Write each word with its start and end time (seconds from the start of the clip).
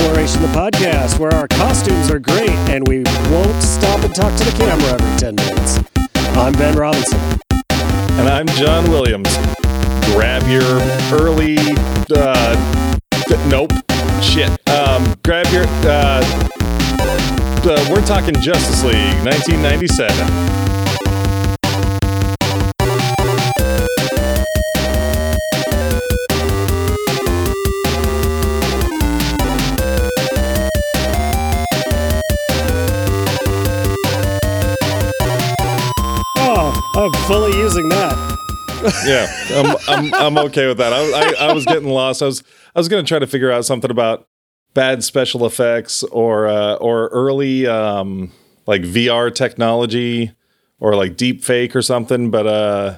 Exploration, 0.00 0.40
the 0.40 0.48
podcast 0.48 1.18
where 1.18 1.30
our 1.34 1.46
costumes 1.46 2.10
are 2.10 2.18
great 2.18 2.48
and 2.70 2.88
we 2.88 3.02
won't 3.30 3.62
stop 3.62 4.02
and 4.02 4.14
talk 4.14 4.34
to 4.38 4.44
the 4.44 4.50
camera 4.52 4.94
every 4.94 5.18
10 5.18 5.34
minutes. 5.34 5.78
I'm 6.38 6.54
Ben 6.54 6.74
Robinson. 6.74 7.20
And 7.70 8.26
I'm 8.26 8.46
John 8.56 8.90
Williams. 8.90 9.28
Grab 10.14 10.48
your 10.48 10.62
early, 11.12 11.58
uh, 12.16 12.56
th- 13.26 13.40
nope, 13.50 13.72
shit. 14.22 14.48
Um, 14.70 15.14
grab 15.22 15.46
your, 15.52 15.66
uh, 15.84 16.22
uh, 17.68 17.86
we're 17.90 18.06
talking 18.06 18.34
Justice 18.36 18.82
League 18.82 19.22
1997. 19.22 20.79
Using 37.70 37.88
that. 37.88 38.36
yeah, 39.06 39.26
I'm, 39.60 39.76
I'm, 39.88 40.14
I'm 40.14 40.38
okay 40.46 40.66
with 40.66 40.78
that. 40.78 40.92
I, 40.92 41.44
I, 41.44 41.48
I 41.48 41.52
was 41.52 41.64
getting 41.64 41.88
lost. 41.88 42.20
I 42.22 42.26
was 42.26 42.42
I 42.74 42.80
was 42.80 42.88
gonna 42.88 43.02
try 43.04 43.18
to 43.18 43.26
figure 43.26 43.50
out 43.52 43.64
something 43.64 43.90
about 43.90 44.26
bad 44.74 45.04
special 45.04 45.46
effects 45.46 46.02
or 46.04 46.48
uh, 46.48 46.74
or 46.76 47.08
early 47.08 47.66
um, 47.66 48.32
like 48.66 48.82
VR 48.82 49.32
technology 49.32 50.32
or 50.80 50.96
like 50.96 51.16
deep 51.16 51.44
fake 51.44 51.76
or 51.76 51.82
something, 51.82 52.30
but 52.30 52.46
uh, 52.46 52.96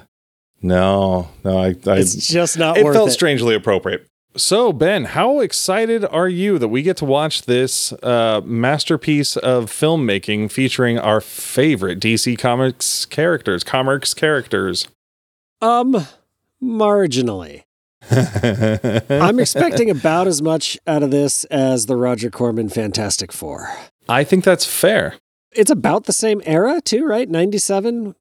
no, 0.61 1.27
no, 1.43 1.57
I, 1.59 1.75
I 1.85 1.97
It's 1.97 2.27
just 2.27 2.57
not 2.57 2.77
it 2.77 2.83
felt 2.83 3.09
it. 3.09 3.11
strangely 3.11 3.53
appropriate. 3.55 4.07
So 4.35 4.73
Ben, 4.73 5.05
how 5.05 5.41
excited 5.41 6.03
are 6.05 6.27
you 6.27 6.57
that 6.57 6.69
we 6.69 6.81
get 6.81 6.97
to 6.97 7.05
watch 7.05 7.43
this 7.43 7.93
uh, 8.01 8.41
masterpiece 8.43 9.37
of 9.37 9.65
filmmaking 9.65 10.51
featuring 10.51 10.97
our 10.97 11.21
favorite 11.21 11.99
DC 11.99 12.39
Comics 12.39 13.05
characters, 13.05 13.63
comics 13.63 14.15
characters? 14.15 14.87
Um, 15.61 16.07
marginally. 16.61 17.63
I'm 18.11 19.39
expecting 19.39 19.89
about 19.89 20.27
as 20.27 20.41
much 20.41 20.79
out 20.87 21.03
of 21.03 21.11
this 21.11 21.45
as 21.45 21.85
the 21.85 21.95
Roger 21.95 22.29
Corman 22.31 22.69
Fantastic 22.69 23.31
Four. 23.31 23.69
I 24.09 24.23
think 24.23 24.43
that's 24.43 24.65
fair. 24.65 25.15
It's 25.51 25.71
about 25.71 26.05
the 26.05 26.13
same 26.13 26.41
era, 26.45 26.81
too, 26.81 27.05
right? 27.05 27.29
97? 27.29 28.15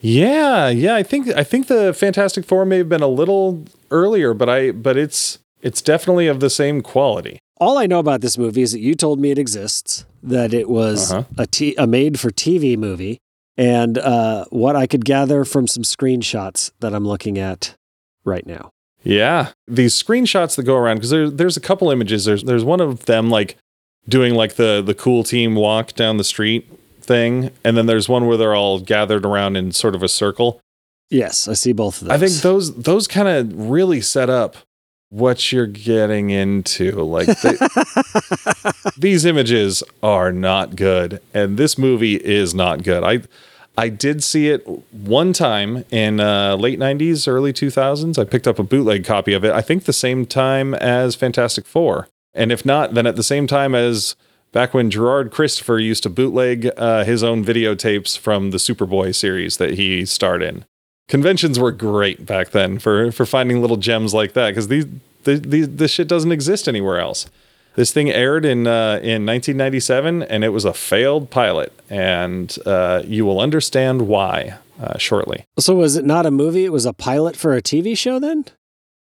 Yeah, 0.00 0.68
yeah. 0.68 0.94
I 0.94 1.02
think 1.02 1.28
I 1.28 1.44
think 1.44 1.66
the 1.66 1.92
Fantastic 1.92 2.44
Four 2.44 2.64
may 2.64 2.78
have 2.78 2.88
been 2.88 3.02
a 3.02 3.08
little 3.08 3.64
earlier, 3.90 4.32
but 4.34 4.48
I 4.48 4.70
but 4.70 4.96
it's 4.96 5.38
it's 5.62 5.82
definitely 5.82 6.26
of 6.26 6.40
the 6.40 6.50
same 6.50 6.80
quality. 6.80 7.38
All 7.60 7.76
I 7.76 7.86
know 7.86 7.98
about 7.98 8.22
this 8.22 8.38
movie 8.38 8.62
is 8.62 8.72
that 8.72 8.80
you 8.80 8.94
told 8.94 9.20
me 9.20 9.30
it 9.30 9.38
exists, 9.38 10.06
that 10.22 10.54
it 10.54 10.70
was 10.70 11.12
Uh-huh. 11.12 11.24
a, 11.36 11.46
t- 11.46 11.74
a 11.76 11.86
made 11.86 12.18
for 12.18 12.30
TV 12.30 12.78
movie, 12.78 13.18
and 13.58 13.98
uh, 13.98 14.46
what 14.48 14.74
I 14.76 14.86
could 14.86 15.04
gather 15.04 15.44
from 15.44 15.66
some 15.66 15.82
screenshots 15.82 16.70
that 16.80 16.94
I'm 16.94 17.06
looking 17.06 17.36
at 17.38 17.74
right 18.24 18.46
now. 18.46 18.70
Yeah, 19.02 19.48
these 19.68 19.92
screenshots 20.02 20.56
that 20.56 20.62
go 20.62 20.76
around 20.76 20.96
because 20.96 21.10
there, 21.10 21.28
there's 21.28 21.58
a 21.58 21.60
couple 21.60 21.90
images. 21.90 22.24
There's 22.24 22.44
there's 22.44 22.64
one 22.64 22.80
of 22.80 23.04
them 23.04 23.28
like 23.28 23.56
doing 24.08 24.34
like 24.34 24.54
the 24.54 24.80
the 24.84 24.94
cool 24.94 25.22
team 25.24 25.54
walk 25.54 25.92
down 25.92 26.16
the 26.16 26.24
street 26.24 26.66
thing, 27.10 27.50
and 27.64 27.76
then 27.76 27.86
there's 27.86 28.08
one 28.08 28.26
where 28.26 28.36
they're 28.36 28.54
all 28.54 28.78
gathered 28.78 29.26
around 29.26 29.56
in 29.56 29.72
sort 29.72 29.96
of 29.96 30.02
a 30.04 30.08
circle. 30.08 30.60
Yes, 31.10 31.48
I 31.48 31.54
see 31.54 31.72
both 31.72 32.00
of 32.00 32.06
those. 32.06 32.14
I 32.14 32.18
think 32.18 32.42
those 32.42 32.74
those 32.76 33.08
kind 33.08 33.26
of 33.26 33.68
really 33.68 34.00
set 34.00 34.30
up 34.30 34.56
what 35.08 35.50
you're 35.50 35.66
getting 35.66 36.30
into. 36.30 36.92
Like 37.02 37.26
they, 37.40 37.56
these 38.96 39.24
images 39.24 39.82
are 40.04 40.30
not 40.30 40.76
good, 40.76 41.20
and 41.34 41.58
this 41.58 41.76
movie 41.76 42.14
is 42.14 42.54
not 42.54 42.84
good. 42.84 43.02
I 43.02 43.22
I 43.76 43.88
did 43.88 44.22
see 44.22 44.50
it 44.50 44.64
one 44.92 45.32
time 45.32 45.84
in 45.90 46.20
uh, 46.20 46.54
late 46.54 46.78
'90s, 46.78 47.26
early 47.26 47.52
2000s. 47.52 48.18
I 48.18 48.24
picked 48.24 48.46
up 48.46 48.60
a 48.60 48.62
bootleg 48.62 49.04
copy 49.04 49.32
of 49.32 49.44
it. 49.44 49.50
I 49.50 49.62
think 49.62 49.84
the 49.84 49.92
same 49.92 50.26
time 50.26 50.74
as 50.74 51.16
Fantastic 51.16 51.66
Four, 51.66 52.06
and 52.34 52.52
if 52.52 52.64
not, 52.64 52.94
then 52.94 53.08
at 53.08 53.16
the 53.16 53.24
same 53.24 53.48
time 53.48 53.74
as 53.74 54.14
back 54.52 54.74
when 54.74 54.90
Gerard 54.90 55.30
Christopher 55.30 55.78
used 55.78 56.02
to 56.02 56.10
bootleg 56.10 56.70
uh, 56.76 57.04
his 57.04 57.22
own 57.22 57.44
videotapes 57.44 58.18
from 58.18 58.50
the 58.50 58.58
Superboy 58.58 59.14
series 59.14 59.56
that 59.58 59.74
he 59.74 60.04
starred 60.04 60.42
in. 60.42 60.64
Conventions 61.08 61.58
were 61.58 61.72
great 61.72 62.24
back 62.24 62.50
then 62.50 62.78
for 62.78 63.10
for 63.10 63.26
finding 63.26 63.60
little 63.60 63.76
gems 63.76 64.14
like 64.14 64.32
that 64.34 64.50
because 64.50 64.68
these 64.68 64.86
the, 65.24 65.34
the, 65.36 65.62
this 65.66 65.90
shit 65.90 66.08
doesn't 66.08 66.32
exist 66.32 66.68
anywhere 66.68 66.98
else. 66.98 67.28
This 67.74 67.92
thing 67.92 68.10
aired 68.10 68.44
in 68.44 68.66
uh, 68.66 69.00
in 69.02 69.26
1997, 69.26 70.22
and 70.22 70.44
it 70.44 70.50
was 70.50 70.64
a 70.64 70.72
failed 70.72 71.30
pilot, 71.30 71.72
and 71.88 72.56
uh, 72.66 73.02
you 73.04 73.24
will 73.24 73.40
understand 73.40 74.08
why 74.08 74.58
uh, 74.80 74.98
shortly. 74.98 75.44
so 75.58 75.74
was 75.74 75.96
it 75.96 76.04
not 76.04 76.26
a 76.26 76.30
movie? 76.30 76.64
It 76.64 76.72
was 76.72 76.86
a 76.86 76.92
pilot 76.92 77.36
for 77.36 77.54
a 77.54 77.62
TV 77.62 77.96
show 77.96 78.18
then? 78.18 78.44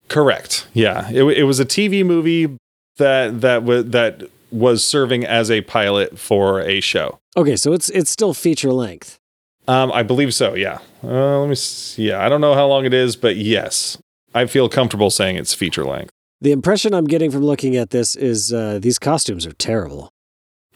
Correct. 0.07 0.67
Yeah, 0.73 1.09
it, 1.11 1.23
it 1.23 1.43
was 1.43 1.59
a 1.59 1.65
TV 1.65 2.05
movie 2.05 2.57
that 2.97 3.41
that 3.41 3.63
was 3.63 3.85
that 3.89 4.29
was 4.55 4.85
serving 4.85 5.25
as 5.25 5.51
a 5.51 5.61
pilot 5.61 6.17
for 6.17 6.61
a 6.61 6.79
show. 6.79 7.19
Okay, 7.37 7.55
so 7.55 7.73
it's 7.73 7.89
it's 7.89 8.09
still 8.09 8.33
feature 8.33 8.71
length. 8.71 9.19
Um, 9.67 9.91
I 9.91 10.03
believe 10.03 10.33
so. 10.33 10.53
Yeah. 10.55 10.79
Uh, 11.03 11.39
let 11.39 11.49
me. 11.49 11.55
See. 11.55 12.09
Yeah, 12.09 12.23
I 12.23 12.29
don't 12.29 12.41
know 12.41 12.53
how 12.53 12.67
long 12.67 12.85
it 12.85 12.93
is, 12.93 13.15
but 13.15 13.35
yes, 13.35 13.97
I 14.33 14.45
feel 14.45 14.69
comfortable 14.69 15.09
saying 15.09 15.35
it's 15.37 15.53
feature 15.53 15.83
length. 15.85 16.11
The 16.41 16.51
impression 16.51 16.93
I'm 16.93 17.05
getting 17.05 17.31
from 17.31 17.43
looking 17.43 17.75
at 17.75 17.89
this 17.89 18.15
is 18.15 18.53
uh, 18.53 18.79
these 18.81 18.99
costumes 18.99 19.45
are 19.45 19.53
terrible. 19.53 20.11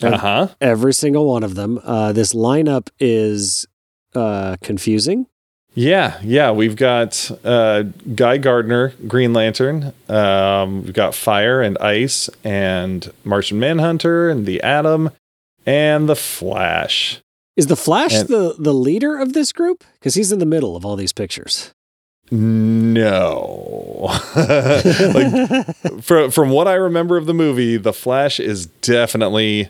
Uh 0.01 0.17
huh. 0.17 0.47
Every 0.61 0.93
single 0.93 1.25
one 1.25 1.43
of 1.43 1.55
them. 1.55 1.79
Uh, 1.83 2.13
this 2.13 2.33
lineup 2.33 2.89
is 2.99 3.67
uh, 4.15 4.55
confusing. 4.61 5.27
Yeah, 5.79 6.19
yeah. 6.21 6.51
We've 6.51 6.75
got 6.75 7.31
uh, 7.45 7.83
Guy 8.13 8.37
Gardner, 8.37 8.89
Green 9.07 9.31
Lantern. 9.31 9.93
Um, 10.09 10.83
we've 10.83 10.91
got 10.93 11.15
Fire 11.15 11.61
and 11.61 11.77
Ice, 11.77 12.29
and 12.43 13.09
Martian 13.23 13.59
Manhunter, 13.59 14.27
and 14.29 14.45
the 14.45 14.61
Atom, 14.61 15.11
and 15.65 16.09
the 16.09 16.17
Flash. 16.17 17.21
Is 17.55 17.67
the 17.67 17.77
Flash 17.77 18.13
And- 18.13 18.27
the 18.27 18.55
the 18.59 18.73
leader 18.73 19.17
of 19.17 19.31
this 19.31 19.53
group? 19.53 19.85
Because 19.93 20.15
he's 20.15 20.33
in 20.33 20.39
the 20.39 20.45
middle 20.45 20.75
of 20.75 20.85
all 20.85 20.97
these 20.97 21.13
pictures. 21.13 21.71
No, 22.29 24.09
like 24.35 25.75
from 26.01 26.29
from 26.29 26.49
what 26.49 26.67
I 26.67 26.73
remember 26.73 27.15
of 27.15 27.25
the 27.25 27.33
movie, 27.33 27.77
the 27.77 27.93
Flash 27.93 28.41
is 28.41 28.65
definitely 28.65 29.69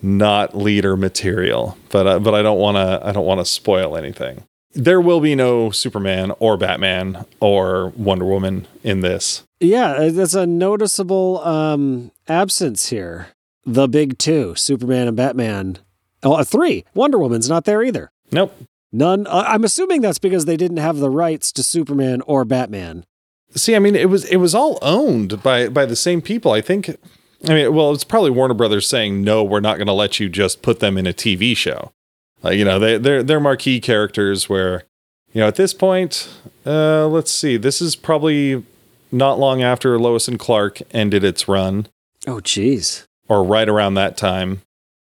not 0.00 0.56
leader 0.56 0.96
material. 0.96 1.76
But 1.90 2.06
uh, 2.06 2.18
but 2.20 2.32
I 2.34 2.42
don't 2.42 2.60
want 2.60 2.76
to 2.76 3.00
I 3.04 3.10
don't 3.10 3.26
want 3.26 3.40
to 3.40 3.44
spoil 3.44 3.96
anything. 3.96 4.44
There 4.74 5.00
will 5.00 5.20
be 5.20 5.34
no 5.34 5.70
Superman 5.70 6.32
or 6.38 6.56
Batman 6.56 7.24
or 7.40 7.88
Wonder 7.96 8.24
Woman 8.24 8.66
in 8.84 9.00
this. 9.00 9.42
yeah, 9.60 9.92
uh, 9.92 10.10
that's 10.10 10.34
a 10.34 10.46
noticeable 10.46 11.38
um, 11.44 12.12
absence 12.28 12.88
here. 12.90 13.28
The 13.64 13.88
big 13.88 14.18
two, 14.18 14.54
Superman 14.54 15.08
and 15.08 15.16
Batman. 15.16 15.78
Oh, 16.22 16.34
uh, 16.34 16.44
three. 16.44 16.84
Wonder 16.94 17.18
Woman's 17.18 17.48
not 17.48 17.64
there 17.64 17.82
either. 17.82 18.10
Nope. 18.30 18.54
None. 18.92 19.26
Uh, 19.26 19.44
I'm 19.46 19.64
assuming 19.64 20.00
that's 20.00 20.18
because 20.18 20.44
they 20.44 20.56
didn't 20.56 20.78
have 20.78 20.98
the 20.98 21.10
rights 21.10 21.52
to 21.52 21.62
Superman 21.62 22.22
or 22.22 22.44
Batman. 22.44 23.04
See, 23.54 23.74
I 23.74 23.78
mean, 23.78 23.94
it 23.96 24.10
was 24.10 24.24
it 24.26 24.36
was 24.36 24.54
all 24.54 24.78
owned 24.82 25.42
by 25.42 25.68
by 25.68 25.86
the 25.86 25.96
same 25.96 26.20
people. 26.22 26.52
I 26.52 26.60
think. 26.60 26.90
I 27.46 27.54
mean, 27.54 27.72
well, 27.74 27.92
it's 27.92 28.04
probably 28.04 28.30
Warner 28.30 28.54
Brothers 28.54 28.86
saying 28.88 29.22
no, 29.22 29.44
we're 29.44 29.60
not 29.60 29.76
going 29.76 29.86
to 29.86 29.92
let 29.92 30.18
you 30.18 30.28
just 30.28 30.60
put 30.60 30.80
them 30.80 30.98
in 30.98 31.06
a 31.06 31.12
TV 31.12 31.56
show. 31.56 31.92
Uh, 32.44 32.50
you 32.50 32.64
know, 32.64 32.78
they 32.78 32.98
they're 32.98 33.22
they're 33.22 33.40
marquee 33.40 33.80
characters. 33.80 34.48
Where, 34.48 34.84
you 35.32 35.40
know, 35.40 35.48
at 35.48 35.56
this 35.56 35.74
point, 35.74 36.28
uh, 36.66 37.06
let's 37.08 37.32
see, 37.32 37.56
this 37.56 37.80
is 37.80 37.96
probably 37.96 38.64
not 39.10 39.38
long 39.38 39.62
after 39.62 39.98
Lois 39.98 40.28
and 40.28 40.38
Clark 40.38 40.80
ended 40.92 41.24
its 41.24 41.48
run, 41.48 41.88
Oh, 42.26 42.36
jeez. 42.40 43.06
or 43.28 43.42
right 43.42 43.68
around 43.68 43.94
that 43.94 44.16
time. 44.16 44.60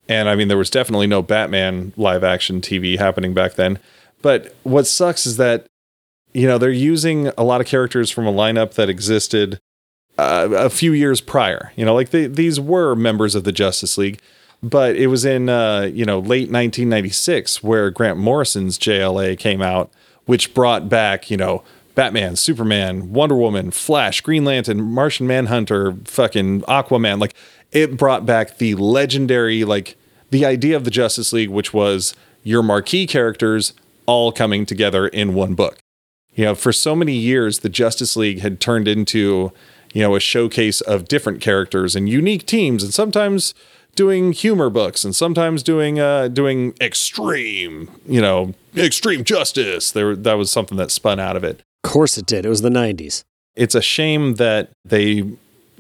And 0.09 0.29
I 0.29 0.35
mean, 0.35 0.49
there 0.49 0.57
was 0.59 0.71
definitely 0.71 1.07
no 1.07 1.23
Batman 1.23 1.93
live 1.97 2.25
action 2.25 2.61
TV 2.61 2.99
happening 2.99 3.35
back 3.35 3.55
then. 3.55 3.79
But 4.21 4.55
what 4.63 4.87
sucks 4.87 5.27
is 5.27 5.37
that, 5.37 5.67
you 6.33 6.47
know, 6.47 6.59
they're 6.59 6.71
using 6.71 7.29
a 7.39 7.45
lot 7.45 7.61
of 7.61 7.67
characters 7.67 8.11
from 8.11 8.27
a 8.27 8.33
lineup 8.33 8.75
that 8.75 8.89
existed 8.89 9.59
uh, 10.19 10.49
a 10.53 10.71
few 10.71 10.93
years 10.93 11.21
prior. 11.21 11.73
You 11.77 11.85
know, 11.85 11.95
like 11.95 12.11
they, 12.11 12.27
these 12.27 12.59
were 12.59 12.95
members 12.95 13.35
of 13.35 13.45
the 13.45 13.53
Justice 13.53 13.97
League, 13.99 14.21
but 14.63 14.97
it 14.97 15.09
was 15.09 15.25
in, 15.25 15.49
uh, 15.49 15.91
you 15.93 16.05
know, 16.05 16.19
late 16.19 16.51
1996 16.51 17.63
where 17.63 17.91
Grant 17.91 18.19
Morrison's 18.19 18.79
JLA 18.79 19.39
came 19.39 19.61
out, 19.61 19.91
which 20.27 20.55
brought 20.55 20.89
back, 20.89 21.31
you 21.31 21.37
know, 21.37 21.63
Batman, 21.95 22.37
Superman, 22.37 23.13
Wonder 23.13 23.37
Woman, 23.37 23.71
Flash, 23.71 24.21
Green 24.21 24.45
Lantern, 24.45 24.81
Martian 24.81 25.27
Manhunter, 25.27 25.95
fucking 26.05 26.63
Aquaman. 26.63 27.21
Like 27.21 27.35
it 27.71 27.97
brought 27.97 28.25
back 28.25 28.59
the 28.59 28.75
legendary, 28.77 29.65
like 29.65 29.97
the 30.31 30.47
idea 30.47 30.77
of 30.77 30.85
the 30.85 30.91
Justice 30.91 31.33
League, 31.33 31.51
which 31.51 31.75
was 31.75 32.15
your 32.43 32.63
marquee 32.63 33.07
characters 33.07 33.75
all 34.07 34.33
coming 34.33 34.65
together 34.65 35.07
in 35.09 35.35
one 35.35 35.55
book. 35.55 35.79
You 36.35 36.47
know, 36.47 36.55
for 36.55 36.73
so 36.73 36.97
many 36.97 37.15
years, 37.15 37.59
the 37.59 37.69
Justice 37.69 38.17
League 38.17 38.41
had 38.41 38.59
turned 38.59 38.89
into, 38.89 39.53
you 39.93 40.03
know, 40.03 40.15
a 40.15 40.21
showcase 40.21 40.81
of 40.81 41.07
different 41.07 41.43
characters 41.43 41.95
and 41.95 42.09
unique 42.09 42.47
teams, 42.47 42.83
and 42.83 42.95
sometimes 42.95 43.53
doing 43.95 44.33
humor 44.33 44.71
books, 44.71 45.05
and 45.05 45.15
sometimes 45.15 45.63
doing 45.63 46.01
uh, 46.01 46.29
doing 46.29 46.75
extreme, 46.81 47.91
you 48.07 48.21
know, 48.21 48.55
extreme 48.77 49.25
justice. 49.25 49.91
There, 49.91 50.17
that 50.17 50.35
was 50.35 50.51
something 50.51 50.79
that 50.79 50.91
spun 50.91 51.21
out 51.21 51.37
of 51.37 51.45
it. 51.45 51.63
Of 51.85 51.91
course 51.91 52.17
it 52.17 52.27
did. 52.27 52.47
It 52.47 52.49
was 52.49 52.63
the 52.63 52.71
90s. 52.71 53.25
It's 53.57 53.75
a 53.75 53.83
shame 53.83 54.35
that 54.35 54.71
they 54.85 55.25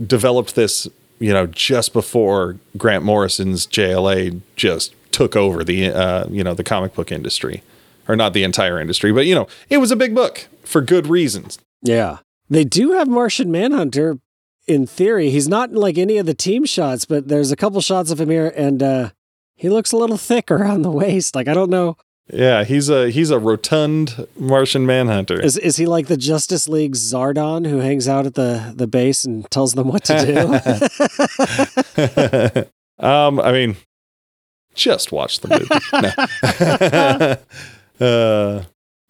developed 0.04 0.54
this, 0.54 0.88
you 1.18 1.32
know, 1.32 1.46
just 1.46 1.92
before 1.92 2.58
Grant 2.76 3.04
Morrison's 3.04 3.66
JLA 3.66 4.40
just 4.56 4.94
took 5.12 5.36
over 5.36 5.62
the, 5.62 5.90
uh, 5.90 6.26
you 6.28 6.42
know, 6.42 6.54
the 6.54 6.64
comic 6.64 6.94
book 6.94 7.12
industry, 7.12 7.62
or 8.08 8.16
not 8.16 8.32
the 8.32 8.42
entire 8.42 8.80
industry, 8.80 9.12
but 9.12 9.26
you 9.26 9.34
know, 9.34 9.46
it 9.70 9.78
was 9.78 9.90
a 9.90 9.96
big 9.96 10.14
book 10.14 10.48
for 10.64 10.80
good 10.80 11.06
reasons. 11.06 11.58
Yeah. 11.82 12.18
They 12.50 12.64
do 12.64 12.92
have 12.92 13.08
Martian 13.08 13.50
Manhunter 13.50 14.18
in 14.66 14.86
theory. 14.86 15.30
He's 15.30 15.48
not 15.48 15.70
in 15.70 15.76
like 15.76 15.98
any 15.98 16.18
of 16.18 16.26
the 16.26 16.34
team 16.34 16.64
shots, 16.64 17.04
but 17.04 17.28
there's 17.28 17.50
a 17.50 17.56
couple 17.56 17.80
shots 17.80 18.10
of 18.10 18.20
him 18.20 18.30
here 18.30 18.52
and 18.56 18.82
uh 18.82 19.10
he 19.54 19.68
looks 19.68 19.92
a 19.92 19.96
little 19.96 20.16
thicker 20.16 20.64
on 20.64 20.82
the 20.82 20.90
waist. 20.90 21.34
Like 21.34 21.48
I 21.48 21.54
don't 21.54 21.70
know. 21.70 21.96
Yeah, 22.32 22.64
he's 22.64 22.88
a 22.88 23.10
he's 23.10 23.30
a 23.30 23.38
rotund 23.38 24.26
Martian 24.38 24.86
Manhunter. 24.86 25.40
Is 25.40 25.58
is 25.58 25.76
he 25.76 25.86
like 25.86 26.06
the 26.06 26.16
Justice 26.16 26.68
League 26.68 26.94
Zordon 26.94 27.66
who 27.66 27.78
hangs 27.78 28.08
out 28.08 28.26
at 28.26 28.34
the 28.34 28.72
the 28.74 28.86
base 28.86 29.24
and 29.24 29.50
tells 29.50 29.74
them 29.74 29.88
what 29.88 30.04
to 30.04 30.24
do? 30.24 30.44
um, 33.06 33.40
I 33.40 33.52
mean, 33.52 33.76
just 34.74 35.12
watch 35.12 35.40
the 35.40 35.48
movie. 35.48 35.68
uh, 38.04 38.62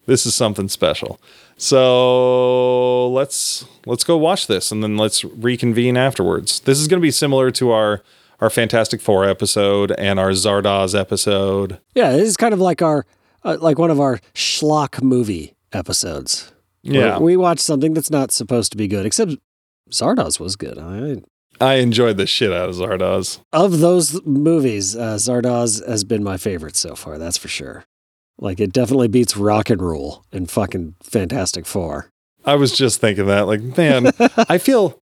this 0.05 0.25
is 0.25 0.35
something 0.35 0.67
special. 0.67 1.21
So 1.57 3.09
let's 3.09 3.65
let's 3.85 4.03
go 4.03 4.17
watch 4.17 4.47
this 4.47 4.71
and 4.71 4.83
then 4.83 4.97
let's 4.97 5.23
reconvene 5.23 5.97
afterwards. 5.97 6.59
This 6.61 6.79
is 6.79 6.87
going 6.87 6.99
to 6.99 7.05
be 7.05 7.11
similar 7.11 7.51
to 7.51 7.71
our 7.71 8.01
our 8.39 8.49
Fantastic 8.49 9.01
Four 9.01 9.25
episode 9.25 9.91
and 9.93 10.19
our 10.19 10.31
Zardoz 10.31 10.99
episode. 10.99 11.79
Yeah, 11.95 12.11
this 12.11 12.27
is 12.27 12.37
kind 12.37 12.53
of 12.53 12.59
like 12.59 12.81
our 12.81 13.05
uh, 13.43 13.57
like 13.61 13.79
one 13.79 13.91
of 13.91 13.99
our 13.99 14.19
schlock 14.33 15.01
movie 15.01 15.55
episodes. 15.71 16.51
Yeah, 16.81 17.19
we 17.19 17.37
watched 17.37 17.61
something 17.61 17.93
that's 17.93 18.11
not 18.11 18.31
supposed 18.31 18.71
to 18.73 18.77
be 18.77 18.87
good, 18.87 19.05
except 19.05 19.35
Zardoz 19.89 20.39
was 20.39 20.55
good. 20.55 20.77
I 20.77 21.21
I 21.61 21.75
enjoyed 21.75 22.17
the 22.17 22.27
shit 22.27 22.51
out 22.51 22.69
of 22.69 22.75
Zardoz. 22.75 23.39
Of 23.53 23.79
those 23.79 24.21
movies, 24.25 24.95
uh, 24.95 25.15
Zardoz 25.15 25.87
has 25.87 26.03
been 26.03 26.23
my 26.23 26.35
favorite 26.35 26.75
so 26.75 26.95
far. 26.95 27.17
That's 27.17 27.37
for 27.37 27.47
sure. 27.47 27.85
Like 28.43 28.59
it 28.59 28.73
definitely 28.73 29.07
beats 29.07 29.37
Rock 29.37 29.69
and 29.69 29.81
roll 29.81 30.25
and 30.33 30.51
fucking 30.51 30.95
Fantastic 31.01 31.65
Four. 31.65 32.09
I 32.43 32.55
was 32.55 32.73
just 32.73 32.99
thinking 32.99 33.25
that, 33.27 33.47
like, 33.47 33.61
man, 33.77 34.11
I 34.49 34.57
feel, 34.57 34.99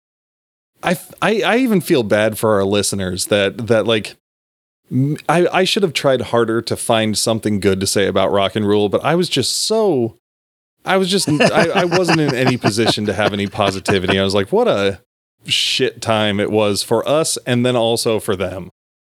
I, 0.83 0.95
I, 1.23 1.41
I 1.41 1.57
even 1.57 1.81
feel 1.81 2.03
bad 2.03 2.37
for 2.37 2.53
our 2.53 2.63
listeners 2.63 3.25
that 3.25 3.67
that 3.67 3.87
like, 3.87 4.15
I, 5.27 5.47
I 5.47 5.63
should 5.63 5.81
have 5.81 5.93
tried 5.93 6.21
harder 6.21 6.61
to 6.61 6.75
find 6.75 7.17
something 7.17 7.59
good 7.59 7.79
to 7.79 7.87
say 7.87 8.05
about 8.05 8.31
Rock 8.31 8.55
and 8.55 8.67
roll, 8.67 8.89
but 8.89 9.03
I 9.03 9.15
was 9.15 9.27
just 9.27 9.63
so, 9.63 10.17
I 10.85 10.97
was 10.97 11.09
just, 11.09 11.27
I, 11.27 11.69
I 11.69 11.85
wasn't 11.85 12.21
in 12.21 12.35
any 12.35 12.57
position 12.57 13.07
to 13.07 13.13
have 13.13 13.33
any 13.33 13.47
positivity. 13.47 14.19
I 14.19 14.23
was 14.23 14.35
like, 14.35 14.51
what 14.51 14.67
a 14.67 15.01
shit 15.47 15.99
time 15.99 16.39
it 16.39 16.51
was 16.51 16.83
for 16.83 17.07
us, 17.09 17.37
and 17.47 17.65
then 17.65 17.75
also 17.75 18.19
for 18.19 18.35
them. 18.35 18.69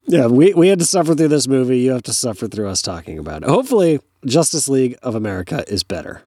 Yeah, 0.06 0.26
we, 0.26 0.52
we 0.52 0.68
had 0.68 0.80
to 0.80 0.84
suffer 0.84 1.14
through 1.14 1.28
this 1.28 1.48
movie. 1.48 1.78
You 1.78 1.92
have 1.92 2.02
to 2.04 2.12
suffer 2.12 2.46
through 2.48 2.68
us 2.68 2.82
talking 2.82 3.18
about 3.18 3.42
it. 3.42 3.48
Hopefully, 3.48 4.00
Justice 4.26 4.68
League 4.68 4.96
of 5.02 5.14
America 5.14 5.64
is 5.68 5.82
better. 5.82 6.22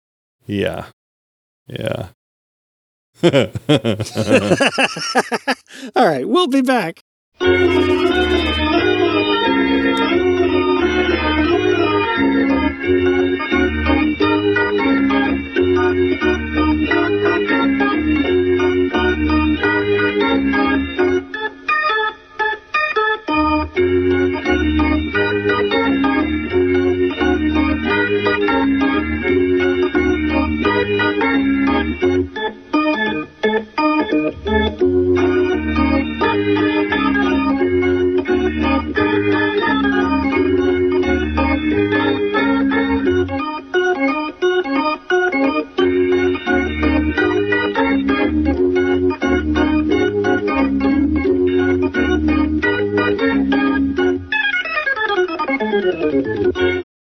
Yeah. 0.45 0.87
Yeah. 1.67 2.09
All 5.95 6.07
right, 6.07 6.27
we'll 6.27 6.47
be 6.47 6.61
back. 6.61 7.03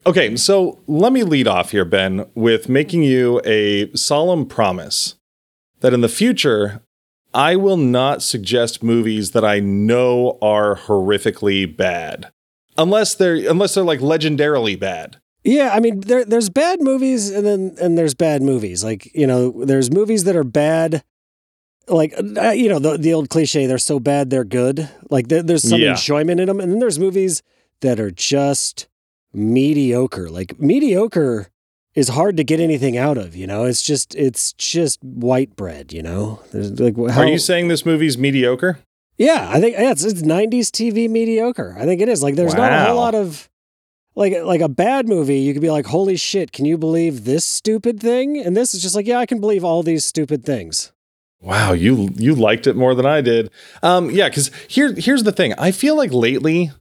Okay, 0.07 0.35
so 0.35 0.79
let 0.87 1.13
me 1.13 1.23
lead 1.23 1.47
off 1.47 1.71
here, 1.71 1.85
Ben, 1.85 2.25
with 2.33 2.67
making 2.67 3.03
you 3.03 3.39
a 3.45 3.91
solemn 3.95 4.45
promise 4.45 5.15
that 5.81 5.93
in 5.93 6.01
the 6.01 6.09
future, 6.09 6.81
I 7.33 7.55
will 7.55 7.77
not 7.77 8.21
suggest 8.21 8.83
movies 8.83 9.31
that 9.31 9.45
I 9.45 9.59
know 9.59 10.37
are 10.41 10.75
horrifically 10.75 11.65
bad. 11.75 12.31
Unless 12.77 13.15
they're 13.15 13.35
unless 13.49 13.75
they're 13.75 13.83
like 13.83 13.99
legendarily 13.99 14.79
bad. 14.79 15.17
Yeah, 15.43 15.71
I 15.73 15.79
mean 15.79 16.01
there 16.01 16.25
there's 16.25 16.49
bad 16.49 16.81
movies 16.81 17.29
and 17.29 17.45
then 17.45 17.75
and 17.81 17.97
there's 17.97 18.13
bad 18.13 18.41
movies. 18.41 18.83
Like, 18.83 19.13
you 19.15 19.27
know, 19.27 19.65
there's 19.65 19.91
movies 19.91 20.23
that 20.25 20.35
are 20.35 20.43
bad 20.43 21.03
like 21.87 22.13
uh, 22.17 22.51
you 22.51 22.69
know 22.69 22.79
the 22.79 22.97
the 22.97 23.13
old 23.13 23.29
cliche 23.29 23.65
they're 23.65 23.77
so 23.77 23.99
bad 23.99 24.29
they're 24.29 24.43
good. 24.43 24.89
Like 25.09 25.27
there, 25.27 25.43
there's 25.43 25.67
some 25.67 25.81
yeah. 25.81 25.91
enjoyment 25.91 26.39
in 26.39 26.47
them 26.47 26.59
and 26.59 26.71
then 26.71 26.79
there's 26.79 26.99
movies 26.99 27.43
that 27.81 27.99
are 27.99 28.11
just 28.11 28.87
mediocre. 29.33 30.29
Like 30.29 30.59
mediocre 30.59 31.49
is 31.95 32.09
hard 32.09 32.37
to 32.37 32.43
get 32.43 32.59
anything 32.59 32.97
out 32.97 33.17
of, 33.17 33.35
you 33.35 33.47
know? 33.47 33.65
It's 33.65 33.81
just 33.81 34.15
it's 34.15 34.53
just 34.53 35.03
white 35.03 35.55
bread, 35.55 35.93
you 35.93 36.01
know? 36.01 36.41
There's 36.51 36.79
like 36.79 36.95
how, 37.11 37.21
Are 37.21 37.27
you 37.27 37.39
saying 37.39 37.67
this 37.67 37.85
movie's 37.85 38.17
mediocre? 38.17 38.79
Yeah, 39.17 39.49
I 39.51 39.59
think 39.59 39.75
yeah, 39.77 39.91
it's, 39.91 40.03
it's 40.03 40.21
90s 40.21 40.69
TV 40.69 41.09
mediocre. 41.09 41.75
I 41.77 41.85
think 41.85 42.01
it 42.01 42.09
is. 42.09 42.23
Like 42.23 42.35
there's 42.35 42.55
wow. 42.55 42.69
not 42.69 42.73
a 42.73 42.85
whole 42.85 42.95
lot 42.95 43.15
of 43.15 43.49
like 44.15 44.33
like 44.43 44.61
a 44.61 44.69
bad 44.69 45.07
movie, 45.07 45.39
you 45.39 45.53
could 45.53 45.61
be 45.61 45.69
like, 45.69 45.85
"Holy 45.85 46.17
shit, 46.17 46.51
can 46.51 46.65
you 46.65 46.77
believe 46.77 47.23
this 47.23 47.45
stupid 47.45 47.99
thing?" 47.99 48.37
And 48.37 48.57
this 48.57 48.73
is 48.73 48.81
just 48.81 48.95
like, 48.95 49.07
"Yeah, 49.07 49.19
I 49.19 49.25
can 49.25 49.39
believe 49.39 49.63
all 49.63 49.83
these 49.83 50.03
stupid 50.05 50.43
things." 50.45 50.91
Wow, 51.39 51.73
you 51.73 52.09
you 52.15 52.35
liked 52.35 52.67
it 52.67 52.75
more 52.75 52.93
than 52.93 53.05
I 53.05 53.21
did. 53.21 53.49
Um 53.81 54.11
yeah, 54.11 54.29
cuz 54.29 54.51
here 54.67 54.93
here's 54.93 55.23
the 55.23 55.31
thing. 55.31 55.53
I 55.57 55.71
feel 55.71 55.95
like 55.95 56.11
lately 56.11 56.71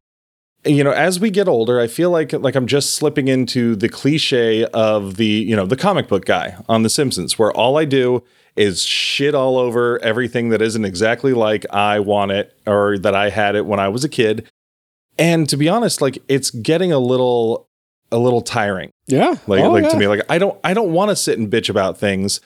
you 0.64 0.84
know 0.84 0.90
as 0.90 1.18
we 1.18 1.30
get 1.30 1.48
older 1.48 1.80
i 1.80 1.86
feel 1.86 2.10
like 2.10 2.32
like 2.32 2.54
i'm 2.54 2.66
just 2.66 2.94
slipping 2.94 3.28
into 3.28 3.74
the 3.76 3.88
cliche 3.88 4.64
of 4.66 5.16
the 5.16 5.24
you 5.24 5.56
know 5.56 5.66
the 5.66 5.76
comic 5.76 6.08
book 6.08 6.24
guy 6.24 6.56
on 6.68 6.82
the 6.82 6.90
simpsons 6.90 7.38
where 7.38 7.50
all 7.52 7.78
i 7.78 7.84
do 7.84 8.22
is 8.56 8.82
shit 8.82 9.34
all 9.34 9.56
over 9.56 9.98
everything 10.02 10.50
that 10.50 10.60
isn't 10.60 10.84
exactly 10.84 11.32
like 11.32 11.64
i 11.72 11.98
want 11.98 12.30
it 12.30 12.54
or 12.66 12.98
that 12.98 13.14
i 13.14 13.30
had 13.30 13.54
it 13.54 13.64
when 13.66 13.80
i 13.80 13.88
was 13.88 14.04
a 14.04 14.08
kid. 14.08 14.48
And 15.18 15.48
to 15.50 15.56
be 15.56 15.68
honest 15.68 16.00
like 16.00 16.18
it's 16.28 16.50
getting 16.50 16.92
a 16.92 16.98
little 16.98 17.68
a 18.12 18.18
little 18.18 18.40
tiring. 18.40 18.90
Yeah. 19.06 19.36
Like 19.46 19.60
oh, 19.60 19.70
like 19.70 19.84
yeah. 19.84 19.90
to 19.90 19.96
me 19.96 20.08
like 20.08 20.22
i 20.30 20.38
don't 20.38 20.58
i 20.64 20.72
don't 20.72 20.92
want 20.92 21.10
to 21.10 21.16
sit 21.16 21.38
and 21.38 21.50
bitch 21.50 21.68
about 21.68 21.98
things. 21.98 22.40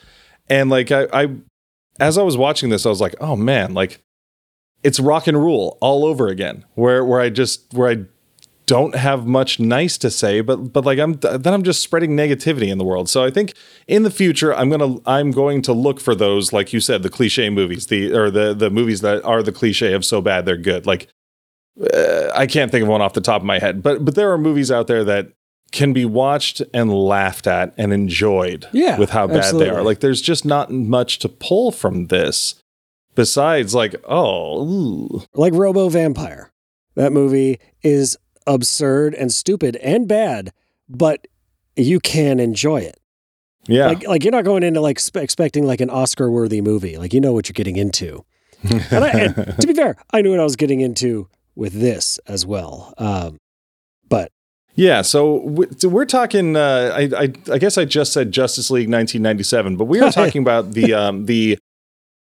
And 0.49 0.71
like 0.71 0.91
I, 0.91 1.07
I 1.13 1.29
as 2.01 2.19
i 2.19 2.23
was 2.23 2.37
watching 2.37 2.71
this 2.71 2.85
i 2.85 2.89
was 2.89 3.01
like 3.01 3.15
oh 3.21 3.37
man 3.37 3.73
like 3.73 4.03
it's 4.85 5.01
rock 5.01 5.27
and 5.27 5.43
roll 5.43 5.79
all 5.81 6.05
over 6.05 6.29
again 6.29 6.65
where 6.75 7.05
where 7.05 7.21
I 7.21 7.31
just 7.31 7.73
where 7.73 7.91
I 7.91 8.05
don't 8.67 8.95
have 8.95 9.27
much 9.27 9.59
nice 9.61 9.99
to 9.99 10.11
say 10.11 10.41
but 10.41 10.73
but 10.73 10.85
like 10.85 10.99
I'm 10.99 11.15
then 11.15 11.53
I'm 11.53 11.65
just 11.65 11.83
spreading 11.83 12.17
negativity 12.17 12.69
in 12.69 12.79
the 12.79 12.85
world. 12.85 13.09
So 13.09 13.25
I 13.25 13.31
think 13.31 13.55
in 13.89 14.05
the 14.05 14.11
future 14.11 14.55
I'm 14.55 14.69
going 14.71 14.81
to 14.81 15.03
I'm 15.07 15.33
going 15.33 15.63
to 15.63 15.73
look 15.73 16.01
for 16.01 16.15
those 16.15 16.53
like 16.53 16.73
you 16.73 16.81
said 16.81 17.03
the 17.03 17.11
cliche 17.11 17.51
movies, 17.51 17.89
the 17.89 18.15
or 18.15 18.31
the 18.31 18.55
the 18.55 18.71
movies 18.71 19.01
that 19.01 19.25
are 19.25 19.43
the 19.43 19.53
cliche 19.53 19.95
of 19.95 20.05
so 20.05 20.21
bad 20.21 20.47
they're 20.47 20.57
good. 20.57 20.87
Like 20.87 21.09
uh, 21.81 22.31
I 22.35 22.47
can't 22.47 22.71
think 22.71 22.83
of 22.83 22.89
one 22.89 23.03
off 23.03 23.15
the 23.15 23.21
top 23.21 23.43
of 23.43 23.47
my 23.47 23.59
head, 23.59 23.83
but 23.83 24.05
but 24.05 24.15
there 24.15 24.31
are 24.33 24.39
movies 24.39 24.71
out 24.71 24.87
there 24.87 25.05
that 25.05 25.33
can 25.73 25.93
be 25.93 26.05
watched 26.05 26.63
and 26.73 26.95
laughed 26.95 27.49
at 27.49 27.75
and 27.77 27.93
enjoyed 27.93 28.69
yeah, 28.73 28.97
with 28.97 29.11
how 29.11 29.27
bad 29.27 29.39
absolutely. 29.39 29.71
they 29.71 29.75
are. 29.75 29.83
Like 29.83 30.01
there's 30.01 30.23
just 30.23 30.45
not 30.45 30.71
much 30.71 31.19
to 31.19 31.29
pull 31.29 31.73
from 31.73 32.07
this 32.07 32.63
besides 33.15 33.75
like 33.75 33.95
oh 34.05 34.67
ooh. 34.67 35.23
like 35.35 35.53
robo 35.55 35.89
vampire 35.89 36.53
that 36.95 37.13
movie 37.13 37.59
is 37.83 38.17
absurd 38.47 39.15
and 39.15 39.33
stupid 39.33 39.77
and 39.77 40.07
bad 40.09 40.53
but 40.89 41.27
you 41.77 41.99
can 41.99 42.39
enjoy 42.39 42.81
it 42.81 42.99
Yeah. 43.67 43.87
Like 43.87 44.07
like 44.07 44.25
you're 44.25 44.33
not 44.33 44.45
going 44.45 44.63
into 44.63 44.81
like 44.81 44.99
expecting 45.15 45.67
like 45.67 45.81
an 45.81 45.91
Oscar 45.91 46.31
worthy 46.31 46.61
movie. 46.61 46.99
Like 46.99 47.15
you 47.15 47.21
know 47.21 47.33
what 47.33 47.49
you're 47.49 47.55
getting 47.55 47.77
into. 47.77 48.25
and, 48.63 49.05
I, 49.05 49.09
and 49.11 49.35
to 49.61 49.67
be 49.67 49.75
fair, 49.75 49.97
I 50.11 50.23
knew 50.23 50.31
what 50.31 50.41
I 50.41 50.45
was 50.45 50.57
getting 50.57 50.81
into 50.81 51.29
with 51.55 51.75
this 51.75 52.19
as 52.27 52.47
well. 52.47 52.95
Um, 52.99 53.39
but 54.09 54.33
yeah, 54.75 55.03
so 55.03 55.37
we're 55.83 56.05
talking. 56.07 56.57
Uh, 56.57 56.93
I, 56.95 57.03
I, 57.03 57.33
I 57.53 57.59
guess 57.59 57.79
I 57.79 57.85
just 57.85 58.13
said 58.13 58.33
Justice 58.33 58.71
League 58.71 58.89
1997, 58.89 59.77
but 59.77 59.85
we 59.85 60.01
are 60.01 60.11
talking 60.21 60.43
about 60.43 60.73
the 60.73 60.95
um, 60.95 61.27
the 61.27 61.59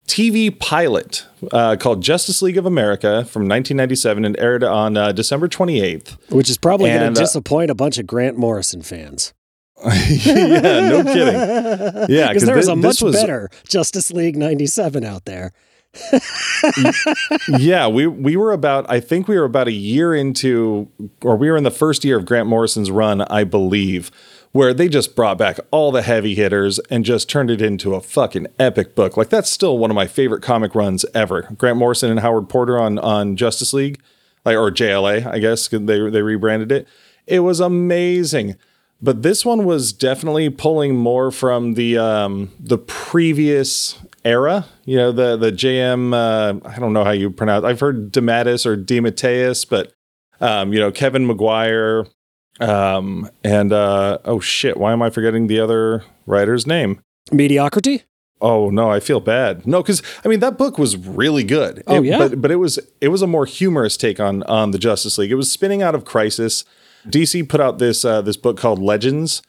TV 0.08 0.58
pilot 0.58 1.26
uh, 1.52 1.76
called 1.80 2.02
Justice 2.02 2.42
League 2.42 2.58
of 2.58 2.66
America 2.66 3.26
from 3.26 3.44
1997 3.44 4.26
and 4.26 4.38
aired 4.38 4.64
on 4.64 4.98
uh, 4.98 5.12
December 5.12 5.48
28th. 5.48 6.18
Which 6.32 6.50
is 6.50 6.58
probably 6.58 6.90
going 6.90 7.14
to 7.14 7.20
uh, 7.20 7.24
disappoint 7.24 7.72
a 7.72 7.76
bunch 7.76 7.98
of 7.98 8.06
Grant 8.06 8.38
Morrison 8.38 8.82
fans. 8.82 9.34
yeah, 9.86 10.90
no 10.90 11.04
kidding. 11.04 11.36
Yeah, 12.10 12.30
because 12.30 12.44
there 12.44 12.56
was 12.56 12.68
a 12.68 12.76
much 12.76 13.02
was, 13.02 13.16
better 13.16 13.50
Justice 13.68 14.12
League 14.12 14.36
97 14.38 15.04
out 15.04 15.26
there. 15.26 15.52
yeah, 17.48 17.88
we 17.88 18.08
we 18.08 18.36
were 18.36 18.52
about 18.52 18.90
I 18.90 19.00
think 19.00 19.28
we 19.28 19.38
were 19.38 19.44
about 19.44 19.68
a 19.68 19.72
year 19.72 20.16
into 20.16 20.90
or 21.22 21.36
we 21.36 21.52
were 21.52 21.58
in 21.58 21.64
the 21.64 21.72
first 21.72 22.04
year 22.04 22.18
of 22.18 22.26
Grant 22.26 22.48
Morrison's 22.48 22.90
run, 22.90 23.22
I 23.22 23.44
believe, 23.44 24.10
where 24.54 24.74
they 24.74 24.88
just 24.88 25.16
brought 25.16 25.38
back 25.38 25.60
all 25.72 25.92
the 25.92 26.04
heavy 26.04 26.36
hitters 26.36 26.80
and 26.90 27.04
just 27.04 27.30
turned 27.30 27.52
it 27.52 27.62
into 27.62 27.96
a 27.96 28.02
fucking 28.02 28.48
epic 28.60 28.96
book. 28.96 29.18
Like 29.18 29.30
that's 29.30 29.50
still 29.50 29.78
one 29.78 29.92
of 29.92 29.96
my 29.96 30.08
favorite 30.08 30.42
comic 30.42 30.74
runs 30.76 31.06
ever. 31.14 31.50
Grant 31.58 31.78
Morrison 31.78 32.12
and 32.12 32.22
Howard 32.22 32.48
Porter 32.48 32.80
on 32.80 32.98
on 33.00 33.36
Justice 33.36 33.74
League, 33.74 34.00
like 34.46 34.56
or 34.56 34.72
JLA, 34.72 35.26
I 35.26 35.40
guess 35.40 35.68
they 35.68 35.80
they 35.80 36.22
rebranded 36.22 36.72
it. 36.72 36.88
It 37.28 37.42
was 37.42 37.60
amazing. 37.60 38.56
But 39.02 39.22
this 39.22 39.44
one 39.44 39.66
was 39.66 39.92
definitely 39.92 40.50
pulling 40.50 40.96
more 40.96 41.30
from 41.30 41.74
the 41.74 41.98
um, 41.98 42.52
the 42.58 42.78
previous 42.78 44.00
era. 44.24 44.66
You 44.86 44.96
know, 44.96 45.12
the 45.12 45.36
the 45.36 45.52
JM. 45.52 46.14
Uh, 46.14 46.66
I 46.66 46.80
don't 46.80 46.94
know 46.94 47.04
how 47.04 47.12
you 47.12 47.30
pronounce. 47.30 47.66
I've 47.66 47.82
heard 47.82 48.14
DeMatteis 48.14 48.66
or 48.66 48.78
DeMatteis, 48.78 49.68
but 49.68 49.92
um, 50.40 50.72
you 50.72 50.80
know, 50.80 50.92
Kevin 50.92 51.26
Maguire. 51.28 52.06
Um, 52.60 53.30
and 53.44 53.74
uh, 53.74 54.20
oh 54.26 54.40
shit, 54.40 54.78
why 54.78 54.94
am 54.94 55.02
I 55.02 55.10
forgetting 55.10 55.48
the 55.48 55.60
other 55.60 56.04
writer's 56.26 56.68
name? 56.68 57.02
Mediocrity. 57.32 58.04
Oh 58.42 58.70
no, 58.70 58.92
I 58.92 59.00
feel 59.00 59.20
bad. 59.20 59.66
No, 59.66 59.82
because 59.82 60.04
I 60.24 60.28
mean 60.28 60.42
that 60.42 60.58
book 60.58 60.78
was 60.78 60.98
really 60.98 61.44
good. 61.44 61.82
Oh 61.88 61.98
it, 61.98 62.06
yeah, 62.06 62.18
but 62.18 62.42
but 62.42 62.52
it 62.52 62.58
was 62.58 62.78
it 63.00 63.08
was 63.08 63.22
a 63.22 63.28
more 63.28 63.46
humorous 63.46 63.96
take 63.98 64.20
on 64.20 64.44
on 64.44 64.72
the 64.72 64.78
Justice 64.78 65.18
League. 65.18 65.32
It 65.32 65.36
was 65.36 65.52
spinning 65.52 65.82
out 65.82 65.96
of 65.96 66.06
Crisis. 66.06 66.66
DC 67.08 67.48
put 67.48 67.62
out 67.62 67.80
this 67.80 68.04
uh, 68.04 68.22
this 68.22 68.38
book 68.38 68.58
called 68.58 68.80
Legends, 68.80 69.42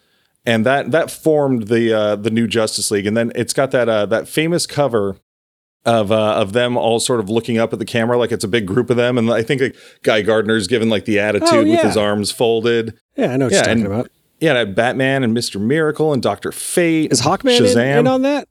and 0.47 0.65
that 0.65 0.93
that 0.93 1.11
formed 1.11 1.67
the 1.67 1.93
uh, 1.93 2.17
the 2.17 2.31
new 2.31 2.47
Justice 2.47 2.91
League. 2.91 3.07
And 3.07 3.17
then 3.17 3.33
it's 3.35 3.53
got 3.53 3.73
that 3.73 3.89
uh, 3.89 4.07
that 4.07 4.29
famous 4.29 4.67
cover 4.67 5.17
of 5.85 6.11
uh, 6.11 6.35
of 6.35 6.53
them 6.53 6.77
all 6.77 7.01
sort 7.01 7.21
of 7.21 7.29
looking 7.29 7.59
up 7.59 7.73
at 7.73 7.79
the 7.79 7.85
camera 7.85 8.17
like 8.17 8.33
it's 8.33 8.45
a 8.45 8.49
big 8.49 8.67
group 8.67 8.91
of 8.91 8.97
them. 8.97 9.19
And 9.19 9.31
I 9.31 9.43
think 9.43 9.61
like 9.61 9.77
Guy 10.03 10.23
Gardner's 10.23 10.67
given 10.67 10.89
like 10.89 11.05
the 11.05 11.19
attitude 11.19 11.49
oh, 11.53 11.61
yeah. 11.61 11.77
with 11.77 11.85
his 11.85 11.97
arms 11.97 12.31
folded. 12.31 12.99
Yeah, 13.17 13.33
I 13.33 13.37
know 13.37 13.47
what 13.47 13.53
yeah, 13.53 13.59
you're 13.59 13.65
talking 13.65 13.85
and, 13.85 13.93
about. 13.93 14.11
Yeah, 14.41 14.65
Batman 14.65 15.23
and 15.23 15.35
Mister 15.35 15.59
Miracle 15.59 16.13
and 16.13 16.23
Doctor 16.23 16.53
Fate. 16.53 17.13
Is 17.13 17.21
Hawkman 17.21 17.59
Shazam. 17.59 17.93
In, 17.93 17.99
in 17.99 18.07
on 18.07 18.23
that? 18.23 18.49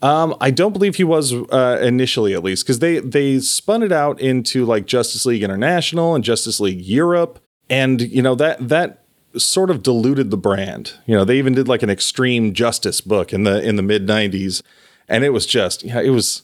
Um, 0.00 0.36
I 0.40 0.52
don't 0.52 0.72
believe 0.72 0.94
he 0.94 1.04
was 1.04 1.32
uh, 1.32 1.80
initially, 1.82 2.32
at 2.32 2.44
least, 2.44 2.64
because 2.64 2.78
they 2.78 3.00
they 3.00 3.40
spun 3.40 3.82
it 3.82 3.92
out 3.92 4.20
into 4.20 4.64
like 4.64 4.86
Justice 4.86 5.26
League 5.26 5.42
International 5.42 6.14
and 6.14 6.22
Justice 6.22 6.60
League 6.60 6.80
Europe, 6.80 7.40
and 7.68 8.00
you 8.00 8.22
know 8.22 8.36
that 8.36 8.68
that 8.68 9.04
sort 9.36 9.70
of 9.70 9.82
diluted 9.82 10.30
the 10.30 10.36
brand. 10.36 10.94
You 11.06 11.16
know, 11.16 11.24
they 11.24 11.38
even 11.38 11.54
did 11.54 11.68
like 11.68 11.82
an 11.82 11.90
extreme 11.90 12.54
justice 12.54 13.00
book 13.00 13.32
in 13.32 13.42
the 13.42 13.60
in 13.62 13.76
the 13.76 13.82
mid 13.82 14.06
90s 14.06 14.62
and 15.08 15.24
it 15.24 15.30
was 15.30 15.46
just 15.46 15.82
yeah, 15.82 16.00
it 16.00 16.10
was 16.10 16.42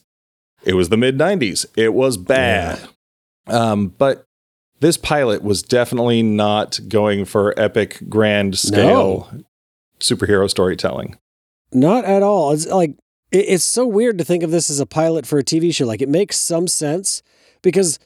it 0.65 0.75
was 0.75 0.89
the 0.89 0.97
mid 0.97 1.19
90s. 1.19 1.67
It 1.77 1.95
was 1.95 2.17
bad. 2.17 2.81
Yeah. 3.49 3.71
Um, 3.73 3.89
but 3.89 4.27
this 4.81 4.97
pilot 4.97 5.43
was 5.43 5.63
definitely 5.63 6.23
not 6.23 6.81
going 6.89 7.25
for 7.25 7.59
epic 7.59 8.03
grand 8.09 8.59
scale 8.59 9.29
no. 9.33 9.45
superhero 10.01 10.49
storytelling. 10.49 11.19
Not 11.73 12.05
at 12.05 12.23
all. 12.23 12.53
It's 12.53 12.67
like 12.67 12.97
it, 13.31 13.47
it's 13.49 13.65
so 13.65 13.87
weird 13.87 14.19
to 14.19 14.25
think 14.25 14.43
of 14.43 14.51
this 14.51 14.71
as 14.71 14.81
a 14.81 14.87
pilot 14.87 15.27
for 15.27 15.39
a 15.39 15.45
TV 15.45 15.75
show. 15.75 15.87
Like 15.87 16.03
it 16.03 16.09
makes 16.09 16.37
some 16.37 16.69
sense 16.69 17.23
because 17.63 17.99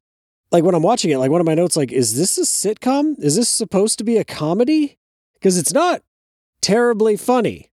like 0.50 0.64
when 0.64 0.74
I'm 0.74 0.82
watching 0.82 1.10
it, 1.10 1.18
like 1.18 1.30
one 1.30 1.40
of 1.40 1.46
my 1.46 1.54
notes, 1.54 1.76
like, 1.76 1.92
is 1.92 2.16
this 2.16 2.38
a 2.38 2.42
sitcom? 2.42 3.18
Is 3.18 3.36
this 3.36 3.48
supposed 3.48 3.98
to 3.98 4.04
be 4.04 4.16
a 4.16 4.24
comedy? 4.24 4.98
Because 5.34 5.58
it's 5.58 5.72
not 5.72 6.02
terribly 6.60 7.16
funny, 7.16 7.70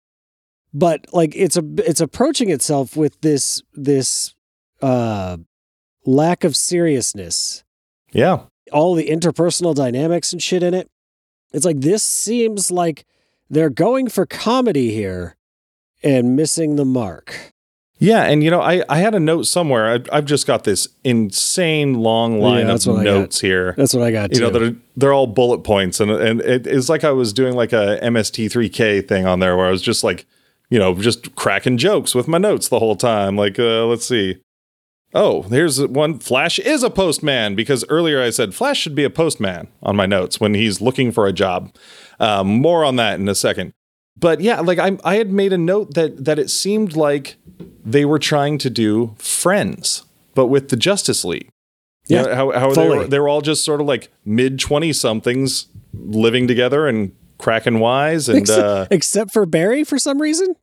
but 0.72 1.06
like 1.12 1.34
it's 1.36 1.56
a 1.56 1.62
it's 1.78 2.00
approaching 2.00 2.50
itself 2.50 2.96
with 2.96 3.20
this 3.20 3.62
this 3.74 4.34
uh 4.82 5.38
lack 6.04 6.44
of 6.44 6.56
seriousness. 6.56 7.64
Yeah. 8.12 8.40
All 8.72 8.94
the 8.94 9.08
interpersonal 9.08 9.74
dynamics 9.74 10.32
and 10.32 10.42
shit 10.42 10.62
in 10.62 10.74
it. 10.74 10.90
It's 11.52 11.64
like 11.64 11.80
this 11.80 12.02
seems 12.02 12.70
like 12.70 13.04
they're 13.50 13.70
going 13.70 14.08
for 14.08 14.26
comedy 14.26 14.92
here 14.92 15.36
and 16.02 16.34
missing 16.36 16.76
the 16.76 16.84
mark. 16.84 17.52
Yeah, 18.02 18.24
and 18.24 18.42
you 18.42 18.50
know, 18.50 18.60
I, 18.60 18.82
I 18.88 18.98
had 18.98 19.14
a 19.14 19.20
note 19.20 19.44
somewhere. 19.44 19.92
I've, 19.92 20.08
I've 20.10 20.24
just 20.24 20.44
got 20.44 20.64
this 20.64 20.88
insane 21.04 21.94
long 21.94 22.40
line 22.40 22.66
yeah, 22.66 22.74
of 22.74 22.86
notes 22.86 23.40
here. 23.40 23.74
That's 23.76 23.94
what 23.94 24.02
I 24.02 24.10
got. 24.10 24.32
You 24.32 24.38
too. 24.38 24.44
know, 24.44 24.50
they're 24.50 24.76
they're 24.96 25.12
all 25.12 25.28
bullet 25.28 25.58
points, 25.58 26.00
and 26.00 26.10
and 26.10 26.40
it, 26.40 26.66
it's 26.66 26.88
like 26.88 27.04
I 27.04 27.12
was 27.12 27.32
doing 27.32 27.54
like 27.54 27.72
a 27.72 28.00
MST3K 28.02 29.06
thing 29.06 29.24
on 29.24 29.38
there, 29.38 29.56
where 29.56 29.66
I 29.66 29.70
was 29.70 29.82
just 29.82 30.02
like, 30.02 30.26
you 30.68 30.80
know, 30.80 30.94
just 30.96 31.36
cracking 31.36 31.78
jokes 31.78 32.12
with 32.12 32.26
my 32.26 32.38
notes 32.38 32.68
the 32.68 32.80
whole 32.80 32.96
time. 32.96 33.36
Like, 33.36 33.60
uh, 33.60 33.86
let's 33.86 34.06
see. 34.06 34.40
Oh, 35.14 35.42
here's 35.42 35.80
one. 35.86 36.18
Flash 36.18 36.58
is 36.58 36.82
a 36.82 36.90
postman 36.90 37.54
because 37.54 37.84
earlier 37.88 38.22
I 38.22 38.30
said 38.30 38.54
Flash 38.54 38.78
should 38.78 38.94
be 38.94 39.04
a 39.04 39.10
postman 39.10 39.68
on 39.82 39.94
my 39.96 40.06
notes 40.06 40.40
when 40.40 40.54
he's 40.54 40.80
looking 40.80 41.12
for 41.12 41.26
a 41.26 41.32
job. 41.32 41.74
Um, 42.18 42.48
more 42.48 42.84
on 42.84 42.96
that 42.96 43.20
in 43.20 43.28
a 43.28 43.34
second. 43.34 43.72
But 44.16 44.40
yeah, 44.40 44.60
like 44.60 44.78
I 44.78 44.96
I 45.04 45.16
had 45.16 45.32
made 45.32 45.52
a 45.52 45.58
note 45.58 45.94
that 45.94 46.24
that 46.24 46.38
it 46.38 46.50
seemed 46.50 46.96
like 46.96 47.36
they 47.84 48.04
were 48.04 48.18
trying 48.18 48.58
to 48.58 48.70
do 48.70 49.14
Friends, 49.18 50.04
but 50.34 50.46
with 50.46 50.68
the 50.68 50.76
Justice 50.76 51.24
League. 51.24 51.48
Yeah, 52.06 52.22
you 52.22 52.26
know, 52.28 52.34
how, 52.34 52.50
how 52.52 52.74
they 52.74 52.88
were, 52.88 53.06
they 53.06 53.18
were 53.18 53.28
all 53.28 53.40
just 53.40 53.64
sort 53.64 53.80
of 53.80 53.86
like 53.86 54.10
mid 54.24 54.58
twenty 54.58 54.92
somethings 54.92 55.66
living 55.92 56.48
together 56.48 56.86
and 56.86 57.14
cracking 57.38 57.80
wise, 57.80 58.28
and 58.28 58.38
except, 58.38 58.62
uh, 58.62 58.86
except 58.90 59.32
for 59.32 59.46
Barry 59.46 59.84
for 59.84 59.98
some 59.98 60.20
reason. 60.20 60.56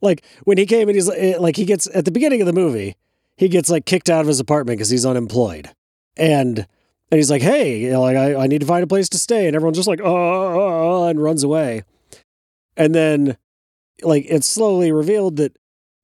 Like 0.00 0.24
when 0.44 0.58
he 0.58 0.66
came 0.66 0.88
and 0.88 0.94
he's 0.94 1.10
eh, 1.10 1.36
like 1.38 1.56
he 1.56 1.64
gets 1.64 1.88
at 1.94 2.04
the 2.04 2.10
beginning 2.10 2.40
of 2.40 2.46
the 2.46 2.52
movie, 2.52 2.96
he 3.38 3.48
gets 3.48 3.70
like 3.70 3.86
kicked 3.86 4.10
out 4.10 4.20
of 4.20 4.26
his 4.26 4.40
apartment 4.40 4.78
because 4.78 4.90
he's 4.90 5.06
unemployed, 5.06 5.70
and 6.16 6.58
and 6.58 7.18
he's 7.18 7.30
like, 7.30 7.40
hey, 7.40 7.78
you 7.78 7.90
know, 7.90 8.02
like 8.02 8.16
I, 8.16 8.34
I 8.34 8.46
need 8.48 8.60
to 8.60 8.66
find 8.66 8.82
a 8.82 8.88
place 8.88 9.08
to 9.10 9.18
stay, 9.18 9.46
and 9.46 9.54
everyone's 9.54 9.78
just 9.78 9.88
like, 9.88 10.00
oh, 10.02 11.06
and 11.06 11.22
runs 11.22 11.44
away, 11.44 11.84
and 12.76 12.94
then 12.94 13.36
like 14.02 14.26
it's 14.28 14.46
slowly 14.46 14.92
revealed 14.92 15.36
that 15.36 15.56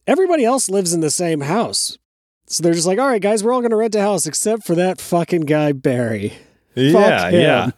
everybody 0.06 0.44
else 0.44 0.70
lives 0.70 0.94
in 0.94 1.00
the 1.00 1.10
same 1.10 1.42
house. 1.42 1.98
So 2.46 2.62
they're 2.62 2.74
just 2.74 2.86
like, 2.86 2.98
all 2.98 3.08
right, 3.08 3.22
guys, 3.22 3.42
we're 3.42 3.52
all 3.52 3.60
going 3.60 3.70
to 3.70 3.76
rent 3.76 3.94
a 3.94 4.00
house 4.00 4.26
except 4.26 4.64
for 4.64 4.74
that 4.74 5.00
fucking 5.00 5.42
guy, 5.42 5.72
Barry. 5.72 6.34
Yeah, 6.74 7.30
yeah. 7.30 7.70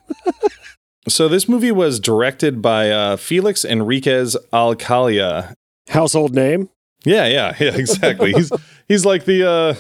so 1.09 1.29
this 1.29 1.49
movie 1.49 1.71
was 1.73 2.01
directed 2.01 2.61
by 2.61 2.91
uh, 2.91 3.17
Felix 3.17 3.65
Enriquez 3.65 4.37
Alcala. 4.53 5.55
Household 5.89 6.35
name? 6.35 6.69
Yeah, 7.05 7.27
yeah, 7.27 7.55
yeah, 7.61 7.77
exactly. 7.77 8.33
he's 8.33 8.51
he's 8.89 9.05
like 9.05 9.25
the 9.25 9.49
uh, 9.49 9.75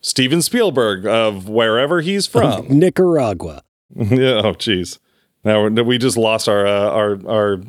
Steven 0.00 0.42
Spielberg 0.42 1.06
of 1.06 1.48
wherever 1.48 2.00
he's 2.00 2.26
from. 2.26 2.66
Nicaragua. 2.78 3.62
yeah, 3.94 4.42
oh, 4.44 4.54
jeez. 4.54 4.98
Now 5.44 5.68
we 5.68 5.98
just 5.98 6.16
lost 6.16 6.48
our 6.48 6.66
uh, 6.66 6.90
our 6.90 7.28
our 7.28 7.60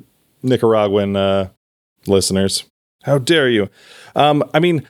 Nicaraguan 0.41 1.15
uh, 1.15 1.49
listeners. 2.07 2.65
How 3.03 3.17
dare 3.17 3.49
you? 3.49 3.69
Um, 4.15 4.43
I 4.53 4.59
mean, 4.59 4.87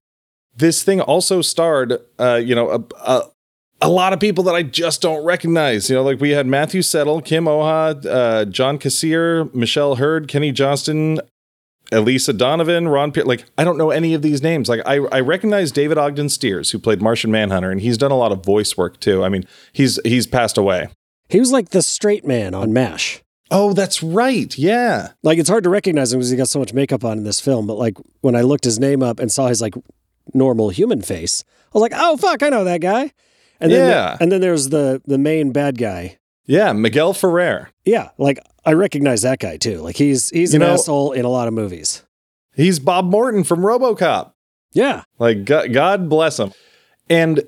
this 0.56 0.84
thing 0.84 1.02
also 1.02 1.42
starred, 1.42 1.98
uh, 2.20 2.36
you 2.36 2.56
know, 2.56 2.70
a, 2.70 2.84
a, 3.02 3.22
a, 3.82 3.90
lot 3.90 4.14
of 4.14 4.20
people 4.20 4.44
that 4.46 4.56
I 4.56 4.64
just 4.64 5.02
don't 5.02 5.26
recognize. 5.26 5.90
You 5.90 5.98
know, 5.98 6.04
like 6.04 6.22
we 6.22 6.30
had 6.30 6.48
Matthew 6.48 6.82
Settle, 6.82 7.22
Kim 7.22 7.46
Oja, 7.46 8.06
uh, 8.06 8.46
John 8.46 8.78
Kassir, 8.78 9.54
Michelle 9.54 9.96
Hurd, 9.96 10.28
Kenny 10.28 10.52
Johnston, 10.52 11.20
Elisa 11.92 12.34
Donovan, 12.34 12.88
Ron 12.88 13.12
Pierce. 13.12 13.28
Like, 13.28 13.46
I 13.58 13.64
don't 13.64 13.78
know 13.78 13.92
any 13.92 14.14
of 14.14 14.22
these 14.22 14.42
names. 14.42 14.70
Like, 14.70 14.82
I, 14.86 14.98
I 15.12 15.20
recognize 15.20 15.72
David 15.72 15.98
Ogden 15.98 16.30
Stiers, 16.30 16.72
who 16.72 16.80
played 16.80 17.02
Martian 17.02 17.32
Manhunter, 17.32 17.72
and 17.72 17.82
he's 17.82 17.98
done 17.98 18.12
a 18.12 18.18
lot 18.18 18.32
of 18.32 18.44
voice 18.44 18.76
work 18.78 19.00
too. 19.00 19.24
I 19.24 19.30
mean, 19.30 19.46
he's 19.74 20.00
he's 20.04 20.28
passed 20.28 20.58
away. 20.58 20.88
He 21.30 21.40
was 21.40 21.52
like 21.52 21.70
the 21.70 21.82
straight 21.82 22.26
man 22.26 22.54
on 22.54 22.72
MASH. 22.74 23.22
Oh, 23.52 23.74
that's 23.74 24.02
right. 24.02 24.58
Yeah. 24.58 25.10
Like 25.24 25.38
it's 25.38 25.50
hard 25.50 25.64
to 25.66 25.70
recognize 25.70 26.12
him 26.12 26.20
because 26.20 26.32
he 26.32 26.38
got 26.38 26.50
so 26.50 26.60
much 26.60 26.74
makeup 26.74 27.04
on 27.04 27.18
in 27.20 27.24
this 27.24 27.40
film. 27.40 27.68
But 27.68 27.78
like 27.78 27.98
when 28.22 28.36
I 28.36 28.42
looked 28.42 28.64
his 28.64 28.80
name 28.80 29.04
up 29.04 29.20
and 29.20 29.32
saw 29.32 29.48
his 29.48 29.62
like 29.62 29.76
normal 30.34 30.70
human 30.70 31.02
face, 31.02 31.44
I 31.48 31.70
was 31.78 31.82
like, 31.82 31.94
oh 31.96 32.18
fuck, 32.18 32.42
I 32.42 32.50
know 32.50 32.64
that 32.64 32.82
guy. 32.82 33.12
And 33.60 33.72
then 33.72 33.88
yeah. 33.88 34.16
The, 34.16 34.24
and 34.24 34.32
then 34.32 34.42
there's 34.42 34.70
the 34.70 35.02
the 35.06 35.18
main 35.18 35.52
bad 35.52 35.78
guy. 35.78 36.18
Yeah, 36.46 36.74
Miguel 36.74 37.14
Ferrer. 37.14 37.70
Yeah, 37.86 38.10
like 38.18 38.40
I 38.66 38.74
recognize 38.74 39.24
that 39.24 39.40
guy 39.40 39.58
too. 39.58 39.80
Like 39.80 39.98
he's 39.98 40.30
he's 40.30 40.54
you 40.54 40.62
an 40.62 40.68
know, 40.68 40.74
asshole 40.74 41.12
in 41.12 41.26
a 41.26 41.30
lot 41.30 41.48
of 41.48 41.54
movies. 41.54 42.04
He's 42.54 42.80
Bob 42.80 43.06
Morton 43.06 43.44
from 43.44 43.60
RoboCop. 43.60 44.32
Yeah. 44.74 45.04
Like 45.20 45.46
God, 45.46 45.74
God 45.74 46.10
bless 46.10 46.40
him. 46.40 46.54
And 47.10 47.44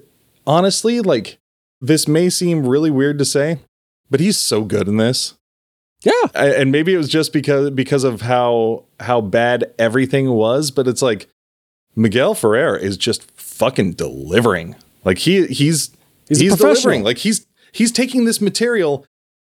honestly, 0.46 1.02
like 1.02 1.40
this 1.80 2.08
may 2.08 2.30
seem 2.30 2.68
really 2.68 2.92
weird 2.92 3.20
to 3.20 3.26
say, 3.26 3.60
but 4.10 4.20
he's 4.20 4.38
so 4.38 4.64
good 4.64 4.88
in 4.88 4.98
this. 4.98 5.36
Yeah. 6.04 6.12
I, 6.36 6.50
and 6.54 6.72
maybe 6.72 6.94
it 6.94 6.98
was 6.98 7.10
just 7.10 7.34
because 7.34 7.70
because 7.72 8.04
of 8.04 8.22
how 8.22 8.86
how 9.00 9.22
bad 9.22 9.74
everything 9.78 10.32
was, 10.32 10.72
but 10.72 10.88
it's 10.88 11.02
like 11.02 11.28
Miguel 11.96 12.36
Ferrer 12.36 12.78
is 12.78 12.98
just 12.98 13.30
fucking 13.32 13.94
delivering. 13.94 14.76
Like 15.04 15.20
he 15.20 15.48
he's 15.48 15.92
He's, 16.28 16.40
he's, 16.40 16.58
delivering. 16.58 17.04
Like 17.04 17.18
he's 17.18 17.47
he's 17.72 17.92
taking 17.92 18.26
this 18.26 18.40
material 18.42 19.06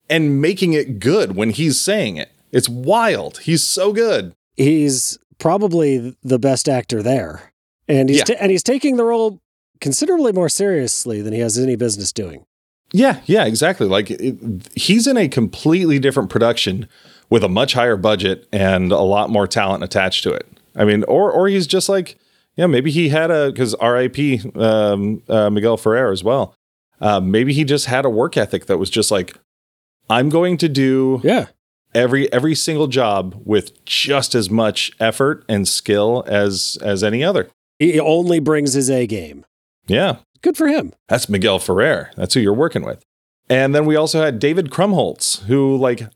and 0.10 0.42
making 0.42 0.74
it 0.74 1.00
good 1.00 1.36
when 1.36 1.50
he's 1.50 1.80
saying 1.80 2.18
it. 2.18 2.32
It's 2.52 2.70
wild. 2.70 3.40
He's 3.40 3.64
so 3.64 3.92
good. 3.94 4.34
he's 4.56 5.18
probably 5.40 6.16
the 6.24 6.40
best 6.40 6.68
actor 6.68 7.04
there, 7.04 7.52
and 7.88 8.10
he's 8.10 8.18
Yeah. 8.20 8.24
ta- 8.24 8.34
and 8.40 8.50
he's 8.52 8.64
taking 8.64 8.96
the 8.96 9.04
role 9.04 9.40
considerably 9.80 10.32
more 10.32 10.50
seriously 10.50 11.22
than 11.22 11.32
he 11.34 11.40
has 11.40 11.60
any 11.60 11.76
business 11.76 12.12
doing. 12.12 12.44
Yeah, 12.92 13.20
yeah, 13.28 13.46
exactly. 13.46 13.86
Like 13.88 14.10
it, 14.10 14.36
he's 14.74 15.06
in 15.06 15.16
a 15.18 15.28
completely 15.28 16.00
different 16.00 16.30
production 16.32 16.88
with 17.30 17.44
a 17.44 17.50
much 17.50 17.74
higher 17.74 17.98
budget 17.98 18.48
and 18.52 18.92
a 18.92 19.02
lot 19.02 19.30
more 19.30 19.46
talent 19.46 19.84
attached 19.84 20.24
to 20.24 20.32
it. 20.32 20.48
I 20.76 20.86
mean, 20.86 21.04
or 21.04 21.32
or 21.32 21.48
he's 21.50 21.68
just 21.68 21.88
like, 21.88 22.18
yeah, 22.56 22.66
maybe 22.66 22.90
he 22.90 23.10
had 23.10 23.30
a 23.30 23.52
because 23.52 23.76
R.I.P. 23.76 24.42
Um, 24.56 25.22
uh, 25.30 25.50
Miguel 25.52 25.78
Ferrer 25.78 26.12
as 26.12 26.24
well. 26.24 26.56
Uh, 27.00 27.20
maybe 27.20 27.54
he 27.54 27.64
just 27.64 27.86
had 27.86 28.06
a 28.06 28.10
work 28.10 28.38
ethic 28.38 28.66
that 28.68 28.78
was 28.78 28.90
just 28.90 29.12
like, 29.12 29.38
I'm 30.10 30.30
going 30.30 30.58
to 30.58 30.70
do 30.70 31.22
Yeah. 31.24 31.48
every 31.94 32.32
every 32.34 32.56
single 32.56 32.88
job 32.88 33.40
with 33.46 33.84
just 33.86 34.34
as 34.36 34.50
much 34.50 34.92
effort 35.00 35.44
and 35.50 35.68
skill 35.68 36.24
as 36.28 36.78
as 36.82 37.04
any 37.04 37.24
other. 37.24 37.50
He 37.80 38.00
only 38.00 38.40
brings 38.40 38.74
his 38.74 38.90
A 38.90 39.06
game. 39.06 39.46
Yeah, 39.88 40.18
Good 40.42 40.58
for 40.58 40.68
him. 40.68 40.94
that's 41.08 41.30
Miguel 41.30 41.60
Ferrer. 41.60 42.12
That's 42.16 42.34
who 42.34 42.40
you're 42.40 42.54
working 42.54 42.84
with. 42.84 43.04
And 43.50 43.74
then 43.74 43.86
we 43.86 43.96
also 43.96 44.22
had 44.22 44.40
David 44.40 44.70
Krumholtz, 44.70 45.44
who 45.44 45.78
like 45.78 46.08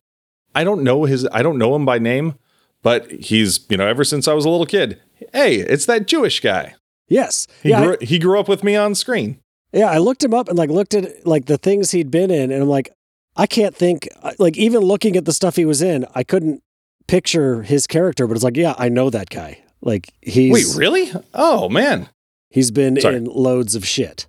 I 0.55 0.63
don't 0.63 0.83
know 0.83 1.03
his 1.05 1.27
I 1.31 1.41
don't 1.43 1.57
know 1.57 1.75
him 1.75 1.85
by 1.85 1.97
name, 1.99 2.35
but 2.81 3.09
he's, 3.11 3.65
you 3.69 3.77
know, 3.77 3.87
ever 3.87 4.03
since 4.03 4.27
I 4.27 4.33
was 4.33 4.45
a 4.45 4.49
little 4.49 4.65
kid. 4.65 4.99
Hey, 5.33 5.55
it's 5.57 5.85
that 5.85 6.07
Jewish 6.07 6.39
guy. 6.39 6.75
Yes. 7.07 7.45
He 7.63 7.69
yeah. 7.69 7.83
grew 7.83 7.97
he 8.01 8.19
grew 8.19 8.39
up 8.39 8.47
with 8.49 8.63
me 8.63 8.75
on 8.75 8.95
screen. 8.95 9.39
Yeah, 9.73 9.89
I 9.89 9.99
looked 9.99 10.23
him 10.23 10.33
up 10.33 10.49
and 10.49 10.57
like 10.57 10.69
looked 10.69 10.93
at 10.93 11.25
like 11.25 11.45
the 11.45 11.57
things 11.57 11.91
he'd 11.91 12.11
been 12.11 12.31
in, 12.31 12.51
and 12.51 12.61
I'm 12.63 12.69
like, 12.69 12.91
I 13.35 13.47
can't 13.47 13.75
think. 13.75 14.07
Like 14.37 14.57
even 14.57 14.81
looking 14.81 15.15
at 15.15 15.25
the 15.25 15.33
stuff 15.33 15.55
he 15.55 15.65
was 15.65 15.81
in, 15.81 16.05
I 16.13 16.23
couldn't 16.23 16.61
picture 17.07 17.63
his 17.63 17.87
character. 17.87 18.27
But 18.27 18.35
it's 18.35 18.43
like, 18.43 18.57
yeah, 18.57 18.75
I 18.77 18.89
know 18.89 19.09
that 19.09 19.29
guy. 19.29 19.63
Like 19.81 20.13
he's 20.21 20.53
Wait, 20.53 20.79
really? 20.79 21.11
Oh 21.33 21.69
man. 21.69 22.09
he's 22.49 22.69
been 22.71 22.99
Sorry. 22.99 23.15
in 23.15 23.25
loads 23.25 23.75
of 23.75 23.85
shit. 23.85 24.27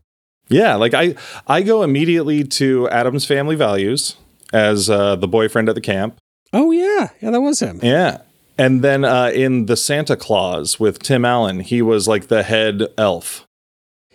Yeah, 0.49 0.77
like 0.77 0.95
I 0.95 1.15
I 1.47 1.63
go 1.63 1.83
immediately 1.83 2.45
to 2.45 2.89
Addams 2.91 3.25
Family 3.27 3.57
Values 3.57 4.17
as 4.53 4.89
uh, 4.89 5.17
the 5.17 5.29
boyfriend 5.29 5.69
at 5.69 5.75
the 5.75 5.81
camp. 5.81 6.19
Oh 6.53 6.71
yeah, 6.71 7.09
yeah, 7.21 7.31
that 7.31 7.41
was 7.41 7.61
him. 7.61 7.81
Yeah. 7.83 8.19
And 8.59 8.83
then 8.83 9.05
uh, 9.05 9.31
in 9.35 9.67
the 9.67 9.77
Santa 9.77 10.15
Clause 10.15 10.79
with 10.79 10.99
Tim 10.99 11.25
Allen, 11.25 11.61
he 11.61 11.81
was 11.81 12.07
like 12.07 12.29
the 12.29 12.43
head 12.43 12.83
elf. 12.99 13.47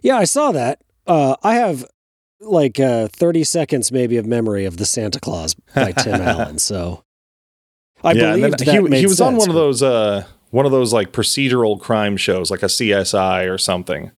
Yeah, 0.01 0.17
I 0.17 0.25
saw 0.25 0.51
that. 0.51 0.79
Uh, 1.07 1.35
I 1.43 1.55
have 1.55 1.85
like 2.39 2.79
uh, 2.79 3.07
30 3.07 3.43
seconds 3.43 3.91
maybe 3.91 4.17
of 4.17 4.25
memory 4.25 4.65
of 4.65 4.77
the 4.77 4.85
Santa 4.85 5.19
Clause 5.19 5.55
by 5.73 5.91
Tim 5.91 6.21
Allen. 6.21 6.59
So 6.59 7.03
I 8.03 8.13
yeah, 8.13 8.33
believed 8.33 8.59
that 8.59 8.67
he, 8.67 8.99
he 8.99 9.05
was 9.05 9.21
on 9.21 9.37
one 9.37 9.49
of 9.49 9.55
those 9.55 9.81
uh, 9.81 10.25
one 10.51 10.65
of 10.65 10.71
those 10.71 10.93
like 10.93 11.11
procedural 11.11 11.79
crime 11.79 12.17
shows, 12.17 12.51
like 12.51 12.63
a 12.63 12.67
CSI 12.67 13.51
or 13.51 13.57
something, 13.57 14.11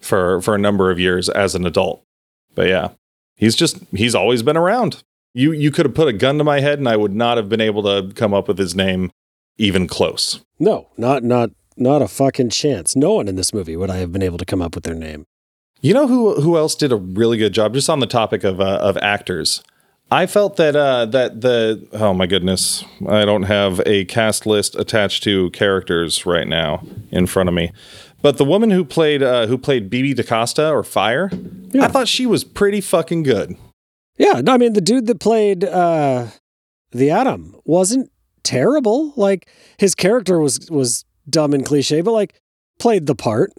for 0.00 0.40
for 0.40 0.54
a 0.54 0.58
number 0.58 0.90
of 0.90 0.98
years 0.98 1.28
as 1.28 1.54
an 1.54 1.66
adult. 1.66 2.02
But 2.54 2.68
yeah, 2.68 2.90
he's 3.36 3.54
just 3.54 3.78
he's 3.92 4.14
always 4.14 4.42
been 4.42 4.56
around. 4.56 5.02
You 5.34 5.52
you 5.52 5.70
could 5.70 5.86
have 5.86 5.94
put 5.94 6.08
a 6.08 6.12
gun 6.12 6.38
to 6.38 6.44
my 6.44 6.60
head, 6.60 6.78
and 6.78 6.88
I 6.88 6.96
would 6.96 7.14
not 7.14 7.36
have 7.36 7.48
been 7.48 7.60
able 7.60 7.82
to 7.82 8.12
come 8.14 8.32
up 8.32 8.48
with 8.48 8.58
his 8.58 8.74
name 8.74 9.10
even 9.58 9.86
close. 9.86 10.40
No, 10.58 10.88
not 10.96 11.22
not 11.22 11.50
not 11.76 12.00
a 12.00 12.08
fucking 12.08 12.50
chance. 12.50 12.96
No 12.96 13.14
one 13.14 13.28
in 13.28 13.36
this 13.36 13.52
movie 13.52 13.76
would 13.76 13.90
I 13.90 13.96
have 13.96 14.12
been 14.12 14.22
able 14.22 14.38
to 14.38 14.46
come 14.46 14.62
up 14.62 14.74
with 14.74 14.84
their 14.84 14.94
name. 14.94 15.26
You 15.80 15.94
know 15.94 16.06
who 16.08 16.40
who 16.40 16.56
else 16.56 16.74
did 16.74 16.92
a 16.92 16.96
really 16.96 17.36
good 17.36 17.52
job? 17.52 17.74
Just 17.74 17.88
on 17.90 18.00
the 18.00 18.06
topic 18.06 18.44
of 18.44 18.60
uh, 18.60 18.78
of 18.80 18.96
actors, 18.98 19.62
I 20.10 20.26
felt 20.26 20.56
that 20.56 20.74
uh, 20.74 21.06
that 21.06 21.40
the 21.42 21.86
oh 21.92 22.14
my 22.14 22.26
goodness, 22.26 22.84
I 23.08 23.24
don't 23.24 23.44
have 23.44 23.80
a 23.86 24.04
cast 24.06 24.46
list 24.46 24.74
attached 24.76 25.22
to 25.24 25.50
characters 25.50 26.24
right 26.26 26.46
now 26.48 26.84
in 27.10 27.26
front 27.26 27.48
of 27.48 27.54
me, 27.54 27.72
but 28.22 28.38
the 28.38 28.44
woman 28.44 28.70
who 28.70 28.84
played 28.84 29.22
uh, 29.22 29.46
who 29.46 29.58
played 29.58 29.90
BB 29.90 30.16
DaCosta 30.16 30.70
or 30.70 30.82
Fire, 30.82 31.30
Yeah. 31.72 31.84
I 31.84 31.88
thought 31.88 32.08
she 32.08 32.26
was 32.26 32.42
pretty 32.42 32.80
fucking 32.80 33.22
good. 33.22 33.56
Yeah, 34.18 34.40
no, 34.40 34.54
I 34.54 34.58
mean 34.58 34.72
the 34.72 34.80
dude 34.80 35.06
that 35.06 35.20
played 35.20 35.62
uh, 35.62 36.28
the 36.90 37.10
Atom 37.10 37.54
wasn't 37.64 38.10
terrible. 38.42 39.12
Like 39.16 39.48
his 39.78 39.94
character 39.94 40.38
was 40.38 40.70
was 40.70 41.04
dumb 41.28 41.52
and 41.52 41.66
cliche, 41.66 42.00
but 42.00 42.12
like 42.12 42.40
played 42.78 43.06
the 43.06 43.14
part. 43.14 43.52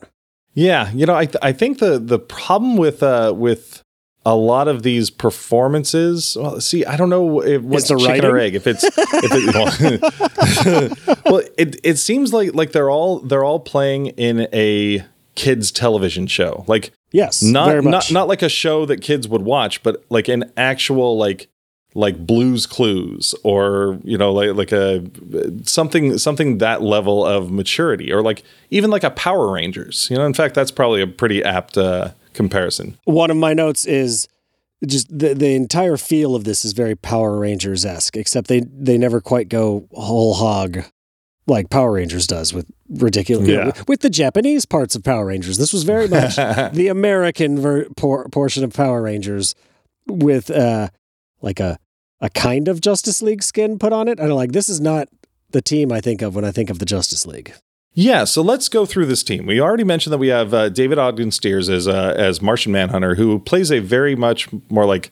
Yeah, 0.58 0.92
you 0.92 1.06
know, 1.06 1.14
I 1.14 1.26
th- 1.26 1.38
I 1.44 1.52
think 1.52 1.78
the 1.78 2.00
the 2.00 2.18
problem 2.18 2.78
with 2.78 3.04
uh 3.04 3.32
with 3.36 3.84
a 4.26 4.36
lot 4.36 4.68
of 4.68 4.82
these 4.82 5.12
performances. 5.12 6.36
Well, 6.40 6.60
see, 6.60 6.84
I 6.84 6.98
don't 6.98 7.12
know 7.12 7.42
if 7.42 7.62
what's 7.62 7.90
the 7.90 7.98
chicken 8.00 8.26
or 8.26 8.40
egg. 8.40 8.56
If 8.56 8.66
it's 8.66 8.84
if 8.84 8.96
it, 8.98 9.54
well, 10.66 11.22
well, 11.32 11.44
it 11.60 11.80
it 11.84 11.98
seems 11.98 12.34
like 12.34 12.56
like 12.56 12.72
they're 12.72 12.90
all 12.90 13.20
they're 13.20 13.44
all 13.44 13.60
playing 13.60 14.08
in 14.08 14.48
a 14.52 15.06
kids 15.36 15.72
television 15.72 16.26
show, 16.26 16.66
like 16.68 16.92
Yes, 17.12 17.44
not 17.44 17.70
very 17.70 17.84
not 17.84 18.12
not 18.12 18.28
like 18.28 18.42
a 18.42 18.50
show 18.50 18.88
that 18.88 19.02
kids 19.02 19.28
would 19.28 19.44
watch, 19.44 19.84
but 19.84 20.04
like 20.10 20.28
an 20.28 20.52
actual 20.58 21.20
like 21.20 21.50
like 21.98 22.28
Blues 22.28 22.68
Clues 22.68 23.34
or 23.44 24.00
you 24.04 24.18
know 24.18 24.32
like 24.32 24.54
like 24.54 24.72
a 24.72 25.04
something 25.64 26.18
something 26.20 26.60
that 26.60 26.84
level 26.84 27.26
of 27.26 27.52
maturity 27.52 28.14
or 28.14 28.22
like 28.22 28.44
even 28.70 28.92
like 28.92 29.04
a 29.04 29.10
Power 29.10 29.52
Rangers. 29.52 30.08
You 30.12 30.18
know, 30.18 30.26
in 30.26 30.36
fact, 30.36 30.54
that's 30.54 30.70
probably 30.70 31.02
a 31.02 31.08
pretty 31.08 31.44
apt 31.44 31.76
uh, 31.76 32.12
comparison. 32.34 32.98
One 33.06 33.32
of 33.32 33.38
my 33.38 33.54
notes 33.54 33.86
is 33.86 34.28
just 34.86 35.08
the 35.10 35.34
the 35.34 35.56
entire 35.56 35.98
feel 35.98 36.36
of 36.36 36.44
this 36.44 36.64
is 36.64 36.74
very 36.74 36.96
Power 36.96 37.40
Rangers 37.40 37.84
esque, 37.84 38.16
except 38.16 38.48
they 38.48 38.60
they 38.60 39.00
never 39.00 39.20
quite 39.20 39.50
go 39.50 39.88
whole 39.92 40.36
hog 40.36 40.84
like 41.48 41.72
Power 41.72 41.94
Rangers 41.94 42.28
does 42.28 42.54
with 42.54 42.68
ridiculous 42.90 43.48
you 43.48 43.56
know, 43.56 43.66
with, 43.66 43.88
with 43.88 44.02
the 44.02 44.10
Japanese 44.12 44.66
parts 44.66 44.96
of 44.96 45.04
Power 45.04 45.26
Rangers. 45.26 45.58
This 45.58 45.74
was 45.74 45.84
very 45.84 46.08
much 46.08 46.36
the 46.74 46.90
American 46.90 47.60
ver- 47.60 47.88
por- 47.96 48.28
portion 48.30 48.64
of 48.64 48.72
Power 48.74 49.02
Rangers 49.02 49.56
with 50.06 50.52
uh 50.52 50.90
like 51.42 51.60
a 51.60 51.80
a 52.20 52.30
kind 52.30 52.68
of 52.68 52.82
Justice 52.82 53.22
League 53.22 53.44
skin 53.44 53.78
put 53.80 53.94
on 53.94 54.08
it. 54.08 54.20
And 54.20 54.30
I'm 54.30 54.36
like, 54.36 54.52
this 54.52 54.70
is 54.70 54.82
not 54.82 55.08
the 55.52 55.62
team 55.62 55.92
I 55.92 56.02
think 56.02 56.22
of 56.22 56.36
when 56.36 56.46
I 56.46 56.52
think 56.52 56.70
of 56.70 56.80
the 56.80 56.86
Justice 56.86 57.26
League. 57.26 57.54
Yeah, 57.94 58.26
so 58.26 58.44
let's 58.44 58.70
go 58.70 58.86
through 58.86 59.08
this 59.08 59.24
team. 59.24 59.48
We 59.48 59.60
already 59.60 59.84
mentioned 59.84 60.14
that 60.14 60.20
we 60.20 60.28
have 60.28 60.54
uh, 60.54 60.70
David 60.70 61.00
Ogden 61.00 61.32
Stiers 61.32 61.68
as 61.68 61.88
uh, 61.88 62.14
as 62.16 62.44
Martian 62.44 62.72
Manhunter, 62.72 63.16
who 63.16 63.40
plays 63.40 63.72
a 63.72 63.80
very 63.80 64.16
much 64.16 64.50
more 64.70 64.86
like 64.86 65.12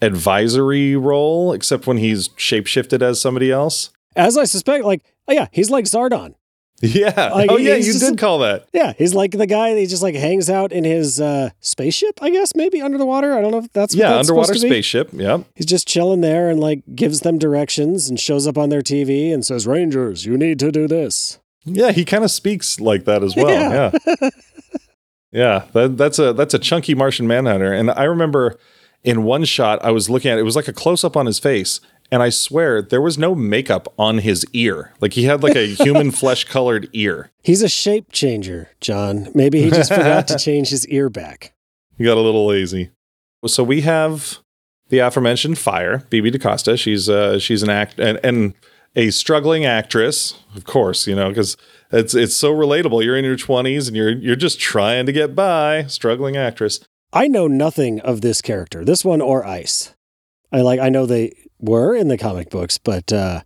advisory 0.00 0.94
role, 0.94 1.52
except 1.52 1.88
when 1.88 1.96
he's 1.96 2.28
shapeshifted 2.30 3.02
as 3.02 3.20
somebody 3.20 3.50
else. 3.50 3.90
As 4.14 4.38
I 4.38 4.44
suspect, 4.44 4.84
like, 4.84 5.02
oh 5.26 5.32
yeah, 5.32 5.48
he's 5.50 5.70
like 5.70 5.86
Zordon. 5.86 6.34
Yeah. 6.82 7.30
Like, 7.34 7.50
oh 7.50 7.56
yeah, 7.56 7.76
you 7.76 7.84
just 7.84 8.00
did 8.00 8.18
call 8.18 8.40
that. 8.40 8.68
Yeah, 8.74 8.92
he's 8.98 9.14
like 9.14 9.30
the 9.30 9.46
guy 9.46 9.74
that 9.74 9.86
just 9.88 10.02
like 10.02 10.14
hangs 10.14 10.50
out 10.50 10.70
in 10.70 10.84
his 10.84 11.18
uh, 11.20 11.50
spaceship, 11.60 12.18
I 12.20 12.28
guess, 12.30 12.54
maybe 12.54 12.82
under 12.82 12.98
the 12.98 13.06
water. 13.06 13.32
I 13.32 13.40
don't 13.40 13.52
know 13.52 13.58
if 13.58 13.72
that's 13.72 13.94
what 13.94 14.00
yeah, 14.00 14.10
that's 14.10 14.28
underwater 14.28 14.48
supposed 14.48 14.62
to 14.62 14.66
be. 14.66 14.70
spaceship. 14.74 15.08
Yeah. 15.12 15.38
He's 15.54 15.66
just 15.66 15.88
chilling 15.88 16.20
there 16.20 16.50
and 16.50 16.60
like 16.60 16.82
gives 16.94 17.20
them 17.20 17.38
directions 17.38 18.10
and 18.10 18.20
shows 18.20 18.46
up 18.46 18.58
on 18.58 18.68
their 18.68 18.82
TV 18.82 19.32
and 19.32 19.46
says, 19.46 19.66
"Rangers, 19.66 20.26
you 20.26 20.36
need 20.36 20.58
to 20.58 20.70
do 20.70 20.86
this." 20.86 21.38
Yeah, 21.64 21.92
he 21.92 22.04
kind 22.04 22.22
of 22.24 22.30
speaks 22.30 22.78
like 22.80 23.04
that 23.06 23.22
as 23.22 23.34
well. 23.34 23.48
Yeah. 23.48 23.90
Yeah. 24.20 24.30
Yeah, 25.32 25.64
that, 25.72 25.96
that's 25.96 26.20
a 26.20 26.32
that's 26.32 26.54
a 26.54 26.60
chunky 26.60 26.94
Martian 26.94 27.26
Manhunter, 27.26 27.72
and 27.72 27.90
I 27.90 28.04
remember 28.04 28.56
in 29.02 29.24
one 29.24 29.44
shot 29.44 29.84
I 29.84 29.90
was 29.90 30.08
looking 30.08 30.30
at 30.30 30.38
it, 30.38 30.42
it 30.42 30.44
was 30.44 30.54
like 30.54 30.68
a 30.68 30.72
close 30.72 31.02
up 31.02 31.16
on 31.16 31.26
his 31.26 31.40
face, 31.40 31.80
and 32.14 32.22
I 32.22 32.30
swear 32.30 32.80
there 32.80 33.00
was 33.00 33.18
no 33.18 33.34
makeup 33.34 33.92
on 33.98 34.18
his 34.18 34.46
ear. 34.52 34.92
Like 35.00 35.14
he 35.14 35.24
had 35.24 35.42
like 35.42 35.56
a 35.56 35.66
human 35.82 36.12
flesh 36.12 36.44
colored 36.44 36.88
ear. 36.92 37.32
He's 37.42 37.60
a 37.60 37.68
shape 37.68 38.12
changer, 38.12 38.70
John. 38.80 39.30
Maybe 39.34 39.60
he 39.60 39.70
just 39.70 39.92
forgot 39.92 40.28
to 40.28 40.38
change 40.38 40.68
his 40.68 40.86
ear 40.86 41.10
back. 41.10 41.54
He 41.98 42.04
got 42.04 42.16
a 42.16 42.20
little 42.20 42.46
lazy. 42.46 42.92
So 43.48 43.64
we 43.64 43.80
have 43.80 44.38
the 44.90 45.00
aforementioned 45.00 45.58
Fire, 45.58 46.04
BB 46.08 46.30
DaCosta. 46.30 46.76
She's 46.76 47.08
uh 47.08 47.40
she's 47.40 47.64
an 47.64 47.68
act 47.68 47.98
and, 47.98 48.20
and 48.22 48.54
a 48.94 49.10
struggling 49.10 49.64
actress, 49.64 50.38
of 50.54 50.62
course, 50.62 51.08
you 51.08 51.16
know, 51.16 51.30
because 51.30 51.56
it's 51.90 52.14
it's 52.14 52.36
so 52.36 52.54
relatable. 52.54 53.02
You're 53.02 53.16
in 53.16 53.24
your 53.24 53.36
20s 53.36 53.88
and 53.88 53.96
you're 53.96 54.12
you're 54.12 54.36
just 54.36 54.60
trying 54.60 55.06
to 55.06 55.12
get 55.12 55.34
by, 55.34 55.86
struggling 55.86 56.36
actress. 56.36 56.78
I 57.12 57.26
know 57.26 57.48
nothing 57.48 57.98
of 58.02 58.20
this 58.20 58.40
character, 58.40 58.84
this 58.84 59.04
one 59.04 59.20
or 59.20 59.44
Ice. 59.44 59.96
I 60.52 60.60
like 60.60 60.78
I 60.78 60.90
know 60.90 61.06
they 61.06 61.32
were 61.64 61.94
in 61.94 62.08
the 62.08 62.18
comic 62.18 62.50
books, 62.50 62.78
but 62.78 63.12
uh 63.12 63.42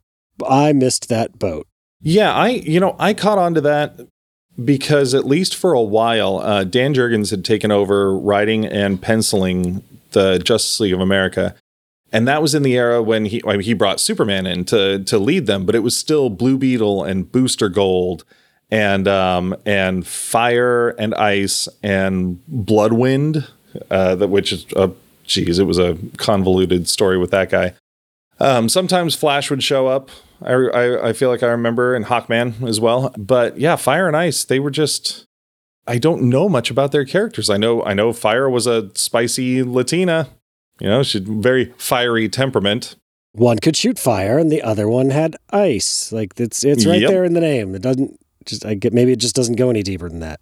I 0.47 0.73
missed 0.73 1.09
that 1.09 1.39
boat. 1.39 1.67
Yeah, 2.01 2.33
I 2.33 2.49
you 2.49 2.81
know 2.81 2.97
I 2.99 3.15
caught 3.15 3.39
on 3.39 3.55
to 3.55 3.61
that 3.63 4.01
because 4.63 5.15
at 5.15 5.25
least 5.25 5.55
for 5.55 5.73
a 5.73 5.83
while, 5.83 6.39
uh, 6.39 6.65
Dan 6.65 6.95
Jurgens 6.95 7.31
had 7.31 7.45
taken 7.45 7.71
over 7.71 8.17
writing 8.17 8.67
and 8.67 9.01
penciling 9.01 9.83
the 10.13 10.39
Justice 10.39 10.81
League 10.81 10.93
of 10.93 11.01
America, 11.01 11.55
and 12.13 12.27
that 12.27 12.43
was 12.43 12.55
in 12.55 12.63
the 12.63 12.77
era 12.77 13.03
when 13.03 13.27
he 13.27 13.43
I 13.47 13.53
mean, 13.53 13.61
he 13.61 13.75
brought 13.75 14.01
Superman 14.01 14.47
in 14.47 14.65
to 14.67 15.03
to 15.05 15.19
lead 15.19 15.47
them, 15.47 15.65
but 15.67 15.75
it 15.75 15.81
was 15.81 15.97
still 15.97 16.31
Blue 16.31 16.59
Beetle 16.59 17.05
and 17.05 17.31
Booster 17.31 17.69
Gold 17.69 18.25
and 18.71 19.09
um 19.09 19.57
and 19.65 20.07
Fire 20.07 20.91
and 20.91 21.15
Ice 21.15 21.69
and 21.83 22.41
Bloodwynd, 22.51 23.49
uh, 23.91 24.15
that 24.17 24.29
which 24.29 24.53
is 24.53 24.67
a 24.77 24.91
geez, 25.25 25.59
it 25.59 25.65
was 25.65 25.79
a 25.79 25.99
convoluted 26.17 26.89
story 26.89 27.19
with 27.19 27.31
that 27.31 27.51
guy. 27.51 27.75
Um, 28.41 28.69
sometimes 28.69 29.15
Flash 29.15 29.51
would 29.51 29.63
show 29.63 29.87
up. 29.89 30.11
I, 30.43 30.53
I, 30.53 31.09
I 31.09 31.13
feel 31.13 31.29
like 31.31 31.43
I 31.43 31.49
remember, 31.49 31.95
and 31.95 32.05
Hawkman 32.05 32.67
as 32.69 32.81
well. 32.81 33.13
But 33.19 33.59
yeah, 33.59 33.77
Fire 33.77 34.07
and 34.07 34.17
Ice, 34.17 34.45
they 34.45 34.61
were 34.61 34.71
just. 34.71 35.25
I 35.87 35.97
don't 35.97 36.23
know 36.29 36.51
much 36.51 36.71
about 36.71 36.93
their 36.93 37.07
characters. 37.07 37.49
I 37.49 37.57
know 37.57 37.83
I 37.83 37.95
know 37.95 38.13
Fire 38.13 38.49
was 38.49 38.67
a 38.67 38.91
spicy 38.95 39.63
Latina. 39.63 40.29
You 40.81 40.89
know, 40.89 41.03
she 41.03 41.19
very 41.21 41.73
fiery 41.79 42.29
temperament. 42.29 42.95
One 43.33 43.59
could 43.59 43.77
shoot 43.77 43.99
fire, 43.99 44.39
and 44.39 44.53
the 44.53 44.63
other 44.63 44.87
one 44.89 45.11
had 45.11 45.37
ice. 45.51 46.13
Like 46.13 46.39
it's 46.39 46.63
it's 46.63 46.85
right 46.87 47.01
Yep. 47.01 47.11
there 47.11 47.25
in 47.25 47.33
the 47.33 47.41
name. 47.41 47.75
It 47.75 47.83
doesn't 47.83 48.19
just 48.45 48.65
I 48.67 48.75
get 48.75 48.93
maybe 48.93 49.13
it 49.13 49.19
just 49.19 49.35
doesn't 49.35 49.57
go 49.57 49.71
any 49.71 49.83
deeper 49.83 50.09
than 50.09 50.21
that. 50.21 50.41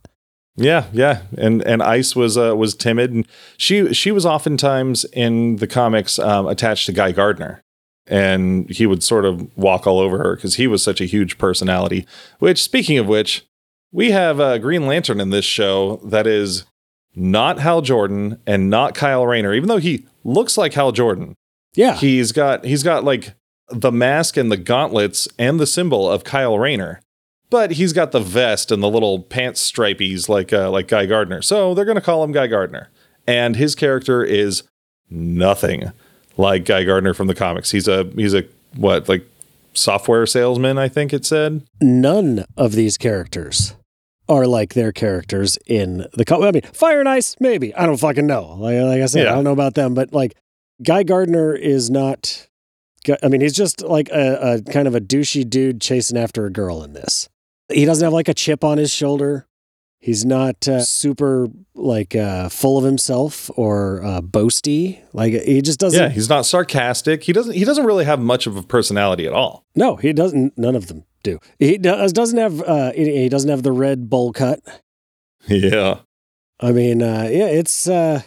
Yeah, 0.56 0.87
yeah, 0.92 1.22
and 1.38 1.62
and 1.62 1.82
Ice 1.82 2.16
was 2.16 2.37
uh, 2.38 2.56
was 2.56 2.74
timid, 2.74 3.12
and 3.12 3.26
she 3.56 3.92
she 3.94 4.11
was 4.11 4.26
oftentimes 4.26 5.04
in 5.12 5.56
the 5.56 5.66
comics 5.66 6.18
um, 6.18 6.46
attached 6.48 6.87
to 6.87 6.92
Guy 6.92 7.12
Gardner, 7.12 7.62
and 8.07 8.69
he 8.71 8.87
would 8.87 9.03
sort 9.03 9.25
of 9.25 9.57
walk 9.57 9.87
all 9.87 9.99
over 9.99 10.19
her 10.19 10.37
because 10.37 10.57
he 10.57 10.66
was 10.66 10.83
such 10.83 11.01
a 11.01 11.07
huge 11.07 11.38
personality. 11.38 12.07
Which, 12.38 12.62
speaking 12.62 12.99
of 12.99 13.07
which, 13.07 13.47
we 13.92 14.11
have 14.11 14.40
a 14.40 14.59
Green 14.59 14.87
Lantern 14.87 15.21
in 15.21 15.31
this 15.31 15.45
show 15.45 15.97
that 16.05 16.27
is 16.27 16.64
not 17.14 17.59
Hal 17.59 17.81
Jordan 17.83 18.40
and 18.47 18.69
not 18.69 18.95
Kyle 18.95 19.27
Rayner, 19.27 19.55
even 19.55 19.69
though 19.69 19.79
he 19.79 20.07
looks 20.23 20.59
like 20.59 20.75
Hal 20.75 20.92
Jordan. 20.92 21.35
Yeah, 21.75 21.97
He's 21.97 22.33
got 22.33 22.64
he's 22.64 22.83
got 22.83 23.05
like 23.05 23.35
the 23.69 23.92
mask 23.92 24.37
and 24.37 24.51
the 24.51 24.57
gauntlets 24.57 25.29
and 25.38 25.59
the 25.61 25.66
symbol 25.66 26.11
of 26.11 26.25
Kyle 26.25 26.59
Rayner. 26.59 27.01
But 27.49 27.73
he's 27.73 27.92
got 27.92 28.11
the 28.12 28.21
vest 28.21 28.73
and 28.73 28.83
the 28.83 28.88
little 28.88 29.21
pants 29.21 29.71
stripies 29.71 30.29
like 30.29 30.53
uh, 30.53 30.71
like 30.71 30.88
Guy 30.88 31.07
Gardner. 31.07 31.42
So 31.42 31.75
they're 31.75 31.85
going 31.85 31.97
to 31.97 32.01
call 32.01 32.25
him 32.25 32.33
Guy 32.33 32.47
Gardner. 32.49 32.90
And 33.27 33.57
his 33.57 33.75
character 33.75 34.25
is 34.25 34.62
nothing 35.11 35.92
like 36.37 36.64
Guy 36.64 36.85
Gardner 36.85 37.14
from 37.14 37.27
the 37.27 37.35
comics. 37.35 37.70
He's 37.70 37.88
a 37.88 38.05
he's 38.14 38.35
a 38.35 38.44
what, 38.77 39.09
like 39.09 39.27
software 39.72 40.27
salesman, 40.27 40.79
I 40.79 40.88
think 40.88 41.12
it 41.12 41.25
said. 41.25 41.62
none 41.81 42.44
of 42.57 42.72
these 42.72 42.96
characters 42.96 43.75
are 44.29 44.46
like 44.46 44.75
their 44.75 44.92
characters 44.92 45.57
in 45.66 46.07
the. 46.14 46.25
Co- 46.25 46.42
I 46.46 46.51
mean, 46.51 46.62
Fire 46.72 46.99
and 47.01 47.09
Ice, 47.09 47.37
maybe 47.40 47.75
I 47.75 47.87
don't 47.87 47.96
fucking 47.99 48.27
know. 48.27 48.57
Like, 48.59 48.77
like 48.81 49.03
I 49.03 49.07
said, 49.07 49.25
Yeah. 49.25 49.33
I 49.33 49.35
don't 49.37 49.44
know 49.44 49.53
about 49.53 49.75
them, 49.75 49.94
but 49.94 50.12
like 50.12 50.37
Guy 50.83 51.03
Gardner 51.05 51.55
is 51.55 51.90
not. 51.90 52.46
I 53.22 53.29
mean, 53.29 53.40
he's 53.40 53.53
just 53.55 53.83
like 53.83 54.09
a, 54.11 54.55
a 54.66 54.72
kind 54.72 54.88
of 54.88 54.96
a 54.96 55.01
douchey 55.01 55.49
dude 55.49 55.81
chasing 55.81 56.18
after 56.18 56.44
a 56.44 56.51
girl 56.51 56.83
in 56.83 56.92
this. 56.92 57.29
He 57.72 57.85
doesn't 57.85 58.05
have 58.05 58.12
like 58.12 58.27
a 58.29 58.35
chip 58.35 58.64
on 58.64 58.79
his 58.79 58.92
shoulder. 58.92 59.46
He's 60.07 60.25
not 60.25 60.69
uh, 60.69 60.85
super 60.85 61.49
like 61.75 62.14
uh, 62.14 62.49
full 62.49 62.79
of 62.79 62.85
himself 62.85 63.51
or 63.57 64.05
uh, 64.05 64.21
boasty. 64.21 65.01
Like 65.12 65.33
he 65.33 65.61
just 65.61 65.81
doesn't. 65.81 66.01
Yeah, 66.01 66.11
he's 66.11 66.29
not 66.29 66.47
sarcastic. 66.47 67.25
He 67.25 67.33
doesn't 67.33 67.55
he 67.55 67.64
doesn't 67.64 67.85
really 67.85 68.05
have 68.05 68.21
much 68.21 68.47
of 68.47 68.57
a 68.57 68.62
personality 68.62 69.27
at 69.27 69.33
all. 69.33 69.64
No, 69.75 69.97
he 69.97 70.12
doesn't. 70.12 70.57
None 70.57 70.77
of 70.77 70.87
them 70.87 71.03
do. 71.25 71.40
He 71.59 71.77
does, 71.77 72.12
doesn't 72.12 72.38
have. 72.38 72.62
Uh, 72.62 72.92
he 72.92 73.29
doesn't 73.29 73.51
have 73.51 73.64
the 73.64 73.73
red 73.73 74.09
bowl 74.09 74.33
cut. 74.33 74.61
Yeah. 75.49 75.99
I 76.61 76.71
mean, 76.71 77.03
uh, 77.03 77.29
yeah, 77.29 77.49
it's. 77.49 77.88
Uh, 77.88 78.23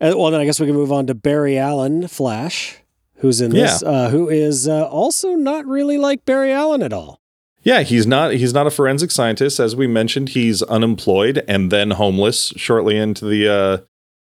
uh, 0.00 0.14
well, 0.16 0.30
then 0.30 0.40
I 0.40 0.46
guess 0.46 0.58
we 0.58 0.64
can 0.66 0.76
move 0.76 0.92
on 0.92 1.08
to 1.08 1.14
Barry 1.14 1.58
Allen, 1.58 2.08
Flash, 2.08 2.78
who's 3.16 3.42
in 3.42 3.50
this, 3.50 3.82
uh, 3.82 4.08
who 4.08 4.30
is 4.30 4.66
uh, 4.66 4.88
also 4.88 5.34
not 5.34 5.66
really 5.66 5.98
like 5.98 6.24
Barry 6.24 6.52
Allen 6.52 6.82
at 6.82 6.94
all. 6.94 7.20
Yeah, 7.68 7.82
he's 7.82 8.06
not 8.06 8.32
he's 8.32 8.54
not 8.54 8.66
a 8.66 8.70
forensic 8.70 9.10
scientist 9.10 9.60
as 9.60 9.76
we 9.76 9.86
mentioned. 9.86 10.30
He's 10.30 10.62
unemployed 10.62 11.44
and 11.46 11.70
then 11.70 11.90
homeless 11.90 12.52
shortly 12.56 12.96
into 12.96 13.26
the 13.26 13.46
uh 13.48 13.78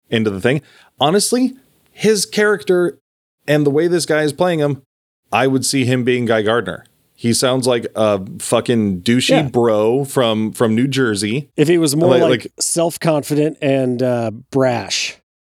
into 0.09 0.29
the 0.29 0.41
thing. 0.41 0.61
Honestly, 0.99 1.53
his 1.91 2.25
character 2.25 2.97
and 3.47 3.65
the 3.65 3.69
way 3.69 3.87
this 3.87 4.05
guy 4.05 4.23
is 4.23 4.33
playing 4.33 4.59
him, 4.59 4.81
I 5.31 5.47
would 5.47 5.65
see 5.65 5.85
him 5.85 6.03
being 6.03 6.25
Guy 6.25 6.41
Gardner. 6.41 6.83
He 7.15 7.33
sounds 7.33 7.65
like 7.65 7.87
a 7.95 8.21
fucking 8.39 9.01
douchey 9.03 9.29
Yeah. 9.29 9.43
bro 9.43 10.03
from 10.03 10.51
from 10.51 10.75
New 10.75 10.87
Jersey. 10.87 11.49
If 11.55 11.69
he 11.69 11.77
was 11.77 11.95
more 11.95 12.09
Like- 12.09 12.21
like, 12.21 12.29
like- 12.43 12.51
self 12.59 12.99
confident 12.99 13.57
and 13.61 14.03
uh, 14.03 14.31
brash, 14.51 15.15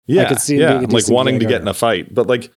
Yeah, 0.08 0.23
I 0.23 0.26
could 0.26 0.39
see 0.41 0.56
him 0.56 0.62
yeah, 0.62 0.67
being 0.73 0.82
a 0.84 0.88
I'm 0.88 0.89
like 0.91 1.10
wanting 1.10 1.39
to 1.39 1.45
get 1.45 1.62
in 1.62 1.67
a 1.69 1.73
fight, 1.73 2.13
but 2.13 2.28
like 2.28 2.52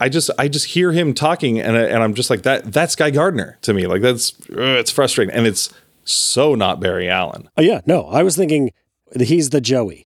I 0.00 0.08
just 0.08 0.30
I 0.38 0.48
just 0.48 0.66
hear 0.66 0.92
him 0.92 1.14
talking 1.14 1.60
and 1.60 1.76
I, 1.76 1.82
and 1.82 2.02
I'm 2.02 2.14
just 2.14 2.30
like 2.30 2.42
that 2.42 2.72
that's 2.72 2.96
Guy 2.96 3.10
Gardner 3.10 3.58
to 3.62 3.72
me. 3.72 3.86
Like 3.86 4.02
that's 4.02 4.32
ugh, 4.50 4.58
it's 4.58 4.90
frustrating 4.90 5.34
and 5.34 5.46
it's 5.46 5.72
so 6.04 6.54
not 6.54 6.80
Barry 6.80 7.08
Allen. 7.08 7.48
oh 7.56 7.62
yeah, 7.62 7.80
no, 7.86 8.04
I 8.04 8.22
was 8.22 8.36
thinking 8.36 8.72
he's 9.18 9.50
the 9.50 9.60
Joey 9.60 10.06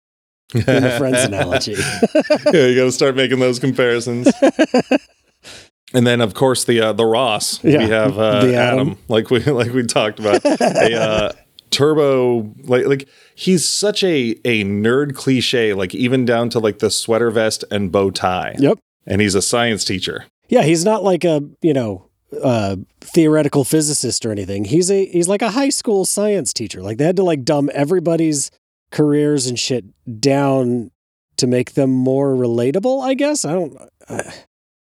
in 0.54 0.62
the 0.62 0.96
Friends 0.98 1.20
analogy. 1.24 1.74
yeah, 1.74 2.68
you 2.68 2.76
got 2.76 2.86
to 2.86 2.92
start 2.92 3.16
making 3.16 3.40
those 3.40 3.60
comparisons. 3.60 4.32
and 5.94 6.08
then, 6.08 6.22
of 6.22 6.34
course, 6.34 6.64
the 6.64 6.80
uh, 6.80 6.94
the 6.94 7.06
Ross. 7.06 7.64
Yeah, 7.64 7.80
we 7.80 7.90
have 7.90 8.18
uh, 8.18 8.46
the 8.46 8.56
Atom. 8.56 8.80
Atom. 8.80 8.98
like 9.08 9.30
we 9.30 9.40
like 9.44 9.72
we 9.74 9.84
talked 9.86 10.20
about. 10.20 10.44
a 10.46 10.96
uh, 10.96 11.32
turbo, 11.70 12.54
like 12.64 12.86
like 12.86 13.08
he's 13.36 13.68
such 13.68 14.04
a 14.04 14.36
a 14.46 14.64
nerd 14.64 15.16
cliche. 15.16 15.74
Like 15.74 15.94
even 15.94 16.26
down 16.26 16.50
to 16.50 16.60
like 16.60 16.80
the 16.80 16.90
sweater 16.90 17.30
vest 17.32 17.64
and 17.72 17.92
bow 17.92 18.12
tie. 18.12 18.56
Yep. 18.58 18.80
And 19.06 19.22
he's 19.22 19.36
a 19.36 19.42
science 19.42 19.84
teacher. 19.84 20.26
Yeah, 20.50 20.64
he's 20.64 20.86
not 20.86 21.04
like 21.04 21.24
a 21.24 21.42
you 21.62 21.74
know 21.74 22.10
uh, 22.42 22.78
theoretical 23.02 23.64
physicist 23.64 24.26
or 24.26 24.32
anything. 24.32 24.66
He's 24.66 24.90
a 24.90 25.06
he's 25.06 25.28
like 25.28 25.42
a 25.42 25.52
high 25.52 25.70
school 25.70 26.06
science 26.06 26.54
teacher. 26.54 26.82
Like 26.82 26.98
they 26.98 27.06
had 27.06 27.18
to 27.18 27.24
like 27.24 27.44
dumb 27.44 27.70
everybody's 27.74 28.52
careers 28.92 29.48
and 29.48 29.60
shit 29.60 29.86
down 30.20 30.92
to 31.38 31.48
make 31.48 31.74
them 31.74 31.92
more 31.92 32.34
relatable. 32.36 33.04
I 33.04 33.14
guess 33.14 33.46
I 33.46 33.54
don't. 33.54 33.78
I, 34.10 34.34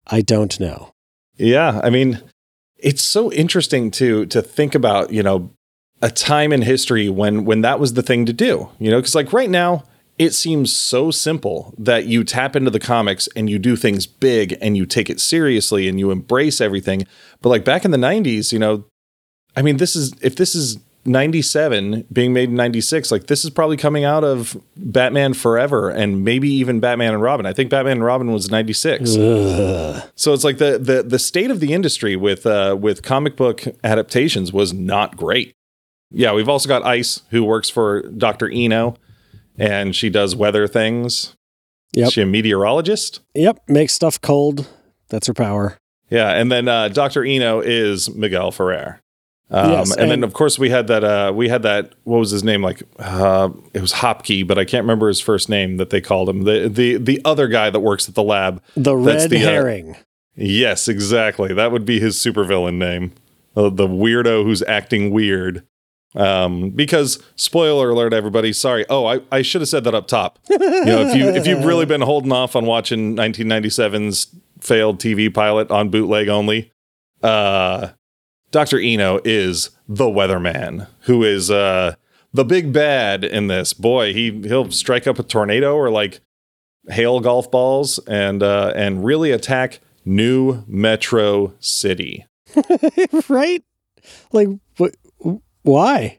I 0.07 0.21
don't 0.23 0.59
know. 0.59 0.93
Yeah, 1.37 1.81
I 1.83 1.91
mean, 1.91 2.21
it's 2.79 3.03
so 3.03 3.33
interesting 3.33 3.91
to 3.93 4.27
to 4.27 4.43
think 4.43 4.75
about, 4.75 5.13
you 5.13 5.23
know, 5.23 5.51
a 6.03 6.11
time 6.11 6.53
in 6.53 6.63
history 6.63 7.09
when 7.09 7.45
when 7.45 7.61
that 7.63 7.79
was 7.79 7.95
the 7.95 8.03
thing 8.03 8.27
to 8.27 8.33
do. 8.33 8.69
You 8.79 8.91
know, 8.91 8.99
because 8.99 9.15
like 9.15 9.33
right 9.33 9.51
now, 9.51 9.85
it 10.21 10.35
seems 10.35 10.71
so 10.71 11.11
simple 11.11 11.73
that 11.79 12.05
you 12.05 12.25
tap 12.25 12.55
into 12.55 12.71
the 12.71 12.79
comics 12.79 13.27
and 13.35 13.49
you 13.49 13.59
do 13.59 13.75
things 13.75 14.07
big 14.07 14.55
and 14.61 14.77
you 14.77 14.85
take 14.85 15.09
it 15.09 15.19
seriously 15.19 15.89
and 15.89 15.99
you 15.99 16.11
embrace 16.11 16.61
everything. 16.61 17.07
But 17.41 17.49
like 17.49 17.65
back 17.65 17.87
in 17.87 17.91
the 17.91 17.97
'90s, 17.97 18.53
you 18.53 18.59
know, 18.59 18.85
I 19.57 19.63
mean, 19.63 19.79
this 19.79 19.97
is 19.97 20.13
if 20.21 20.37
this 20.37 20.55
is 20.55 20.79
97 21.07 22.05
being 22.13 22.35
made 22.35 22.51
in 22.51 22.57
96 22.57 23.11
like 23.11 23.27
this 23.27 23.43
is 23.43 23.49
probably 23.49 23.79
coming 23.79 24.05
out 24.05 24.23
of 24.23 24.55
batman 24.77 25.33
forever 25.33 25.89
and 25.89 26.23
maybe 26.23 26.51
even 26.51 26.79
batman 26.79 27.15
and 27.15 27.23
robin 27.23 27.47
i 27.47 27.55
think 27.55 27.71
batman 27.71 27.93
and 27.93 28.05
robin 28.05 28.31
was 28.31 28.51
96 28.51 29.17
Ugh. 29.17 30.03
so 30.15 30.35
it's 30.35 30.45
like 30.45 30.59
the 30.59 30.79
the 30.79 31.03
the 31.03 31.19
state 31.19 31.51
of 31.51 31.59
the 31.61 31.73
industry 31.73 32.17
with 32.17 32.45
uh 32.45 32.77
with 32.79 33.03
comic 33.03 33.35
book 33.35 33.65
adaptations 33.83 34.53
was 34.53 34.75
not 34.75 35.17
great. 35.17 35.55
Yeah, 36.11 36.35
we've 36.35 36.51
also 36.51 36.69
got 36.69 36.83
Ice 36.85 37.23
who 37.31 37.45
works 37.45 37.71
for 37.71 38.03
Dr. 38.03 38.51
Eno 38.53 38.97
and 39.59 39.95
she 39.95 40.11
does 40.11 40.35
weather 40.37 40.67
things. 40.67 41.37
Yep. 41.95 42.07
Is 42.07 42.13
she 42.13 42.23
a 42.23 42.27
meteorologist? 42.27 43.21
Yep, 43.35 43.61
makes 43.69 43.93
stuff 43.93 44.21
cold. 44.21 44.69
That's 45.09 45.27
her 45.27 45.35
power. 45.35 45.77
Yeah, 46.09 46.31
and 46.31 46.51
then 46.51 46.69
uh 46.69 46.89
Dr. 46.89 47.25
Eno 47.25 47.61
is 47.61 48.15
Miguel 48.15 48.51
Ferrer. 48.53 49.01
Um, 49.53 49.71
Yes, 49.73 49.97
and, 49.97 50.09
then 50.09 50.23
of 50.23 50.33
course 50.33 50.59
we 50.59 50.71
had 50.71 50.87
that 50.87 51.03
uh 51.03 51.33
we 51.35 51.49
had 51.49 51.63
that 51.63 51.95
what 52.05 52.19
was 52.19 52.31
his 52.31 52.45
name 52.45 52.63
like 52.63 52.83
uh 53.01 53.49
it 53.75 53.81
was 53.81 53.93
Hopkey 53.95 54.47
but 54.47 54.59
I 54.59 54.65
can't 54.65 54.85
remember 54.85 55.09
his 55.09 55.21
first 55.21 55.49
name 55.49 55.77
that 55.79 55.91
they 55.91 56.01
called 56.01 56.29
him 56.29 56.45
the 56.45 56.69
the 56.69 56.97
the 56.99 57.21
other 57.25 57.49
guy 57.49 57.71
that 57.71 57.81
works 57.81 58.09
at 58.09 58.15
the 58.15 58.23
lab 58.23 58.63
The 58.77 58.95
That's 58.97 59.23
red 59.25 59.31
the, 59.31 59.37
uh, 59.45 59.51
herring. 59.51 59.97
Yes, 60.37 60.87
exactly. 60.89 61.53
That 61.53 61.73
would 61.73 61.85
be 61.85 61.99
his 62.01 62.17
supervillain 62.17 62.75
name. 62.79 63.13
The 63.55 63.89
weirdo 63.89 64.45
who's 64.45 64.63
acting 64.63 65.11
weird. 65.11 65.67
Um, 66.15 66.71
because 66.71 67.23
spoiler 67.37 67.91
alert, 67.91 68.13
everybody. 68.13 68.53
Sorry. 68.53 68.85
Oh, 68.89 69.07
I, 69.07 69.21
I 69.31 69.43
should 69.43 69.61
have 69.61 69.69
said 69.69 69.85
that 69.85 69.95
up 69.95 70.09
top. 70.09 70.39
You 70.49 70.59
know, 70.59 71.07
if 71.07 71.17
you 71.17 71.29
if 71.29 71.47
you've 71.47 71.65
really 71.65 71.87
been 71.87 72.01
holding 72.01 72.33
off 72.33 72.57
on 72.57 72.67
watching 72.67 73.15
1997's 73.17 74.35
failed 74.61 74.99
TV 74.99 75.33
pilot 75.33 75.71
on 75.71 75.89
bootleg 75.89 76.29
only, 76.29 76.73
uh, 77.23 77.91
Doctor 78.51 78.81
Eno 78.81 79.21
is 79.25 79.71
the 79.89 80.07
weatherman 80.07 80.89
who 81.03 81.23
is 81.25 81.51
uh 81.51 81.95
the 82.33 82.45
big 82.45 82.73
bad 82.73 83.25
in 83.25 83.47
this. 83.47 83.73
Boy, 83.73 84.13
he 84.13 84.43
he'll 84.43 84.71
strike 84.71 85.07
up 85.07 85.19
a 85.19 85.23
tornado 85.23 85.75
or 85.75 85.91
like 85.91 86.21
hail 86.89 87.21
golf 87.21 87.51
balls 87.51 87.99
and 88.07 88.43
uh 88.43 88.73
and 88.75 89.05
really 89.05 89.31
attack 89.31 89.81
New 90.05 90.65
Metro 90.67 91.55
City. 91.61 92.27
right? 93.29 93.63
Like, 94.33 94.49
what? 94.77 94.95
Why? 95.63 96.19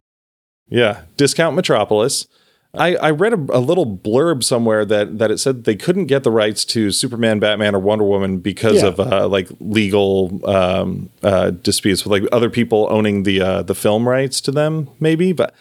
Yeah, 0.69 1.01
discount 1.17 1.55
Metropolis. 1.55 2.27
I, 2.73 2.95
I 2.95 3.11
read 3.11 3.33
a, 3.33 3.57
a, 3.57 3.59
little 3.59 3.85
blurb 3.85 4.43
somewhere 4.45 4.85
that 4.85 5.19
that 5.19 5.29
it 5.29 5.39
said 5.39 5.65
they 5.65 5.75
couldn't 5.75 6.05
get 6.05 6.23
the 6.23 6.31
rights 6.31 6.63
to 6.65 6.91
Superman, 6.91 7.39
Batman, 7.39 7.75
or 7.75 7.79
Wonder 7.79 8.05
Woman 8.05 8.37
because 8.37 8.81
yeah. 8.81 8.87
of 8.87 8.99
uh, 8.99 9.27
like 9.27 9.49
legal 9.59 10.39
um, 10.49 11.09
uh, 11.21 11.49
disputes 11.49 12.05
with 12.05 12.11
like 12.11 12.29
other 12.31 12.49
people 12.49 12.87
owning 12.89 13.23
the 13.23 13.41
uh, 13.41 13.63
the 13.63 13.75
film 13.75 14.07
rights 14.07 14.39
to 14.41 14.51
them, 14.51 14.89
maybe. 15.01 15.33
But 15.33 15.53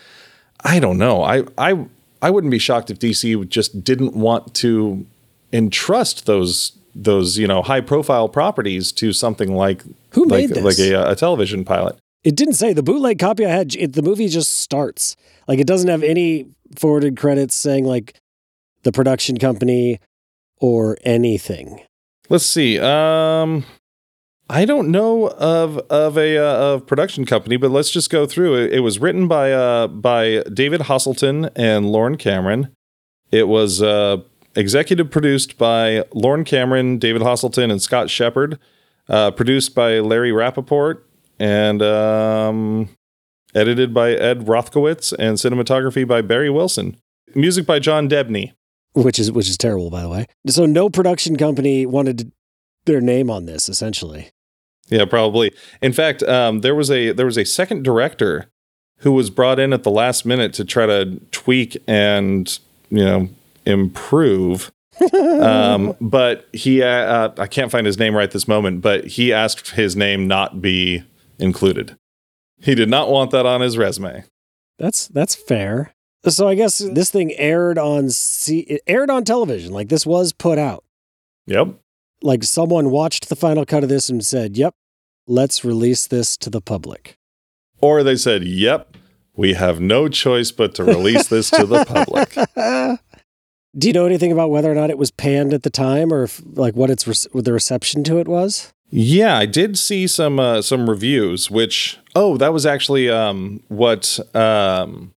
I 0.62 0.78
don't 0.78 0.98
know. 0.98 1.24
I 1.24 1.42
I 1.58 1.84
I 2.22 2.30
wouldn't 2.30 2.52
be 2.52 2.60
shocked 2.60 2.90
if 2.90 3.00
DC 3.00 3.48
just 3.48 3.82
didn't 3.82 4.14
want 4.14 4.54
to 4.56 5.04
entrust 5.52 6.26
those 6.26 6.78
those 6.94 7.38
you 7.38 7.48
know 7.48 7.62
high 7.62 7.80
profile 7.80 8.28
properties 8.28 8.92
to 8.92 9.12
something 9.12 9.52
like 9.52 9.82
who 10.12 10.26
made 10.26 10.50
like, 10.50 10.62
this? 10.62 10.78
like 10.78 10.88
a, 10.88 11.10
a 11.10 11.16
television 11.16 11.64
pilot. 11.64 11.98
It 12.22 12.36
didn't 12.36 12.54
say 12.54 12.72
the 12.72 12.82
bootleg 12.82 13.18
copy 13.18 13.46
I 13.46 13.50
had. 13.50 13.74
It, 13.76 13.94
the 13.94 14.02
movie 14.02 14.28
just 14.28 14.58
starts 14.58 15.16
like 15.48 15.58
it 15.58 15.66
doesn't 15.66 15.88
have 15.88 16.02
any 16.02 16.46
forwarded 16.78 17.16
credits 17.16 17.54
saying 17.54 17.84
like 17.84 18.14
the 18.82 18.92
production 18.92 19.38
company 19.38 20.00
or 20.58 20.98
anything. 21.02 21.80
Let's 22.28 22.46
see. 22.46 22.78
Um, 22.78 23.64
I 24.48 24.64
don't 24.64 24.90
know 24.90 25.28
of 25.28 25.78
of 25.90 26.18
a 26.18 26.36
uh, 26.36 26.74
of 26.74 26.86
production 26.86 27.24
company, 27.24 27.56
but 27.56 27.70
let's 27.70 27.90
just 27.90 28.10
go 28.10 28.26
through 28.26 28.56
it. 28.56 28.72
It 28.72 28.80
was 28.80 28.98
written 28.98 29.26
by 29.26 29.52
uh 29.52 29.86
by 29.86 30.42
David 30.52 30.82
Hoselton 30.82 31.50
and 31.56 31.90
Lorne 31.90 32.16
Cameron. 32.16 32.68
It 33.30 33.48
was 33.48 33.80
uh 33.80 34.18
executive 34.54 35.10
produced 35.10 35.56
by 35.56 36.04
Lorne 36.12 36.44
Cameron, 36.44 36.98
David 36.98 37.22
Hoselton, 37.22 37.70
and 37.70 37.80
Scott 37.80 38.10
Shepard. 38.10 38.58
Uh, 39.08 39.28
produced 39.32 39.74
by 39.74 39.98
Larry 39.98 40.30
Rappaport 40.30 41.02
and 41.40 41.82
um, 41.82 42.88
edited 43.54 43.92
by 43.92 44.12
Ed 44.12 44.46
Rothkowitz 44.46 45.12
and 45.18 45.38
cinematography 45.38 46.06
by 46.06 46.20
Barry 46.20 46.50
Wilson. 46.50 46.96
Music 47.34 47.66
by 47.66 47.78
John 47.78 48.08
Debney. 48.08 48.52
Which 48.92 49.18
is 49.18 49.32
which 49.32 49.48
is 49.48 49.56
terrible, 49.56 49.88
by 49.88 50.02
the 50.02 50.08
way. 50.08 50.26
So 50.48 50.66
no 50.66 50.90
production 50.90 51.36
company 51.36 51.86
wanted 51.86 52.32
their 52.86 53.00
name 53.00 53.30
on 53.30 53.46
this, 53.46 53.68
essentially. 53.68 54.30
Yeah, 54.88 55.04
probably. 55.04 55.52
In 55.80 55.92
fact, 55.92 56.24
um, 56.24 56.60
there 56.60 56.74
was 56.74 56.90
a 56.90 57.12
there 57.12 57.26
was 57.26 57.38
a 57.38 57.44
second 57.44 57.84
director 57.84 58.50
who 58.98 59.12
was 59.12 59.30
brought 59.30 59.58
in 59.58 59.72
at 59.72 59.84
the 59.84 59.90
last 59.90 60.26
minute 60.26 60.52
to 60.54 60.64
try 60.64 60.86
to 60.86 61.20
tweak 61.30 61.76
and 61.86 62.58
you 62.90 63.04
know 63.04 63.28
improve. 63.64 64.72
um, 65.40 65.96
but 66.00 66.48
he, 66.52 66.82
uh, 66.82 66.86
uh, 66.86 67.34
I 67.38 67.46
can't 67.46 67.70
find 67.70 67.86
his 67.86 67.98
name 67.98 68.14
right 68.14 68.30
this 68.30 68.46
moment, 68.46 68.82
but 68.82 69.06
he 69.06 69.32
asked 69.32 69.70
his 69.70 69.96
name 69.96 70.26
not 70.26 70.60
be 70.60 71.04
included. 71.40 71.96
He 72.60 72.74
did 72.74 72.90
not 72.90 73.10
want 73.10 73.30
that 73.30 73.46
on 73.46 73.60
his 73.60 73.78
resume. 73.78 74.24
That's 74.78 75.08
that's 75.08 75.34
fair. 75.34 75.94
So 76.28 76.48
I 76.48 76.54
guess 76.54 76.78
this 76.78 77.10
thing 77.10 77.32
aired 77.32 77.78
on 77.78 78.10
C- 78.10 78.60
it 78.60 78.82
aired 78.86 79.10
on 79.10 79.24
television. 79.24 79.72
Like 79.72 79.88
this 79.88 80.04
was 80.04 80.32
put 80.32 80.58
out. 80.58 80.84
Yep. 81.46 81.68
Like 82.22 82.44
someone 82.44 82.90
watched 82.90 83.28
the 83.28 83.36
final 83.36 83.64
cut 83.64 83.82
of 83.82 83.88
this 83.88 84.10
and 84.10 84.24
said, 84.24 84.56
"Yep, 84.56 84.74
let's 85.26 85.64
release 85.64 86.06
this 86.06 86.36
to 86.38 86.50
the 86.50 86.60
public." 86.60 87.16
Or 87.80 88.02
they 88.02 88.16
said, 88.16 88.44
"Yep, 88.44 88.96
we 89.34 89.54
have 89.54 89.80
no 89.80 90.08
choice 90.08 90.50
but 90.50 90.74
to 90.74 90.84
release 90.84 91.28
this 91.28 91.50
to 91.50 91.64
the 91.64 91.84
public." 91.84 92.34
Do 93.78 93.86
you 93.86 93.92
know 93.92 94.04
anything 94.04 94.32
about 94.32 94.50
whether 94.50 94.70
or 94.70 94.74
not 94.74 94.90
it 94.90 94.98
was 94.98 95.12
panned 95.12 95.54
at 95.54 95.62
the 95.62 95.70
time, 95.70 96.12
or 96.12 96.24
if, 96.24 96.42
like 96.44 96.74
what 96.74 96.90
its 96.90 97.06
re- 97.06 97.30
what 97.32 97.44
the 97.44 97.52
reception 97.52 98.02
to 98.04 98.18
it 98.18 98.26
was? 98.26 98.72
Yeah, 98.90 99.36
I 99.36 99.46
did 99.46 99.78
see 99.78 100.06
some 100.06 100.40
uh, 100.40 100.62
some 100.62 100.88
reviews. 100.88 101.50
Which 101.50 101.98
oh, 102.14 102.36
that 102.36 102.52
was 102.52 102.66
actually 102.66 103.08
um, 103.08 103.62
what 103.68 104.18
um, 104.34 105.12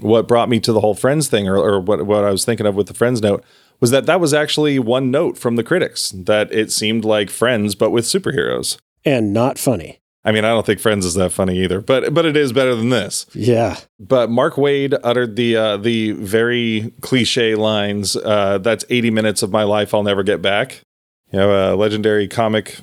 what 0.00 0.28
brought 0.28 0.48
me 0.48 0.60
to 0.60 0.72
the 0.72 0.80
whole 0.80 0.94
Friends 0.94 1.28
thing, 1.28 1.48
or, 1.48 1.56
or 1.56 1.80
what 1.80 2.06
what 2.06 2.24
I 2.24 2.30
was 2.30 2.44
thinking 2.44 2.66
of 2.66 2.74
with 2.74 2.88
the 2.88 2.94
Friends 2.94 3.22
note 3.22 3.44
was 3.80 3.90
that 3.90 4.06
that 4.06 4.20
was 4.20 4.32
actually 4.32 4.78
one 4.78 5.10
note 5.10 5.36
from 5.36 5.56
the 5.56 5.64
critics 5.64 6.10
that 6.10 6.52
it 6.52 6.72
seemed 6.72 7.04
like 7.04 7.30
Friends 7.30 7.74
but 7.74 7.90
with 7.90 8.04
superheroes 8.04 8.78
and 9.04 9.32
not 9.32 9.58
funny. 9.58 9.98
I 10.24 10.32
mean, 10.32 10.44
I 10.44 10.48
don't 10.48 10.66
think 10.66 10.80
Friends 10.80 11.06
is 11.06 11.14
that 11.14 11.32
funny 11.32 11.62
either, 11.62 11.80
but 11.80 12.12
but 12.12 12.26
it 12.26 12.36
is 12.36 12.52
better 12.52 12.74
than 12.74 12.90
this. 12.90 13.26
Yeah. 13.32 13.76
But 14.00 14.28
Mark 14.28 14.54
Waid 14.54 14.98
uttered 15.04 15.36
the 15.36 15.56
uh, 15.56 15.76
the 15.76 16.12
very 16.12 16.92
cliche 17.00 17.54
lines. 17.54 18.16
Uh, 18.16 18.58
That's 18.58 18.84
eighty 18.90 19.10
minutes 19.10 19.42
of 19.42 19.52
my 19.52 19.62
life 19.62 19.94
I'll 19.94 20.02
never 20.02 20.24
get 20.24 20.42
back. 20.42 20.82
You 21.30 21.38
know, 21.38 21.74
a 21.74 21.76
legendary 21.76 22.26
comic 22.26 22.76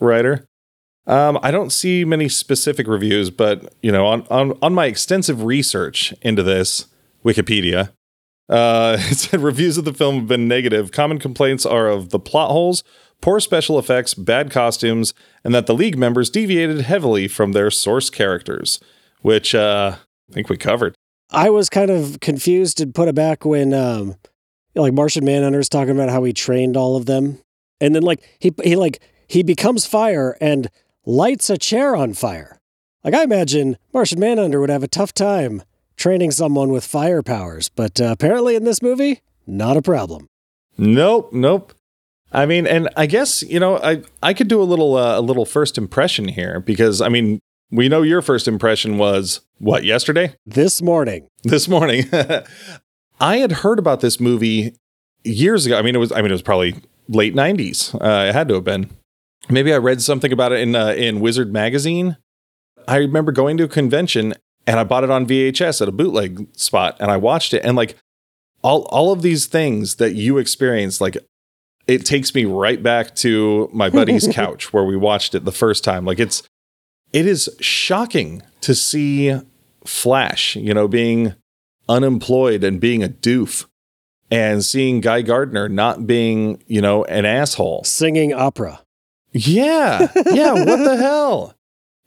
writer. 0.00 0.46
Um, 1.06 1.38
I 1.42 1.50
don't 1.50 1.70
see 1.70 2.04
many 2.04 2.28
specific 2.28 2.88
reviews, 2.88 3.30
but 3.30 3.74
you 3.82 3.92
know, 3.92 4.06
on 4.06 4.26
on 4.28 4.58
on 4.60 4.74
my 4.74 4.86
extensive 4.86 5.44
research 5.44 6.12
into 6.22 6.42
this, 6.42 6.86
Wikipedia, 7.24 7.90
uh, 8.48 8.96
it 9.00 9.16
said 9.16 9.40
reviews 9.40 9.78
of 9.78 9.84
the 9.84 9.94
film 9.94 10.16
have 10.16 10.28
been 10.28 10.48
negative. 10.48 10.92
Common 10.92 11.18
complaints 11.18 11.64
are 11.64 11.88
of 11.88 12.10
the 12.10 12.18
plot 12.18 12.50
holes, 12.50 12.82
poor 13.20 13.40
special 13.40 13.78
effects, 13.78 14.14
bad 14.14 14.50
costumes, 14.50 15.14
and 15.44 15.54
that 15.54 15.66
the 15.66 15.74
League 15.74 15.98
members 15.98 16.30
deviated 16.30 16.82
heavily 16.82 17.28
from 17.28 17.52
their 17.52 17.70
source 17.70 18.10
characters, 18.10 18.80
which 19.22 19.54
uh, 19.54 19.96
I 20.30 20.32
think 20.32 20.48
we 20.48 20.56
covered. 20.56 20.94
I 21.30 21.50
was 21.50 21.68
kind 21.68 21.90
of 21.90 22.20
confused 22.20 22.80
and 22.80 22.94
put 22.94 23.08
it 23.08 23.14
back 23.14 23.44
when, 23.44 23.74
um, 23.74 24.14
like 24.74 24.92
Martian 24.92 25.24
Manhunter's 25.24 25.68
talking 25.68 25.90
about 25.90 26.08
how 26.08 26.22
he 26.22 26.32
trained 26.32 26.76
all 26.76 26.96
of 26.96 27.06
them, 27.06 27.40
and 27.80 27.94
then 27.94 28.02
like 28.02 28.22
he 28.38 28.52
he 28.62 28.76
like 28.76 29.00
he 29.26 29.42
becomes 29.42 29.86
fire 29.86 30.36
and 30.40 30.70
lights 31.04 31.50
a 31.50 31.58
chair 31.58 31.94
on 31.96 32.14
fire. 32.14 32.60
Like, 33.04 33.14
I 33.14 33.22
imagine 33.22 33.76
Martian 33.92 34.18
Manhunter 34.18 34.60
would 34.60 34.70
have 34.70 34.82
a 34.82 34.88
tough 34.88 35.14
time 35.14 35.62
training 35.96 36.30
someone 36.30 36.70
with 36.70 36.84
fire 36.84 37.22
powers, 37.22 37.68
but 37.68 38.00
uh, 38.00 38.06
apparently 38.06 38.54
in 38.54 38.64
this 38.64 38.82
movie, 38.82 39.20
not 39.46 39.76
a 39.76 39.82
problem. 39.82 40.26
Nope, 40.76 41.32
nope. 41.32 41.72
I 42.32 42.44
mean, 42.44 42.66
and 42.66 42.88
I 42.96 43.06
guess 43.06 43.42
you 43.42 43.60
know, 43.60 43.78
I 43.78 44.02
I 44.22 44.34
could 44.34 44.48
do 44.48 44.60
a 44.60 44.64
little 44.64 44.96
uh, 44.96 45.18
a 45.18 45.22
little 45.22 45.46
first 45.46 45.78
impression 45.78 46.28
here 46.28 46.60
because 46.60 47.00
I 47.00 47.08
mean, 47.08 47.38
we 47.70 47.88
know 47.88 48.02
your 48.02 48.20
first 48.20 48.48
impression 48.48 48.98
was 48.98 49.40
what 49.58 49.84
yesterday, 49.84 50.34
this 50.44 50.82
morning, 50.82 51.28
this 51.44 51.68
morning. 51.68 52.04
I 53.20 53.38
had 53.38 53.52
heard 53.52 53.78
about 53.78 54.00
this 54.00 54.20
movie 54.20 54.74
years 55.24 55.64
ago. 55.64 55.78
I 55.78 55.82
mean, 55.82 55.94
it 55.94 55.98
was 55.98 56.12
I 56.12 56.16
mean, 56.16 56.30
it 56.30 56.32
was 56.32 56.42
probably 56.42 56.74
late 57.08 57.34
'90s. 57.34 57.94
Uh, 57.94 58.28
it 58.28 58.32
had 58.32 58.48
to 58.48 58.54
have 58.54 58.64
been. 58.64 58.90
Maybe 59.48 59.72
I 59.72 59.76
read 59.78 60.02
something 60.02 60.32
about 60.32 60.52
it 60.52 60.60
in 60.60 60.74
uh, 60.74 60.88
in 60.88 61.20
Wizard 61.20 61.52
magazine. 61.52 62.16
I 62.88 62.96
remember 62.96 63.32
going 63.32 63.56
to 63.58 63.64
a 63.64 63.68
convention 63.68 64.34
and 64.66 64.80
I 64.80 64.84
bought 64.84 65.04
it 65.04 65.10
on 65.10 65.26
VHS 65.26 65.82
at 65.82 65.88
a 65.88 65.92
bootleg 65.92 66.48
spot 66.56 66.96
and 67.00 67.10
I 67.10 67.16
watched 67.16 67.54
it 67.54 67.64
and 67.64 67.76
like 67.76 67.96
all 68.62 68.82
all 68.90 69.12
of 69.12 69.22
these 69.22 69.46
things 69.46 69.96
that 69.96 70.14
you 70.14 70.38
experienced 70.38 71.00
like 71.00 71.16
it 71.86 72.04
takes 72.04 72.34
me 72.34 72.44
right 72.44 72.82
back 72.82 73.14
to 73.16 73.70
my 73.72 73.88
buddy's 73.90 74.26
couch 74.32 74.72
where 74.72 74.84
we 74.84 74.96
watched 74.96 75.34
it 75.34 75.44
the 75.44 75.52
first 75.52 75.84
time. 75.84 76.04
Like 76.04 76.18
it's 76.18 76.42
it 77.12 77.26
is 77.26 77.48
shocking 77.60 78.42
to 78.62 78.74
see 78.74 79.40
Flash, 79.84 80.56
you 80.56 80.74
know, 80.74 80.88
being 80.88 81.34
unemployed 81.88 82.64
and 82.64 82.80
being 82.80 83.04
a 83.04 83.08
doof 83.08 83.66
and 84.30 84.64
seeing 84.64 85.00
Guy 85.00 85.22
Gardner 85.22 85.68
not 85.68 86.06
being, 86.06 86.62
you 86.66 86.80
know, 86.80 87.04
an 87.04 87.24
asshole. 87.24 87.84
Singing 87.84 88.32
opera. 88.32 88.82
Yeah. 89.36 90.10
Yeah. 90.26 90.52
what 90.52 90.76
the 90.84 90.96
hell? 91.00 91.54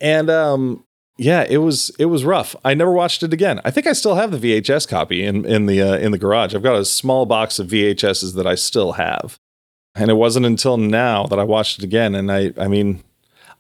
And 0.02 0.30
um, 0.30 0.86
yeah, 1.18 1.46
it 1.48 1.58
was 1.58 1.92
it 2.00 2.06
was 2.06 2.24
rough. 2.24 2.56
I 2.64 2.74
never 2.74 2.92
watched 2.92 3.24
it 3.24 3.34
again. 3.34 3.60
I 3.66 3.72
think 3.72 3.88
I 3.88 3.94
still 3.94 4.16
have 4.16 4.32
the 4.32 4.38
VHS 4.38 4.88
copy 4.88 5.24
in 5.24 5.46
in 5.46 5.66
the 5.66 5.82
uh, 5.82 5.98
in 5.98 6.12
the 6.12 6.18
garage. 6.18 6.56
I've 6.56 6.64
got 6.64 6.76
a 6.76 6.86
small 6.86 7.26
box 7.26 7.60
of 7.60 7.68
VHSs 7.68 8.36
that 8.36 8.48
I 8.48 8.56
still 8.56 8.94
have. 8.94 9.38
And 9.96 10.10
it 10.10 10.14
wasn't 10.14 10.46
until 10.46 10.78
now 10.78 11.26
that 11.26 11.40
I 11.40 11.44
watched 11.44 11.80
it 11.80 11.84
again 11.84 12.16
and 12.16 12.32
I 12.32 12.54
I 12.58 12.68
mean 12.68 13.04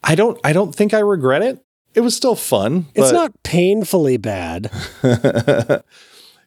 I 0.03 0.15
don't 0.15 0.39
I 0.43 0.53
don't 0.53 0.73
think 0.73 0.93
I 0.93 0.99
regret 0.99 1.41
it. 1.41 1.61
It 1.95 2.01
was 2.01 2.15
still 2.15 2.35
fun. 2.35 2.85
It's 2.93 3.11
not 3.11 3.31
painfully 3.43 4.17
bad. 4.17 4.71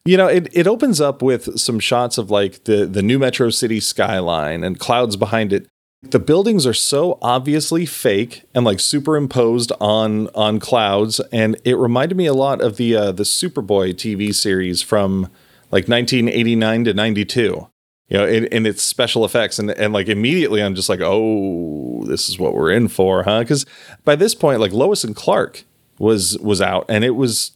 you 0.05 0.17
know, 0.17 0.29
it, 0.29 0.49
it 0.53 0.69
opens 0.69 1.01
up 1.01 1.21
with 1.21 1.59
some 1.59 1.81
shots 1.81 2.17
of 2.17 2.31
like 2.31 2.65
the 2.65 2.87
the 2.87 3.03
new 3.03 3.19
Metro 3.19 3.51
City 3.51 3.81
skyline 3.81 4.65
and 4.65 4.79
clouds 4.79 5.17
behind 5.17 5.53
it 5.53 5.69
the 6.03 6.19
buildings 6.19 6.67
are 6.67 6.75
so 6.75 7.19
obviously 7.23 7.87
fake 7.87 8.43
and 8.55 8.65
like 8.65 8.81
superimposed 8.81 9.73
on 9.81 10.29
on 10.35 10.59
clouds 10.59 11.21
and 11.33 11.57
it 11.65 11.77
reminded 11.77 12.17
me 12.17 12.27
a 12.27 12.35
lot 12.35 12.61
of 12.61 12.77
the 12.77 12.95
uh, 12.95 13.13
the 13.13 13.23
superboy 13.23 13.95
tv 13.95 14.35
series 14.35 14.83
from 14.83 15.23
like 15.71 15.89
1989 15.89 16.85
to 16.85 16.95
92 16.95 17.69
you 18.09 18.19
know 18.19 18.27
in, 18.27 18.47
in 18.47 18.67
its 18.67 18.83
special 18.83 19.25
effects 19.25 19.59
and 19.59 19.71
and 19.71 19.93
like 19.93 20.09
immediately 20.09 20.61
i'm 20.61 20.75
just 20.75 20.89
like 20.89 21.01
oh 21.01 21.83
this 22.07 22.29
is 22.29 22.39
what 22.39 22.55
we're 22.55 22.71
in 22.71 22.89
for 22.89 23.23
huh? 23.25 23.41
Because 23.41 23.67
by 24.05 24.17
this 24.17 24.35
point 24.35 24.61
like 24.61 24.73
lois 24.73 25.05
and 25.05 25.17
clark 25.17 25.65
was 25.99 26.39
was 26.39 26.61
out 26.61 26.87
and 26.89 27.05
it 27.05 27.11
was 27.11 27.53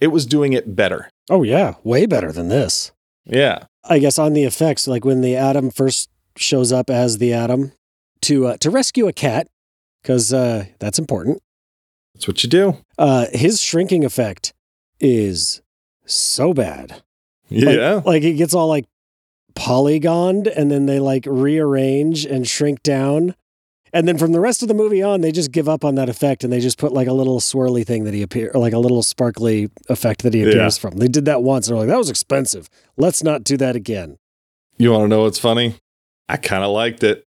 it 0.00 0.08
was 0.08 0.26
doing 0.26 0.52
it 0.52 0.74
better. 0.74 1.10
Oh 1.28 1.42
yeah. 1.42 1.74
Way 1.84 2.06
better 2.06 2.32
than 2.32 2.48
this. 2.48 2.92
Yeah. 3.26 3.64
I 3.84 3.98
guess 3.98 4.18
on 4.18 4.32
the 4.32 4.44
effects 4.44 4.88
like 4.88 5.04
when 5.04 5.20
the 5.20 5.36
atom 5.36 5.70
first 5.70 6.08
shows 6.36 6.72
up 6.72 6.90
as 6.90 7.18
the 7.18 7.32
atom 7.32 7.72
to 8.22 8.46
uh, 8.48 8.56
to 8.58 8.70
rescue 8.70 9.06
a 9.08 9.12
cat 9.12 9.48
because 10.02 10.32
uh, 10.32 10.66
that's 10.78 10.98
important. 10.98 11.38
That's 12.14 12.26
what 12.28 12.42
you 12.42 12.48
do. 12.50 12.76
Uh, 12.98 13.26
his 13.32 13.60
shrinking 13.62 14.04
effect 14.04 14.52
is 14.98 15.62
so 16.06 16.52
bad. 16.52 17.02
Yeah. 17.48 17.94
Like, 17.96 18.04
like 18.06 18.22
it 18.22 18.34
gets 18.34 18.54
all 18.54 18.68
like 18.68 18.86
polygoned 19.54 20.46
and 20.46 20.70
then 20.70 20.86
they 20.86 20.98
like 21.00 21.24
rearrange 21.26 22.24
and 22.24 22.46
shrink 22.46 22.82
down. 22.82 23.34
And 23.92 24.06
then 24.06 24.18
from 24.18 24.30
the 24.32 24.38
rest 24.40 24.62
of 24.62 24.68
the 24.68 24.74
movie 24.74 25.02
on, 25.02 25.20
they 25.20 25.32
just 25.32 25.50
give 25.50 25.68
up 25.68 25.84
on 25.84 25.96
that 25.96 26.08
effect 26.08 26.44
and 26.44 26.52
they 26.52 26.60
just 26.60 26.78
put 26.78 26.92
like 26.92 27.08
a 27.08 27.12
little 27.12 27.40
swirly 27.40 27.84
thing 27.84 28.04
that 28.04 28.14
he 28.14 28.22
appear, 28.22 28.52
like 28.54 28.72
a 28.72 28.78
little 28.78 29.02
sparkly 29.02 29.68
effect 29.88 30.22
that 30.22 30.32
he 30.32 30.42
appears 30.42 30.76
Yeah. 30.76 30.80
from. 30.80 30.98
They 30.98 31.08
did 31.08 31.24
that 31.24 31.42
once 31.42 31.66
and 31.66 31.74
they're 31.76 31.86
like, 31.86 31.92
that 31.92 31.98
was 31.98 32.08
expensive. 32.10 32.68
Let's 32.96 33.22
not 33.24 33.42
do 33.42 33.56
that 33.56 33.74
again. 33.74 34.16
you 34.78 34.92
want 34.92 35.04
to 35.04 35.08
know 35.08 35.22
what's 35.24 35.38
funny? 35.40 35.74
I 36.28 36.36
kind 36.36 36.62
of 36.62 36.70
liked 36.70 37.02
it. 37.02 37.24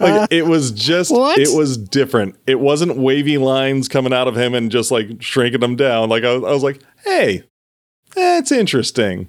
Like 0.00 0.32
it 0.32 0.46
was 0.46 0.70
just 0.72 1.10
What? 1.10 1.38
it 1.38 1.48
was 1.56 1.76
different. 1.76 2.36
It 2.46 2.60
wasn't 2.60 2.96
wavy 2.96 3.38
lines 3.38 3.88
coming 3.88 4.12
out 4.12 4.28
of 4.28 4.36
him 4.36 4.54
and 4.54 4.70
just 4.70 4.90
like 4.90 5.20
shrinking 5.22 5.60
them 5.60 5.76
down. 5.76 6.08
Like 6.08 6.24
I, 6.24 6.34
was- 6.34 6.44
I 6.44 6.50
was 6.52 6.62
like, 6.62 6.80
hey, 7.04 7.42
that's 8.14 8.52
interesting. 8.52 9.28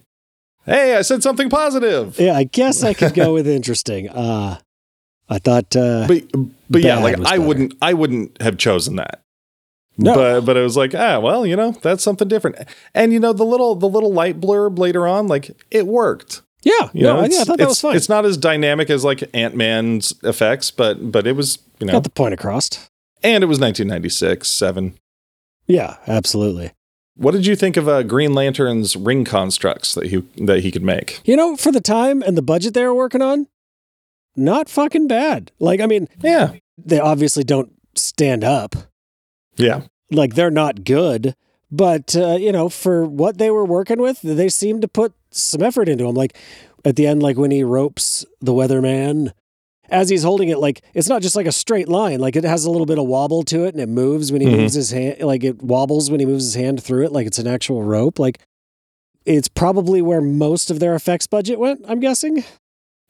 Hey, 0.65 0.95
I 0.95 1.01
said 1.01 1.23
something 1.23 1.49
positive. 1.49 2.19
yeah, 2.19 2.35
I 2.35 2.43
guess 2.43 2.83
I 2.83 2.93
could 2.93 3.13
go 3.13 3.33
with 3.33 3.47
interesting. 3.47 4.09
Uh, 4.19 4.57
I 5.31 5.37
thought, 5.37 5.75
uh, 5.75 6.05
But 6.07 6.23
but 6.71 6.81
yeah, 6.81 6.97
like 6.99 7.19
I 7.19 7.37
better. 7.37 7.41
wouldn't 7.41 7.73
I 7.83 7.93
wouldn't 7.93 8.41
have 8.41 8.57
chosen 8.57 8.95
that. 8.95 9.21
no. 9.97 10.15
But 10.15 10.41
but 10.41 10.57
it 10.57 10.61
was 10.61 10.75
like, 10.75 10.95
ah, 10.95 11.19
well, 11.19 11.45
you 11.45 11.55
know, 11.55 11.71
that's 11.83 12.01
something 12.03 12.27
different. 12.27 12.57
And 12.95 13.13
you 13.13 13.19
know, 13.19 13.31
the 13.31 13.45
little 13.45 13.75
the 13.75 13.87
little 13.87 14.11
light 14.11 14.39
blurb 14.39 14.79
later 14.79 15.07
on, 15.07 15.27
like 15.27 15.51
it 15.69 15.85
worked. 15.85 16.41
Yeah, 16.61 16.89
You 16.93 17.03
no, 17.03 17.15
know, 17.15 17.21
I, 17.21 17.25
yeah, 17.27 17.41
I 17.41 17.43
thought 17.45 17.57
that 17.57 17.67
was 17.67 17.81
fine. 17.81 17.95
It's 17.95 18.09
not 18.09 18.25
as 18.25 18.37
dynamic 18.37 18.89
as 18.89 19.03
like 19.03 19.23
Ant 19.33 19.55
Man's 19.55 20.13
effects, 20.23 20.71
but 20.71 21.11
but 21.11 21.25
it 21.27 21.33
was 21.35 21.59
you 21.79 21.87
know, 21.87 21.93
Got 21.93 22.03
the 22.03 22.09
point 22.09 22.33
across. 22.33 22.89
and 23.23 23.43
it 23.43 23.47
was 23.47 23.59
1996 23.59 24.47
seven. 24.47 24.97
Yeah, 25.67 25.97
absolutely. 26.07 26.71
What 27.15 27.31
did 27.31 27.45
you 27.45 27.55
think 27.55 27.75
of 27.77 27.87
uh, 27.87 28.03
Green 28.03 28.33
Lantern's 28.33 28.95
ring 28.95 29.25
constructs 29.25 29.93
that 29.95 30.07
he 30.07 30.23
that 30.37 30.61
he 30.61 30.71
could 30.71 30.83
make? 30.83 31.19
You 31.25 31.35
know, 31.35 31.55
for 31.57 31.71
the 31.71 31.81
time 31.81 32.21
and 32.23 32.37
the 32.37 32.41
budget 32.41 32.73
they 32.73 32.83
were 32.85 32.93
working 32.95 33.21
on, 33.21 33.47
not 34.35 34.69
fucking 34.69 35.07
bad. 35.07 35.51
Like, 35.59 35.79
I 35.81 35.85
mean, 35.85 36.07
Yeah, 36.21 36.53
they 36.77 36.99
obviously 36.99 37.43
don't 37.43 37.73
stand 37.95 38.43
up. 38.43 38.75
yeah, 39.57 39.81
Like, 40.11 40.35
they're 40.35 40.49
not 40.51 40.83
good. 40.85 41.35
But, 41.71 42.15
uh, 42.15 42.35
you 42.37 42.51
know, 42.51 42.67
for 42.69 43.05
what 43.05 43.37
they 43.37 43.51
were 43.51 43.65
working 43.65 44.01
with, 44.01 44.21
they 44.21 44.49
seemed 44.49 44.81
to 44.81 44.87
put 44.87 45.13
some 45.31 45.61
effort 45.61 45.87
into 45.87 46.05
them. 46.05 46.15
Like, 46.15 46.35
at 46.83 46.95
the 46.95 47.05
end, 47.05 47.21
like 47.21 47.37
when 47.37 47.51
he 47.51 47.63
ropes 47.63 48.25
the 48.41 48.53
weatherman, 48.53 49.31
as 49.89 50.09
he's 50.09 50.23
holding 50.23 50.49
it, 50.49 50.57
like, 50.59 50.81
it's 50.93 51.09
not 51.09 51.21
just 51.21 51.35
like 51.35 51.45
a 51.45 51.51
straight 51.51 51.87
line. 51.89 52.19
Like, 52.19 52.35
it 52.35 52.43
has 52.43 52.65
a 52.65 52.71
little 52.71 52.85
bit 52.87 52.97
of 52.99 53.05
wobble 53.05 53.43
to 53.43 53.65
it 53.65 53.73
and 53.75 53.81
it 53.81 53.89
moves 53.89 54.31
when 54.31 54.41
he 54.41 54.47
Mhm. 54.47 54.57
moves 54.57 54.73
his 54.73 54.91
hand. 54.91 55.21
Like, 55.21 55.43
it 55.43 55.61
wobbles 55.61 56.09
when 56.09 56.19
he 56.19 56.25
moves 56.25 56.45
his 56.45 56.55
hand 56.55 56.81
through 56.81 57.05
it, 57.05 57.11
like 57.11 57.27
it's 57.27 57.39
an 57.39 57.47
actual 57.47 57.83
rope. 57.83 58.17
Like, 58.19 58.39
it's 59.25 59.47
probably 59.47 60.01
where 60.01 60.21
most 60.21 60.71
of 60.71 60.79
their 60.79 60.95
effects 60.95 61.27
budget 61.27 61.59
went, 61.59 61.85
I'm 61.87 61.99
guessing. 61.99 62.43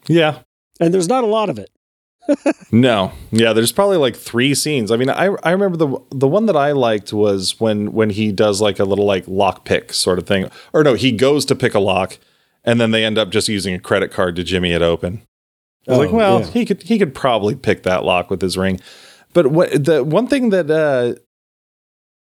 yeah. 0.08 0.40
And 0.82 0.94
there's 0.94 1.10
not 1.10 1.24
a 1.26 1.28
lot 1.28 1.50
of 1.50 1.60
it. 1.60 1.70
No, 2.72 3.12
yeah. 3.32 3.54
There's 3.54 3.72
probably 3.72 3.98
like 3.98 4.16
three 4.16 4.54
scenes. 4.54 4.92
I 4.92 4.98
mean, 4.98 5.10
I 5.10 5.36
I 5.44 5.52
remember 5.52 5.78
the 5.78 5.98
the 6.12 6.28
one 6.28 6.46
that 6.46 6.56
I 6.56 6.72
liked 6.72 7.12
was 7.14 7.60
when 7.60 7.92
when 7.94 8.12
he 8.12 8.32
does 8.32 8.62
like 8.62 8.80
a 8.80 8.86
little 8.86 9.06
like 9.06 9.24
lock 9.28 9.66
pick 9.66 9.94
sort 9.94 10.20
of 10.20 10.28
thing, 10.28 10.50
or 10.74 10.84
no, 10.84 10.94
he 10.94 11.12
goes 11.12 11.46
to 11.46 11.56
pick 11.56 11.74
a 11.74 11.80
lock, 11.80 12.18
and 12.64 12.80
then 12.80 12.92
they 12.92 13.04
end 13.04 13.18
up 13.18 13.30
just 13.30 13.48
using 13.48 13.74
a 13.74 13.80
credit 13.80 14.12
card 14.12 14.36
to 14.36 14.44
jimmy 14.44 14.72
it 14.74 14.82
open. 14.82 15.22
I 15.88 15.92
was 15.92 16.00
like, 16.00 16.10
Oh, 16.10 16.16
well, 16.18 16.40
yeah. 16.42 16.46
he 16.48 16.66
could 16.66 16.84
he 16.84 17.00
could 17.00 17.16
probably 17.16 17.56
pick 17.56 17.84
that 17.84 18.04
lock 18.04 18.30
with 18.30 18.42
his 18.42 18.58
ring, 18.58 18.80
but 19.34 19.48
what 19.48 19.84
the 19.84 20.04
one 20.04 20.28
thing 20.28 20.50
that 20.52 20.70
uh 20.70 21.20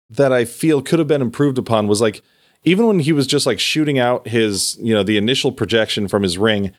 that 0.09 0.31
I 0.31 0.45
feel 0.45 0.81
could 0.81 0.99
have 0.99 1.07
been 1.07 1.21
improved 1.21 1.57
upon 1.57 1.87
was 1.87 2.01
like 2.01 2.21
even 2.63 2.87
when 2.87 2.99
he 2.99 3.11
was 3.11 3.27
just 3.27 3.45
like 3.45 3.59
shooting 3.59 3.99
out 3.99 4.27
his 4.27 4.77
you 4.81 4.93
know 4.93 5.03
the 5.03 5.17
initial 5.17 5.51
projection 5.51 6.07
from 6.07 6.23
his 6.23 6.37
ring, 6.37 6.71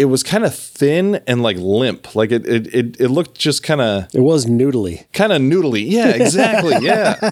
it 0.00 0.06
was 0.06 0.22
kind 0.22 0.44
of 0.44 0.54
thin 0.54 1.16
and 1.26 1.42
like 1.42 1.56
limp, 1.58 2.14
like 2.14 2.32
it 2.32 2.46
it 2.46 2.74
it, 2.74 3.00
it 3.00 3.08
looked 3.08 3.38
just 3.38 3.62
kind 3.62 3.80
of 3.80 4.08
It 4.14 4.20
was 4.22 4.46
noodly. 4.46 5.04
kind 5.12 5.32
of 5.32 5.40
noodly. 5.42 5.84
Yeah, 5.88 6.08
exactly. 6.08 6.76
yeah. 6.80 7.30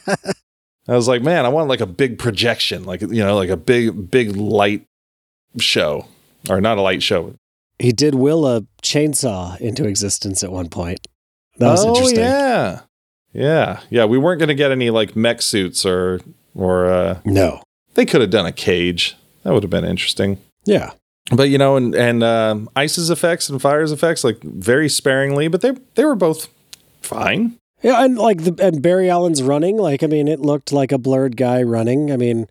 I 0.87 0.95
was 0.97 1.09
like, 1.09 1.23
man, 1.23 1.45
I 1.45 1.49
want 1.49 1.69
like 1.69 1.81
a 1.81 1.87
big 1.87 2.19
projection, 2.19 2.85
like 2.85 3.01
you 3.01 3.09
know, 3.25 3.35
like 3.37 3.51
a 3.51 3.57
big 3.57 4.11
big 4.11 4.37
light 4.37 4.87
show, 5.59 6.07
or 6.49 6.61
not 6.61 6.79
a 6.79 6.83
light 6.83 7.03
show. 7.03 7.35
He 7.79 7.93
did 7.93 8.15
will 8.15 8.47
a 8.47 8.63
chainsaw 8.83 9.59
into 9.61 9.87
existence 9.87 10.43
at 10.43 10.51
one 10.53 10.69
point. 10.69 10.99
That 11.59 11.71
was 11.71 11.85
oh 11.85 11.89
interesting. 11.91 12.21
yeah, 12.21 12.81
yeah, 13.33 13.81
yeah. 13.91 14.05
We 14.05 14.19
weren't 14.19 14.39
going 14.41 14.49
to 14.49 14.55
get 14.55 14.71
any 14.71 14.91
like 14.91 15.15
mech 15.17 15.43
suits 15.43 15.85
or 15.87 16.21
or 16.55 16.87
uh, 16.87 17.21
No. 17.25 17.63
they 17.95 18.05
could 18.07 18.21
have 18.21 18.31
done 18.31 18.47
a 18.47 18.53
cage. 18.53 19.17
That 19.43 19.53
would 19.55 19.63
have 19.63 19.71
been 19.71 19.85
interesting. 19.85 20.39
Yeah. 20.65 20.93
But 21.31 21.51
you 21.51 21.59
know, 21.59 21.77
and 21.77 21.95
and 21.95 22.23
um, 22.23 22.71
Ice's 22.75 23.11
effects 23.11 23.49
and 23.49 23.61
Fire's 23.61 23.93
effects, 23.93 24.25
like 24.25 24.43
very 24.43 24.89
sparingly, 24.89 25.49
but 25.49 25.61
they 25.61 25.73
they 25.95 26.05
were 26.05 26.17
both 26.17 26.49
fine. 27.03 27.59
Yeah, 27.83 28.03
and 28.05 28.19
like 28.19 28.45
the 28.45 28.55
and 28.65 28.83
Barry 28.83 29.09
Allen's 29.11 29.43
running, 29.43 29.77
like 29.77 30.03
I 30.03 30.07
mean, 30.07 30.27
it 30.27 30.41
looked 30.41 30.73
like 30.73 30.91
a 30.91 30.99
blurred 30.99 31.37
guy 31.37 31.63
running. 31.63 32.11
I 32.11 32.17
mean, 32.17 32.49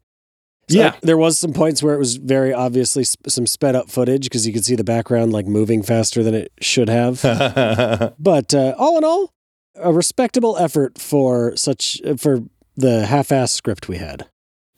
so, 0.69 0.77
Yeah. 0.77 0.95
there 1.01 1.17
was 1.17 1.37
some 1.39 1.53
points 1.53 1.81
where 1.81 1.95
it 1.95 1.97
was 1.97 2.17
very 2.17 2.53
obviously 2.53 3.03
sp- 3.03 3.27
some 3.27 3.47
sped 3.47 3.75
up 3.75 3.89
footage 3.89 4.23
because 4.23 4.45
you 4.45 4.53
could 4.53 4.63
see 4.63 4.75
the 4.75 4.83
background 4.83 5.33
like 5.33 5.45
moving 5.47 5.81
faster 5.81 6.23
than 6.23 6.33
it 6.35 6.51
should 6.61 6.87
have. 6.89 7.21
but 8.19 8.53
uh, 8.53 8.75
all 8.77 8.97
in 8.97 9.03
all, 9.03 9.31
a 9.75 9.91
respectable 9.91 10.55
effort 10.57 10.97
for 10.99 11.55
such 11.57 12.01
for 12.17 12.39
the 12.75 13.05
half-ass 13.07 13.51
script 13.51 13.87
we 13.89 13.97
had. 13.97 14.27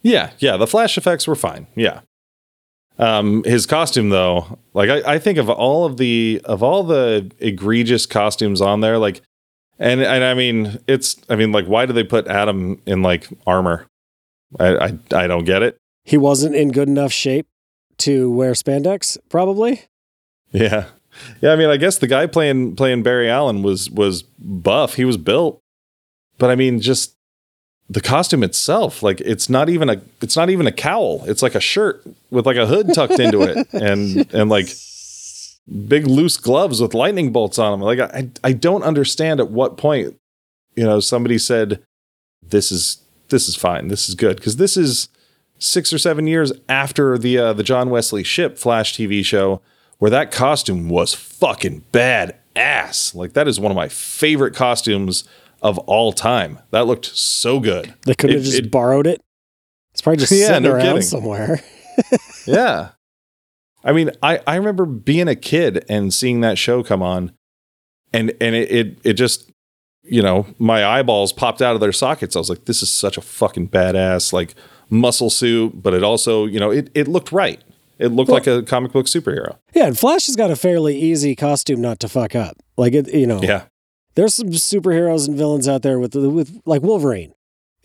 Yeah, 0.02 0.32
yeah, 0.40 0.56
the 0.58 0.68
flash 0.68 0.98
effects 0.98 1.28
were 1.28 1.36
fine. 1.36 1.68
Yeah. 1.76 2.02
Um, 3.00 3.44
his 3.46 3.66
costume 3.66 4.10
though, 4.10 4.60
like 4.74 4.90
I, 4.90 5.14
I 5.14 5.20
think 5.20 5.38
of 5.38 5.50
all 5.50 5.86
of 5.86 5.96
the 5.96 6.42
of 6.44 6.62
all 6.62 6.84
the 6.84 7.32
egregious 7.40 8.06
costumes 8.06 8.60
on 8.60 8.82
there, 8.82 8.98
like 8.98 9.22
and 9.80 10.02
and 10.02 10.24
I 10.24 10.34
mean 10.34 10.80
it's 10.86 11.16
I 11.30 11.38
mean 11.38 11.54
like 11.54 11.66
why 11.66 11.86
do 11.86 11.94
they 11.94 12.04
put 12.04 12.28
Atom 12.28 12.82
in 12.86 13.02
like 13.02 13.30
armor? 13.48 13.88
I 14.60 14.76
I, 14.76 14.98
I 15.14 15.28
don't 15.28 15.46
get 15.46 15.64
it. 15.64 15.78
He 16.04 16.18
wasn't 16.18 16.58
in 16.58 16.72
good 16.72 16.90
enough 16.90 17.14
shape 17.14 17.48
to 18.00 18.30
wear 18.32 18.52
spandex, 18.52 19.18
probably. 19.30 19.84
Yeah. 20.52 20.86
Yeah, 21.42 21.52
I 21.52 21.56
mean 21.56 21.70
I 21.70 21.78
guess 21.78 22.00
the 22.00 22.08
guy 22.08 22.28
playing 22.28 22.76
playing 22.76 23.04
Barry 23.04 23.30
Allen 23.30 23.64
was 23.64 23.90
was 23.90 24.24
buff. 24.24 24.96
He 24.96 25.06
was 25.06 25.18
built. 25.18 25.62
But 26.38 26.50
I 26.50 26.56
mean 26.56 26.82
just 26.82 27.16
the 27.90 28.02
costume 28.02 28.44
itself, 28.44 29.02
like 29.02 29.20
it's 29.22 29.50
not 29.50 29.68
even 29.68 29.90
a 29.90 30.02
it's 30.22 30.36
not 30.36 30.50
even 30.50 30.68
a 30.68 30.72
cowl. 30.72 31.24
It's 31.26 31.42
like 31.42 31.56
a 31.56 31.60
shirt 31.60 32.04
with 32.30 32.46
like 32.46 32.58
a 32.58 32.68
hood 32.68 32.94
tucked 32.94 33.20
into 33.20 33.42
it 33.42 33.68
and 33.74 34.32
and 34.34 34.50
like 34.50 34.70
big 35.88 36.06
loose 36.06 36.38
gloves 36.38 36.82
with 36.82 36.94
lightning 36.94 37.32
bolts 37.32 37.58
on 37.58 37.72
them. 37.72 37.82
Like 37.82 38.00
I 38.00 38.30
I 38.44 38.54
don't 38.54 38.84
understand 38.84 39.40
at 39.40 39.50
what 39.50 39.78
point 39.78 40.16
you 40.76 40.84
know 40.84 41.00
somebody 41.00 41.40
said 41.40 41.84
this 42.48 42.72
is 42.72 43.02
this 43.30 43.48
is 43.48 43.56
fine. 43.56 43.88
This 43.88 44.08
is 44.08 44.16
good 44.16 44.38
because 44.38 44.58
this 44.58 44.78
is 44.78 45.10
6 45.62 45.92
or 45.92 45.98
7 45.98 46.26
years 46.26 46.54
after 46.70 47.18
the 47.18 47.38
uh, 47.38 47.54
the 47.54 47.64
John 47.64 47.90
Wesley 47.90 48.24
Shipp 48.24 48.58
Flash 48.58 48.94
TV 48.94 49.26
show 49.26 49.62
where 49.98 50.12
that 50.12 50.32
costume 50.32 50.90
was 50.90 51.14
fucking 51.14 51.84
bad 51.92 52.36
ass. 52.56 53.16
Like 53.16 53.34
that 53.34 53.48
is 53.48 53.60
one 53.60 53.72
of 53.72 53.76
my 53.76 53.88
favorite 53.88 54.56
costumes 54.56 55.24
of 55.62 55.78
all 55.80 56.12
time. 56.12 56.60
That 56.72 56.88
looked 56.88 57.06
so 57.06 57.60
good. 57.60 57.94
They 58.06 58.14
could 58.16 58.32
have 58.32 58.44
just 58.44 58.60
it- 58.60 58.72
borrowed 58.72 59.08
it. 59.08 59.22
It's 59.94 60.02
probably 60.02 60.18
just 60.18 60.32
Yeah, 60.34 60.48
sitting 60.48 60.64
no 60.64 60.72
around 60.72 60.86
kidding. 60.86 61.02
somewhere. 61.02 61.60
yeah. 62.46 62.90
I 63.84 63.92
mean, 63.94 64.12
I, 64.22 64.40
I 64.46 64.56
remember 64.56 64.86
being 64.86 65.28
a 65.28 65.36
kid 65.36 65.86
and 65.90 66.14
seeing 66.14 66.42
that 66.42 66.58
show 66.58 66.84
come 66.84 67.02
on 67.02 67.32
and 68.14 68.32
and 68.42 68.56
it, 68.56 68.72
it 68.72 68.98
it 69.04 69.14
just 69.14 69.50
you 70.04 70.22
know, 70.22 70.48
my 70.58 70.84
eyeballs 70.86 71.32
popped 71.34 71.62
out 71.62 71.76
of 71.76 71.82
their 71.82 71.92
sockets. 71.92 72.36
I 72.36 72.40
was 72.40 72.50
like, 72.50 72.66
this 72.66 72.82
is 72.82 72.90
such 72.92 73.18
a 73.18 73.22
fucking 73.22 73.70
badass 73.70 74.34
like 74.34 74.56
muscle 74.90 75.30
suit, 75.30 75.82
but 75.84 75.94
it 75.94 76.04
also, 76.04 76.46
you 76.46 76.60
know, 76.60 76.72
it 76.72 76.90
it 76.96 77.08
looked 77.08 77.32
right. 77.32 77.62
It 78.00 78.08
looked 78.08 78.30
Well- 78.30 78.38
like 78.38 78.48
a 78.48 78.64
comic 78.64 78.92
book 78.92 79.06
superhero. 79.08 79.58
Yeah, 79.76 79.86
and 79.88 79.98
Flash 80.00 80.26
has 80.28 80.36
got 80.36 80.50
a 80.52 80.56
fairly 80.56 80.98
easy 80.98 81.36
costume 81.36 81.82
not 81.82 82.00
to 82.00 82.10
fuck 82.10 82.36
up. 82.36 82.58
Like 82.78 82.94
it, 82.94 83.14
you 83.14 83.28
know. 83.28 83.42
Yeah. 83.42 83.66
There's 84.20 84.36
some 84.36 84.50
superheroes 84.50 85.30
and 85.30 85.38
villains 85.38 85.66
out 85.66 85.82
there 85.82 85.98
with 85.98 86.14
with 86.14 86.62
like 86.66 86.82
Wolverine. 86.82 87.32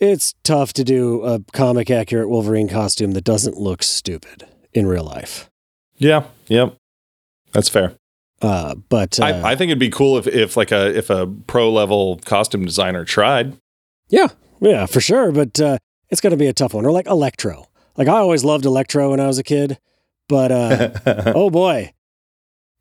It's 0.01 0.33
tough 0.43 0.73
to 0.73 0.83
do 0.83 1.23
a 1.23 1.39
comic 1.53 1.89
accurate 1.89 2.27
Wolverine 2.27 2.67
costume 2.67 3.11
that 3.11 3.23
doesn't 3.23 3.55
look 3.55 3.81
stupid 3.81 4.45
in 4.73 4.85
real 4.85 5.05
life. 5.05 5.49
Yeah. 5.95 6.25
Yep. 6.47 6.75
That's 7.53 7.69
fair. 7.69 7.93
Uh, 8.41 8.75
but 8.75 9.17
uh, 9.17 9.23
I, 9.23 9.51
I 9.51 9.55
think 9.55 9.69
it'd 9.69 9.79
be 9.79 9.89
cool 9.89 10.17
if 10.17 10.27
if 10.27 10.57
like 10.57 10.73
a 10.73 10.93
if 10.93 11.09
a 11.09 11.25
pro 11.25 11.71
level 11.71 12.19
costume 12.25 12.65
designer 12.65 13.05
tried. 13.05 13.57
yeah, 14.09 14.27
yeah, 14.59 14.87
for 14.87 14.99
sure. 14.99 15.31
But 15.31 15.57
uh, 15.61 15.77
it's 16.09 16.19
going 16.19 16.31
to 16.31 16.37
be 16.37 16.47
a 16.47 16.53
tough 16.53 16.73
one. 16.73 16.85
Or 16.85 16.91
like 16.91 17.07
Electro. 17.07 17.69
Like 17.95 18.09
I 18.09 18.17
always 18.17 18.43
loved 18.43 18.65
Electro 18.65 19.11
when 19.11 19.21
I 19.21 19.27
was 19.27 19.39
a 19.39 19.43
kid, 19.43 19.79
but 20.27 20.51
uh, 20.51 20.89
oh 21.33 21.49
boy, 21.49 21.93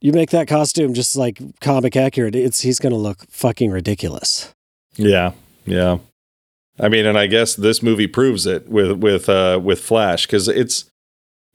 you 0.04 0.12
make 0.12 0.28
that 0.30 0.46
costume 0.46 0.92
just 0.92 1.16
like 1.16 1.40
comic 1.62 1.96
accurate. 1.96 2.34
It's 2.34 2.60
he's 2.60 2.78
going 2.78 2.92
to 2.92 2.98
look 2.98 3.24
fucking 3.30 3.70
ridiculous. 3.70 4.52
Yeah, 4.96 5.32
yeah. 5.64 5.96
I 6.78 6.90
mean, 6.90 7.06
and 7.06 7.16
I 7.16 7.26
guess 7.26 7.54
this 7.54 7.82
movie 7.82 8.06
proves 8.06 8.44
it 8.44 8.68
with 8.68 8.98
with 8.98 9.30
uh, 9.30 9.58
with 9.64 9.80
Flash 9.80 10.26
because 10.26 10.46
it's 10.46 10.84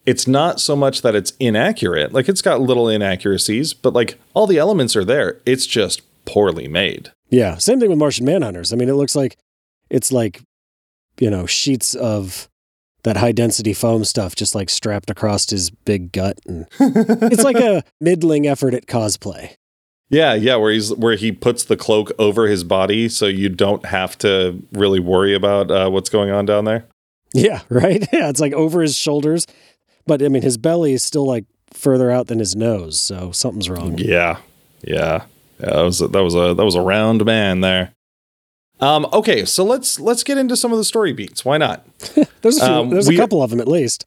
it's 0.04 0.28
not 0.28 0.60
so 0.60 0.76
much 0.76 1.04
that 1.04 1.14
it's 1.14 1.34
inaccurate. 1.40 2.12
Like 2.12 2.28
it's 2.28 2.42
got 2.42 2.60
little 2.60 2.90
inaccuracies, 2.90 3.76
but 3.76 3.94
like 3.94 4.20
all 4.34 4.48
the 4.48 4.58
elements 4.58 4.96
are 4.96 5.06
there. 5.06 5.40
It's 5.46 5.68
just 5.68 6.02
poorly 6.26 6.68
made. 6.68 7.12
Yeah, 7.30 7.58
same 7.58 7.80
thing 7.80 7.92
with 7.92 8.00
Martian 8.00 8.26
Manhunters. 8.26 8.74
I 8.74 8.78
mean, 8.78 8.90
it 8.90 8.94
looks 8.94 9.16
like 9.16 9.38
it's 9.92 10.12
like 10.12 10.42
you 11.20 11.30
know 11.30 11.46
sheets 11.46 11.94
of 11.94 12.50
that 13.04 13.18
high 13.18 13.32
density 13.32 13.74
foam 13.74 14.04
stuff 14.04 14.36
just 14.36 14.56
like 14.56 14.70
strapped 14.70 15.10
across 15.10 15.50
his 15.50 15.70
big 15.70 16.12
gut, 16.12 16.40
and 16.46 16.68
it's 16.80 17.44
like 17.44 17.58
a 17.58 17.84
middling 18.00 18.48
effort 18.48 18.74
at 18.74 18.88
cosplay. 18.88 19.56
Yeah, 20.10 20.34
yeah, 20.34 20.56
where 20.56 20.72
he's 20.72 20.94
where 20.96 21.16
he 21.16 21.32
puts 21.32 21.64
the 21.64 21.78
cloak 21.78 22.12
over 22.18 22.48
his 22.48 22.64
body 22.64 23.10
so 23.10 23.28
you 23.28 23.48
don't 23.48 23.86
have 23.86 24.18
to 24.20 24.62
really 24.74 25.00
worry 25.00 25.36
about 25.36 25.70
uh, 25.70 25.90
what's 25.90 26.10
going 26.10 26.32
on 26.32 26.46
down 26.46 26.66
there. 26.66 26.86
Yeah, 27.34 27.62
right. 27.70 28.08
Yeah, 28.12 28.30
it's 28.30 28.40
like 28.40 28.54
over 28.54 28.82
his 28.82 28.96
shoulders, 28.96 29.46
but 30.08 30.24
I 30.24 30.30
mean 30.30 30.42
his 30.42 30.58
belly 30.58 30.94
is 30.94 31.04
still 31.04 31.26
like 31.26 31.46
further 31.72 32.10
out 32.10 32.28
than 32.28 32.40
his 32.40 32.56
nose, 32.56 33.00
so 33.00 33.32
something's 33.32 33.70
wrong. 33.70 33.98
Yeah, 34.00 34.40
yeah, 34.82 35.26
yeah 35.60 35.72
that 35.72 35.82
was 35.82 36.02
a, 36.02 36.08
that 36.08 36.24
was 36.24 36.36
a 36.36 36.54
that 36.56 36.66
was 36.66 36.76
a 36.76 36.82
round 36.82 37.24
man 37.24 37.62
there. 37.62 37.94
Um, 38.80 39.08
okay, 39.12 39.46
so 39.46 39.64
let's 39.64 40.00
let's 40.00 40.24
get 40.24 40.38
into 40.38 40.56
some 40.56 40.72
of 40.72 40.78
the 40.78 40.84
story 40.84 41.14
beats. 41.14 41.44
Why 41.44 41.58
not? 41.58 41.86
there's 42.42 42.58
a 42.58 42.66
few, 42.66 42.74
um, 42.74 42.90
there's 42.90 43.08
we, 43.08 43.16
a 43.16 43.18
couple 43.18 43.44
of 43.44 43.50
them 43.50 43.60
at 43.60 43.68
least. 43.68 44.06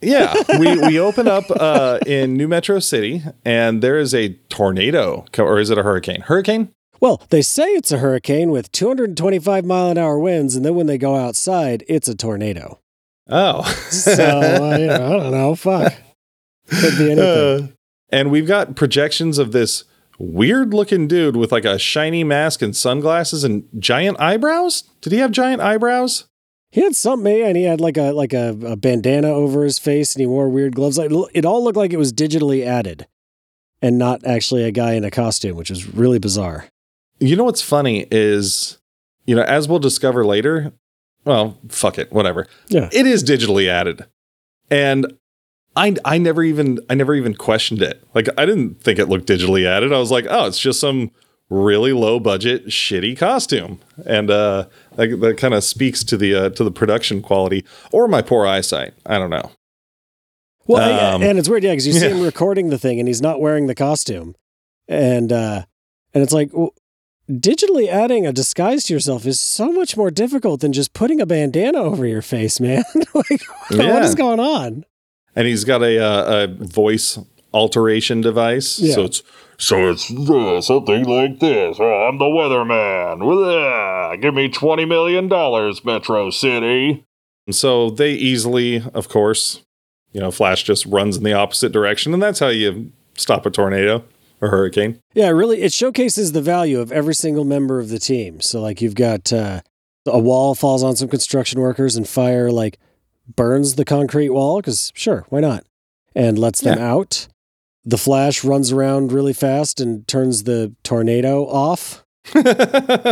Yeah, 0.00 0.34
we 0.58 0.78
we 0.86 0.98
open 1.00 1.28
up 1.28 1.44
uh, 1.50 1.98
in 2.06 2.36
New 2.36 2.48
Metro 2.48 2.78
City, 2.78 3.22
and 3.44 3.82
there 3.82 3.98
is 3.98 4.14
a 4.14 4.30
tornado, 4.48 5.24
or 5.38 5.58
is 5.58 5.70
it 5.70 5.78
a 5.78 5.82
hurricane? 5.82 6.22
Hurricane? 6.22 6.70
Well, 7.00 7.22
they 7.30 7.42
say 7.42 7.66
it's 7.68 7.92
a 7.92 7.98
hurricane 7.98 8.50
with 8.50 8.72
225 8.72 9.64
mile 9.64 9.90
an 9.90 9.98
hour 9.98 10.18
winds, 10.18 10.56
and 10.56 10.64
then 10.64 10.74
when 10.74 10.86
they 10.86 10.98
go 10.98 11.14
outside, 11.14 11.84
it's 11.88 12.08
a 12.08 12.14
tornado. 12.14 12.80
Oh, 13.28 13.62
so 13.90 14.12
uh, 14.12 14.76
you 14.78 14.86
know, 14.86 14.94
I 14.94 15.22
don't 15.22 15.32
know. 15.32 15.54
Fuck, 15.54 15.92
could 16.68 16.98
be 16.98 17.12
anything. 17.12 17.20
Uh, 17.20 17.68
and 18.10 18.30
we've 18.30 18.46
got 18.46 18.74
projections 18.74 19.38
of 19.38 19.52
this 19.52 19.84
weird 20.18 20.74
looking 20.74 21.08
dude 21.08 21.36
with 21.36 21.52
like 21.52 21.64
a 21.64 21.78
shiny 21.78 22.24
mask 22.24 22.60
and 22.60 22.76
sunglasses 22.76 23.44
and 23.44 23.66
giant 23.78 24.20
eyebrows. 24.20 24.82
Did 25.00 25.12
he 25.12 25.18
have 25.20 25.30
giant 25.30 25.62
eyebrows? 25.62 26.26
He 26.70 26.82
had 26.82 26.94
something, 26.94 27.32
eh, 27.32 27.46
and 27.46 27.56
he 27.56 27.64
had 27.64 27.80
like 27.80 27.96
a 27.96 28.12
like 28.12 28.34
a, 28.34 28.50
a, 28.66 28.76
bandana 28.76 29.28
over 29.28 29.64
his 29.64 29.78
face, 29.78 30.14
and 30.14 30.20
he 30.20 30.26
wore 30.26 30.50
weird 30.50 30.74
gloves. 30.74 30.98
Like 30.98 31.10
it 31.32 31.46
all 31.46 31.64
looked 31.64 31.78
like 31.78 31.92
it 31.92 31.98
was 31.98 32.12
digitally 32.12 32.66
added, 32.66 33.06
and 33.80 33.96
not 33.96 34.26
actually 34.26 34.64
a 34.64 34.70
guy 34.70 34.92
in 34.92 35.04
a 35.04 35.10
costume, 35.10 35.56
which 35.56 35.70
was 35.70 35.88
really 35.94 36.18
bizarre. 36.18 36.66
You 37.20 37.36
know 37.36 37.44
what's 37.44 37.62
funny 37.62 38.06
is, 38.10 38.78
you 39.24 39.34
know, 39.34 39.42
as 39.42 39.66
we'll 39.66 39.78
discover 39.78 40.26
later. 40.26 40.72
Well, 41.24 41.58
fuck 41.68 41.98
it, 41.98 42.12
whatever. 42.12 42.46
Yeah, 42.68 42.90
it 42.92 43.06
is 43.06 43.24
digitally 43.24 43.68
added, 43.68 44.04
and 44.70 45.18
I 45.78 45.94
I 46.04 46.18
never 46.18 46.42
even 46.42 46.80
I 46.90 46.94
never 46.94 47.14
even 47.14 47.34
questioned 47.34 47.82
it. 47.82 48.02
Like 48.14 48.28
I 48.36 48.44
didn't 48.44 48.82
think 48.82 48.98
it 48.98 49.06
looked 49.06 49.28
digitally 49.28 49.64
added. 49.64 49.92
I 49.92 49.98
was 49.98 50.10
like, 50.10 50.26
oh, 50.28 50.46
it's 50.46 50.58
just 50.58 50.80
some 50.80 51.12
really 51.50 51.92
low 51.92 52.20
budget 52.20 52.66
shitty 52.66 53.16
costume 53.16 53.80
and 54.04 54.30
uh 54.30 54.66
that, 54.96 55.18
that 55.20 55.38
kind 55.38 55.54
of 55.54 55.64
speaks 55.64 56.04
to 56.04 56.16
the 56.18 56.34
uh, 56.34 56.50
to 56.50 56.62
the 56.62 56.70
production 56.70 57.22
quality 57.22 57.64
or 57.90 58.06
my 58.06 58.20
poor 58.20 58.46
eyesight 58.46 58.92
i 59.06 59.16
don't 59.16 59.30
know 59.30 59.50
well 60.66 61.14
um, 61.14 61.22
and 61.22 61.38
it's 61.38 61.48
weird 61.48 61.64
yeah 61.64 61.72
because 61.72 61.86
you 61.86 61.94
see 61.94 62.06
yeah. 62.06 62.12
him 62.12 62.20
recording 62.22 62.68
the 62.68 62.76
thing 62.76 62.98
and 62.98 63.08
he's 63.08 63.22
not 63.22 63.40
wearing 63.40 63.66
the 63.66 63.74
costume 63.74 64.34
and 64.88 65.32
uh 65.32 65.64
and 66.12 66.22
it's 66.22 66.34
like 66.34 66.50
well, 66.52 66.74
digitally 67.30 67.88
adding 67.88 68.26
a 68.26 68.32
disguise 68.32 68.84
to 68.84 68.92
yourself 68.92 69.24
is 69.24 69.40
so 69.40 69.72
much 69.72 69.96
more 69.96 70.10
difficult 70.10 70.60
than 70.60 70.74
just 70.74 70.92
putting 70.92 71.18
a 71.18 71.24
bandana 71.24 71.78
over 71.78 72.04
your 72.04 72.20
face 72.20 72.60
man 72.60 72.84
like 73.14 73.42
yeah. 73.70 73.94
what 73.94 74.02
is 74.02 74.14
going 74.14 74.38
on 74.38 74.84
and 75.38 75.46
he's 75.46 75.64
got 75.64 75.82
a 75.82 75.98
uh, 75.98 76.44
a 76.44 76.46
voice 76.46 77.18
alteration 77.54 78.20
device 78.20 78.78
yeah. 78.78 78.94
so 78.94 79.04
it's 79.04 79.22
so 79.58 79.90
it's 79.90 80.08
uh, 80.10 80.60
something 80.60 81.04
like 81.04 81.40
this. 81.40 81.80
Uh, 81.80 81.84
I'm 81.84 82.18
the 82.18 82.26
weatherman. 82.26 83.20
Uh, 83.20 84.14
give 84.16 84.32
me 84.32 84.48
$20 84.48 84.86
million, 84.86 85.28
Metro 85.84 86.30
City. 86.30 87.04
And 87.46 87.56
so 87.56 87.90
they 87.90 88.12
easily, 88.12 88.84
of 88.94 89.08
course, 89.08 89.64
you 90.12 90.20
know, 90.20 90.30
Flash 90.30 90.62
just 90.62 90.86
runs 90.86 91.16
in 91.16 91.24
the 91.24 91.32
opposite 91.32 91.72
direction. 91.72 92.14
And 92.14 92.22
that's 92.22 92.38
how 92.38 92.48
you 92.48 92.92
stop 93.16 93.46
a 93.46 93.50
tornado 93.50 94.04
or 94.40 94.48
hurricane. 94.48 95.00
Yeah, 95.12 95.30
really, 95.30 95.62
it 95.62 95.72
showcases 95.72 96.30
the 96.30 96.42
value 96.42 96.78
of 96.78 96.92
every 96.92 97.14
single 97.14 97.44
member 97.44 97.80
of 97.80 97.88
the 97.88 97.98
team. 97.98 98.40
So, 98.40 98.60
like, 98.60 98.80
you've 98.80 98.94
got 98.94 99.32
uh, 99.32 99.62
a 100.06 100.20
wall 100.20 100.54
falls 100.54 100.84
on 100.84 100.94
some 100.94 101.08
construction 101.08 101.60
workers 101.60 101.96
and 101.96 102.08
fire, 102.08 102.52
like, 102.52 102.78
burns 103.36 103.74
the 103.74 103.84
concrete 103.84 104.30
wall 104.30 104.60
because, 104.60 104.92
sure, 104.94 105.24
why 105.28 105.40
not? 105.40 105.64
And 106.14 106.38
lets 106.38 106.60
them 106.60 106.78
yeah. 106.78 106.92
out 106.92 107.28
the 107.88 107.98
Flash 107.98 108.44
runs 108.44 108.70
around 108.70 109.12
really 109.12 109.32
fast 109.32 109.80
and 109.80 110.06
turns 110.06 110.44
the 110.44 110.74
tornado 110.82 111.46
off. 111.46 112.04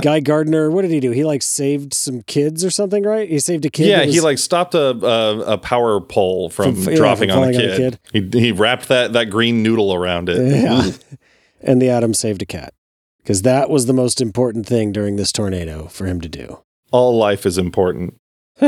Guy 0.03 0.21
Gardner, 0.21 0.71
what 0.71 0.83
did 0.83 0.91
he 0.91 1.01
do? 1.01 1.13
He 1.13 1.25
like 1.25 1.41
saved 1.41 1.95
some 1.95 2.21
kids 2.23 2.63
or 2.63 2.69
something, 2.69 3.03
right? 3.03 3.27
He 3.27 3.39
saved 3.39 3.65
a 3.65 3.71
kid. 3.71 3.87
Yeah, 3.87 4.05
was, 4.05 4.15
he 4.15 4.21
like 4.21 4.37
stopped 4.37 4.75
a, 4.75 4.91
a, 4.91 5.39
a 5.53 5.59
power 5.59 5.99
pole 6.03 6.51
from, 6.51 6.77
from 6.77 6.95
dropping 6.95 7.31
yeah, 7.31 7.35
from 7.37 7.45
on, 7.45 7.49
a 7.49 7.53
kid. 7.53 7.71
on, 7.71 7.77
kid. 7.77 8.33
He 8.33 8.41
he 8.41 8.53
wrapped 8.53 8.89
that 8.89 9.15
that 9.15 9.31
green 9.31 9.63
noodle 9.63 9.95
around 9.95 10.29
it. 10.29 10.37
Yeah. 10.37 10.83
Mm. 10.83 11.19
and 11.63 11.81
the 11.81 11.89
Atom 11.89 12.13
saved 12.13 12.43
a 12.43 12.47
cat 12.47 12.75
because 13.23 13.41
that 13.41 13.71
was 13.71 13.87
the 13.87 13.95
most 13.95 14.21
important 14.21 14.67
thing 14.67 14.93
during 14.93 15.17
this 15.17 15.33
tornado 15.33 15.87
for 15.87 16.05
him 16.05 16.21
to 16.21 16.29
do. 16.29 16.63
All 16.93 17.17
life 17.17 17.47
is 17.47 17.57
important. 17.57 18.21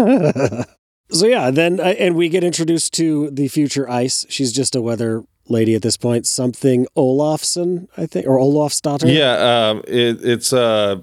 so 1.10 1.26
yeah, 1.26 1.50
then 1.50 1.80
uh, 1.80 1.94
and 1.98 2.14
we 2.14 2.28
get 2.28 2.44
introduced 2.44 2.92
to 2.94 3.30
the 3.30 3.48
future 3.48 3.88
Ice. 3.88 4.26
She's 4.28 4.52
just 4.52 4.74
a 4.74 4.82
weather 4.82 5.24
lady 5.48 5.74
at 5.74 5.82
this 5.82 5.96
point, 5.96 6.26
something 6.26 6.86
Olafson, 6.94 7.88
I 7.96 8.06
think, 8.06 8.26
or 8.26 8.36
Olafsdotter. 8.38 9.12
Yeah, 9.12 9.70
um, 9.70 9.82
it, 9.86 10.22
it's 10.22 10.52
uh, 10.52 11.00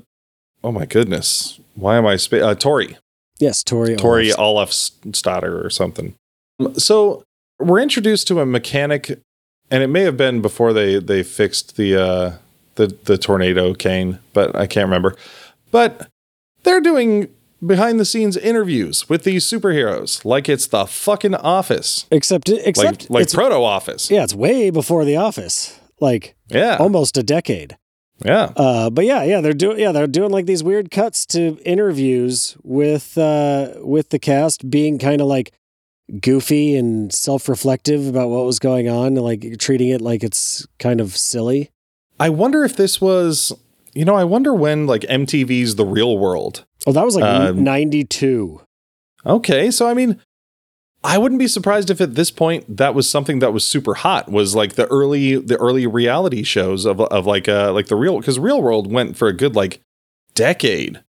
oh 0.64 0.72
my 0.72 0.86
goodness, 0.86 1.60
why 1.76 1.98
am 1.98 2.06
I 2.06 2.16
spa- 2.16 2.38
uh, 2.38 2.56
Tori? 2.56 2.98
Yes, 3.40 3.64
Tori. 3.64 3.96
Tori 3.96 4.30
Olafsdotter 4.30 5.64
or 5.64 5.70
something. 5.70 6.16
So 6.78 7.24
we're 7.60 7.82
introduced 7.82 8.28
to 8.30 8.40
a 8.40 8.46
mechanic, 8.46 9.20
and 9.70 9.84
it 9.84 9.88
may 9.88 10.02
have 10.04 10.18
been 10.18 10.42
before 10.42 10.74
they 10.74 11.00
they 11.00 11.24
fixed 11.24 11.76
the 11.76 12.02
uh, 12.02 12.32
the 12.76 12.88
the 13.04 13.18
tornado 13.18 13.74
cane, 13.74 14.20
but 14.34 14.56
I 14.56 14.68
can't 14.68 14.86
remember. 14.86 15.16
But 15.72 16.08
they're 16.64 16.82
doing 16.82 17.30
behind 17.66 18.00
the 18.00 18.06
scenes 18.06 18.38
interviews 18.38 19.10
with 19.10 19.24
these 19.24 19.46
superheroes 19.46 20.24
like 20.26 20.50
it's 20.50 20.68
the 20.68 20.86
fucking 20.86 21.36
office. 21.36 22.06
Except 22.12 22.50
except 22.50 23.10
like, 23.10 23.28
like 23.28 23.32
proto 23.32 23.56
office. 23.56 24.10
Yeah, 24.10 24.24
it's 24.24 24.36
way 24.36 24.70
before 24.70 25.06
the 25.06 25.18
office. 25.18 25.80
Like 26.00 26.36
yeah. 26.50 26.78
almost 26.80 27.18
a 27.18 27.24
decade. 27.24 27.78
Yeah. 28.24 28.54
Uh, 28.56 28.90
but 28.90 29.06
yeah, 29.06 29.24
yeah, 29.24 29.42
they're 29.42 29.54
doing 29.54 29.80
yeah, 29.80 29.92
they're 29.92 30.08
doing 30.08 30.32
like 30.32 30.46
these 30.46 30.64
weird 30.64 30.92
cuts 30.92 31.26
to 31.28 31.58
interviews 31.66 32.56
with 32.64 33.18
uh 33.18 33.74
with 33.78 34.10
the 34.10 34.20
cast 34.20 34.70
being 34.70 35.00
kind 35.00 35.22
of 35.22 35.28
like 35.28 35.54
goofy 36.22 36.76
and 36.76 37.12
self-reflective 37.12 38.08
about 38.08 38.30
what 38.30 38.46
was 38.46 38.60
going 38.60 38.88
on 38.88 39.08
and 39.08 39.22
like 39.22 39.58
treating 39.58 39.90
it 39.90 40.02
like 40.02 40.24
it's 40.24 40.68
kind 40.80 41.02
of 41.02 41.18
silly. 41.18 41.72
I 42.20 42.30
wonder 42.30 42.64
if 42.64 42.78
this 42.78 43.02
was 43.02 43.52
you 43.96 44.04
know, 44.04 44.16
I 44.16 44.26
wonder 44.26 44.54
when 44.54 44.86
like 44.86 45.02
MTV's 45.02 45.76
The 45.76 45.86
Real 45.86 46.18
World. 46.18 46.66
Oh, 46.86 46.92
that 46.92 47.06
was 47.06 47.16
like 47.16 47.24
um, 47.24 47.64
92. 47.64 48.62
Okay, 49.26 49.72
so 49.72 49.88
I 49.88 49.94
mean, 49.94 50.22
I 51.04 51.18
wouldn't 51.18 51.40
be 51.40 51.48
surprised 51.48 51.90
if 51.90 52.02
at 52.02 52.16
this 52.16 52.32
point 52.32 52.78
that 52.78 52.96
was 52.96 53.10
something 53.10 53.40
that 53.40 53.54
was 53.54 53.66
super 53.66 53.94
hot. 53.94 54.32
Was 54.32 54.56
like 54.56 54.74
the 54.74 54.88
early 54.88 55.36
the 55.36 55.58
early 55.58 55.86
reality 55.88 56.44
shows 56.44 56.86
of 56.86 57.00
of 57.00 57.26
like 57.26 57.48
uh 57.48 57.72
like 57.74 57.88
the 57.88 57.96
real 57.96 58.20
because 58.20 58.40
Real 58.40 58.62
World 58.62 58.92
went 58.92 59.16
for 59.16 59.28
a 59.28 59.34
good 59.34 59.56
like 59.56 59.82
decade. 60.34 61.04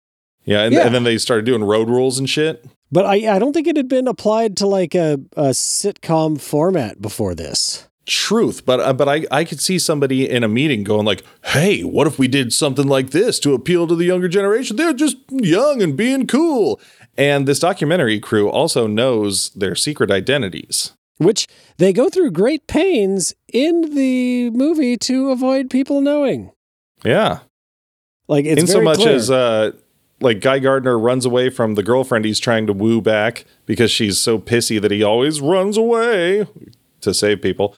Yeah 0.45 0.63
and, 0.63 0.75
yeah, 0.75 0.87
and 0.87 0.95
then 0.95 1.05
they 1.05 1.19
started 1.19 1.45
doing 1.45 1.65
road 1.65 1.89
rules 1.89 2.19
and 2.19 2.29
shit. 2.29 2.65
But 2.93 3.07
I 3.07 3.35
I 3.35 3.39
don't 3.39 3.53
think 3.53 3.67
it 3.67 3.77
had 3.77 3.89
been 3.89 4.07
applied 4.07 4.57
to 4.59 4.67
like 4.67 4.95
a, 4.95 5.15
a 5.37 5.51
sitcom 5.51 6.41
format 6.41 7.01
before 7.01 7.35
this 7.35 7.89
truth 8.07 8.65
but 8.65 8.79
uh, 8.79 8.93
but 8.93 9.09
I 9.09 9.27
I 9.31 9.45
could 9.45 9.61
see 9.61 9.79
somebody 9.81 10.31
in 10.31 10.45
a 10.45 10.49
meeting 10.49 10.85
going 10.85 11.05
like 11.05 11.25
hey 11.47 11.83
what 11.83 12.07
if 12.07 12.19
we 12.19 12.29
did 12.29 12.53
something 12.53 12.87
like 12.87 13.11
this 13.11 13.41
to 13.41 13.53
appeal 13.53 13.87
to 13.87 13.97
the 13.97 14.05
younger 14.05 14.29
generation? 14.29 14.77
They're 14.77 14.93
just 14.93 15.17
young 15.31 15.83
and 15.83 15.97
being 15.97 16.27
cool. 16.27 16.81
And 17.19 17.49
this 17.49 17.59
documentary 17.59 18.21
crew 18.21 18.49
also 18.49 18.87
knows 18.87 19.51
their 19.51 19.75
secret 19.75 20.11
identities. 20.11 20.93
Which 21.19 21.47
they 21.79 21.93
go 21.93 22.11
through 22.11 22.33
great 22.33 22.67
pains 22.67 23.35
in 23.53 23.95
the 23.95 24.51
movie 24.51 24.99
to 24.99 25.31
avoid 25.31 25.71
people 25.71 26.03
knowing. 26.03 26.51
Yeah. 27.05 27.41
Like 28.29 28.45
it's 28.45 28.61
in 28.61 28.67
so 28.67 28.83
much 28.83 28.99
clear. 28.99 29.15
as 29.15 29.31
uh 29.31 29.73
like 30.21 30.41
Guy 30.41 30.59
Gardner 30.59 30.99
runs 30.99 31.25
away 31.25 31.51
from 31.51 31.75
the 31.75 31.83
girlfriend 31.83 32.25
he's 32.25 32.41
trying 32.41 32.67
to 32.67 32.73
woo 32.73 33.01
back 33.01 33.45
because 33.67 33.91
she's 33.91 34.19
so 34.19 34.39
pissy 34.39 34.81
that 34.81 34.91
he 34.91 35.03
always 35.03 35.41
runs 35.41 35.77
away 35.77 36.47
to 37.01 37.15
save 37.15 37.41
people 37.41 37.76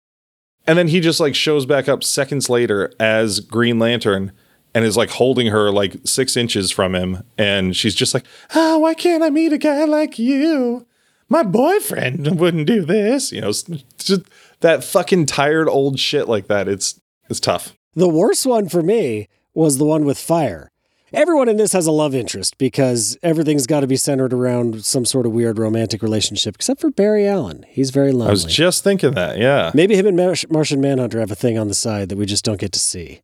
and 0.68 0.78
then 0.78 0.88
he 0.88 1.00
just 1.00 1.18
like 1.18 1.34
shows 1.34 1.64
back 1.64 1.88
up 1.88 2.04
seconds 2.04 2.50
later 2.50 2.92
as 3.00 3.40
Green 3.40 3.78
Lantern 3.78 4.32
and 4.74 4.84
is 4.84 4.98
like 4.98 5.08
holding 5.10 5.46
her 5.46 5.70
like 5.70 5.96
six 6.04 6.36
inches 6.36 6.70
from 6.70 6.94
him. 6.94 7.24
And 7.38 7.74
she's 7.74 7.94
just 7.94 8.12
like, 8.12 8.26
oh, 8.54 8.78
why 8.78 8.92
can't 8.92 9.22
I 9.22 9.30
meet 9.30 9.52
a 9.52 9.58
guy 9.58 9.84
like 9.84 10.18
you? 10.18 10.86
My 11.30 11.42
boyfriend 11.42 12.38
wouldn't 12.38 12.66
do 12.66 12.84
this. 12.84 13.32
You 13.32 13.40
know, 13.40 13.48
just 13.48 14.22
that 14.60 14.84
fucking 14.84 15.24
tired 15.26 15.68
old 15.68 15.98
shit 15.98 16.28
like 16.28 16.48
that. 16.48 16.68
It's 16.68 17.00
it's 17.30 17.40
tough. 17.40 17.74
The 17.94 18.08
worst 18.08 18.44
one 18.44 18.68
for 18.68 18.82
me 18.82 19.28
was 19.54 19.78
the 19.78 19.86
one 19.86 20.04
with 20.04 20.18
fire. 20.18 20.70
Everyone 21.12 21.48
in 21.48 21.56
this 21.56 21.72
has 21.72 21.86
a 21.86 21.92
love 21.92 22.14
interest 22.14 22.58
because 22.58 23.16
everything's 23.22 23.66
got 23.66 23.80
to 23.80 23.86
be 23.86 23.96
centered 23.96 24.34
around 24.34 24.84
some 24.84 25.06
sort 25.06 25.24
of 25.24 25.32
weird 25.32 25.58
romantic 25.58 26.02
relationship, 26.02 26.54
except 26.54 26.82
for 26.82 26.90
Barry 26.90 27.26
Allen. 27.26 27.64
He's 27.68 27.90
very 27.90 28.12
lonely. 28.12 28.28
I 28.28 28.30
was 28.30 28.44
just 28.44 28.84
thinking 28.84 29.12
that, 29.12 29.38
yeah. 29.38 29.70
Maybe 29.72 29.96
him 29.96 30.06
and 30.06 30.16
Mar- 30.16 30.34
Martian 30.50 30.82
Manhunter 30.82 31.18
have 31.20 31.30
a 31.30 31.34
thing 31.34 31.56
on 31.56 31.68
the 31.68 31.74
side 31.74 32.10
that 32.10 32.18
we 32.18 32.26
just 32.26 32.44
don't 32.44 32.60
get 32.60 32.72
to 32.72 32.78
see. 32.78 33.22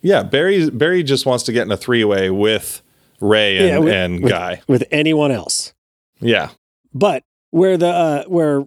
Yeah, 0.00 0.22
Barry 0.22 0.70
Barry 0.70 1.02
just 1.02 1.26
wants 1.26 1.44
to 1.44 1.52
get 1.52 1.62
in 1.62 1.72
a 1.72 1.76
three 1.76 2.04
way 2.04 2.30
with 2.30 2.82
Ray 3.20 3.56
and, 3.58 3.66
yeah, 3.68 3.78
with, 3.78 3.92
and 3.92 4.22
with, 4.22 4.30
Guy 4.30 4.62
with 4.68 4.84
anyone 4.90 5.32
else. 5.32 5.72
Yeah, 6.20 6.50
but 6.92 7.24
where 7.50 7.76
the 7.78 7.88
uh, 7.88 8.24
where 8.24 8.66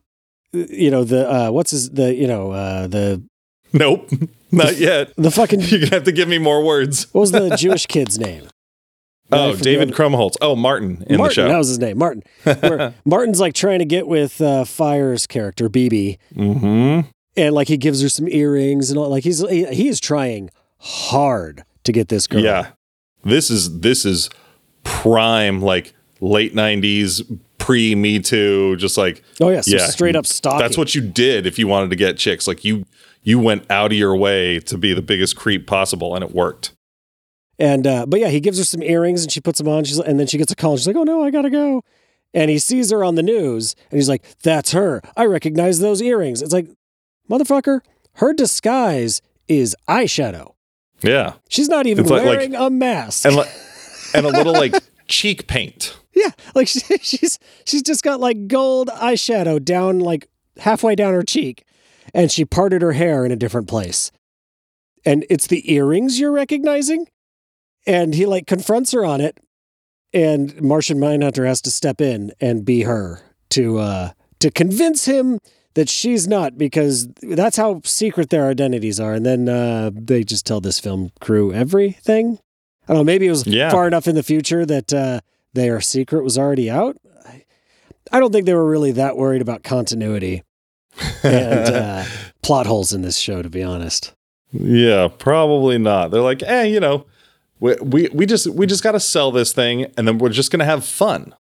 you 0.52 0.90
know 0.90 1.04
the 1.04 1.32
uh, 1.32 1.52
what's 1.52 1.72
his 1.72 1.92
the 1.92 2.14
you 2.14 2.26
know 2.26 2.52
uh, 2.52 2.88
the 2.88 3.24
nope 3.72 4.10
not 4.52 4.78
yet 4.78 5.14
the 5.16 5.30
fucking 5.30 5.60
you're 5.66 5.82
gonna 5.82 5.92
have 5.92 6.04
to 6.06 6.12
give 6.12 6.28
me 6.28 6.40
more 6.40 6.66
words. 6.66 7.06
What 7.14 7.22
was 7.22 7.32
the 7.32 7.56
Jewish 7.58 7.86
kid's 7.86 8.18
name? 8.18 8.48
Oh, 9.32 9.56
David 9.56 9.90
Krumholtz. 9.92 10.36
Oh, 10.42 10.56
Martin 10.56 11.04
in 11.08 11.18
Martin, 11.18 11.18
the 11.18 11.34
show. 11.34 11.48
That 11.48 11.58
was 11.58 11.68
his 11.68 11.80
name, 11.80 11.98
Martin. 11.98 12.24
Martin's 13.06 13.40
like 13.40 13.54
trying 13.54 13.80
to 13.80 13.86
get 13.86 14.08
with 14.08 14.40
uh, 14.40 14.64
Fire's 14.64 15.28
character, 15.28 15.70
BB. 15.70 16.18
Mm-hmm. 16.34 17.10
And 17.36 17.56
like 17.56 17.68
he 17.68 17.78
gives 17.78 18.02
her 18.02 18.10
some 18.10 18.28
earrings 18.28 18.90
and 18.90 18.98
all. 18.98 19.10
Like 19.10 19.24
he's 19.24 19.48
he, 19.50 19.66
he 19.66 19.88
is 19.90 20.00
trying 20.00 20.50
hard 20.80 21.64
to 21.84 21.92
get 21.92 22.08
this 22.08 22.26
girl. 22.26 22.42
Yeah, 22.42 22.70
this 23.24 23.52
is 23.52 23.82
this 23.82 24.06
is 24.06 24.30
prime 24.84 25.62
like 25.62 25.94
late 26.20 26.56
'90s 26.56 27.40
pre 27.58 27.96
Me 27.96 28.20
Too. 28.20 28.76
Just 28.78 28.98
like 28.98 29.24
oh 29.42 29.50
yeah, 29.50 29.62
so 29.62 29.76
yeah, 29.76 29.88
straight 29.88 30.16
up 30.16 30.26
stalking. 30.26 30.60
That's 30.60 30.78
what 30.78 30.96
you 30.96 31.02
did 31.02 31.46
if 31.46 31.60
you 31.60 31.68
wanted 31.68 31.90
to 31.92 31.96
get 31.96 32.18
chicks. 32.18 32.48
Like 32.48 32.64
you 32.64 32.86
you 33.22 33.40
went 33.40 33.70
out 33.70 33.92
of 33.92 33.98
your 33.98 34.16
way 34.16 34.60
to 34.62 34.78
be 34.78 34.94
the 34.94 35.02
biggest 35.02 35.36
creep 35.36 35.68
possible, 35.68 36.16
and 36.16 36.24
it 36.24 36.34
worked. 36.34 36.74
And 37.60 37.88
uh, 37.88 38.06
but 38.06 38.20
yeah, 38.20 38.28
he 38.28 38.40
gives 38.40 38.58
her 38.58 38.64
some 38.64 38.84
earrings 38.84 39.24
and 39.24 39.32
she 39.32 39.42
puts 39.42 39.58
them 39.58 39.68
on. 39.68 39.84
She's 39.84 39.98
and 40.00 40.20
then 40.20 40.28
she 40.28 40.38
gets 40.38 40.52
a 40.52 40.56
call. 40.56 40.72
And 40.72 40.80
she's 40.80 40.88
like, 40.88 40.96
"Oh 40.96 41.04
no, 41.04 41.24
I 41.24 41.32
gotta 41.32 41.50
go." 41.50 41.84
And 42.34 42.52
he 42.52 42.60
sees 42.60 42.92
her 42.92 43.04
on 43.04 43.16
the 43.16 43.24
news 43.24 43.76
and 43.90 43.98
he's 43.98 44.10
like, 44.10 44.24
"That's 44.44 44.74
her. 44.74 45.02
I 45.16 45.26
recognize 45.26 45.80
those 45.80 46.02
earrings." 46.02 46.42
It's 46.42 46.54
like, 46.54 46.68
motherfucker, 47.30 47.82
her 48.14 48.34
disguise 48.34 49.22
is 49.48 49.76
eyeshadow. 49.88 50.54
Yeah, 51.02 51.34
she's 51.50 51.70
not 51.70 51.88
even 51.88 52.06
wearing 52.06 52.52
like, 52.52 52.62
a 52.62 52.70
mask 52.70 53.26
and 53.26 53.36
like, 53.36 53.50
and 54.14 54.26
a 54.26 54.30
little 54.30 54.54
like 54.54 54.76
cheek 55.08 55.48
paint. 55.48 55.98
Yeah, 56.14 56.32
like 56.54 56.68
she, 56.68 56.80
she's 57.02 57.40
she's 57.66 57.82
just 57.82 58.04
got 58.04 58.20
like 58.20 58.48
gold 58.48 58.90
eyeshadow 58.90 59.64
down 59.64 60.00
like 60.00 60.28
halfway 60.60 60.94
down 60.94 61.14
her 61.16 61.24
cheek, 61.24 61.66
and 62.14 62.32
she 62.32 62.46
parted 62.46 62.84
her 62.84 62.92
hair 62.92 63.26
in 63.26 63.32
a 63.32 63.36
different 63.36 63.68
place. 63.68 64.12
And 65.06 65.26
it's 65.30 65.48
the 65.48 65.72
earrings 65.74 66.20
you're 66.20 66.32
recognizing 66.32 67.08
and 67.88 68.14
he 68.14 68.28
like 68.28 68.46
confronts 68.46 68.92
her 68.92 69.04
on 69.04 69.22
it 69.22 69.40
and 70.14 70.62
Martian 70.62 71.00
Mindhunter 71.00 71.48
has 71.48 71.62
to 71.62 71.72
step 71.72 72.02
in 72.02 72.32
and 72.40 72.66
be 72.66 72.84
her 72.84 73.22
to 73.50 73.80
uh 73.80 74.12
to 74.40 74.52
convince 74.52 75.06
him 75.06 75.40
that 75.74 75.90
she's 75.90 76.28
not 76.28 76.58
because 76.58 77.08
that's 77.22 77.58
how 77.58 77.82
secret 77.84 78.30
their 78.30 78.48
identities 78.48 79.00
are. 79.00 79.14
And 79.14 79.26
then 79.26 79.50
uh 79.50 79.92
they 79.94 80.24
just 80.24 80.46
tell 80.46 80.62
this 80.62 80.80
film 80.80 81.12
crew 81.20 81.54
everything. 81.54 82.40
I 82.88 82.94
don't 82.94 82.98
know 82.98 83.04
maybe 83.04 83.28
it 83.28 83.32
was 83.32 83.48
yeah. 83.48 83.70
far 83.70 83.88
enough 83.88 84.08
in 84.08 84.16
the 84.16 84.24
future 84.24 84.66
that 84.66 84.94
uh 84.94 85.22
their 85.54 85.82
secret 85.82 86.24
was 86.24 86.38
already 86.38 86.70
out. 86.70 86.98
I, 87.26 87.46
I 88.12 88.20
don't 88.20 88.32
think 88.32 88.46
they 88.46 88.54
were 88.54 88.70
really 88.70 88.92
that 88.94 89.18
worried 89.18 89.42
about 89.42 89.64
continuity 89.64 90.44
and 91.24 91.76
uh 91.76 92.06
plot 92.42 92.66
holes 92.66 92.94
in 92.94 93.02
this 93.02 93.18
show 93.18 93.42
to 93.42 93.50
be 93.50 93.64
honest. 93.64 94.14
Yeah 94.52 95.10
probably 95.10 95.78
not. 95.78 96.12
They're 96.12 96.22
like 96.22 96.44
eh 96.44 96.64
you 96.64 96.80
know 96.80 97.06
we, 97.60 97.76
we, 97.76 98.10
we 98.14 98.26
just 98.26 98.48
we 98.48 98.66
just 98.66 98.84
got 98.84 98.92
to 98.92 99.00
sell 99.00 99.32
this 99.32 99.54
thing 99.54 99.86
and 99.98 100.08
then 100.08 100.18
we're 100.18 100.30
just 100.30 100.52
going 100.52 100.60
to 100.60 100.66
have 100.66 100.86
fun. 100.86 101.36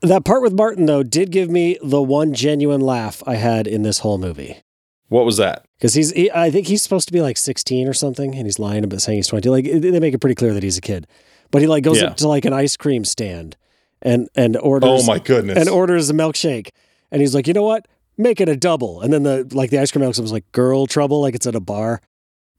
That 0.00 0.24
part 0.24 0.42
with 0.42 0.52
Martin 0.52 0.86
though 0.86 1.02
did 1.02 1.30
give 1.30 1.50
me 1.50 1.78
the 1.82 2.02
one 2.02 2.32
genuine 2.32 2.80
laugh 2.80 3.22
I 3.26 3.34
had 3.34 3.66
in 3.66 3.82
this 3.82 4.00
whole 4.00 4.18
movie. 4.18 4.62
What 5.08 5.24
was 5.24 5.38
that? 5.38 5.64
Because 5.78 5.94
he's, 5.94 6.12
he, 6.12 6.30
I 6.30 6.50
think 6.50 6.66
he's 6.66 6.82
supposed 6.82 7.08
to 7.08 7.12
be 7.12 7.22
like 7.22 7.38
16 7.38 7.88
or 7.88 7.94
something, 7.94 8.34
and 8.34 8.46
he's 8.46 8.58
lying 8.58 8.84
about 8.84 9.00
saying 9.00 9.16
he's 9.16 9.26
20. 9.26 9.48
Like 9.48 9.64
they 9.64 9.98
make 9.98 10.14
it 10.14 10.18
pretty 10.18 10.34
clear 10.34 10.52
that 10.52 10.62
he's 10.62 10.76
a 10.76 10.82
kid, 10.82 11.06
but 11.50 11.62
he 11.62 11.68
like 11.68 11.82
goes 11.82 12.00
yeah. 12.00 12.08
up 12.08 12.16
to 12.18 12.28
like 12.28 12.44
an 12.44 12.52
ice 12.52 12.76
cream 12.76 13.04
stand, 13.04 13.56
and 14.02 14.28
and 14.34 14.56
orders. 14.58 14.90
Oh 15.02 15.06
my 15.06 15.18
goodness! 15.18 15.58
And 15.58 15.68
orders 15.68 16.10
a 16.10 16.12
milkshake, 16.12 16.68
and 17.10 17.22
he's 17.22 17.34
like, 17.34 17.46
you 17.46 17.54
know 17.54 17.62
what? 17.62 17.88
Make 18.18 18.40
it 18.40 18.48
a 18.48 18.56
double. 18.56 19.00
And 19.00 19.12
then 19.12 19.22
the 19.22 19.48
like 19.52 19.70
the 19.70 19.78
ice 19.78 19.90
cream 19.90 20.04
milkshake 20.04 20.20
was 20.20 20.32
like 20.32 20.50
girl 20.52 20.86
trouble, 20.86 21.22
like 21.22 21.34
it's 21.34 21.46
at 21.46 21.54
a 21.54 21.60
bar 21.60 22.02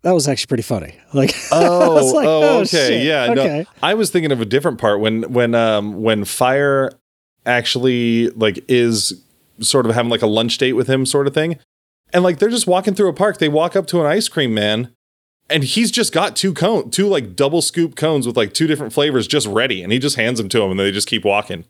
that 0.02 0.12
was 0.12 0.28
actually 0.28 0.48
pretty 0.48 0.64
funny. 0.64 0.96
Like, 1.14 1.34
oh, 1.52 2.12
like, 2.14 2.28
oh, 2.28 2.44
oh, 2.44 2.58
okay, 2.60 2.66
shit. 2.68 3.04
yeah. 3.04 3.32
Okay. 3.32 3.60
No, 3.60 3.66
I 3.82 3.96
was 3.96 4.12
thinking 4.12 4.32
of 4.32 4.40
a 4.40 4.46
different 4.46 4.78
part 4.78 5.00
when 5.00 5.24
when 5.34 5.56
um 5.56 6.04
when 6.04 6.24
Fire 6.24 6.92
actually 7.48 8.30
like 8.30 8.64
is 8.68 9.24
sort 9.60 9.88
of 9.88 9.96
having 9.96 10.12
like 10.12 10.22
a 10.22 10.28
lunch 10.28 10.60
date 10.60 10.74
with 10.74 10.88
him, 10.88 11.08
sort 11.08 11.26
of 11.26 11.34
thing, 11.34 11.58
and 12.14 12.24
like 12.24 12.38
they're 12.38 12.50
just 12.50 12.68
walking 12.68 12.94
through 12.94 13.10
a 13.10 13.14
park. 13.14 13.40
They 13.40 13.50
walk 13.50 13.76
up 13.76 13.88
to 13.88 14.00
an 14.02 14.06
ice 14.06 14.28
cream 14.28 14.54
man, 14.54 14.94
and 15.50 15.64
he's 15.64 15.90
just 15.90 16.14
got 16.14 16.36
two 16.36 16.54
cone, 16.54 16.92
two 16.92 17.08
like 17.08 17.36
double 17.36 17.64
scoop 17.64 17.96
cones 17.96 18.28
with 18.28 18.38
like 18.38 18.54
two 18.54 18.68
different 18.68 18.94
flavors 18.94 19.28
just 19.28 19.48
ready, 19.48 19.82
and 19.82 19.92
he 19.92 19.98
just 19.98 20.16
hands 20.16 20.38
them 20.38 20.48
to 20.50 20.62
him, 20.62 20.72
and 20.72 20.80
they 20.80 20.92
just 20.92 21.08
keep 21.08 21.26
walking. 21.26 21.66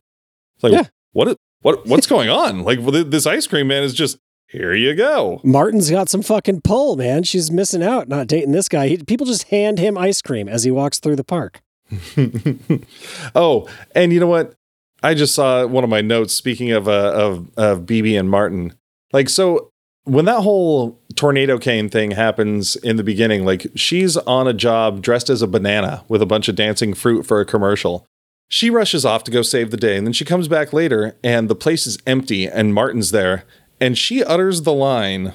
It's 0.55 0.63
like, 0.63 0.73
yeah. 0.73 0.84
what 1.13 1.38
what 1.61 1.88
what's 1.88 2.07
going 2.07 2.30
on? 2.30 2.63
Like 2.63 2.84
this 3.09 3.25
ice 3.25 3.47
cream 3.47 3.67
man 3.67 3.84
is 3.84 3.93
just 3.93 4.17
here 4.50 4.74
you 4.74 4.95
go. 4.95 5.39
Martin's 5.43 5.91
got 5.91 6.10
some 6.10 6.24
fucking 6.24 6.62
pull, 6.62 6.95
man. 6.95 7.22
She's 7.22 7.52
missing 7.52 7.84
out 7.84 8.08
not 8.08 8.26
dating 8.26 8.52
this 8.52 8.68
guy. 8.68 8.88
He, 8.88 8.97
people 8.97 9.28
just 9.28 9.50
hand 9.50 9.78
him 9.78 9.95
ice 9.95 10.24
cream 10.24 10.50
as 10.50 10.64
he 10.64 10.72
walks 10.72 11.00
through 11.00 11.18
the 11.18 11.24
park. 11.24 11.62
oh, 13.36 13.70
and 13.93 14.12
you 14.12 14.20
know 14.20 14.28
what? 14.28 14.56
I 15.04 15.14
just 15.14 15.36
saw 15.36 15.68
one 15.68 15.84
of 15.84 15.89
my 15.89 16.02
notes. 16.02 16.34
Speaking 16.34 16.72
of 16.72 16.88
uh, 16.88 17.14
of 17.14 17.50
of 17.58 17.82
BB 17.82 18.20
and 18.20 18.30
Martin, 18.30 18.74
like 19.14 19.30
so, 19.30 19.70
when 20.06 20.26
that 20.26 20.41
whole 20.41 21.00
tornado 21.16 21.60
cane 21.60 21.88
thing 21.88 22.12
happens 22.12 22.76
in 22.76 22.95
the 22.95 23.04
beginning, 23.04 23.45
like 23.45 23.68
she's 23.76 24.18
on 24.18 24.47
a 24.47 24.54
job 24.54 25.02
dressed 25.02 25.30
as 25.30 25.43
a 25.43 25.47
banana 25.47 26.04
with 26.08 26.24
a 26.24 26.26
bunch 26.26 26.47
of 26.47 26.56
dancing 26.56 26.95
fruit 26.95 27.24
for 27.24 27.39
a 27.39 27.45
commercial. 27.45 28.08
She 28.52 28.72
rushes 28.72 29.06
off 29.06 29.24
to 29.26 29.32
go 29.32 29.43
save 29.43 29.70
the 29.70 29.78
day, 29.78 29.95
and 29.95 30.08
then 30.08 30.14
she 30.14 30.26
comes 30.26 30.47
back 30.47 30.74
later, 30.74 31.16
and 31.24 31.50
the 31.50 31.56
place 31.56 31.86
is 31.86 32.00
empty, 32.08 32.47
and 32.47 32.74
Martin's 32.74 33.12
there, 33.12 33.45
and 33.80 33.97
she 33.97 34.23
utters 34.23 34.61
the 34.63 34.73
line, 34.73 35.34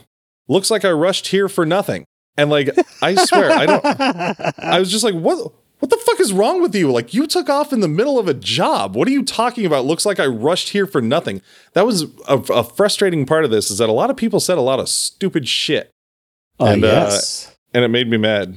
"Looks 0.49 0.70
like 0.70 0.84
I 0.84 0.90
rushed 0.90 1.28
here 1.28 1.49
for 1.49 1.64
nothing." 1.64 2.05
And 2.36 2.51
like, 2.51 2.70
I 3.03 3.14
swear, 3.14 3.51
I 3.51 3.66
don't. 3.66 3.84
I 4.59 4.78
was 4.78 4.90
just 4.90 5.05
like, 5.05 5.14
what? 5.14 5.53
What 5.80 5.90
the 5.90 5.97
fuck 5.99 6.18
is 6.18 6.32
wrong 6.32 6.62
with 6.62 6.74
you? 6.74 6.90
Like, 6.90 7.12
you 7.12 7.26
took 7.26 7.51
off 7.51 7.70
in 7.70 7.80
the 7.80 7.88
middle 7.88 8.18
of 8.18 8.26
a 8.26 8.32
job. 8.32 8.97
What 8.97 9.07
are 9.07 9.11
you 9.11 9.22
talking 9.22 9.66
about? 9.66 9.84
Looks 9.84 10.07
like 10.07 10.18
I 10.18 10.24
rushed 10.24 10.70
here 10.70 10.86
for 10.86 11.03
nothing. 11.03 11.42
That 11.74 11.84
was 11.84 12.05
a, 12.26 12.38
a 12.38 12.64
frustrating 12.64 13.26
part 13.26 13.45
of 13.45 13.51
this. 13.51 13.70
Is 13.70 13.78
that 13.78 13.90
a 13.90 13.92
lot 13.92 14.09
of 14.09 14.16
people 14.16 14.40
said 14.40 14.57
a 14.57 14.62
lot 14.62 14.80
of 14.80 14.88
stupid 14.88 15.47
shit. 15.47 15.90
Oh 16.59 16.66
and, 16.66 16.84
uh, 16.84 16.86
yes, 16.86 17.49
uh, 17.49 17.55
and 17.74 17.84
it 17.84 17.88
made 17.88 18.09
me 18.09 18.16
mad. 18.16 18.57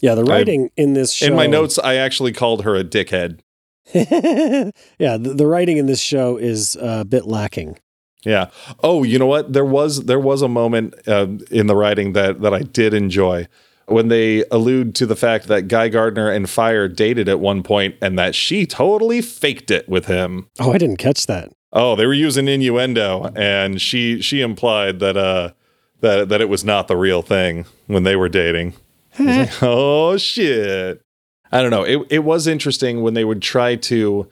Yeah, 0.00 0.14
the 0.14 0.24
writing 0.24 0.70
I, 0.76 0.82
in 0.82 0.94
this 0.94 1.12
show. 1.12 1.26
In 1.26 1.36
my 1.36 1.46
notes, 1.46 1.78
I 1.78 1.94
actually 1.94 2.32
called 2.32 2.64
her 2.64 2.74
a 2.74 2.82
dickhead. 2.82 3.40
yeah, 3.92 5.16
the, 5.16 5.34
the, 5.36 5.46
writing 5.46 5.76
in 5.76 5.86
this 5.86 6.00
show 6.00 6.36
is 6.36 6.76
a 6.80 7.04
bit 7.04 7.26
lacking. 7.26 7.78
Yeah. 8.24 8.50
Oh, 8.82 9.02
you 9.04 9.18
know 9.18 9.26
what? 9.26 9.52
There 9.52 9.64
was 9.64 10.04
there 10.04 10.18
was 10.18 10.42
a 10.42 10.48
moment 10.48 10.94
uh, 11.06 11.28
in 11.50 11.66
the 11.66 11.76
writing 11.76 12.12
that 12.14 12.40
that 12.40 12.52
I 12.52 12.60
did 12.60 12.94
enjoy 12.94 13.46
when 13.86 14.08
they 14.08 14.44
allude 14.50 14.94
to 14.96 15.06
the 15.06 15.16
fact 15.16 15.46
that 15.46 15.68
Guy 15.68 15.88
Gardner 15.88 16.30
and 16.30 16.48
Fire 16.48 16.88
dated 16.88 17.28
at 17.28 17.40
one 17.40 17.62
point 17.62 17.96
and 18.02 18.18
that 18.18 18.34
she 18.34 18.66
totally 18.66 19.22
faked 19.22 19.70
it 19.70 19.88
with 19.88 20.06
him. 20.06 20.48
Oh, 20.60 20.72
I 20.72 20.78
didn't 20.78 20.98
catch 20.98 21.26
that. 21.26 21.50
Oh, 21.72 21.96
they 21.96 22.06
were 22.06 22.14
using 22.14 22.48
innuendo 22.48 23.32
and 23.34 23.80
she 23.80 24.20
she 24.20 24.40
implied 24.40 25.00
that 25.00 25.16
uh 25.16 25.52
that 26.00 26.28
that 26.28 26.40
it 26.40 26.48
was 26.48 26.64
not 26.64 26.88
the 26.88 26.96
real 26.96 27.22
thing 27.22 27.66
when 27.86 28.02
they 28.02 28.16
were 28.16 28.28
dating. 28.28 28.74
like, 29.18 29.50
oh 29.62 30.16
shit. 30.16 31.00
I 31.50 31.62
don't 31.62 31.70
know. 31.70 31.84
It 31.84 32.06
it 32.10 32.18
was 32.20 32.46
interesting 32.46 33.02
when 33.02 33.14
they 33.14 33.24
would 33.24 33.42
try 33.42 33.76
to 33.76 34.30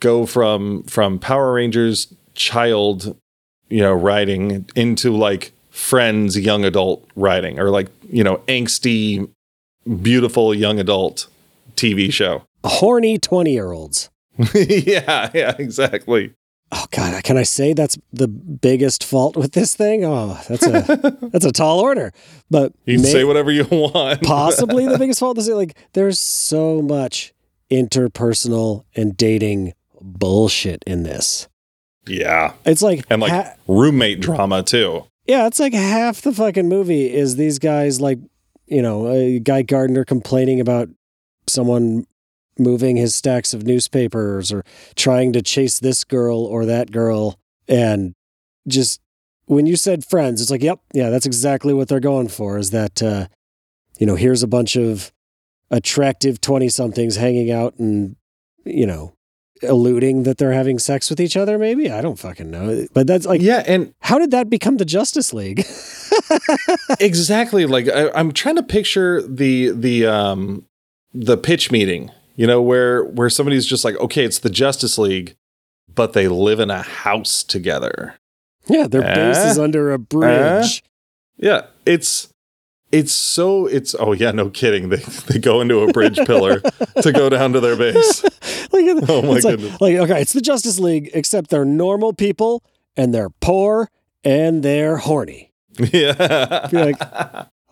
go 0.00 0.24
from 0.24 0.82
from 0.84 1.18
Power 1.18 1.52
Rangers 1.52 2.14
child 2.34 3.16
you 3.74 3.80
know, 3.80 3.92
writing 3.92 4.64
into 4.76 5.10
like 5.10 5.50
friends 5.70 6.38
young 6.38 6.64
adult 6.64 7.04
writing 7.16 7.58
or 7.58 7.70
like, 7.70 7.88
you 8.08 8.22
know, 8.22 8.36
angsty, 8.46 9.28
beautiful 10.00 10.54
young 10.54 10.78
adult 10.78 11.26
TV 11.74 12.12
show. 12.12 12.44
Horny 12.64 13.18
20 13.18 13.52
year 13.52 13.72
olds. 13.72 14.10
yeah, 14.54 15.28
yeah, 15.34 15.56
exactly. 15.58 16.34
Oh 16.70 16.86
God, 16.92 17.20
can 17.24 17.36
I 17.36 17.42
say 17.42 17.72
that's 17.72 17.98
the 18.12 18.28
biggest 18.28 19.02
fault 19.02 19.36
with 19.36 19.54
this 19.54 19.74
thing? 19.74 20.04
Oh, 20.04 20.40
that's 20.48 20.64
a 20.64 21.18
that's 21.32 21.44
a 21.44 21.50
tall 21.50 21.80
order. 21.80 22.12
But 22.48 22.72
you 22.84 22.94
can 22.94 23.02
may, 23.02 23.10
say 23.10 23.24
whatever 23.24 23.50
you 23.50 23.64
want. 23.64 24.22
possibly 24.22 24.86
the 24.86 24.98
biggest 24.98 25.18
fault 25.18 25.36
is 25.38 25.48
like 25.48 25.76
there's 25.94 26.20
so 26.20 26.80
much 26.80 27.34
interpersonal 27.72 28.84
and 28.94 29.16
dating 29.16 29.74
bullshit 30.00 30.84
in 30.86 31.02
this. 31.02 31.48
Yeah, 32.06 32.52
it's 32.64 32.82
like 32.82 33.04
and 33.10 33.20
like 33.22 33.32
ha- 33.32 33.54
roommate 33.66 34.20
drama 34.20 34.62
too. 34.62 35.04
Yeah, 35.26 35.46
it's 35.46 35.58
like 35.58 35.72
half 35.72 36.20
the 36.20 36.32
fucking 36.32 36.68
movie 36.68 37.12
is 37.12 37.36
these 37.36 37.58
guys 37.58 38.00
like 38.00 38.18
you 38.66 38.82
know 38.82 39.08
a 39.08 39.38
Guy 39.38 39.62
Gardner 39.62 40.04
complaining 40.04 40.60
about 40.60 40.88
someone 41.46 42.06
moving 42.58 42.96
his 42.96 43.14
stacks 43.14 43.54
of 43.54 43.66
newspapers 43.66 44.52
or 44.52 44.64
trying 44.94 45.32
to 45.32 45.42
chase 45.42 45.78
this 45.78 46.04
girl 46.04 46.38
or 46.44 46.64
that 46.66 46.90
girl. 46.90 47.38
And 47.68 48.14
just 48.68 49.00
when 49.46 49.66
you 49.66 49.76
said 49.76 50.04
friends, 50.04 50.40
it's 50.40 50.50
like, 50.50 50.62
yep, 50.62 50.80
yeah, 50.92 51.10
that's 51.10 51.26
exactly 51.26 51.74
what 51.74 51.88
they're 51.88 52.00
going 52.00 52.28
for 52.28 52.58
is 52.58 52.70
that, 52.70 53.02
uh, 53.02 53.26
you 53.98 54.06
know, 54.06 54.14
here's 54.14 54.42
a 54.42 54.48
bunch 54.48 54.76
of 54.76 55.12
attractive 55.70 56.40
20 56.40 56.68
somethings 56.68 57.16
hanging 57.16 57.50
out 57.50 57.74
and, 57.78 58.16
you 58.64 58.86
know, 58.86 59.13
alluding 59.64 60.22
that 60.24 60.38
they're 60.38 60.52
having 60.52 60.78
sex 60.78 61.10
with 61.10 61.20
each 61.20 61.36
other, 61.36 61.58
maybe. 61.58 61.90
I 61.90 62.00
don't 62.00 62.18
fucking 62.18 62.50
know. 62.50 62.86
But 62.92 63.06
that's 63.06 63.26
like, 63.26 63.40
yeah. 63.40 63.62
And 63.66 63.92
how 64.00 64.18
did 64.18 64.30
that 64.30 64.48
become 64.48 64.76
the 64.76 64.84
Justice 64.84 65.32
League? 65.32 65.66
exactly. 67.00 67.66
Like, 67.66 67.88
I, 67.88 68.10
I'm 68.14 68.32
trying 68.32 68.56
to 68.56 68.62
picture 68.62 69.22
the, 69.22 69.70
the, 69.70 70.06
um, 70.06 70.66
the 71.12 71.36
pitch 71.36 71.70
meeting 71.70 72.10
you 72.36 72.46
know, 72.46 72.60
where 72.60 73.04
where 73.04 73.30
somebody's 73.30 73.66
just 73.66 73.84
like, 73.84 73.96
okay, 73.96 74.24
it's 74.24 74.40
the 74.40 74.50
Justice 74.50 74.98
League, 74.98 75.36
but 75.92 76.12
they 76.12 76.28
live 76.28 76.60
in 76.60 76.70
a 76.70 76.82
house 76.82 77.42
together. 77.42 78.14
Yeah, 78.66 78.86
their 78.86 79.04
uh, 79.04 79.14
base 79.14 79.52
is 79.52 79.58
under 79.58 79.92
a 79.92 79.98
bridge. 79.98 80.82
Uh, 80.82 80.88
yeah, 81.36 81.60
it's 81.86 82.28
it's 82.92 83.12
so 83.12 83.66
it's 83.66 83.94
oh 83.98 84.12
yeah, 84.12 84.30
no 84.30 84.50
kidding. 84.50 84.88
They 84.88 84.96
they 85.28 85.38
go 85.38 85.60
into 85.60 85.80
a 85.80 85.92
bridge 85.92 86.18
pillar 86.26 86.60
to 87.02 87.12
go 87.12 87.28
down 87.28 87.52
to 87.54 87.60
their 87.60 87.76
base. 87.76 88.22
like, 88.72 89.08
oh 89.08 89.22
my 89.22 89.40
goodness. 89.40 89.80
Like, 89.80 89.80
like 89.80 89.96
okay, 90.10 90.20
it's 90.20 90.32
the 90.32 90.40
Justice 90.40 90.78
League, 90.78 91.10
except 91.14 91.50
they're 91.50 91.64
normal 91.64 92.12
people 92.12 92.62
and 92.96 93.12
they're 93.12 93.30
poor 93.30 93.90
and 94.24 94.62
they're 94.62 94.96
horny. 94.98 95.52
Yeah. 95.92 96.68
like, 96.72 97.00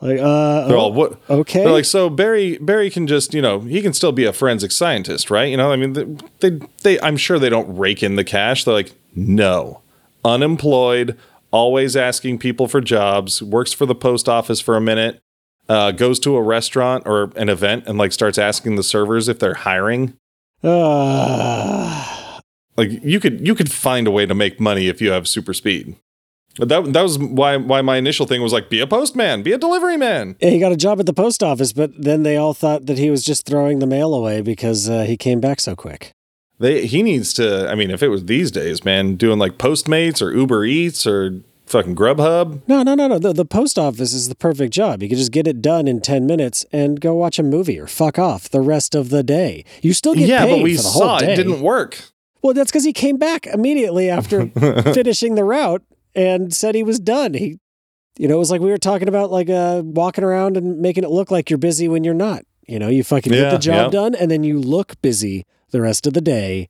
like, 0.03 0.19
uh, 0.19 0.67
they're 0.67 0.77
all 0.77 0.93
what? 0.93 1.21
Okay. 1.31 1.63
They're 1.63 1.73
like, 1.73 1.85
so 1.85 2.11
Barry, 2.11 2.59
Barry 2.59 2.91
can 2.91 3.07
just, 3.07 3.33
you 3.33 3.41
know, 3.41 3.61
he 3.61 3.81
can 3.81 3.93
still 3.93 4.11
be 4.11 4.25
a 4.25 4.33
forensic 4.33 4.73
scientist, 4.73 5.31
right? 5.31 5.49
You 5.49 5.57
know, 5.57 5.71
I 5.71 5.77
mean, 5.77 5.93
they, 5.93 6.05
they, 6.41 6.67
they, 6.83 7.01
I'm 7.01 7.17
sure 7.17 7.39
they 7.39 7.49
don't 7.49 7.77
rake 7.77 8.03
in 8.03 8.17
the 8.17 8.25
cash. 8.25 8.65
They're 8.65 8.75
like, 8.75 8.93
no, 9.15 9.81
unemployed, 10.25 11.17
always 11.53 11.97
asking 11.97 12.39
people 12.39 12.67
for 12.67 12.81
jobs, 12.81 13.43
works 13.43 13.73
for 13.73 13.87
the 13.87 13.95
post 13.95 14.29
office 14.29 14.61
for 14.61 14.77
a 14.77 14.81
minute, 14.81 15.21
uh, 15.69 15.93
goes 15.93 16.19
to 16.21 16.37
a 16.37 16.43
restaurant 16.43 17.05
or 17.07 17.31
an 17.37 17.49
event 17.49 17.85
and 17.87 17.99
like 17.99 18.13
starts 18.13 18.39
asking 18.39 18.77
the 18.77 18.83
servers 18.83 19.29
if 19.29 19.39
they're 19.39 19.55
hiring. 19.55 20.15
Uh. 20.65 22.41
Like 22.77 22.91
you 23.05 23.21
could, 23.21 23.47
you 23.47 23.55
could 23.55 23.71
find 23.71 24.07
a 24.07 24.11
way 24.11 24.27
to 24.27 24.35
make 24.35 24.59
money 24.59 24.89
if 24.89 25.01
you 25.01 25.13
have 25.13 25.29
super 25.29 25.55
speed. 25.55 25.97
That 26.59 26.93
that 26.93 27.03
was 27.03 27.19
why 27.19 27.57
why 27.57 27.81
my 27.81 27.97
initial 27.97 28.27
thing 28.27 28.43
was 28.43 28.53
like 28.53 28.69
be 28.69 28.81
a 28.81 28.87
postman, 28.87 29.43
be 29.43 29.53
a 29.53 29.59
delivery 29.59 29.97
man. 29.97 30.37
Yeah, 30.39 30.51
he 30.51 30.59
got 30.59 30.71
a 30.71 30.77
job 30.77 31.01
at 31.01 31.07
the 31.07 31.15
post 31.15 31.43
office, 31.43 31.73
but 31.73 31.91
then 31.97 32.25
they 32.25 32.37
all 32.37 32.53
thought 32.53 32.85
that 32.87 32.99
he 32.99 33.11
was 33.11 33.25
just 33.25 33.47
throwing 33.47 33.79
the 33.79 33.87
mail 33.87 34.13
away 34.13 34.43
because 34.43 34.89
uh, 34.89 35.05
he 35.05 35.17
came 35.17 35.41
back 35.41 35.61
so 35.61 35.75
quick. 35.75 36.13
They 36.63 36.87
he 36.87 37.03
needs 37.03 37.35
to. 37.35 37.69
I 37.69 37.75
mean, 37.75 37.91
if 37.91 38.05
it 38.05 38.09
was 38.09 38.27
these 38.27 38.53
days, 38.53 38.85
man, 38.85 39.17
doing 39.17 39.41
like 39.41 39.59
Postmates 39.59 40.23
or 40.23 40.33
Uber 40.33 40.65
Eats 40.65 41.09
or 41.09 41.41
fucking 41.67 41.97
Grubhub. 41.97 42.63
No, 42.69 42.85
no, 42.85 42.95
no, 42.95 43.09
no. 43.09 43.19
The, 43.19 43.33
the 43.33 43.45
post 43.45 43.81
office 43.81 44.13
is 44.13 44.29
the 44.29 44.37
perfect 44.37 44.73
job. 44.73 45.03
You 45.03 45.09
could 45.09 45.19
just 45.19 45.33
get 45.33 45.49
it 45.49 45.61
done 45.61 45.89
in 45.89 46.01
ten 46.01 46.25
minutes 46.25 46.65
and 46.71 47.01
go 47.01 47.15
watch 47.15 47.41
a 47.41 47.43
movie 47.43 47.81
or 47.81 47.89
fuck 47.89 48.17
off 48.17 48.49
the 48.49 48.61
rest 48.61 48.95
of 48.95 49.09
the 49.09 49.25
day. 49.25 49.65
You 49.83 49.93
still 49.93 50.15
get 50.15 50.29
yeah, 50.29 50.45
paid 50.45 50.51
but 50.53 50.63
we 50.63 50.77
for 50.77 50.83
the 50.83 50.89
saw 50.89 51.09
whole 51.09 51.19
day. 51.19 51.33
it 51.33 51.37
didn't 51.37 51.63
work. 51.63 52.01
Well, 52.43 52.55
that's 52.55 52.71
because 52.71 52.85
he 52.85 52.93
came 52.93 53.17
back 53.17 53.49
immediately 53.49 54.09
after 54.09 54.47
finishing 54.95 55.35
the 55.35 55.45
route 55.45 55.83
and 56.15 56.55
said 56.55 56.77
he 56.77 56.85
was 56.85 57.01
done. 57.01 57.35
He, 57.35 57.59
you 58.19 58.29
know, 58.29 58.37
it 58.37 58.39
was 58.39 58.53
like 58.53 58.61
we 58.61 58.71
were 58.71 58.79
talking 58.79 59.09
about 59.09 59.33
like 59.33 59.51
uh, 59.51 59.83
walking 59.85 60.23
around 60.23 60.57
and 60.57 60.79
making 60.79 61.03
it 61.03 61.11
look 61.11 61.33
like 61.33 61.51
you're 61.51 61.59
busy 61.59 61.89
when 61.89 62.05
you're 62.05 62.15
not. 62.15 62.45
You 62.69 62.79
know, 62.79 62.87
you 62.87 63.03
fucking 63.03 63.33
yeah, 63.33 63.41
get 63.41 63.51
the 63.51 63.59
job 63.59 63.93
yeah. 63.93 64.01
done 64.01 64.15
and 64.15 64.31
then 64.31 64.45
you 64.45 64.61
look 64.61 65.03
busy 65.03 65.45
the 65.73 65.81
rest 65.81 66.07
of 66.07 66.13
the 66.15 66.21
day 66.21 66.69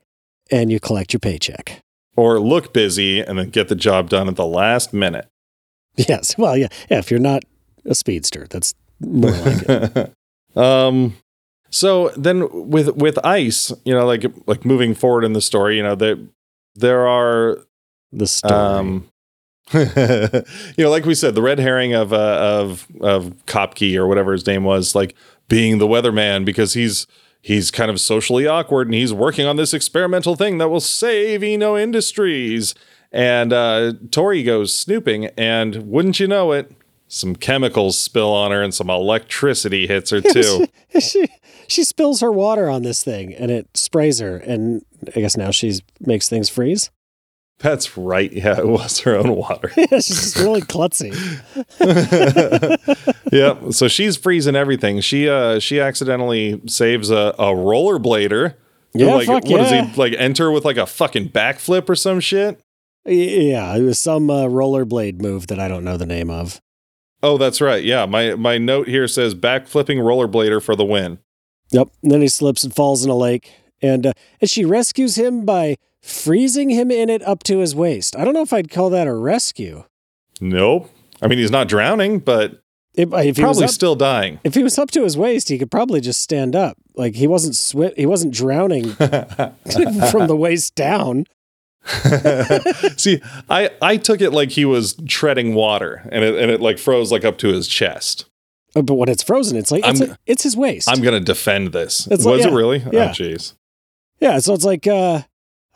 and 0.50 0.72
you 0.72 0.80
collect 0.80 1.12
your 1.12 1.20
paycheck. 1.20 1.82
Or 2.16 2.40
look 2.40 2.72
busy 2.72 3.20
and 3.20 3.38
then 3.38 3.50
get 3.50 3.68
the 3.68 3.74
job 3.74 4.08
done 4.08 4.28
at 4.28 4.36
the 4.36 4.46
last 4.46 4.92
minute. 4.92 5.28
Yes. 6.08 6.38
Well, 6.38 6.56
yeah. 6.56 6.68
Yeah. 6.90 7.00
If 7.00 7.10
you're 7.10 7.20
not 7.20 7.42
a 7.84 7.94
speedster, 7.94 8.46
that's 8.48 8.74
more 8.98 9.30
like 9.30 9.62
it. 9.68 10.12
um, 10.56 11.16
so 11.68 12.08
then 12.16 12.48
with 12.50 12.96
with 12.96 13.18
ice, 13.24 13.70
you 13.84 13.92
know, 13.92 14.06
like 14.06 14.24
like 14.46 14.64
moving 14.64 14.94
forward 14.94 15.22
in 15.22 15.34
the 15.34 15.42
story, 15.42 15.76
you 15.76 15.82
know, 15.82 15.94
there 15.94 16.16
there 16.74 17.06
are 17.06 17.58
the 18.10 18.26
story. 18.26 18.54
Um, 18.54 19.08
you 19.74 19.84
know, 20.78 20.90
like 20.90 21.04
we 21.04 21.14
said, 21.14 21.34
the 21.34 21.42
red 21.42 21.58
herring 21.58 21.92
of 21.92 22.14
uh, 22.14 22.38
of 22.40 22.86
of 23.02 23.34
Kopke 23.44 23.94
or 23.96 24.06
whatever 24.06 24.32
his 24.32 24.46
name 24.46 24.64
was, 24.64 24.94
like 24.94 25.14
being 25.48 25.76
the 25.76 25.86
weatherman 25.86 26.46
because 26.46 26.72
he's 26.72 27.06
he's 27.42 27.70
kind 27.70 27.90
of 27.90 28.00
socially 28.00 28.46
awkward 28.46 28.86
and 28.86 28.94
he's 28.94 29.12
working 29.12 29.46
on 29.46 29.56
this 29.56 29.74
experimental 29.74 30.36
thing 30.36 30.58
that 30.58 30.68
will 30.68 30.80
save 30.80 31.42
Eno 31.42 31.76
Industries. 31.76 32.74
And 33.10 33.52
uh, 33.52 33.92
Tori 34.10 34.42
goes 34.42 34.74
snooping, 34.74 35.26
and 35.36 35.86
wouldn't 35.86 36.18
you 36.18 36.26
know 36.26 36.52
it, 36.52 36.72
some 37.08 37.36
chemicals 37.36 37.98
spill 37.98 38.32
on 38.32 38.52
her 38.52 38.62
and 38.62 38.72
some 38.72 38.88
electricity 38.88 39.86
hits 39.86 40.10
her 40.10 40.20
too. 40.32 40.66
she, 40.94 41.00
she, 41.00 41.28
she 41.68 41.84
spills 41.84 42.22
her 42.22 42.32
water 42.32 42.70
on 42.70 42.84
this 42.84 43.04
thing 43.04 43.34
and 43.34 43.50
it 43.50 43.76
sprays 43.76 44.20
her, 44.20 44.36
and 44.38 44.82
I 45.14 45.20
guess 45.20 45.36
now 45.36 45.50
she 45.50 45.80
makes 46.00 46.28
things 46.28 46.48
freeze. 46.48 46.90
That's 47.62 47.96
right. 47.96 48.32
Yeah, 48.32 48.58
it 48.58 48.66
was 48.66 49.00
her 49.00 49.14
own 49.16 49.36
water. 49.36 49.70
yeah, 49.76 49.86
she's 50.00 50.08
just 50.08 50.36
really 50.36 50.62
klutzy. 50.62 51.12
yeah. 53.32 53.70
So 53.70 53.86
she's 53.86 54.16
freezing 54.16 54.56
everything. 54.56 55.00
She 55.00 55.28
uh 55.28 55.60
she 55.60 55.80
accidentally 55.80 56.60
saves 56.66 57.10
a, 57.10 57.34
a 57.38 57.54
rollerblader. 57.54 58.54
Yeah, 58.94 59.14
like, 59.14 59.26
fuck 59.26 59.44
what 59.44 59.50
yeah. 59.50 59.82
does 59.82 59.90
he 59.90 60.00
like 60.00 60.14
enter 60.18 60.50
with 60.50 60.64
like 60.64 60.76
a 60.76 60.86
fucking 60.86 61.30
backflip 61.30 61.88
or 61.88 61.94
some 61.94 62.20
shit? 62.20 62.60
Yeah, 63.04 63.74
it 63.76 63.82
was 63.82 63.98
some 63.98 64.28
uh, 64.28 64.44
rollerblade 64.44 65.20
move 65.20 65.46
that 65.48 65.58
I 65.58 65.66
don't 65.66 65.84
know 65.84 65.96
the 65.96 66.06
name 66.06 66.30
of. 66.30 66.60
Oh, 67.22 67.38
that's 67.38 67.60
right. 67.60 67.82
Yeah, 67.82 68.06
my 68.06 68.34
my 68.34 68.58
note 68.58 68.88
here 68.88 69.06
says 69.06 69.34
backflipping 69.34 69.98
rollerblader 69.98 70.62
for 70.62 70.74
the 70.74 70.84
win. 70.84 71.20
Yep. 71.70 71.88
And 72.02 72.10
then 72.10 72.20
he 72.20 72.28
slips 72.28 72.64
and 72.64 72.74
falls 72.74 73.04
in 73.04 73.10
a 73.10 73.16
lake, 73.16 73.52
and 73.80 74.06
uh, 74.06 74.12
and 74.40 74.50
she 74.50 74.64
rescues 74.64 75.16
him 75.16 75.44
by 75.44 75.76
freezing 76.02 76.70
him 76.70 76.90
in 76.90 77.08
it 77.08 77.22
up 77.22 77.42
to 77.44 77.58
his 77.58 77.74
waist. 77.74 78.16
I 78.16 78.24
don't 78.24 78.34
know 78.34 78.42
if 78.42 78.52
I'd 78.52 78.70
call 78.70 78.90
that 78.90 79.06
a 79.06 79.14
rescue. 79.14 79.84
Nope. 80.40 80.90
I 81.20 81.28
mean, 81.28 81.38
he's 81.38 81.50
not 81.50 81.68
drowning, 81.68 82.18
but 82.18 82.62
if, 82.94 83.12
if 83.12 83.36
probably 83.36 83.64
up, 83.64 83.70
still 83.70 83.94
dying. 83.94 84.40
If 84.44 84.54
he 84.54 84.62
was 84.62 84.76
up 84.78 84.90
to 84.90 85.04
his 85.04 85.16
waist, 85.16 85.48
he 85.48 85.58
could 85.58 85.70
probably 85.70 86.00
just 86.00 86.20
stand 86.20 86.56
up. 86.56 86.76
Like 86.94 87.14
he 87.14 87.26
wasn't 87.26 87.54
swi- 87.54 87.96
he 87.96 88.06
wasn't 88.06 88.34
drowning 88.34 88.90
from 88.94 90.26
the 90.26 90.36
waist 90.36 90.74
down. 90.74 91.26
See, 92.96 93.20
I 93.48 93.70
I 93.80 93.96
took 93.96 94.20
it 94.20 94.30
like 94.30 94.50
he 94.50 94.64
was 94.64 94.94
treading 95.08 95.54
water, 95.54 96.06
and 96.12 96.22
it 96.22 96.34
and 96.34 96.50
it 96.50 96.60
like 96.60 96.78
froze 96.78 97.10
like 97.10 97.24
up 97.24 97.38
to 97.38 97.48
his 97.48 97.66
chest. 97.66 98.26
Oh, 98.74 98.82
but 98.82 98.94
when 98.94 99.08
it's 99.08 99.22
frozen, 99.22 99.56
it's 99.56 99.70
like 99.70 99.86
it's, 99.86 100.00
a, 100.00 100.18
it's 100.26 100.42
his 100.42 100.56
waist. 100.56 100.88
I'm 100.88 101.02
gonna 101.02 101.20
defend 101.20 101.72
this. 101.72 102.06
It's 102.06 102.24
was 102.24 102.26
like, 102.26 102.40
yeah, 102.40 102.48
it 102.48 102.52
really? 102.54 102.78
Yeah. 102.78 103.04
Oh, 103.04 103.08
jeez. 103.08 103.54
Yeah, 104.20 104.38
so 104.38 104.54
it's 104.54 104.64
like 104.64 104.86
uh, 104.86 105.22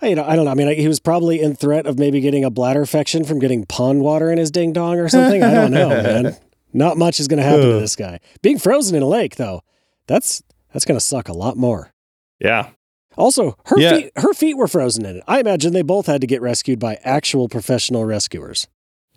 you 0.03 0.14
know, 0.14 0.24
I 0.24 0.36
don't 0.36 0.44
know. 0.44 0.51
I 0.51 0.55
mean, 0.55 0.76
he 0.76 0.88
was 0.88 1.01
probably 1.01 1.40
in 1.40 1.57
threat 1.57 1.86
of 1.86 1.99
maybe 1.99 2.20
getting 2.20 2.44
a 2.44 2.51
bladder 2.51 2.80
infection 2.80 3.24
from 3.24 3.38
getting 3.38 3.64
pond 3.64 4.03
water 4.03 4.30
in 4.30 4.38
his 4.38 4.51
ding 4.51 4.72
dong 4.72 4.99
or 4.99 5.09
something. 5.09 5.42
I 5.42 5.55
don't 5.55 5.70
know, 5.70 5.88
man. 6.03 6.36
Not 6.72 6.99
much 6.99 7.20
is 7.20 7.28
going 7.28 7.38
to 7.38 7.44
happen 7.44 7.62
to 7.62 7.80
this 7.80 7.97
guy. 7.97 8.20
Being 8.42 8.59
frozen 8.59 8.97
in 8.97 9.03
a 9.03 9.07
lake, 9.09 9.36
though, 9.36 9.62
that's 10.07 10.42
that's 10.72 10.84
going 10.84 10.99
to 10.99 11.05
suck 11.05 11.28
a 11.28 11.32
lot 11.32 11.57
more. 11.57 11.90
Yeah. 12.38 12.70
Also, 13.16 13.57
her 13.66 13.78
yeah. 13.78 13.97
feet 13.97 14.12
her 14.16 14.34
feet 14.34 14.59
were 14.59 14.68
frozen 14.68 15.07
in 15.07 15.16
it. 15.16 15.24
I 15.26 15.40
imagine 15.40 15.72
they 15.72 15.80
both 15.82 16.07
had 16.07 16.20
to 16.20 16.26
get 16.26 16.42
rescued 16.42 16.78
by 16.78 16.99
actual 17.03 17.49
professional 17.49 18.05
rescuers. 18.05 18.68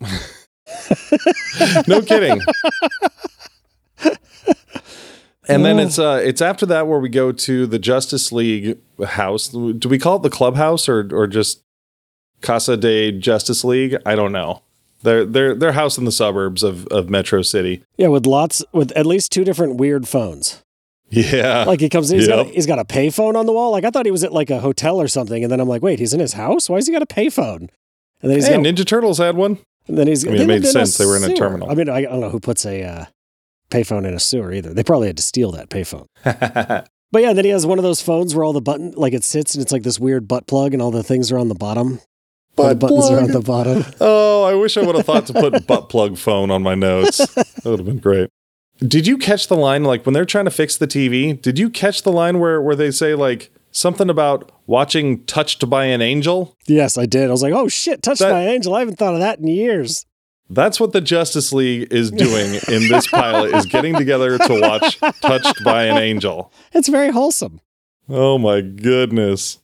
no 1.86 2.00
kidding. 2.00 2.40
And 5.50 5.64
then 5.64 5.78
it's 5.78 5.98
uh 5.98 6.20
it's 6.24 6.40
after 6.40 6.66
that 6.66 6.86
where 6.86 6.98
we 6.98 7.08
go 7.08 7.32
to 7.32 7.66
the 7.66 7.78
Justice 7.78 8.32
League 8.32 8.78
house. 9.04 9.48
Do 9.48 9.88
we 9.88 9.98
call 9.98 10.16
it 10.16 10.22
the 10.22 10.30
clubhouse 10.30 10.88
or 10.88 11.08
or 11.12 11.26
just 11.26 11.62
Casa 12.40 12.76
de 12.76 13.12
Justice 13.12 13.64
League? 13.64 13.96
I 14.06 14.14
don't 14.14 14.32
know. 14.32 14.62
Their 15.02 15.24
their 15.24 15.54
their 15.54 15.72
house 15.72 15.96
in 15.98 16.04
the 16.04 16.12
suburbs 16.12 16.62
of 16.62 16.86
of 16.88 17.08
Metro 17.10 17.42
City. 17.42 17.82
Yeah, 17.96 18.08
with 18.08 18.26
lots 18.26 18.62
with 18.72 18.92
at 18.92 19.06
least 19.06 19.32
two 19.32 19.44
different 19.44 19.76
weird 19.76 20.06
phones. 20.06 20.62
Yeah. 21.12 21.64
Like 21.66 21.80
he 21.80 21.88
comes 21.88 22.12
in, 22.12 22.18
he's, 22.18 22.28
Yep. 22.28 22.36
got 22.36 22.46
a, 22.46 22.50
he's 22.50 22.66
got 22.66 22.78
a 22.78 22.84
payphone 22.84 23.34
on 23.34 23.46
the 23.46 23.52
wall. 23.52 23.72
Like 23.72 23.84
I 23.84 23.90
thought 23.90 24.04
he 24.06 24.12
was 24.12 24.22
at 24.22 24.32
like 24.32 24.48
a 24.50 24.60
hotel 24.60 25.00
or 25.00 25.08
something, 25.08 25.42
and 25.42 25.50
then 25.50 25.58
I'm 25.58 25.68
like, 25.68 25.82
wait, 25.82 25.98
he's 25.98 26.14
in 26.14 26.20
his 26.20 26.34
house. 26.34 26.68
Why 26.68 26.76
has 26.76 26.86
he 26.86 26.92
got 26.92 27.02
a 27.02 27.06
payphone? 27.06 27.68
And 28.22 28.30
then 28.30 28.36
he's 28.36 28.46
Hey, 28.46 28.54
got, 28.54 28.62
Ninja 28.64 28.86
Turtles 28.86 29.18
had 29.18 29.34
one. 29.36 29.58
and 29.88 29.98
then 29.98 30.06
he's. 30.06 30.24
I 30.26 30.30
mean, 30.30 30.42
it 30.42 30.46
made 30.46 30.66
sense. 30.66 30.98
They 30.98 31.06
were 31.06 31.16
in 31.16 31.24
a 31.24 31.28
sewer. 31.28 31.36
terminal. 31.36 31.70
I 31.70 31.74
mean, 31.74 31.88
I, 31.88 31.96
I 31.96 32.02
don't 32.02 32.20
know 32.20 32.28
who 32.30 32.38
puts 32.38 32.64
a 32.64 32.82
uh, 32.84 33.04
payphone 33.70 34.06
in 34.06 34.14
a 34.14 34.20
sewer 34.20 34.52
either. 34.52 34.74
They 34.74 34.84
probably 34.84 35.06
had 35.06 35.16
to 35.16 35.22
steal 35.22 35.52
that 35.52 35.68
payphone. 35.70 36.06
But 37.12 37.22
yeah, 37.22 37.32
then 37.32 37.44
he 37.44 37.50
has 37.50 37.66
one 37.66 37.76
of 37.78 37.82
those 37.82 38.00
phones 38.00 38.34
where 38.36 38.44
all 38.44 38.52
the 38.52 38.60
button 38.60 38.92
like 38.96 39.12
it 39.14 39.24
sits 39.24 39.54
and 39.56 39.62
it's 39.62 39.72
like 39.72 39.82
this 39.82 39.98
weird 39.98 40.28
butt 40.28 40.46
plug, 40.46 40.72
and 40.72 40.80
all 40.80 40.92
the 40.92 41.02
things 41.02 41.32
are 41.32 41.38
on 41.38 41.48
the 41.48 41.56
bottom. 41.56 42.00
All 42.56 42.68
the 42.68 42.74
Butt 42.76 42.90
buttons 42.90 43.10
are 43.10 43.18
on 43.20 43.32
the 43.32 43.40
bottom. 43.40 43.84
oh, 44.00 44.44
I 44.44 44.54
wish 44.54 44.76
I 44.76 44.82
would 44.82 44.94
have 44.94 45.06
thought 45.06 45.26
to 45.26 45.32
put 45.32 45.66
butt 45.66 45.88
plug 45.88 46.18
phone 46.18 46.50
on 46.52 46.62
my 46.62 46.74
notes. 46.76 47.18
That 47.18 47.64
would 47.64 47.80
have 47.80 47.86
been 47.86 47.98
great. 47.98 48.30
Did 48.78 49.06
you 49.06 49.18
catch 49.18 49.48
the 49.48 49.56
line 49.56 49.82
like 49.82 50.06
when 50.06 50.12
they're 50.12 50.24
trying 50.24 50.44
to 50.44 50.50
fix 50.52 50.76
the 50.76 50.86
TV? 50.86 51.40
Did 51.40 51.58
you 51.58 51.68
catch 51.68 52.02
the 52.02 52.12
line 52.12 52.38
where 52.38 52.62
where 52.62 52.76
they 52.76 52.90
say 52.92 53.14
like 53.14 53.50
something 53.72 54.08
about 54.08 54.52
watching 54.68 55.24
Touched 55.24 55.68
by 55.68 55.86
an 55.86 56.00
Angel? 56.00 56.56
Yes, 56.66 56.96
I 56.96 57.06
did. 57.06 57.28
I 57.28 57.32
was 57.32 57.42
like, 57.42 57.52
oh 57.54 57.66
shit, 57.66 58.02
touched 58.02 58.20
That- 58.20 58.30
by 58.30 58.42
an 58.42 58.50
angel. 58.50 58.72
I 58.74 58.80
haven't 58.80 58.98
thought 58.98 59.14
of 59.14 59.20
that 59.20 59.40
in 59.40 59.48
years. 59.48 60.06
That's 60.50 60.80
what 60.80 60.92
the 60.92 61.00
Justice 61.00 61.52
League 61.52 61.92
is 61.92 62.10
doing 62.10 62.54
in 62.68 62.88
this 62.88 63.06
pilot 63.06 63.54
is 63.54 63.66
getting 63.66 63.94
together 63.94 64.36
to 64.36 64.60
watch 64.60 64.98
Touched 65.20 65.62
by 65.64 65.84
an 65.84 65.96
Angel. 65.96 66.52
It's 66.72 66.88
very 66.88 67.10
wholesome. 67.10 67.60
Oh 68.08 68.36
my 68.36 68.60
goodness. 68.60 69.58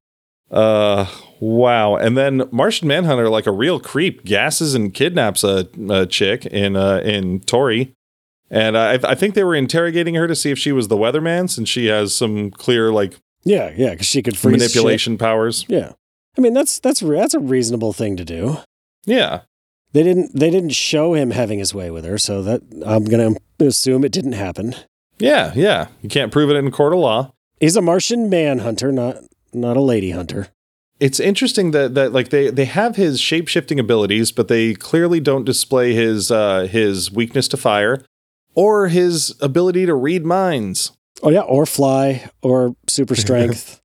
Uh 0.51 1.07
wow. 1.41 1.97
And 1.97 2.16
then 2.16 2.45
Martian 2.53 2.87
Manhunter 2.87 3.28
like 3.28 3.47
a 3.47 3.53
real 3.53 3.80
creep 3.80 4.24
gasses 4.24 4.74
and 4.74 4.95
kidnaps 4.95 5.43
a, 5.43 5.68
a 5.91 6.07
chick 6.07 6.47
in 6.47 6.76
uh 6.76 6.99
in 7.05 7.41
Tori. 7.41 7.93
And 8.49 8.78
I 8.78 9.01
I 9.03 9.16
think 9.16 9.34
they 9.34 9.43
were 9.43 9.57
interrogating 9.57 10.14
her 10.14 10.28
to 10.28 10.37
see 10.37 10.53
if 10.53 10.59
she 10.59 10.70
was 10.70 10.87
the 10.87 10.97
weatherman 10.97 11.51
since 11.51 11.68
she 11.68 11.87
has 11.87 12.14
some 12.14 12.53
clear 12.53 12.93
like 12.93 13.14
Yeah, 13.43 13.72
yeah, 13.76 13.91
because 13.91 14.07
she 14.07 14.22
could 14.22 14.43
manipulation 14.45 15.18
powers. 15.18 15.64
Yeah, 15.66 15.95
I 16.39 16.41
mean 16.41 16.55
that's 16.55 16.78
that's 16.78 17.01
that's 17.01 17.34
a 17.34 17.41
reasonable 17.41 17.93
thing 17.93 18.16
to 18.16 18.24
do. 18.24 18.59
Yeah. 19.05 19.41
They 19.93 20.03
didn't 20.03 20.39
they 20.39 20.51
didn't 20.51 20.70
show 20.70 21.14
him 21.14 21.30
having 21.30 21.59
his 21.59 21.74
way 21.74 21.91
with 21.91 22.05
her, 22.05 22.18
so 22.18 22.43
that 22.43 22.62
I'm 22.84 23.05
gonna 23.05 23.34
assume 23.61 24.05
it 24.05 24.12
didn't 24.12 24.32
happen. 24.32 24.74
Yeah, 25.18 25.53
yeah. 25.55 25.89
You 26.03 26.09
can't 26.09 26.32
prove 26.32 26.51
it 26.51 26.57
in 26.57 26.70
court 26.70 26.93
of 26.93 26.99
law. 26.99 27.32
He's 27.61 27.76
a 27.76 27.82
Martian 27.82 28.28
manhunter, 28.28 28.93
not 28.93 29.18
not 29.53 29.76
a 29.76 29.80
lady 29.80 30.11
hunter. 30.11 30.49
It's 30.99 31.20
interesting 31.20 31.70
that 31.72 31.95
that 31.95 32.12
like 32.12 32.28
they 32.28 32.51
they 32.51 32.64
have 32.66 32.97
his 32.97 33.20
shape 33.20 33.49
shifting 33.49 33.78
abilities, 33.80 34.32
but 34.32 34.49
they 34.49 34.74
clearly 34.74 35.20
don't 35.20 35.45
display 35.45 35.95
his 35.95 36.30
uh 36.30 36.68
his 36.70 37.11
weakness 37.11 37.49
to 37.49 37.57
fire 37.57 38.05
or 38.55 38.89
his 38.89 39.34
ability 39.41 39.87
to 39.87 39.95
read 39.95 40.24
minds. 40.24 40.93
Oh 41.22 41.30
yeah, 41.30 41.43
or 41.43 41.64
fly, 41.66 42.28
or 42.43 42.74
super 42.89 43.14
strength, 43.24 43.80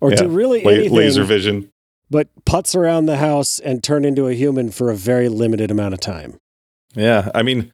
or 0.00 0.10
do 0.10 0.24
Yeah, 0.24 0.30
really 0.30 0.62
La- 0.62 0.72
anything, 0.72 0.92
laser 0.92 1.24
vision. 1.24 1.70
But 2.10 2.28
putz 2.44 2.74
around 2.74 3.06
the 3.06 3.18
house 3.18 3.58
and 3.60 3.82
turn 3.82 4.04
into 4.04 4.26
a 4.26 4.34
human 4.34 4.70
for 4.70 4.90
a 4.90 4.96
very 4.96 5.28
limited 5.28 5.70
amount 5.70 5.94
of 5.94 6.00
time. 6.00 6.38
Yeah, 6.94 7.30
I 7.34 7.42
mean, 7.42 7.72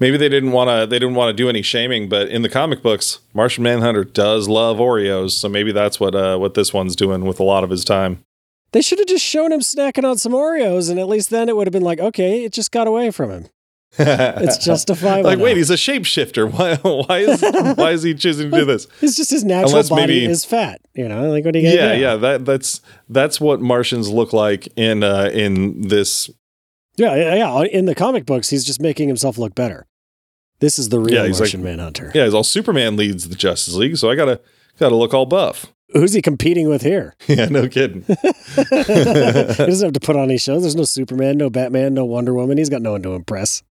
maybe 0.00 0.16
they 0.16 0.28
didn't 0.28 0.52
want 0.52 0.68
to 0.68 0.86
they 0.86 0.98
didn't 0.98 1.14
want 1.14 1.30
to 1.30 1.42
do 1.42 1.48
any 1.48 1.62
shaming, 1.62 2.08
but 2.08 2.28
in 2.28 2.42
the 2.42 2.48
comic 2.48 2.82
books, 2.82 3.20
Martian 3.32 3.62
Manhunter 3.62 4.04
does 4.04 4.48
love 4.48 4.78
Oreos, 4.78 5.32
so 5.32 5.48
maybe 5.48 5.72
that's 5.72 6.00
what 6.00 6.14
uh, 6.14 6.36
what 6.38 6.54
this 6.54 6.72
one's 6.72 6.96
doing 6.96 7.24
with 7.24 7.40
a 7.40 7.44
lot 7.44 7.64
of 7.64 7.70
his 7.70 7.84
time. 7.84 8.24
They 8.72 8.82
should 8.82 8.98
have 8.98 9.08
just 9.08 9.24
shown 9.24 9.52
him 9.52 9.60
snacking 9.60 10.08
on 10.08 10.18
some 10.18 10.32
Oreos, 10.32 10.90
and 10.90 10.98
at 10.98 11.08
least 11.08 11.30
then 11.30 11.48
it 11.48 11.56
would 11.56 11.66
have 11.66 11.72
been 11.72 11.82
like, 11.82 12.00
okay, 12.00 12.44
it 12.44 12.52
just 12.52 12.72
got 12.72 12.86
away 12.88 13.10
from 13.10 13.30
him. 13.30 13.46
It's 13.98 14.58
justifiable. 14.58 15.28
like, 15.30 15.38
now. 15.38 15.44
wait, 15.44 15.56
he's 15.56 15.70
a 15.70 15.74
shapeshifter. 15.74 16.50
Why 16.56 16.76
why 16.76 17.18
is 17.18 17.76
why 17.76 17.90
is 17.92 18.02
he 18.02 18.14
choosing 18.14 18.50
to 18.50 18.56
do 18.58 18.64
this? 18.64 18.86
It's 19.00 19.16
just 19.16 19.30
his 19.30 19.44
natural 19.44 19.70
Unless 19.70 19.88
body 19.90 20.20
maybe- 20.20 20.24
is 20.26 20.44
fat. 20.44 20.80
You 20.94 21.08
know, 21.08 21.30
like 21.30 21.44
what 21.44 21.52
do 21.52 21.58
you 21.60 21.64
get? 21.70 21.74
Yeah, 21.74 21.94
do? 21.94 22.00
yeah, 22.00 22.16
that 22.16 22.44
that's 22.44 22.80
that's 23.08 23.40
what 23.40 23.60
Martians 23.60 24.08
look 24.08 24.32
like 24.32 24.68
in 24.76 25.02
uh, 25.02 25.30
in 25.32 25.82
this. 25.82 26.30
yeah, 26.96 27.14
yeah, 27.14 27.34
yeah. 27.34 27.62
In 27.62 27.86
the 27.86 27.94
comic 27.94 28.26
books, 28.26 28.50
he's 28.50 28.64
just 28.64 28.80
making 28.80 29.08
himself 29.08 29.38
look 29.38 29.54
better. 29.54 29.86
This 30.60 30.78
is 30.78 30.88
the 30.88 30.98
real 30.98 31.14
Yeah, 31.14 31.26
he's 31.26 31.38
like- 31.40 31.46
Martian 31.48 31.62
Manhunter. 31.62 32.12
Yeah, 32.14 32.24
he's 32.24 32.34
all 32.34 32.44
Superman 32.44 32.96
leads 32.96 33.28
the 33.28 33.34
Justice 33.34 33.74
League, 33.74 33.96
so 33.98 34.10
I 34.10 34.14
gotta 34.14 34.40
gotta 34.78 34.96
look 34.96 35.12
all 35.14 35.26
buff. 35.26 35.66
Who's 35.92 36.12
he 36.14 36.20
competing 36.22 36.68
with 36.68 36.82
here? 36.82 37.14
Yeah, 37.28 37.46
no 37.46 37.68
kidding. 37.68 38.02
he 38.08 38.14
doesn't 38.14 39.86
have 39.86 39.92
to 39.92 40.00
put 40.00 40.16
on 40.16 40.24
any 40.24 40.38
shows. 40.38 40.62
There's 40.62 40.74
no 40.76 40.84
Superman, 40.84 41.38
no 41.38 41.50
Batman, 41.50 41.94
no 41.94 42.04
Wonder 42.04 42.34
Woman. 42.34 42.58
He's 42.58 42.68
got 42.68 42.82
no 42.82 42.92
one 42.92 43.02
to 43.02 43.10
impress. 43.14 43.62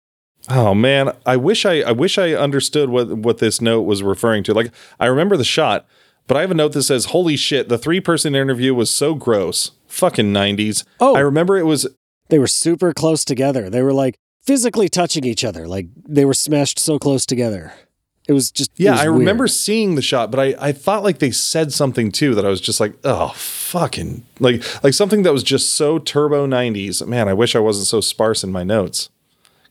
Oh 0.50 0.74
man, 0.76 1.12
I 1.26 1.38
wish 1.38 1.66
I 1.66 1.82
I 1.82 1.92
wish 1.92 2.18
I 2.18 2.34
understood 2.34 2.90
what 2.90 3.10
what 3.18 3.40
this 3.40 3.62
note 3.62 3.82
was 3.84 4.04
referring 4.04 4.44
to. 4.44 4.54
Like 4.54 4.72
I 5.00 5.08
remember 5.08 5.38
the 5.38 5.44
shot, 5.44 5.86
but 6.28 6.38
I 6.38 6.42
have 6.42 6.52
a 6.52 6.56
note 6.56 6.74
that 6.74 6.84
says, 6.84 7.06
"Holy 7.06 7.36
shit, 7.36 7.68
the 7.70 7.78
three-person 7.78 8.36
interview 8.36 8.74
was 8.74 8.90
so 8.90 9.16
gross. 9.16 9.72
Fucking 9.88 10.32
90s." 10.34 10.84
Oh. 11.00 11.16
I 11.16 11.20
remember 11.20 11.58
it 11.58 11.66
was 11.66 11.88
They 12.30 12.40
were 12.40 12.48
super 12.48 12.94
close 12.94 13.26
together. 13.26 13.70
They 13.70 13.82
were 13.82 13.94
like 13.94 14.16
physically 14.46 14.90
touching 14.90 15.24
each 15.26 15.44
other. 15.44 15.68
Like 15.68 15.88
they 16.08 16.26
were 16.26 16.34
smashed 16.34 16.78
so 16.80 17.00
close 17.00 17.26
together. 17.26 17.74
It 18.28 18.34
was 18.34 18.52
just 18.52 18.72
Yeah, 18.76 18.92
was 18.92 19.02
I 19.02 19.10
weird. 19.10 19.20
remember 19.20 19.48
seeing 19.48 19.96
the 19.96 20.02
shot, 20.02 20.32
but 20.32 20.40
I, 20.40 20.56
I 20.60 20.72
thought 20.72 21.04
like 21.04 21.20
they 21.20 21.32
said 21.32 21.72
something 21.74 22.12
too 22.12 22.34
that 22.36 22.46
I 22.46 22.50
was 22.50 22.60
just 22.62 22.80
like, 22.80 22.94
oh 23.04 23.30
fucking 23.36 24.26
like 24.40 24.64
like 24.84 24.94
something 24.94 25.24
that 25.24 25.34
was 25.34 25.44
just 25.44 25.74
so 25.74 25.98
turbo 26.00 26.46
90s. 26.48 27.06
Man, 27.08 27.28
I 27.28 27.34
wish 27.34 27.56
I 27.56 27.60
wasn't 27.60 27.88
so 27.88 28.02
sparse 28.02 28.44
in 28.44 28.52
my 28.52 28.64
notes. 28.64 29.10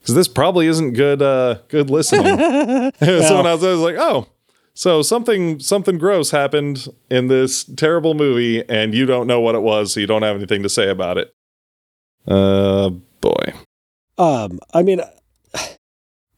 Cuz 0.05 0.15
this 0.15 0.27
probably 0.27 0.67
isn't 0.67 0.93
good 0.93 1.21
uh 1.21 1.59
good 1.67 1.89
listening. 1.89 2.37
Someone 2.99 3.47
else 3.47 3.61
was 3.61 3.79
like, 3.79 3.95
"Oh, 3.97 4.27
so 4.73 5.01
something 5.01 5.59
something 5.59 5.97
gross 5.97 6.31
happened 6.31 6.87
in 7.09 7.27
this 7.27 7.63
terrible 7.63 8.13
movie 8.13 8.67
and 8.69 8.93
you 8.93 9.05
don't 9.05 9.27
know 9.27 9.39
what 9.41 9.55
it 9.55 9.61
was, 9.61 9.93
so 9.93 9.99
you 9.99 10.07
don't 10.07 10.21
have 10.23 10.35
anything 10.35 10.63
to 10.63 10.69
say 10.69 10.89
about 10.89 11.17
it." 11.17 11.33
Uh 12.27 12.89
boy. 13.21 13.53
Um, 14.17 14.59
I 14.73 14.81
mean, 14.81 15.01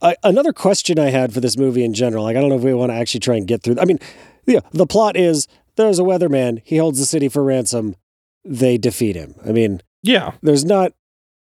I, 0.02 0.16
another 0.24 0.54
question 0.54 0.98
I 1.00 1.10
had 1.10 1.34
for 1.34 1.40
this 1.40 1.58
movie 1.58 1.84
in 1.84 1.94
general, 1.94 2.24
like 2.24 2.36
I 2.36 2.40
don't 2.42 2.50
know 2.50 2.56
if 2.58 2.64
we 2.64 2.74
want 2.74 2.92
to 2.92 2.96
actually 2.96 3.20
try 3.20 3.36
and 3.36 3.48
get 3.48 3.64
through. 3.64 3.78
I 3.80 3.86
mean, 3.86 4.00
yeah, 4.46 4.60
the 4.72 4.86
plot 4.88 5.16
is 5.18 5.48
there's 5.76 6.00
a 6.00 6.04
weatherman. 6.04 6.62
He 6.64 6.78
holds 6.78 7.00
the 7.00 7.06
city 7.06 7.30
for 7.30 7.44
ransom. 7.44 7.96
They 8.46 8.78
defeat 8.78 9.16
him. 9.16 9.36
I 9.46 9.52
mean, 9.52 9.82
Yeah. 10.04 10.34
there's 10.42 10.66
not 10.66 10.94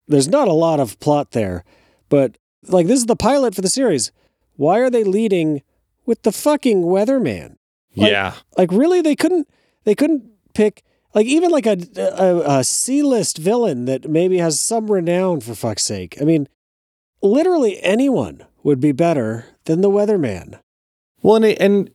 there's 0.08 0.28
not 0.28 0.48
a 0.48 0.52
lot 0.52 0.80
of 0.80 0.98
plot 1.00 1.32
there, 1.32 1.64
but 2.12 2.36
like 2.68 2.86
this 2.88 2.98
is 3.00 3.06
the 3.06 3.16
pilot 3.16 3.54
for 3.54 3.62
the 3.62 3.70
series. 3.70 4.12
Why 4.56 4.80
are 4.80 4.90
they 4.90 5.02
leading 5.02 5.62
with 6.04 6.20
the 6.22 6.30
fucking 6.32 6.82
weatherman? 6.82 7.56
Like- 7.96 8.10
yeah. 8.12 8.34
Like 8.58 8.70
really, 8.70 9.00
they 9.00 9.16
couldn't 9.16 9.48
they 9.84 9.94
couldn't 9.94 10.24
pick 10.52 10.82
like 11.14 11.26
even 11.26 11.50
like 11.50 11.64
a 11.66 11.78
a, 11.96 12.58
a 12.58 12.64
C 12.64 13.02
list 13.02 13.38
villain 13.38 13.86
that 13.86 14.10
maybe 14.10 14.36
has 14.38 14.60
some 14.60 14.90
renown 14.90 15.40
for 15.40 15.54
fuck's 15.54 15.84
sake. 15.84 16.18
I 16.20 16.24
mean, 16.24 16.48
literally 17.22 17.82
anyone 17.82 18.44
would 18.62 18.78
be 18.78 18.92
better 18.92 19.46
than 19.64 19.80
the 19.80 19.90
weatherman. 19.90 20.60
Well, 21.22 21.36
and 21.36 21.44
it, 21.46 21.58
and 21.60 21.90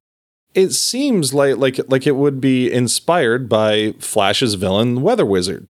it 0.56 0.72
seems 0.72 1.32
like 1.32 1.58
like 1.58 1.80
like 1.90 2.08
it 2.08 2.16
would 2.16 2.42
be 2.42 2.72
inspired 2.74 3.48
by 3.48 3.94
Flash's 4.00 4.56
villain, 4.56 5.04
Weather 5.04 5.28
Wizard. 5.28 5.68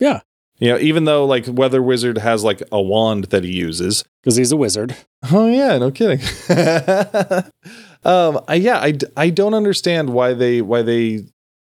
Yeah. 0.00 0.22
You 0.58 0.70
know, 0.70 0.78
even 0.78 1.04
though 1.04 1.26
like 1.26 1.44
Weather 1.48 1.82
Wizard 1.82 2.18
has 2.18 2.44
like 2.44 2.62
a 2.70 2.80
wand 2.80 3.24
that 3.24 3.44
he 3.44 3.52
uses. 3.52 4.04
Because 4.22 4.36
he's 4.36 4.52
a 4.52 4.56
wizard. 4.56 4.96
Oh 5.32 5.48
yeah, 5.48 5.78
no 5.78 5.90
kidding. 5.90 6.20
um, 8.04 8.40
I, 8.46 8.54
yeah, 8.54 8.78
I, 8.78 8.96
I 9.16 9.30
don't 9.30 9.54
understand 9.54 10.10
why 10.10 10.32
they 10.32 10.62
why 10.62 10.82
they. 10.82 11.24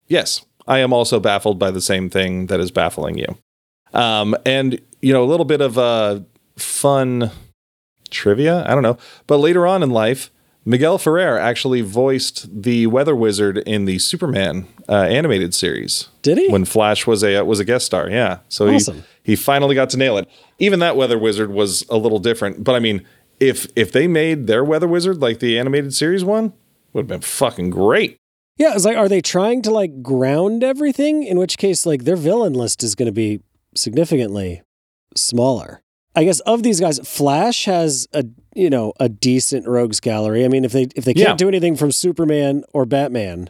Yes, 0.07 0.45
I 0.67 0.79
am 0.79 0.91
also 0.91 1.19
baffled 1.19 1.59
by 1.59 1.71
the 1.71 1.81
same 1.81 2.09
thing 2.09 2.47
that 2.47 2.59
is 2.59 2.71
baffling 2.71 3.17
you. 3.17 3.37
Um, 3.93 4.35
and 4.45 4.79
you 5.01 5.13
know, 5.13 5.23
a 5.23 5.25
little 5.25 5.45
bit 5.45 5.61
of 5.61 5.77
uh, 5.77 6.19
fun 6.57 7.31
trivia. 8.09 8.65
I 8.67 8.73
don't 8.73 8.83
know, 8.83 8.97
but 9.27 9.37
later 9.37 9.65
on 9.65 9.81
in 9.81 9.91
life, 9.91 10.29
Miguel 10.65 10.97
Ferrer 10.97 11.37
actually 11.37 11.81
voiced 11.81 12.63
the 12.63 12.87
Weather 12.87 13.15
Wizard 13.15 13.57
in 13.59 13.85
the 13.85 13.99
Superman 13.99 14.65
uh, 14.87 14.93
animated 14.93 15.53
series 15.53 16.07
Did 16.21 16.37
he? 16.37 16.47
when 16.49 16.63
Flash 16.65 17.05
was 17.05 17.23
a 17.23 17.41
was 17.43 17.59
a 17.59 17.65
guest 17.65 17.85
star. 17.85 18.09
Yeah, 18.09 18.39
so 18.49 18.69
Awesome. 18.69 19.03
he 19.23 19.33
he 19.33 19.35
finally 19.35 19.75
got 19.75 19.89
to 19.91 19.97
nail 19.97 20.17
it. 20.17 20.27
Even 20.59 20.79
that 20.79 20.95
Weather 20.95 21.19
Wizard 21.19 21.51
was 21.51 21.85
a 21.89 21.97
little 21.97 22.19
different, 22.19 22.63
but 22.63 22.75
I 22.75 22.79
mean, 22.79 23.05
if 23.39 23.67
if 23.75 23.91
they 23.91 24.07
made 24.07 24.47
their 24.47 24.63
Weather 24.63 24.87
Wizard 24.87 25.21
like 25.21 25.39
the 25.39 25.59
animated 25.59 25.93
series 25.93 26.23
one, 26.23 26.53
would 26.93 27.01
have 27.03 27.07
been 27.07 27.21
fucking 27.21 27.69
great. 27.69 28.17
yeah, 28.57 28.73
it's 28.73 28.85
like 28.85 28.95
are 28.97 29.09
they 29.09 29.19
trying 29.21 29.61
to 29.63 29.71
like 29.71 30.01
ground 30.01 30.63
everything? 30.63 31.23
In 31.23 31.37
which 31.37 31.57
case, 31.57 31.85
like 31.85 32.05
their 32.05 32.15
villain 32.15 32.53
list 32.53 32.83
is 32.83 32.95
going 32.95 33.07
to 33.07 33.11
be 33.11 33.41
significantly 33.75 34.61
smaller. 35.15 35.81
I 36.15 36.23
guess 36.25 36.39
of 36.41 36.61
these 36.63 36.79
guys, 36.79 36.99
Flash 36.99 37.65
has 37.65 38.07
a 38.13 38.23
you 38.55 38.69
know 38.69 38.93
a 38.99 39.09
decent 39.09 39.67
rogues 39.67 39.99
gallery. 39.99 40.45
I 40.45 40.47
mean, 40.47 40.63
if 40.65 40.71
they 40.71 40.87
if 40.95 41.05
they 41.05 41.13
can't 41.13 41.29
Yeah. 41.29 41.35
do 41.35 41.47
anything 41.47 41.75
from 41.75 41.91
Superman 41.91 42.63
or 42.73 42.85
Batman, 42.85 43.49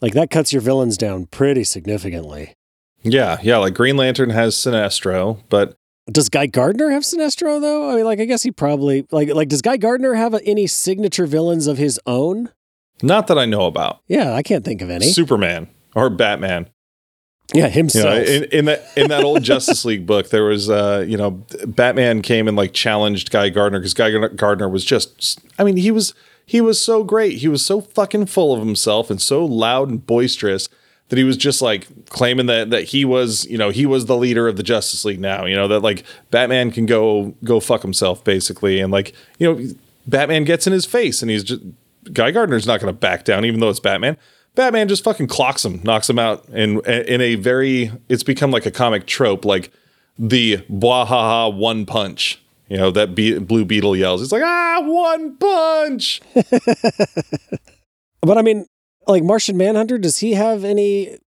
like 0.00 0.14
that 0.14 0.30
cuts 0.30 0.52
your 0.52 0.62
villains 0.62 0.96
down 0.96 1.26
pretty 1.26 1.64
significantly. 1.64 2.54
Yeah, 3.02 3.38
yeah. 3.42 3.58
Like 3.58 3.74
Green 3.74 3.96
Lantern 3.96 4.30
has 4.30 4.54
Sinestro, 4.54 5.40
but 5.48 5.74
Does 6.10 6.28
Guy 6.28 6.46
Gardner 6.46 6.90
have 6.90 7.02
Sinestro 7.02 7.60
though? 7.60 7.90
I 7.90 7.96
mean, 7.96 8.04
like 8.04 8.20
I 8.20 8.24
guess 8.24 8.42
he 8.42 8.50
probably 8.50 9.06
like 9.10 9.28
like 9.34 9.48
does 9.48 9.60
Guy 9.62 9.76
Gardner 9.76 10.14
have 10.14 10.34
any 10.44 10.66
signature 10.66 11.26
villains 11.26 11.66
of 11.66 11.78
his 11.78 12.00
own? 12.06 12.48
Not 13.02 13.26
that 13.26 13.38
I 13.38 13.44
know 13.46 13.66
about. 13.66 14.00
Yeah, 14.06 14.32
I 14.32 14.42
can't 14.42 14.64
think 14.64 14.80
of 14.80 14.88
any. 14.88 15.06
Superman 15.06 15.68
or 15.94 16.08
Batman. 16.08 16.68
Yeah, 17.54 17.68
himself. 17.68 18.04
You 18.04 18.10
know, 18.10 18.36
in, 18.36 18.44
in 18.44 18.64
that 18.66 18.84
in 18.96 19.08
that 19.08 19.24
old 19.24 19.42
Justice 19.42 19.84
League 19.84 20.06
book, 20.06 20.30
there 20.30 20.44
was 20.44 20.70
uh, 20.70 21.04
you 21.06 21.16
know, 21.16 21.30
Batman 21.66 22.22
came 22.22 22.48
and 22.48 22.56
like 22.56 22.72
challenged 22.72 23.30
Guy 23.30 23.48
Gardner 23.48 23.78
because 23.78 23.94
Guy 23.94 24.10
Gardner 24.28 24.68
was 24.68 24.84
just 24.84 25.40
I 25.58 25.64
mean, 25.64 25.76
he 25.76 25.90
was 25.90 26.14
he 26.46 26.60
was 26.60 26.80
so 26.80 27.04
great. 27.04 27.38
He 27.38 27.48
was 27.48 27.64
so 27.64 27.80
fucking 27.80 28.26
full 28.26 28.52
of 28.52 28.60
himself 28.60 29.10
and 29.10 29.20
so 29.20 29.44
loud 29.44 29.88
and 29.88 30.04
boisterous 30.04 30.68
that 31.08 31.18
he 31.18 31.24
was 31.24 31.36
just 31.36 31.60
like 31.60 31.86
claiming 32.08 32.46
that 32.46 32.70
that 32.70 32.84
he 32.84 33.04
was, 33.04 33.44
you 33.46 33.58
know, 33.58 33.70
he 33.70 33.84
was 33.84 34.06
the 34.06 34.16
leader 34.16 34.48
of 34.48 34.56
the 34.56 34.62
Justice 34.62 35.04
League 35.04 35.20
now, 35.20 35.44
you 35.44 35.54
know, 35.54 35.68
that 35.68 35.80
like 35.80 36.04
Batman 36.30 36.70
can 36.70 36.86
go 36.86 37.34
go 37.44 37.60
fuck 37.60 37.82
himself 37.82 38.24
basically 38.24 38.80
and 38.80 38.90
like, 38.90 39.12
you 39.38 39.52
know, 39.52 39.74
Batman 40.06 40.44
gets 40.44 40.66
in 40.66 40.72
his 40.72 40.86
face 40.86 41.22
and 41.22 41.30
he's 41.30 41.44
just 41.44 41.62
Guy 42.12 42.30
Gardner's 42.30 42.66
not 42.66 42.80
going 42.80 42.92
to 42.92 42.98
back 42.98 43.24
down 43.24 43.44
even 43.44 43.60
though 43.60 43.68
it's 43.68 43.80
Batman. 43.80 44.16
Batman 44.54 44.88
just 44.88 45.04
fucking 45.04 45.28
clocks 45.28 45.64
him, 45.64 45.80
knocks 45.82 46.08
him 46.08 46.18
out 46.18 46.48
in 46.50 46.80
in 46.86 47.20
a 47.20 47.36
very 47.36 47.90
it's 48.08 48.22
become 48.22 48.50
like 48.50 48.66
a 48.66 48.70
comic 48.70 49.06
trope 49.06 49.44
like 49.44 49.70
the 50.18 50.58
bwahaha 50.70 51.54
one 51.54 51.86
punch. 51.86 52.38
You 52.68 52.78
know, 52.78 52.90
that 52.92 53.14
Be- 53.14 53.38
Blue 53.38 53.66
Beetle 53.66 53.96
yells. 53.96 54.22
It's 54.22 54.32
like, 54.32 54.42
"Ah, 54.42 54.80
one 54.82 55.36
punch." 55.36 56.22
but 58.22 58.38
I 58.38 58.42
mean, 58.42 58.66
like 59.06 59.22
Martian 59.22 59.56
Manhunter, 59.56 59.98
does 59.98 60.18
he 60.18 60.34
have 60.34 60.64
any 60.64 61.18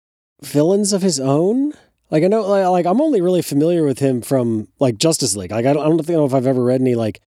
villains 0.41 0.93
of 0.93 1.03
his 1.03 1.21
own? 1.21 1.73
Like 2.11 2.25
I 2.25 2.29
know, 2.29 2.43
like, 2.43 2.67
like 2.67 2.87
I'm 2.87 3.01
only 3.01 3.21
really 3.21 3.43
familiar 3.43 3.85
with 3.85 3.99
him 3.99 4.23
from 4.23 4.69
like 4.79 4.97
Justice 4.97 5.37
League. 5.37 5.51
Like 5.51 5.67
I 5.67 5.73
don't, 5.73 5.99
think 5.99 6.11
I 6.11 6.13
don't 6.13 6.21
know 6.21 6.27
if 6.27 6.35
I've 6.35 6.47
ever 6.47 6.63
read 6.63 6.81
any 6.81 6.95
like 6.95 7.21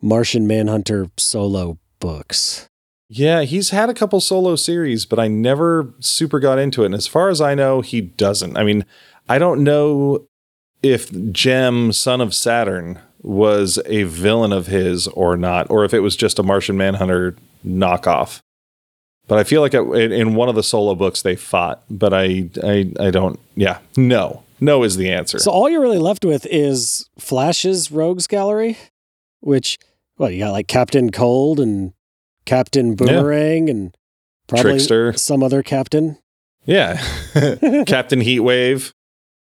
Martian 0.00 0.46
Manhunter 0.46 1.08
solo 1.16 1.78
books. 2.00 2.68
Yeah, 3.14 3.42
he's 3.42 3.68
had 3.70 3.90
a 3.90 3.94
couple 3.94 4.22
solo 4.22 4.56
series, 4.56 5.04
but 5.04 5.18
I 5.18 5.28
never 5.28 5.92
super 6.00 6.40
got 6.40 6.58
into 6.58 6.82
it. 6.82 6.86
And 6.86 6.94
as 6.94 7.06
far 7.06 7.28
as 7.28 7.42
I 7.42 7.54
know, 7.54 7.82
he 7.82 8.00
doesn't. 8.00 8.56
I 8.56 8.64
mean, 8.64 8.86
I 9.28 9.38
don't 9.38 9.62
know 9.62 10.26
if 10.82 11.10
Jemm, 11.10 11.92
son 11.92 12.22
of 12.22 12.34
Saturn, 12.34 13.00
was 13.20 13.78
a 13.84 14.04
villain 14.04 14.50
of 14.50 14.66
his 14.66 15.08
or 15.08 15.36
not, 15.36 15.70
or 15.70 15.84
if 15.84 15.92
it 15.92 16.00
was 16.00 16.16
just 16.16 16.38
a 16.38 16.42
Martian 16.42 16.78
Manhunter 16.78 17.36
knockoff. 17.66 18.40
But 19.28 19.38
I 19.38 19.44
feel 19.44 19.60
like 19.60 19.74
it, 19.74 20.10
in 20.10 20.34
one 20.34 20.48
of 20.48 20.54
the 20.54 20.62
solo 20.62 20.94
books 20.94 21.20
they 21.20 21.36
fought, 21.36 21.82
but 21.90 22.14
I, 22.14 22.48
I, 22.64 22.92
I 22.98 23.10
don't. 23.10 23.38
Yeah, 23.56 23.80
no, 23.94 24.42
no 24.58 24.84
is 24.84 24.96
the 24.96 25.10
answer. 25.10 25.38
So 25.38 25.50
all 25.50 25.68
you're 25.68 25.82
really 25.82 25.98
left 25.98 26.24
with 26.24 26.46
is 26.46 27.10
Flash's 27.18 27.92
Rogues 27.92 28.26
Gallery, 28.26 28.78
which 29.40 29.78
well, 30.16 30.30
you 30.30 30.38
got 30.38 30.52
like 30.52 30.66
Captain 30.66 31.10
Cold 31.10 31.60
and 31.60 31.92
Captain 32.44 32.94
Boomerang 32.94 33.68
yeah. 33.68 33.72
and 33.72 33.96
probably 34.48 34.72
Trickster. 34.72 35.12
some 35.14 35.42
other 35.42 35.62
captain. 35.62 36.18
Yeah. 36.64 36.96
Captain 37.86 38.20
Heatwave, 38.20 38.92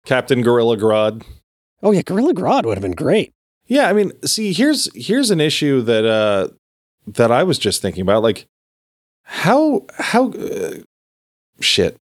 Captain 0.05 0.41
Gorilla 0.41 0.77
Grodd. 0.77 1.23
Oh 1.83 1.91
yeah, 1.91 2.01
Gorilla 2.01 2.33
Grodd 2.33 2.65
would 2.65 2.77
have 2.77 2.81
been 2.81 2.93
great. 2.93 3.31
Yeah, 3.67 3.89
I 3.89 3.93
mean, 3.93 4.11
see, 4.23 4.53
here's 4.53 4.89
here's 4.95 5.31
an 5.31 5.41
issue 5.41 5.81
that 5.81 6.05
uh 6.05 6.49
that 7.07 7.31
I 7.31 7.43
was 7.43 7.59
just 7.59 7.81
thinking 7.81 8.01
about 8.01 8.23
like 8.23 8.47
how 9.23 9.85
how 9.97 10.31
uh, 10.31 10.77
shit. 11.59 11.97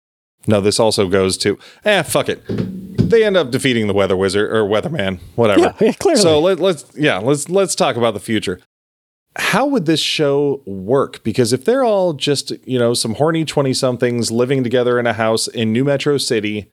No, 0.47 0.61
this 0.61 0.81
also 0.81 1.09
goes 1.09 1.37
to 1.39 1.59
eh 1.85 2.03
fuck 2.03 2.29
it. 2.29 2.43
They 2.49 3.25
end 3.25 3.37
up 3.37 3.51
defeating 3.51 3.87
the 3.87 3.95
Weather 3.95 4.17
Wizard 4.17 4.51
or 4.51 4.65
Weatherman, 4.65 5.19
whatever. 5.35 5.61
Yeah, 5.61 5.73
yeah 5.81 5.93
clearly. 5.93 6.21
So 6.21 6.41
let, 6.41 6.61
let's 6.61 6.85
yeah, 6.97 7.19
let's 7.19 7.49
let's 7.49 7.75
talk 7.75 7.97
about 7.97 8.15
the 8.15 8.21
future 8.21 8.61
how 9.39 9.67
would 9.67 9.87
this 9.87 10.01
show 10.01 10.61
work? 10.67 11.23
Because 11.23 11.53
if 11.53 11.65
they're 11.65 11.85
all 11.85 12.13
just, 12.13 12.53
you 12.67 12.79
know, 12.79 12.93
some 12.93 13.15
horny 13.15 13.45
20 13.45 13.73
somethings 13.73 14.31
living 14.31 14.65
together 14.65 14.99
in 14.99 15.07
a 15.07 15.13
house 15.13 15.47
in 15.47 15.73
New 15.73 15.85
Metro 15.85 16.19
City, 16.19 16.69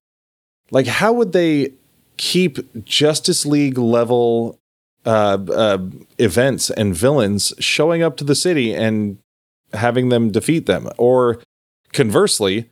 like 0.71 0.87
how 0.87 1.13
would 1.13 1.31
they 1.31 1.73
keep 2.17 2.83
Justice 2.83 3.45
League 3.45 3.77
level 3.77 4.59
uh, 5.05 5.37
uh, 5.53 5.77
events 6.17 6.71
and 6.71 6.95
villains 6.95 7.53
showing 7.59 8.01
up 8.01 8.17
to 8.17 8.23
the 8.23 8.35
city 8.35 8.73
and 8.73 9.19
having 9.73 10.09
them 10.09 10.31
defeat 10.31 10.65
them? 10.65 10.89
Or 10.97 11.41
conversely, 11.93 12.69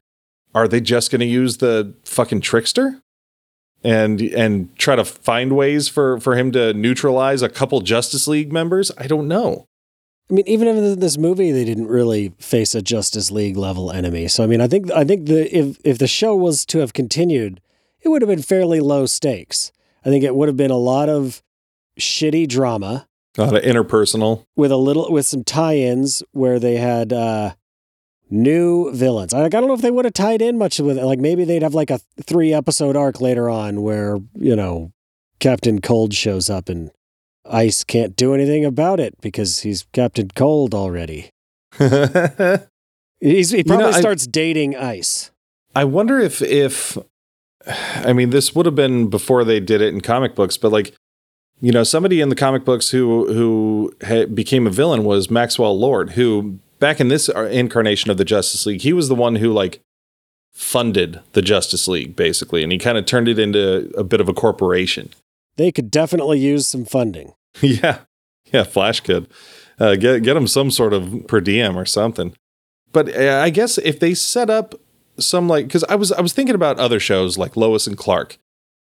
are 0.56 0.68
they 0.68 0.82
just 0.82 1.12
going 1.12 1.22
to 1.22 1.26
use 1.26 1.58
the 1.58 1.94
fucking 2.04 2.42
trickster? 2.42 3.00
and 3.86 4.22
and 4.22 4.74
try 4.78 4.96
to 4.96 5.04
find 5.04 5.58
ways 5.58 5.90
for 5.90 6.18
for 6.22 6.38
him 6.38 6.54
to 6.54 6.74
neutralize 6.74 7.42
a 7.42 7.50
couple 7.50 7.82
Justice 7.82 8.28
League 8.30 8.54
members? 8.54 8.92
I 8.98 9.08
don't 9.08 9.28
know. 9.28 9.66
I 10.30 10.36
mean, 10.36 10.48
even 10.48 10.68
in 10.68 11.00
this 11.00 11.18
movie, 11.18 11.52
they 11.52 11.66
didn't 11.66 11.88
really 11.88 12.34
face 12.40 12.74
a 12.74 12.82
Justice 12.82 13.30
League 13.30 13.58
level 13.58 13.92
enemy. 13.92 14.28
So, 14.28 14.44
I 14.44 14.48
mean, 14.48 14.62
I 14.62 14.68
think 14.68 14.92
I 14.92 15.04
think 15.04 15.28
the 15.28 15.56
if 15.56 15.78
if 15.84 15.98
the 15.98 16.08
show 16.08 16.36
was 16.36 16.66
to 16.68 16.80
have 16.80 16.94
continued, 16.94 17.60
it 18.02 18.10
would 18.10 18.22
have 18.22 18.30
been 18.30 18.42
fairly 18.42 18.80
low 18.80 19.06
stakes. 19.06 19.72
I 20.06 20.10
think 20.10 20.24
it 20.24 20.36
would 20.36 20.48
have 20.48 20.58
been 20.58 20.72
a 20.72 20.78
lot 20.78 21.10
of 21.10 21.42
shitty 22.00 22.48
drama, 22.48 23.08
a 23.38 23.44
lot 23.44 23.56
of 23.56 23.64
interpersonal, 23.64 24.46
with 24.56 24.72
a 24.72 24.78
little 24.78 25.12
with 25.12 25.26
some 25.26 25.44
tie-ins 25.44 26.24
where 26.32 26.58
they 26.60 26.78
had 26.78 27.12
uh, 27.14 27.54
new 28.30 28.92
villains. 28.92 29.34
I, 29.34 29.46
I 29.46 29.50
don't 29.50 29.68
know 29.68 29.74
if 29.74 29.82
they 29.82 29.92
would 29.92 30.06
have 30.06 30.14
tied 30.14 30.42
in 30.42 30.58
much 30.58 30.80
with 30.80 30.98
it. 30.98 31.04
Like 31.04 31.20
maybe 31.20 31.44
they'd 31.44 31.64
have 31.64 31.76
like 31.76 31.92
a 31.92 32.00
three 32.22 32.54
episode 32.54 32.96
arc 32.96 33.22
later 33.22 33.50
on 33.50 33.82
where 33.82 34.20
you 34.36 34.56
know 34.56 34.94
Captain 35.40 35.82
Cold 35.82 36.14
shows 36.14 36.50
up 36.50 36.70
and 36.70 36.92
Ice 37.46 37.84
can't 37.84 38.16
do 38.16 38.34
anything 38.34 38.64
about 38.66 39.00
it 39.00 39.20
because 39.22 39.60
he's 39.60 39.86
Captain 39.92 40.30
Cold 40.36 40.74
already. 40.74 41.30
he's, 43.20 43.50
he 43.50 43.64
probably 43.64 43.86
you 43.86 43.92
know, 43.92 44.00
starts 44.00 44.28
I, 44.28 44.32
dating 44.32 44.76
Ice. 44.76 45.32
I 45.76 45.86
wonder 45.86 46.20
if 46.20 46.42
if 46.42 46.98
I 47.68 48.14
mean 48.14 48.30
this 48.30 48.54
would 48.56 48.66
have 48.66 48.76
been 48.76 49.10
before 49.10 49.44
they 49.44 49.60
did 49.60 49.82
it 49.82 49.94
in 49.94 50.02
comic 50.02 50.36
books, 50.36 50.58
but 50.58 50.72
like 50.72 50.94
you 51.62 51.72
know 51.72 51.84
somebody 51.84 52.22
in 52.22 52.30
the 52.30 52.36
comic 52.36 52.64
books 52.64 52.90
who 52.92 53.34
who 53.34 53.94
became 54.34 54.68
a 54.68 54.70
villain 54.70 55.04
was 55.04 55.32
Maxwell 55.32 55.78
Lord, 55.78 56.12
who 56.12 56.60
back 56.80 57.00
in 57.00 57.08
this 57.08 57.30
uh, 57.30 57.46
incarnation 57.46 58.12
of 58.12 58.18
the 58.18 58.26
Justice 58.26 58.66
League, 58.66 58.82
he 58.82 58.94
was 58.94 59.10
the 59.10 59.16
one 59.16 59.38
who 59.38 59.52
like 59.52 59.80
funded 60.52 61.20
the 61.32 61.42
Justice 61.42 61.88
League 61.88 62.16
basically, 62.16 62.62
and 62.62 62.72
he 62.72 62.78
kind 62.78 62.98
of 62.98 63.06
turned 63.06 63.28
it 63.28 63.40
into 63.40 63.92
a 63.98 64.04
bit 64.04 64.22
of 64.22 64.30
a 64.30 64.34
corporation 64.34 65.10
they 65.56 65.72
could 65.72 65.92
definitely 65.92 66.40
use 66.40 66.68
some 66.68 66.86
funding. 66.86 67.34
yeah. 67.62 68.00
Yeah. 68.52 68.64
Flash 68.64 69.00
could 69.02 69.28
uh, 69.80 69.96
get, 69.96 70.24
get 70.24 70.34
them 70.34 70.48
some 70.48 70.72
sort 70.72 70.94
of 70.94 71.28
per 71.28 71.42
diem 71.42 71.78
or 71.78 71.86
something. 71.86 72.36
But 72.92 73.16
uh, 73.16 73.42
I 73.44 73.50
guess 73.50 73.78
if 73.80 74.00
they 74.00 74.14
set 74.14 74.50
up 74.50 74.76
some 75.20 75.48
like, 75.48 75.70
cause 75.70 75.84
I 75.86 75.96
was, 75.96 76.12
I 76.12 76.22
was 76.22 76.34
thinking 76.34 76.56
about 76.56 76.80
other 76.80 77.00
shows 77.00 77.38
like 77.38 77.58
Lois 77.58 77.88
and 77.88 77.98
Clark. 77.98 78.38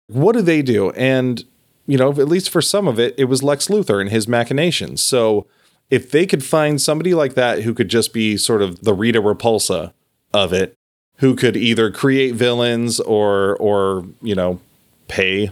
What 0.08 0.34
do 0.34 0.42
they 0.42 0.62
do? 0.62 0.90
And, 0.90 1.44
you 1.86 1.96
know, 1.96 2.10
at 2.10 2.28
least 2.28 2.50
for 2.50 2.60
some 2.60 2.88
of 2.88 2.98
it, 2.98 3.14
it 3.16 3.24
was 3.26 3.42
Lex 3.42 3.68
Luthor 3.68 4.00
and 4.00 4.10
his 4.10 4.26
machinations. 4.26 5.02
So 5.02 5.46
if 5.88 6.10
they 6.10 6.26
could 6.26 6.44
find 6.44 6.80
somebody 6.80 7.14
like 7.14 7.34
that 7.34 7.62
who 7.62 7.74
could 7.74 7.88
just 7.88 8.12
be 8.12 8.36
sort 8.36 8.62
of 8.62 8.82
the 8.82 8.94
Rita 8.94 9.20
Repulsa 9.20 9.92
of 10.32 10.52
it, 10.52 10.74
who 11.18 11.36
could 11.36 11.56
either 11.56 11.90
create 11.90 12.34
villains 12.34 12.98
or, 12.98 13.56
or, 13.58 14.06
you 14.22 14.34
know, 14.34 14.60
pay 15.06 15.50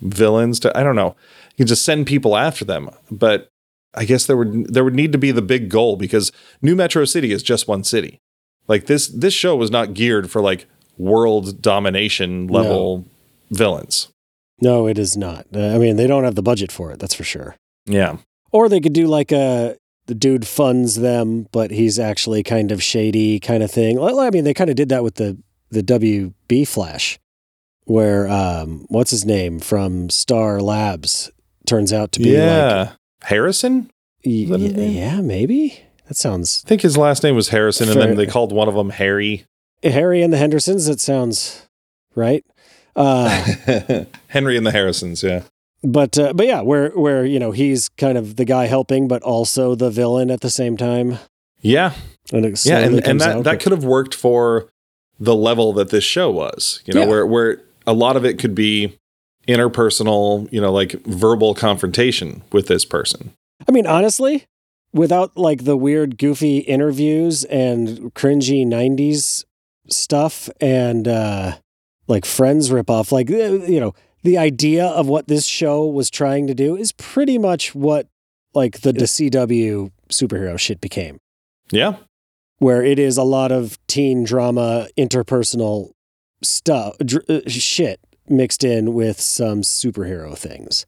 villains 0.00 0.60
to 0.60 0.76
I 0.76 0.82
don't 0.82 0.96
know. 0.96 1.16
You 1.52 1.64
can 1.64 1.66
just 1.66 1.84
send 1.84 2.06
people 2.06 2.36
after 2.36 2.64
them. 2.64 2.90
But 3.10 3.48
I 3.94 4.04
guess 4.04 4.26
there 4.26 4.36
would 4.36 4.72
there 4.72 4.84
would 4.84 4.94
need 4.94 5.12
to 5.12 5.18
be 5.18 5.30
the 5.30 5.42
big 5.42 5.68
goal 5.68 5.96
because 5.96 6.32
New 6.62 6.76
Metro 6.76 7.04
City 7.04 7.32
is 7.32 7.42
just 7.42 7.68
one 7.68 7.84
city. 7.84 8.20
Like 8.66 8.86
this 8.86 9.08
this 9.08 9.34
show 9.34 9.56
was 9.56 9.70
not 9.70 9.94
geared 9.94 10.30
for 10.30 10.40
like 10.40 10.66
world 10.96 11.62
domination 11.62 12.46
level 12.48 12.98
no. 12.98 13.56
villains. 13.56 14.08
No, 14.60 14.86
it 14.86 14.98
is 14.98 15.16
not. 15.16 15.46
Uh, 15.54 15.68
I 15.68 15.78
mean, 15.78 15.96
they 15.96 16.06
don't 16.06 16.24
have 16.24 16.34
the 16.34 16.42
budget 16.42 16.72
for 16.72 16.90
it, 16.90 16.98
that's 16.98 17.14
for 17.14 17.24
sure. 17.24 17.56
Yeah. 17.86 18.18
Or 18.50 18.68
they 18.68 18.80
could 18.80 18.92
do 18.92 19.06
like 19.06 19.32
a 19.32 19.76
the 20.06 20.14
dude 20.14 20.46
funds 20.46 20.96
them, 20.96 21.46
but 21.52 21.70
he's 21.70 21.98
actually 21.98 22.42
kind 22.42 22.72
of 22.72 22.82
shady 22.82 23.38
kind 23.38 23.62
of 23.62 23.70
thing. 23.70 24.00
I 24.00 24.30
mean, 24.30 24.44
they 24.44 24.54
kind 24.54 24.70
of 24.70 24.76
did 24.76 24.88
that 24.88 25.02
with 25.02 25.16
the 25.16 25.38
the 25.70 25.82
WB 25.82 26.66
Flash 26.66 27.18
where 27.88 28.28
um, 28.28 28.84
what's 28.88 29.10
his 29.10 29.24
name 29.24 29.58
from 29.60 30.10
Star 30.10 30.60
Labs 30.60 31.30
turns 31.66 31.92
out 31.92 32.12
to 32.12 32.20
be 32.20 32.30
yeah 32.30 32.78
like, 32.78 32.90
Harrison. 33.24 33.90
Y- 34.24 34.46
yeah, 34.46 35.20
maybe 35.20 35.80
that 36.06 36.16
sounds. 36.16 36.62
I 36.64 36.68
think 36.68 36.82
his 36.82 36.96
last 36.96 37.22
name 37.22 37.34
was 37.34 37.48
Harrison, 37.48 37.86
fair. 37.86 37.94
and 37.94 38.10
then 38.10 38.16
they 38.16 38.26
called 38.26 38.52
one 38.52 38.68
of 38.68 38.74
them 38.74 38.90
Harry. 38.90 39.44
Harry 39.82 40.22
and 40.22 40.32
the 40.32 40.38
Hendersons. 40.38 40.86
That 40.86 41.00
sounds 41.00 41.66
right. 42.14 42.44
Uh, 42.94 43.28
Henry 44.28 44.56
and 44.56 44.66
the 44.66 44.72
Harrisons. 44.72 45.22
Yeah. 45.22 45.42
But 45.82 46.18
uh, 46.18 46.32
but 46.34 46.46
yeah, 46.46 46.60
where 46.60 46.90
where 46.90 47.24
you 47.24 47.38
know 47.38 47.52
he's 47.52 47.88
kind 47.90 48.18
of 48.18 48.36
the 48.36 48.44
guy 48.44 48.66
helping, 48.66 49.08
but 49.08 49.22
also 49.22 49.74
the 49.74 49.90
villain 49.90 50.30
at 50.30 50.40
the 50.40 50.50
same 50.50 50.76
time. 50.76 51.18
Yeah. 51.60 51.94
And 52.32 52.44
yeah, 52.66 52.80
and, 52.80 53.06
and 53.06 53.20
that, 53.20 53.44
that 53.44 53.60
could 53.60 53.72
have 53.72 53.84
worked 53.84 54.14
for 54.14 54.68
the 55.18 55.34
level 55.34 55.72
that 55.74 55.88
this 55.88 56.04
show 56.04 56.30
was. 56.30 56.82
You 56.84 56.94
know, 56.94 57.00
yeah. 57.00 57.06
where 57.06 57.26
where 57.26 57.62
a 57.88 57.94
lot 57.94 58.16
of 58.16 58.24
it 58.24 58.38
could 58.38 58.54
be 58.54 58.98
interpersonal, 59.48 60.50
you 60.52 60.60
know, 60.60 60.70
like 60.70 60.92
verbal 61.06 61.54
confrontation 61.54 62.42
with 62.52 62.68
this 62.68 62.84
person. 62.84 63.32
I 63.66 63.72
mean, 63.72 63.86
honestly, 63.86 64.44
without 64.92 65.36
like 65.36 65.64
the 65.64 65.76
weird, 65.76 66.18
goofy 66.18 66.58
interviews 66.58 67.44
and 67.44 68.14
cringy 68.14 68.66
'90s 68.66 69.44
stuff 69.88 70.50
and 70.60 71.08
uh, 71.08 71.56
like 72.06 72.26
Friends 72.26 72.68
ripoff, 72.68 73.10
like 73.10 73.30
uh, 73.30 73.64
you 73.64 73.80
know, 73.80 73.94
the 74.22 74.36
idea 74.36 74.86
of 74.86 75.08
what 75.08 75.26
this 75.26 75.46
show 75.46 75.86
was 75.86 76.10
trying 76.10 76.46
to 76.46 76.54
do 76.54 76.76
is 76.76 76.92
pretty 76.92 77.38
much 77.38 77.74
what 77.74 78.06
like 78.54 78.82
the, 78.82 78.92
the 78.92 79.04
CW 79.04 79.90
superhero 80.10 80.58
shit 80.58 80.80
became. 80.80 81.18
Yeah. 81.70 81.96
Where 82.58 82.82
it 82.82 82.98
is 82.98 83.16
a 83.16 83.22
lot 83.22 83.52
of 83.52 83.78
teen 83.86 84.24
drama, 84.24 84.88
interpersonal 84.98 85.92
stuff, 86.42 86.96
dr- 86.98 87.28
uh, 87.28 87.40
shit 87.48 88.00
mixed 88.28 88.64
in 88.64 88.94
with 88.94 89.20
some 89.20 89.62
superhero 89.62 90.36
things. 90.36 90.86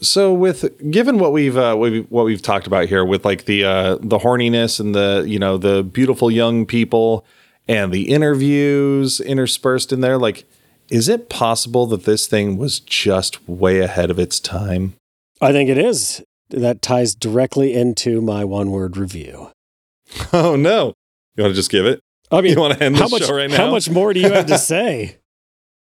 So, 0.00 0.32
with 0.32 0.90
given 0.90 1.18
what 1.18 1.32
we've 1.32 1.56
uh, 1.56 1.76
what 1.76 2.24
we've 2.24 2.42
talked 2.42 2.66
about 2.66 2.88
here, 2.88 3.04
with 3.04 3.24
like 3.24 3.44
the 3.44 3.64
uh, 3.64 3.98
the 4.00 4.18
horniness 4.18 4.80
and 4.80 4.94
the 4.94 5.24
you 5.26 5.38
know 5.38 5.56
the 5.56 5.84
beautiful 5.84 6.30
young 6.30 6.66
people 6.66 7.24
and 7.68 7.92
the 7.92 8.08
interviews 8.10 9.20
interspersed 9.20 9.92
in 9.92 10.00
there, 10.00 10.18
like, 10.18 10.44
is 10.90 11.08
it 11.08 11.28
possible 11.28 11.86
that 11.86 12.04
this 12.04 12.26
thing 12.26 12.56
was 12.56 12.80
just 12.80 13.48
way 13.48 13.78
ahead 13.78 14.10
of 14.10 14.18
its 14.18 14.40
time? 14.40 14.94
I 15.40 15.52
think 15.52 15.70
it 15.70 15.78
is. 15.78 16.22
That 16.50 16.82
ties 16.82 17.14
directly 17.14 17.72
into 17.72 18.20
my 18.20 18.44
one 18.44 18.70
word 18.70 18.96
review. 18.96 19.50
Oh 20.32 20.56
no! 20.56 20.94
You 21.36 21.44
want 21.44 21.52
to 21.52 21.54
just 21.54 21.70
give 21.70 21.86
it? 21.86 22.00
I 22.32 22.40
mean, 22.40 22.54
you 22.54 22.60
want 22.60 22.78
to 22.78 22.84
end 22.84 22.96
the 22.96 23.08
much, 23.08 23.24
show 23.24 23.34
right 23.34 23.50
now? 23.50 23.56
How 23.56 23.70
much 23.70 23.90
more 23.90 24.12
do 24.12 24.20
you 24.20 24.30
have 24.32 24.46
to 24.46 24.58
say? 24.72 25.18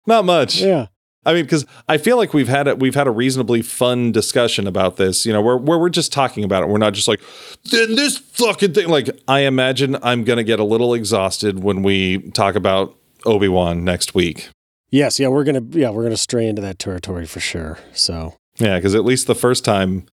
Not 0.07 0.25
much. 0.25 0.61
Yeah. 0.61 0.87
I 1.25 1.33
mean, 1.33 1.43
because 1.45 1.67
I 1.89 1.99
feel 1.99 2.17
like 2.17 2.33
we've 2.33 2.47
had 2.47 2.69
a, 2.69 2.77
we've 2.77 2.95
had 2.95 3.09
a 3.09 3.11
reasonably 3.11 3.61
fun 3.61 4.13
discussion 4.13 4.69
about 4.69 4.97
this. 4.97 5.27
You 5.27 5.33
know, 5.33 5.43
where 5.43 5.57
where 5.57 5.77
we're 5.77 5.89
just 5.89 6.13
talking 6.13 6.45
about 6.45 6.63
it. 6.63 6.69
We're 6.69 6.79
not 6.79 6.95
just 6.95 7.09
like 7.09 7.21
then 7.65 7.97
this 7.97 8.17
fucking 8.17 8.75
thing. 8.75 8.89
Like, 8.89 9.11
I 9.27 9.41
imagine 9.41 9.97
I'm 10.03 10.23
gonna 10.23 10.45
get 10.45 10.61
a 10.61 10.65
little 10.65 10.95
exhausted 10.95 11.65
when 11.65 11.83
we 11.83 12.31
talk 12.31 12.55
about 12.55 12.97
Obi 13.25 13.49
Wan 13.49 13.85
next 13.85 14.15
week. 14.15 14.49
Yes, 14.91 15.19
yeah, 15.19 15.27
we're 15.27 15.43
gonna 15.43 15.65
yeah 15.71 15.91
we're 15.91 16.05
gonna 16.05 16.17
stray 16.17 16.47
into 16.47 16.63
that 16.63 16.79
territory 16.79 17.27
for 17.27 17.41
sure. 17.41 17.81
So 17.93 18.35
yeah, 18.59 18.77
because 18.77 18.95
at 18.95 19.05
least 19.05 19.27
the 19.27 19.35
first 19.35 19.65
time 19.65 20.07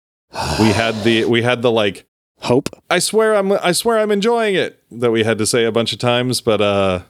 we 0.60 0.70
had 0.70 0.96
the 1.04 1.26
we 1.26 1.44
had 1.44 1.62
the 1.62 1.72
like 1.72 2.08
hope. 2.44 2.70
I 2.90 3.00
swear 3.00 3.36
I'm 3.36 3.52
I 3.52 3.72
swear 3.72 4.00
I'm 4.00 4.12
enjoying 4.12 4.56
it 4.56 4.82
that 4.92 5.12
we 5.12 5.24
had 5.24 5.38
to 5.40 5.46
say 5.46 5.66
a 5.66 5.72
bunch 5.72 5.94
of 5.94 6.00
times, 6.00 6.42
but 6.42 6.62
uh 6.62 7.02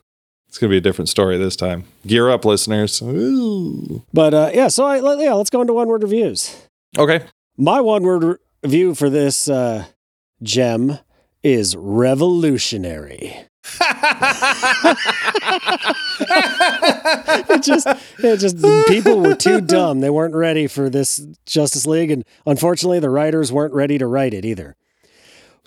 it's 0.53 0.59
gonna 0.59 0.69
be 0.69 0.77
a 0.77 0.81
different 0.81 1.09
story 1.09 1.39
this 1.39 1.55
time. 1.55 1.85
Gear 2.05 2.29
up, 2.29 2.45
listeners. 2.45 3.01
Ooh. 3.01 4.03
But 4.13 4.35
uh, 4.35 4.51
yeah, 4.53 4.67
so 4.67 4.85
I, 4.85 4.97
yeah, 5.15 5.33
let's 5.33 5.49
go 5.49 5.61
into 5.61 5.73
one 5.73 5.87
word 5.87 6.03
reviews. 6.03 6.67
Okay. 6.95 7.25
My 7.57 7.81
one 7.81 8.03
word 8.03 8.37
review 8.61 8.93
for 8.93 9.09
this 9.09 9.49
uh, 9.49 9.85
gem 10.43 10.99
is 11.41 11.75
revolutionary. 11.75 13.35
it 17.49 17.63
just, 17.63 17.87
it 18.19 18.37
just, 18.37 18.57
people 18.87 19.21
were 19.21 19.33
too 19.33 19.59
dumb. 19.59 20.01
They 20.01 20.11
weren't 20.11 20.35
ready 20.35 20.67
for 20.67 20.87
this 20.87 21.25
Justice 21.47 21.87
League, 21.87 22.11
and 22.11 22.23
unfortunately, 22.45 22.99
the 22.99 23.09
writers 23.09 23.51
weren't 23.51 23.73
ready 23.73 23.97
to 23.97 24.05
write 24.05 24.35
it 24.35 24.45
either. 24.45 24.75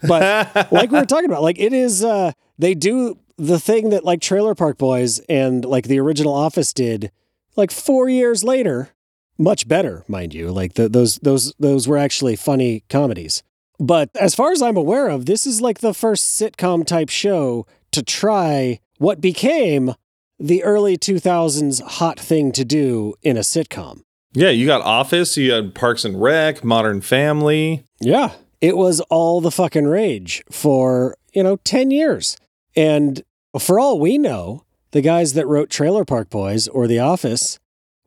But 0.02 0.70
like 0.72 0.90
we 0.90 0.98
were 0.98 1.06
talking 1.06 1.30
about, 1.30 1.42
like 1.42 1.58
it 1.58 1.72
is, 1.72 2.04
uh, 2.04 2.32
they 2.58 2.74
do 2.74 3.18
the 3.36 3.60
thing 3.60 3.90
that 3.90 4.04
like 4.04 4.20
Trailer 4.20 4.54
Park 4.54 4.78
Boys 4.78 5.18
and 5.28 5.64
like 5.64 5.88
the 5.88 6.00
original 6.00 6.34
Office 6.34 6.72
did, 6.72 7.10
like 7.56 7.70
four 7.70 8.08
years 8.08 8.44
later, 8.44 8.90
much 9.38 9.68
better, 9.68 10.04
mind 10.08 10.34
you. 10.34 10.50
Like 10.50 10.74
the, 10.74 10.88
those 10.88 11.16
those 11.18 11.52
those 11.58 11.86
were 11.86 11.98
actually 11.98 12.36
funny 12.36 12.84
comedies. 12.88 13.42
But 13.78 14.10
as 14.14 14.34
far 14.34 14.52
as 14.52 14.62
I'm 14.62 14.76
aware 14.76 15.08
of, 15.08 15.26
this 15.26 15.46
is 15.46 15.60
like 15.60 15.80
the 15.80 15.92
first 15.92 16.40
sitcom 16.40 16.86
type 16.86 17.10
show 17.10 17.66
to 17.92 18.02
try 18.02 18.80
what 18.98 19.20
became 19.20 19.94
the 20.38 20.62
early 20.64 20.96
2000s 20.96 21.82
hot 21.82 22.18
thing 22.18 22.52
to 22.52 22.64
do 22.64 23.14
in 23.22 23.36
a 23.36 23.40
sitcom. 23.40 24.02
Yeah, 24.32 24.50
you 24.50 24.66
got 24.66 24.82
Office, 24.82 25.36
you 25.36 25.52
had 25.52 25.74
Parks 25.74 26.04
and 26.04 26.20
Rec, 26.20 26.62
Modern 26.62 27.00
Family. 27.00 27.84
Yeah, 28.00 28.32
it 28.60 28.76
was 28.76 29.00
all 29.02 29.40
the 29.40 29.50
fucking 29.50 29.86
rage 29.86 30.42
for, 30.50 31.16
you 31.32 31.42
know, 31.42 31.56
10 31.64 31.90
years. 31.90 32.36
And 32.74 33.22
for 33.58 33.78
all 33.78 33.98
we 33.98 34.18
know, 34.18 34.64
the 34.92 35.00
guys 35.00 35.34
that 35.34 35.46
wrote 35.46 35.70
Trailer 35.70 36.04
Park 36.04 36.30
Boys 36.30 36.68
or 36.68 36.86
The 36.86 36.98
Office 36.98 37.58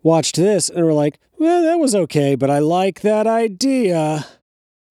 watched 0.01 0.35
this 0.35 0.69
and 0.69 0.85
were 0.85 0.93
like, 0.93 1.19
well, 1.37 1.63
that 1.63 1.79
was 1.79 1.95
okay, 1.95 2.35
but 2.35 2.49
I 2.49 2.59
like 2.59 3.01
that 3.01 3.27
idea. 3.27 4.25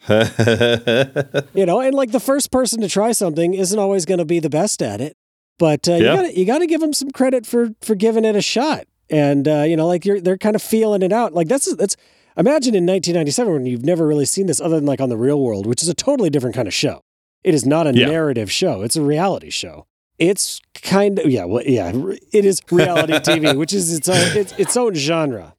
you 0.08 1.66
know, 1.66 1.80
and 1.80 1.94
like 1.94 2.12
the 2.12 2.22
first 2.22 2.50
person 2.50 2.80
to 2.80 2.88
try 2.88 3.12
something 3.12 3.54
isn't 3.54 3.78
always 3.78 4.06
going 4.06 4.18
to 4.18 4.24
be 4.24 4.38
the 4.38 4.48
best 4.48 4.80
at 4.80 5.00
it, 5.00 5.16
but 5.58 5.88
uh, 5.88 5.94
you 5.94 6.04
got 6.04 6.36
you 6.36 6.44
got 6.46 6.58
to 6.58 6.66
give 6.66 6.80
them 6.80 6.92
some 6.92 7.10
credit 7.10 7.44
for 7.44 7.70
for 7.82 7.94
giving 7.94 8.24
it 8.24 8.36
a 8.36 8.40
shot. 8.40 8.86
And 9.10 9.48
uh, 9.48 9.64
you 9.66 9.76
know, 9.76 9.86
like 9.86 10.06
you're 10.06 10.20
they're 10.20 10.38
kind 10.38 10.54
of 10.54 10.62
feeling 10.62 11.02
it 11.02 11.12
out. 11.12 11.34
Like 11.34 11.48
that's 11.48 11.74
that's 11.74 11.96
imagine 12.38 12.74
in 12.74 12.86
1997 12.86 13.52
when 13.52 13.66
you've 13.66 13.84
never 13.84 14.06
really 14.06 14.24
seen 14.24 14.46
this 14.46 14.60
other 14.60 14.76
than 14.76 14.86
like 14.86 15.00
on 15.00 15.08
the 15.08 15.16
Real 15.16 15.40
World, 15.40 15.66
which 15.66 15.82
is 15.82 15.88
a 15.88 15.94
totally 15.94 16.30
different 16.30 16.54
kind 16.54 16.68
of 16.68 16.74
show. 16.74 17.02
It 17.44 17.54
is 17.54 17.66
not 17.66 17.86
a 17.86 17.94
yeah. 17.94 18.06
narrative 18.06 18.50
show; 18.50 18.82
it's 18.82 18.96
a 18.96 19.02
reality 19.02 19.50
show. 19.50 19.86
It's 20.18 20.60
kind 20.74 21.18
of 21.18 21.26
yeah, 21.26 21.44
well, 21.44 21.62
yeah. 21.64 21.92
It 22.32 22.44
is 22.44 22.60
reality 22.70 23.12
TV, 23.14 23.56
which 23.56 23.72
is 23.72 23.96
its 23.96 24.08
own 24.08 24.36
its, 24.36 24.52
its 24.58 24.76
own 24.76 24.94
genre. 24.94 25.54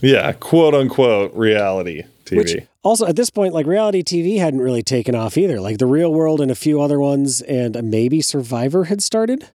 Yeah, 0.00 0.32
quote 0.32 0.74
unquote 0.74 1.32
reality 1.34 2.02
TV. 2.24 2.36
Which 2.36 2.56
also 2.82 3.06
at 3.06 3.16
this 3.16 3.30
point, 3.30 3.54
like 3.54 3.66
reality 3.66 4.02
TV 4.02 4.38
hadn't 4.38 4.60
really 4.60 4.82
taken 4.82 5.14
off 5.14 5.38
either. 5.38 5.60
Like 5.60 5.78
the 5.78 5.86
Real 5.86 6.12
World 6.12 6.40
and 6.40 6.50
a 6.50 6.56
few 6.56 6.80
other 6.80 6.98
ones, 6.98 7.40
and 7.42 7.80
maybe 7.84 8.20
Survivor 8.20 8.84
had 8.84 9.02
started. 9.02 9.50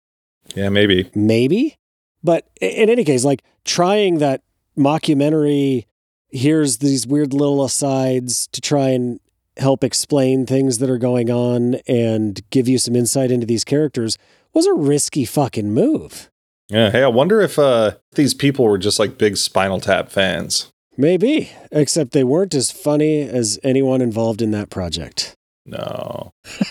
Yeah, 0.55 0.69
maybe. 0.69 1.11
Maybe. 1.15 1.77
But 2.23 2.47
in 2.61 2.91
any 2.91 3.05
case, 3.05 3.25
like 3.25 3.43
trying 3.65 4.19
that 4.19 4.43
mockumentary, 4.77 5.87
here's 6.35 6.79
these 6.79 7.07
weird 7.07 7.33
little 7.33 7.65
asides 7.65 8.49
to 8.49 8.61
try 8.61 8.89
and 8.89 9.21
help 9.57 9.85
explain 9.85 10.45
things 10.45 10.79
that 10.79 10.91
are 10.91 10.99
going 10.99 11.31
on 11.31 11.77
and 11.87 12.43
give 12.51 12.69
you 12.69 12.77
some 12.77 12.97
insight 12.97 13.31
into 13.31 13.47
these 13.47 13.65
characters 13.65 14.19
was 14.53 14.67
a 14.67 14.75
risky 14.75 15.25
fucking 15.25 15.73
move. 15.73 16.31
Yeah. 16.69 16.91
Hey, 16.91 17.05
I 17.05 17.09
wonder 17.09 17.41
if 17.41 17.59
uh, 17.59 17.93
these 18.15 18.35
people 18.35 18.65
were 18.65 18.79
just 18.79 18.99
like 18.99 19.17
big 19.17 19.37
Spinal 19.37 19.81
Tap 19.81 20.11
fans. 20.11 20.73
Maybe, 20.97 21.51
except 21.71 22.13
they 22.13 22.25
weren't 22.25 22.55
as 22.55 22.71
funny 22.71 23.23
as 23.23 23.59
anyone 23.63 24.01
involved 24.01 24.43
in 24.43 24.51
that 24.53 24.71
project. 24.71 25.35
No. 25.67 26.33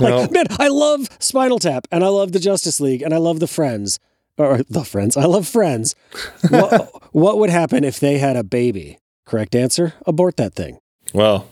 no. 0.00 0.28
man, 0.30 0.46
I 0.58 0.68
love 0.68 1.08
Spinal 1.18 1.58
Tap 1.58 1.86
and 1.90 2.02
I 2.02 2.08
love 2.08 2.32
the 2.32 2.38
Justice 2.40 2.80
League 2.80 3.02
and 3.02 3.12
I 3.12 3.18
love 3.18 3.40
the 3.40 3.46
Friends. 3.46 3.98
Or 4.40 4.62
the 4.68 4.84
Friends. 4.84 5.16
I 5.16 5.24
love 5.24 5.46
Friends. 5.46 5.94
what, 6.48 6.90
what 7.12 7.38
would 7.38 7.50
happen 7.50 7.84
if 7.84 8.00
they 8.00 8.18
had 8.18 8.36
a 8.36 8.42
baby? 8.42 8.98
Correct 9.26 9.54
answer 9.54 9.94
abort 10.06 10.36
that 10.38 10.54
thing. 10.54 10.78
Well, 11.12 11.46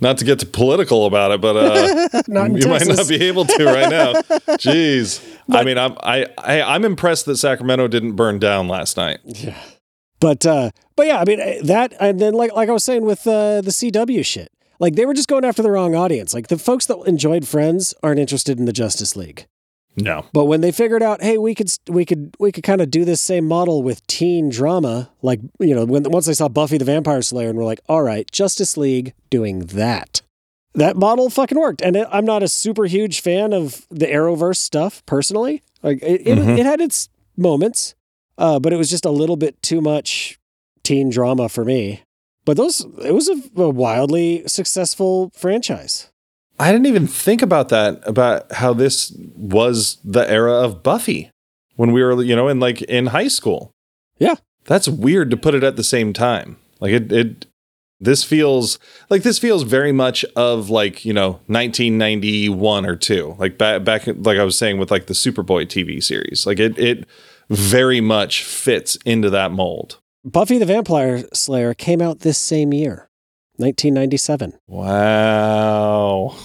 not 0.00 0.18
to 0.18 0.24
get 0.24 0.40
too 0.40 0.46
political 0.46 1.06
about 1.06 1.30
it, 1.32 1.40
but 1.40 1.56
uh, 1.56 2.08
you 2.26 2.60
Texas. 2.60 2.88
might 2.88 2.96
not 2.96 3.08
be 3.08 3.22
able 3.26 3.44
to 3.44 3.64
right 3.64 3.90
now. 3.90 4.12
Jeez, 4.56 5.22
but, 5.48 5.58
I 5.60 5.64
mean, 5.64 5.78
I'm 5.78 5.96
I, 6.02 6.26
I 6.38 6.62
I'm 6.62 6.84
impressed 6.84 7.26
that 7.26 7.36
Sacramento 7.36 7.88
didn't 7.88 8.12
burn 8.12 8.38
down 8.38 8.68
last 8.68 8.96
night. 8.96 9.20
Yeah, 9.24 9.58
but 10.20 10.44
uh, 10.44 10.70
but 10.96 11.06
yeah, 11.06 11.20
I 11.20 11.24
mean 11.24 11.40
eh, 11.40 11.60
that, 11.64 11.94
and 12.00 12.20
then 12.20 12.34
like 12.34 12.52
like 12.52 12.68
I 12.68 12.72
was 12.72 12.84
saying 12.84 13.04
with 13.04 13.26
uh, 13.26 13.60
the 13.60 13.70
CW 13.70 14.24
shit, 14.24 14.48
like 14.80 14.96
they 14.96 15.06
were 15.06 15.14
just 15.14 15.28
going 15.28 15.44
after 15.44 15.62
the 15.62 15.70
wrong 15.70 15.94
audience. 15.94 16.34
Like 16.34 16.48
the 16.48 16.58
folks 16.58 16.86
that 16.86 16.98
enjoyed 17.06 17.46
Friends 17.46 17.94
aren't 18.02 18.20
interested 18.20 18.58
in 18.58 18.64
the 18.64 18.72
Justice 18.72 19.16
League. 19.16 19.46
No. 19.96 20.26
But 20.32 20.44
when 20.44 20.60
they 20.60 20.72
figured 20.72 21.02
out, 21.02 21.22
hey, 21.22 21.38
we 21.38 21.54
could 21.54 21.70
we 21.88 22.04
could 22.04 22.34
we 22.38 22.52
could 22.52 22.64
kind 22.64 22.80
of 22.80 22.90
do 22.90 23.04
this 23.04 23.20
same 23.20 23.46
model 23.46 23.82
with 23.82 24.06
teen 24.06 24.50
drama, 24.50 25.10
like 25.22 25.40
you 25.58 25.74
know, 25.74 25.86
when 25.86 26.04
once 26.04 26.26
they 26.26 26.34
saw 26.34 26.48
Buffy 26.48 26.76
the 26.76 26.84
Vampire 26.84 27.22
Slayer 27.22 27.48
and 27.48 27.58
we're 27.58 27.64
like, 27.64 27.80
all 27.88 28.02
right, 28.02 28.30
Justice 28.30 28.76
League 28.76 29.14
doing 29.30 29.60
that. 29.66 30.20
That 30.74 30.96
model 30.96 31.30
fucking 31.30 31.58
worked, 31.58 31.80
and 31.80 31.96
it, 31.96 32.06
I'm 32.10 32.26
not 32.26 32.42
a 32.42 32.48
super 32.48 32.84
huge 32.84 33.20
fan 33.20 33.54
of 33.54 33.86
the 33.88 34.06
Arrowverse 34.06 34.58
stuff 34.58 35.02
personally. 35.06 35.62
Like 35.82 36.02
it, 36.02 36.24
mm-hmm. 36.24 36.50
it, 36.50 36.58
it, 36.58 36.66
had 36.66 36.82
its 36.82 37.08
moments, 37.34 37.94
uh, 38.36 38.58
but 38.58 38.74
it 38.74 38.76
was 38.76 38.90
just 38.90 39.06
a 39.06 39.10
little 39.10 39.36
bit 39.36 39.62
too 39.62 39.80
much 39.80 40.38
teen 40.82 41.08
drama 41.08 41.48
for 41.48 41.64
me. 41.64 42.02
But 42.44 42.58
those, 42.58 42.86
it 43.02 43.12
was 43.12 43.28
a, 43.28 43.42
a 43.60 43.70
wildly 43.70 44.46
successful 44.46 45.32
franchise. 45.34 46.10
I 46.58 46.72
didn't 46.72 46.86
even 46.86 47.06
think 47.06 47.42
about 47.42 47.68
that 47.68 48.00
about 48.04 48.50
how 48.52 48.72
this 48.72 49.14
was 49.34 49.98
the 50.04 50.28
era 50.30 50.52
of 50.52 50.82
Buffy 50.82 51.30
when 51.76 51.92
we 51.92 52.02
were, 52.02 52.22
you 52.22 52.34
know, 52.34 52.48
in 52.48 52.60
like 52.60 52.82
in 52.82 53.06
high 53.06 53.28
school. 53.28 53.72
Yeah. 54.18 54.36
That's 54.64 54.88
weird 54.88 55.30
to 55.30 55.36
put 55.36 55.54
it 55.54 55.62
at 55.62 55.76
the 55.76 55.84
same 55.84 56.12
time. 56.12 56.56
Like 56.80 56.92
it 56.92 57.12
it 57.12 57.46
this 58.00 58.24
feels 58.24 58.78
like 59.10 59.22
this 59.22 59.38
feels 59.38 59.62
very 59.62 59.92
much 59.92 60.24
of 60.34 60.70
like, 60.70 61.04
you 61.04 61.12
know, 61.12 61.40
1991 61.46 62.86
or 62.86 62.96
2. 62.96 63.36
Like 63.38 63.58
back 63.58 63.84
back 63.84 64.06
like 64.06 64.38
I 64.38 64.44
was 64.44 64.58
saying 64.58 64.78
with 64.78 64.90
like 64.90 65.06
the 65.06 65.14
Superboy 65.14 65.66
TV 65.66 66.02
series. 66.02 66.46
Like 66.46 66.58
it 66.58 66.78
it 66.78 67.06
very 67.50 68.00
much 68.00 68.42
fits 68.42 68.96
into 69.04 69.30
that 69.30 69.52
mold. 69.52 69.98
Buffy 70.24 70.58
the 70.58 70.66
Vampire 70.66 71.24
Slayer 71.32 71.74
came 71.74 72.02
out 72.02 72.20
this 72.20 72.38
same 72.38 72.72
year 72.72 73.08
1997. 73.58 74.54
Wow. 74.66 76.36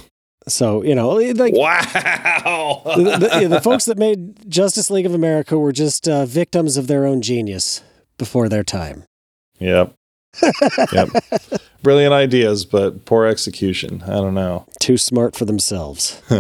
So, 0.48 0.84
you 0.84 0.96
know, 0.96 1.10
like 1.12 1.54
Wow. 1.56 2.82
the, 2.96 3.18
the, 3.42 3.48
the 3.48 3.62
folks 3.64 3.86
that 3.86 3.98
made 3.98 4.50
Justice 4.50 4.90
League 4.90 5.06
of 5.06 5.14
America 5.14 5.58
were 5.58 5.72
just 5.72 6.08
uh, 6.10 6.26
victims 6.26 6.78
of 6.78 6.88
their 6.88 7.06
own 7.06 7.22
genius 7.22 7.84
before 8.18 8.50
their 8.50 8.64
time. 8.64 9.04
yep. 9.60 9.94
Yep. 10.94 11.10
Brilliant 11.84 12.14
ideas, 12.14 12.64
but 12.64 13.04
poor 13.06 13.26
execution. 13.26 14.02
I 14.04 14.12
don't 14.14 14.34
know. 14.34 14.66
Too 14.80 14.96
smart 14.98 15.36
for 15.36 15.44
themselves. 15.44 16.22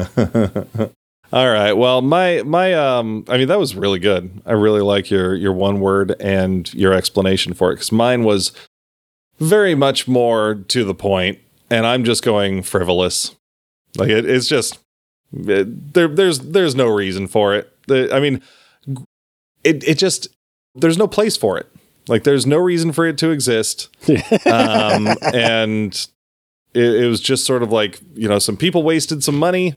All 1.34 1.50
right. 1.50 1.74
Well, 1.74 2.02
my 2.02 2.42
my 2.44 2.74
um 2.74 3.26
I 3.28 3.38
mean 3.38 3.48
that 3.50 3.60
was 3.60 3.76
really 3.76 4.00
good. 4.00 4.42
I 4.46 4.54
really 4.54 4.82
like 4.82 5.10
your 5.12 5.36
your 5.36 5.52
one 5.54 5.80
word 5.82 6.16
and 6.22 6.74
your 6.74 6.94
explanation 6.94 7.54
for 7.54 7.72
it 7.74 7.78
cuz 7.78 7.92
mine 7.92 8.24
was 8.24 8.52
very 9.42 9.76
much 9.76 10.08
more 10.08 10.56
to 10.70 10.84
the 10.86 10.94
point 10.96 11.40
and 11.70 11.86
I'm 11.86 12.04
just 12.04 12.24
going 12.24 12.62
frivolous. 12.64 13.36
Like 13.98 14.10
it, 14.10 14.26
it's 14.26 14.48
just 14.48 14.80
it, 15.34 15.94
there 15.94 16.08
there's 16.08 16.40
there's 16.40 16.76
no 16.76 16.88
reason 16.88 17.28
for 17.28 17.56
it. 17.56 17.72
The, 17.88 18.14
I 18.14 18.20
mean 18.20 18.42
it 19.64 19.84
it 19.88 19.98
just 19.98 20.28
there's 20.76 20.98
no 20.98 21.08
place 21.08 21.36
for 21.38 21.58
it. 21.58 21.68
Like 22.08 22.24
there's 22.24 22.46
no 22.46 22.58
reason 22.58 22.92
for 22.92 23.06
it 23.06 23.18
to 23.20 23.32
exist. 23.32 23.90
Um 24.46 25.08
and 25.34 25.94
it, 26.74 27.04
it 27.04 27.08
was 27.08 27.20
just 27.20 27.44
sort 27.46 27.64
of 27.64 27.72
like, 27.72 28.00
you 28.16 28.30
know, 28.30 28.40
some 28.40 28.56
people 28.58 28.84
wasted 28.84 29.24
some 29.24 29.38
money. 29.38 29.76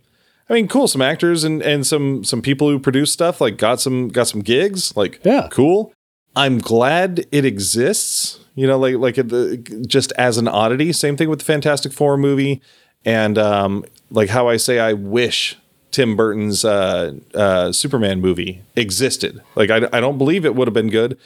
I 0.49 0.53
mean, 0.53 0.69
cool. 0.69 0.87
Some 0.89 1.03
actors 1.03 1.43
and 1.43 1.62
and 1.62 1.87
some 1.87 2.23
some 2.23 2.43
people 2.43 2.69
who 2.69 2.79
produce 2.79 3.12
stuff 3.12 3.41
like 3.41 3.57
got 3.57 3.81
some 3.81 4.09
got 4.09 4.29
some 4.29 4.43
gigs. 4.43 4.95
Like, 4.97 5.21
Yeah. 5.25 5.49
cool. 5.51 5.93
I'm 6.37 6.59
glad 6.59 7.27
it 7.33 7.45
exists. 7.45 8.41
You 8.55 8.66
know, 8.66 8.78
like 8.78 8.96
like 8.96 9.14
the, 9.16 9.57
just 9.86 10.12
as 10.12 10.38
an 10.38 10.46
oddity. 10.48 10.92
Same 10.92 11.16
thing 11.16 11.28
with 11.28 11.40
the 11.40 11.44
Fantastic 11.44 11.92
Four 11.92 12.16
movie, 12.16 12.62
and 13.05 13.36
um, 13.36 13.84
like 14.11 14.28
how 14.30 14.48
I 14.48 14.57
say 14.59 14.78
I 14.78 14.92
wish 14.92 15.57
Tim 15.90 16.16
Burton's 16.16 16.64
uh, 16.64 17.14
uh, 17.34 17.72
Superman 17.72 18.20
movie 18.20 18.62
existed. 18.76 19.42
Like 19.57 19.70
I, 19.70 19.88
I 19.92 20.00
don't 20.00 20.18
believe 20.18 20.44
it 20.44 20.55
would 20.55 20.68
have 20.68 20.74
been 20.74 20.90
good, 20.90 21.18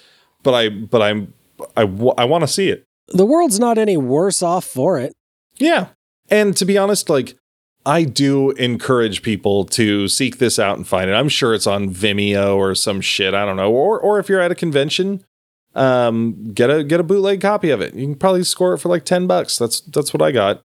but 0.42 0.54
I 0.54 0.68
but 0.70 1.02
I'm 1.02 1.34
I, 1.76 1.82
w- 1.82 2.14
I 2.16 2.24
want 2.24 2.42
to 2.42 2.48
see 2.48 2.68
it. 2.70 2.84
the 3.08 3.26
world's 3.26 3.58
not 3.58 3.78
any 3.78 3.96
worse 3.96 4.42
off 4.42 4.64
for 4.64 4.98
it. 4.98 5.12
Yeah. 5.56 5.88
And 6.30 6.56
to 6.56 6.64
be 6.64 6.78
honest, 6.78 7.08
like 7.10 7.36
I 7.84 8.04
do 8.04 8.50
encourage 8.52 9.22
people 9.22 9.64
to 9.66 10.08
seek 10.08 10.38
this 10.38 10.58
out 10.58 10.76
and 10.76 10.86
find 10.86 11.10
it. 11.10 11.14
I'm 11.14 11.28
sure 11.28 11.54
it's 11.54 11.66
on 11.66 11.90
Vimeo 11.90 12.56
or 12.56 12.74
some 12.74 13.00
shit. 13.00 13.34
I 13.34 13.44
don't 13.44 13.56
know. 13.56 13.72
Or 13.72 13.98
or 13.98 14.18
if 14.18 14.28
you're 14.28 14.40
at 14.40 14.50
a 14.50 14.54
convention, 14.54 15.24
um, 15.78 16.52
get 16.52 16.70
a 16.70 16.82
get 16.84 17.00
a 17.00 17.02
bootleg 17.04 17.40
copy 17.40 17.70
of 17.70 17.80
it. 17.80 17.94
You 17.94 18.06
can 18.06 18.14
probably 18.16 18.44
score 18.44 18.74
it 18.74 18.78
for 18.78 18.88
like 18.88 19.04
10 19.04 19.26
bucks. 19.26 19.56
That's 19.58 19.80
that's 19.80 20.12
what 20.12 20.22
I 20.22 20.32
got. 20.32 20.60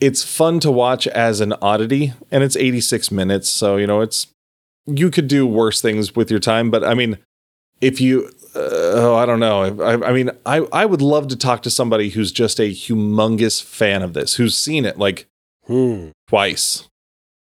It's 0.00 0.22
fun 0.22 0.60
to 0.60 0.70
watch 0.70 1.06
as 1.08 1.40
an 1.40 1.54
oddity, 1.60 2.12
and 2.30 2.44
it's 2.44 2.54
86 2.56 3.10
minutes. 3.10 3.48
So, 3.48 3.76
you 3.76 3.86
know, 3.86 4.00
it's 4.00 4.26
you 4.86 5.10
could 5.10 5.28
do 5.28 5.46
worse 5.46 5.80
things 5.80 6.14
with 6.16 6.30
your 6.30 6.40
time, 6.40 6.70
but 6.70 6.84
I 6.84 6.94
mean, 6.94 7.18
if 7.80 8.00
you 8.00 8.30
uh, 8.56 8.60
oh 9.04 9.14
i 9.14 9.26
don't 9.26 9.38
know 9.40 9.62
I, 9.82 10.08
I 10.08 10.12
mean 10.12 10.30
I, 10.46 10.56
I 10.72 10.86
would 10.86 11.02
love 11.02 11.28
to 11.28 11.36
talk 11.36 11.62
to 11.62 11.70
somebody 11.70 12.08
who's 12.08 12.32
just 12.32 12.58
a 12.58 12.70
humongous 12.70 13.62
fan 13.62 14.02
of 14.02 14.14
this 14.14 14.34
who's 14.34 14.56
seen 14.56 14.84
it 14.86 14.98
like 14.98 15.26
Hmm. 15.66 16.08
twice 16.26 16.88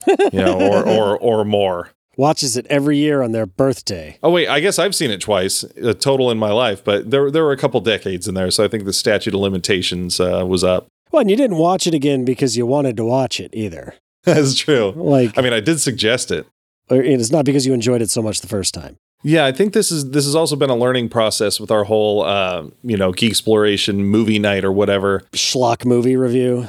you 0.08 0.30
know 0.32 0.58
or 0.58 0.82
or 0.88 1.18
or 1.18 1.44
more 1.44 1.90
Watches 2.16 2.56
it 2.56 2.66
every 2.70 2.96
year 2.98 3.22
on 3.22 3.32
their 3.32 3.46
birthday. 3.46 4.18
oh 4.22 4.30
wait 4.30 4.48
i 4.48 4.60
guess 4.60 4.78
i've 4.78 4.94
seen 4.94 5.10
it 5.10 5.20
twice 5.20 5.62
a 5.82 5.94
total 5.94 6.30
in 6.30 6.38
my 6.38 6.50
life 6.52 6.82
but 6.84 7.10
there 7.10 7.30
there 7.30 7.44
were 7.44 7.52
a 7.52 7.56
couple 7.56 7.80
decades 7.80 8.28
in 8.28 8.34
there 8.34 8.50
so 8.50 8.64
i 8.64 8.68
think 8.68 8.84
the 8.84 8.92
statute 8.92 9.34
of 9.34 9.40
limitations 9.40 10.20
uh, 10.20 10.44
was 10.46 10.62
up 10.64 10.86
Well, 11.12 11.20
and 11.20 11.30
you 11.30 11.36
didn't 11.36 11.56
watch 11.58 11.86
it 11.86 11.94
again 11.94 12.24
because 12.24 12.56
you 12.56 12.66
wanted 12.66 12.96
to 12.98 13.04
watch 13.04 13.40
it 13.40 13.50
either. 13.54 13.94
that's 14.24 14.54
true 14.56 14.92
Like, 14.96 15.36
i 15.38 15.42
mean 15.42 15.52
i 15.52 15.60
did 15.60 15.80
suggest 15.80 16.30
it 16.30 16.46
it's 16.90 17.30
not 17.32 17.44
because 17.44 17.66
you 17.66 17.72
enjoyed 17.72 18.02
it 18.02 18.10
so 18.10 18.20
much 18.20 18.40
the 18.42 18.46
first 18.48 18.74
time. 18.74 18.96
Yeah, 19.22 19.46
I 19.46 19.52
think 19.52 19.72
this 19.72 19.90
is 19.90 20.10
this 20.10 20.26
has 20.26 20.34
also 20.34 20.54
been 20.54 20.68
a 20.68 20.76
learning 20.76 21.08
process 21.08 21.58
with 21.58 21.70
our 21.70 21.84
whole 21.84 22.22
uh, 22.24 22.66
you 22.82 22.98
know 22.98 23.10
geek 23.10 23.30
exploration 23.30 24.04
movie 24.04 24.38
night 24.38 24.66
or 24.66 24.70
whatever. 24.70 25.22
Schlock 25.32 25.86
movie 25.86 26.14
review. 26.14 26.68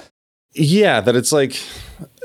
Yeah, 0.54 1.02
that 1.02 1.18
it's 1.18 1.34
like 1.34 1.58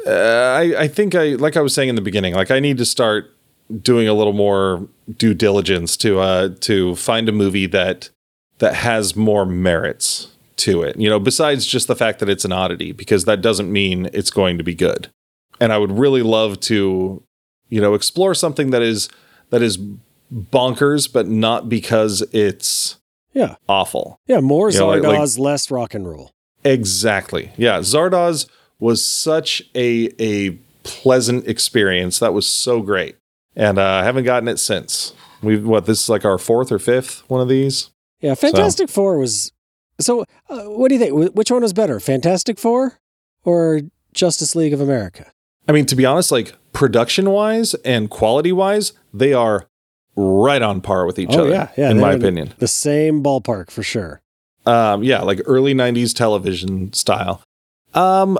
uh, 0.07 0.11
I 0.59 0.75
I 0.83 0.89
think 0.89 1.15
I 1.15 1.35
like 1.35 1.57
I 1.57 1.61
was 1.61 1.75
saying 1.75 1.89
in 1.89 1.95
the 1.95 2.01
beginning, 2.03 2.35
like 2.35 2.51
I 2.51 2.61
need 2.61 2.79
to 2.79 2.85
start 2.85 3.35
doing 3.83 4.09
a 4.09 4.15
little 4.15 4.33
more 4.33 4.89
due 5.17 5.35
diligence 5.35 5.97
to 5.99 6.19
uh 6.21 6.49
to 6.61 6.95
find 6.97 7.29
a 7.29 7.33
movie 7.33 7.67
that 7.67 8.11
that 8.59 8.75
has 8.75 9.15
more 9.17 9.47
merits 9.47 10.29
to 10.57 10.83
it. 10.83 10.99
You 10.99 11.09
know, 11.09 11.19
besides 11.21 11.67
just 11.67 11.87
the 11.89 11.97
fact 11.97 12.19
that 12.19 12.29
it's 12.29 12.45
an 12.45 12.53
oddity 12.53 12.93
because 12.93 13.25
that 13.27 13.41
doesn't 13.41 13.71
mean 13.73 14.09
it's 14.13 14.31
going 14.31 14.59
to 14.59 14.65
be 14.65 14.75
good. 14.75 15.09
And 15.61 15.73
I 15.73 15.79
would 15.79 15.93
really 15.93 16.23
love 16.23 16.61
to 16.61 17.23
you 17.69 17.81
know 17.81 17.95
explore 17.95 18.35
something 18.35 18.71
that 18.71 18.83
is 18.83 19.09
that 19.51 19.63
is 19.63 19.79
bonkers 20.33 21.13
but 21.13 21.27
not 21.29 21.69
because 21.69 22.23
it's 22.33 22.97
Yeah. 23.35 23.57
awful. 23.69 24.19
Yeah, 24.27 24.41
more 24.41 24.71
Yeah, 24.71 24.83
like- 24.83 25.03
Zardoz, 25.03 25.39
less 25.39 25.71
rock 25.71 25.95
and 25.95 26.09
roll. 26.09 26.31
Exactly. 26.65 27.53
Yeah, 27.57 27.79
Zardoz 27.81 28.47
was 28.81 29.05
such 29.05 29.63
a 29.75 30.11
a 30.19 30.59
pleasant 30.83 31.47
experience. 31.47 32.19
That 32.19 32.33
was 32.35 32.47
so 32.49 32.81
great, 32.83 33.17
and 33.55 33.79
uh, 33.79 33.85
I 33.87 34.05
haven't 34.05 34.25
gotten 34.25 34.49
it 34.49 34.59
since. 34.59 35.13
We've 35.43 35.65
what 35.65 35.87
this 35.87 36.03
is 36.03 36.09
like 36.09 36.25
our 36.25 36.39
fourth 36.39 36.73
or 36.73 36.79
fifth 36.79 37.23
one 37.29 37.41
of 37.41 37.49
these. 37.49 37.91
Yeah, 38.21 38.35
Fantastic 38.35 38.89
Four 38.91 39.19
was. 39.19 39.53
So, 40.01 40.25
uh, 40.49 40.63
what 40.65 40.89
do 40.89 40.95
you 40.95 41.01
think? 41.01 41.35
Which 41.35 41.51
one 41.51 41.63
was 41.63 41.73
better, 41.73 42.01
Fantastic 42.01 42.59
Four 42.59 42.99
or 43.45 43.81
Justice 44.13 44.57
League 44.57 44.73
of 44.73 44.81
America? 44.81 45.31
I 45.69 45.73
mean, 45.73 45.87
to 45.87 45.97
be 45.97 46.05
honest, 46.07 46.33
like 46.33 46.55
production 46.73 47.31
wise 47.31 47.75
and 47.85 48.11
quality 48.11 48.53
wise, 48.53 48.93
they 49.15 49.33
are 49.33 49.67
right 50.17 50.61
on 50.63 50.81
par 50.81 51.07
with 51.07 51.19
each 51.19 51.31
Oh, 51.33 51.41
other. 51.43 51.51
yeah, 51.51 51.69
yeah, 51.77 51.91
in 51.91 52.01
my 52.01 52.13
opinion. 52.13 52.53
The 52.59 52.69
same 52.69 53.23
ballpark 53.23 53.71
for 53.71 53.83
sure. 53.83 54.21
Um, 54.67 55.03
yeah, 55.03 55.21
like 55.23 55.41
early 55.47 55.75
'90s 55.75 56.15
television 56.15 56.93
style. 56.93 57.43
Um, 57.95 58.39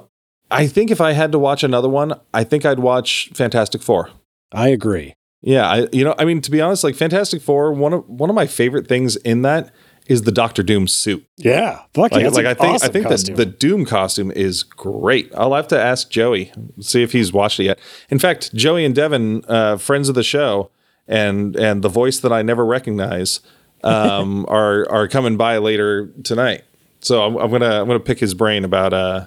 I 0.51 0.67
think 0.67 0.91
if 0.91 1.01
I 1.01 1.13
had 1.13 1.33
to 1.33 1.39
watch 1.39 1.63
another 1.63 1.89
one, 1.89 2.19
I 2.35 2.45
think 2.45 2.65
I'd 2.65 2.81
watch 2.81 3.31
Fantastic 3.35 3.83
Four. 3.83 4.11
I 4.53 4.69
agree. 4.69 5.15
Yeah, 5.43 5.69
I 5.69 5.89
you 5.93 6.05
know, 6.05 6.15
I 6.19 6.25
mean 6.25 6.41
to 6.43 6.51
be 6.51 6.61
honest, 6.61 6.85
like 6.85 6.95
Fantastic 6.95 7.43
Four, 7.43 7.73
one 7.73 7.93
of 7.93 8.09
one 8.09 8.29
of 8.31 8.37
my 8.37 8.47
favorite 8.47 8.89
things 8.89 9.17
in 9.17 9.43
that 9.43 9.73
is 10.07 10.23
the 10.23 10.33
Doctor 10.33 10.63
Doom 10.63 10.89
suit. 10.89 11.25
Yeah, 11.37 11.83
fuck 11.95 12.11
Like, 12.13 12.25
like 12.33 12.45
I 12.45 12.55
think 12.55 12.75
awesome 12.75 12.89
I 12.89 12.93
think 12.93 13.09
that 13.09 13.37
the 13.37 13.47
Doom 13.47 13.85
costume 13.85 14.33
is 14.33 14.65
great. 14.65 15.33
I'll 15.37 15.55
have 15.55 15.69
to 15.69 15.81
ask 15.81 16.11
Joey, 16.11 16.53
see 16.81 17.03
if 17.03 17.13
he's 17.13 17.33
watched 17.33 17.61
it 17.61 17.65
yet. 17.65 17.79
In 18.09 18.19
fact, 18.19 18.53
Joey 18.53 18.85
and 18.85 18.95
Devin, 18.95 19.45
uh, 19.47 19.77
friends 19.77 20.09
of 20.09 20.17
the 20.17 20.25
show, 20.25 20.71
and 21.07 21.55
and 21.57 21.83
the 21.83 21.89
voice 21.89 22.19
that 22.21 22.33
I 22.33 22.43
never 22.43 22.67
recognize, 22.67 23.41
um, 23.85 24.45
are 24.49 24.91
are 24.91 25.07
coming 25.07 25.37
by 25.37 25.59
later 25.59 26.09
tonight. 26.25 26.65
So 27.01 27.23
I'm, 27.23 27.37
I'm 27.37 27.51
gonna 27.51 27.81
I'm 27.81 27.87
gonna 27.87 28.01
pick 28.01 28.19
his 28.19 28.35
brain 28.35 28.65
about 28.65 28.93
uh 28.93 29.27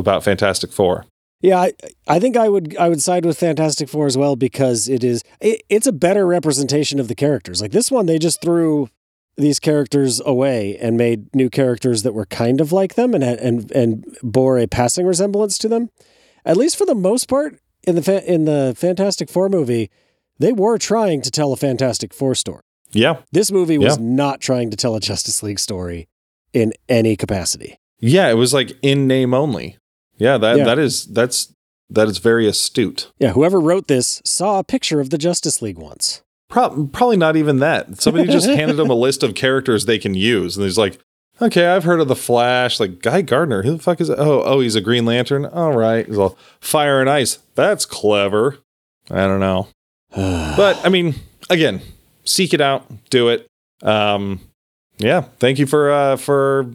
about 0.00 0.24
Fantastic 0.24 0.72
Four. 0.72 1.06
Yeah, 1.42 1.58
I, 1.58 1.72
I 2.08 2.18
think 2.20 2.36
I 2.36 2.48
would 2.48 2.76
I 2.76 2.88
would 2.88 3.00
side 3.00 3.24
with 3.24 3.38
Fantastic 3.38 3.88
Four 3.88 4.06
as 4.06 4.18
well 4.18 4.34
because 4.36 4.88
it 4.88 5.04
is 5.04 5.22
it, 5.40 5.62
it's 5.68 5.86
a 5.86 5.92
better 5.92 6.26
representation 6.26 6.98
of 7.00 7.06
the 7.08 7.14
characters. 7.14 7.62
Like 7.62 7.70
this 7.72 7.90
one, 7.90 8.06
they 8.06 8.18
just 8.18 8.42
threw 8.42 8.88
these 9.36 9.58
characters 9.60 10.20
away 10.26 10.76
and 10.76 10.98
made 10.98 11.34
new 11.34 11.48
characters 11.48 12.02
that 12.02 12.12
were 12.12 12.26
kind 12.26 12.60
of 12.60 12.72
like 12.72 12.94
them 12.94 13.14
and 13.14 13.22
and 13.24 13.70
and 13.72 14.04
bore 14.22 14.58
a 14.58 14.66
passing 14.66 15.06
resemblance 15.06 15.56
to 15.58 15.68
them. 15.68 15.88
At 16.44 16.56
least 16.58 16.76
for 16.76 16.84
the 16.84 16.94
most 16.94 17.28
part, 17.28 17.58
in 17.86 17.94
the 17.94 18.24
in 18.30 18.44
the 18.44 18.74
Fantastic 18.76 19.30
Four 19.30 19.48
movie, 19.48 19.90
they 20.38 20.52
were 20.52 20.76
trying 20.76 21.22
to 21.22 21.30
tell 21.30 21.52
a 21.52 21.56
Fantastic 21.56 22.12
Four 22.12 22.34
story. 22.34 22.60
Yeah, 22.92 23.18
This 23.32 23.50
movie 23.52 23.78
was 23.78 23.96
Yeah. 23.98 24.04
not 24.04 24.40
trying 24.40 24.68
to 24.70 24.76
tell 24.76 24.96
a 24.96 25.00
Justice 25.00 25.42
League 25.44 25.60
story 25.60 26.08
in 26.52 26.72
any 26.88 27.14
capacity. 27.16 27.78
yeah, 28.00 28.28
it 28.28 28.34
was 28.34 28.52
like 28.52 28.72
in 28.82 29.06
name 29.06 29.32
only. 29.32 29.76
Yeah, 30.20 30.38
that 30.38 30.58
Yeah. 30.58 30.64
that 30.64 30.78
is 30.78 31.06
that's 31.06 31.52
that 31.88 32.06
is 32.06 32.18
very 32.18 32.46
astute. 32.46 33.10
Yeah, 33.18 33.32
whoever 33.32 33.58
wrote 33.58 33.88
this 33.88 34.22
saw 34.24 34.60
a 34.60 34.64
picture 34.64 35.00
of 35.00 35.10
the 35.10 35.18
Justice 35.18 35.60
League 35.60 35.78
once. 35.78 36.22
Pro- 36.48 36.86
probably 36.92 37.16
not 37.16 37.36
even 37.36 37.58
that. 37.58 38.00
Somebody 38.00 38.28
just 38.30 38.46
handed 38.60 38.78
him 38.78 38.90
a 38.90 38.94
list 38.94 39.22
of 39.24 39.34
characters 39.34 39.86
they 39.86 39.98
can 39.98 40.14
use, 40.14 40.56
and 40.56 40.64
he's 40.64 40.78
like, 40.78 40.98
"Okay, 41.40 41.66
I've 41.66 41.84
heard 41.84 42.00
of 42.00 42.08
the 42.08 42.14
Flash. 42.16 42.78
Like 42.78 43.00
Guy 43.02 43.22
Gardner, 43.22 43.62
who 43.62 43.72
the 43.76 43.82
fuck 43.82 44.00
is 44.00 44.08
that? 44.08 44.18
Oh, 44.20 44.42
oh, 44.44 44.60
he's 44.60 44.76
a 44.76 44.80
Green 44.80 45.04
Lantern. 45.04 45.46
All 45.46 45.72
right, 45.72 46.06
he's 46.06 46.18
all 46.18 46.36
fire 46.60 47.00
and 47.00 47.08
ice. 47.10 47.38
That's 47.56 47.84
clever. 47.86 48.58
I 49.10 49.26
don't 49.26 49.40
know, 49.40 49.68
but 50.14 50.84
I 50.84 50.88
mean, 50.90 51.14
again, 51.48 51.80
seek 52.24 52.52
it 52.54 52.60
out, 52.60 52.84
do 53.10 53.28
it. 53.30 53.46
Um, 53.82 54.40
yeah, 54.98 55.22
thank 55.38 55.58
you 55.58 55.66
for 55.66 55.90
uh 55.90 56.16
for. 56.16 56.70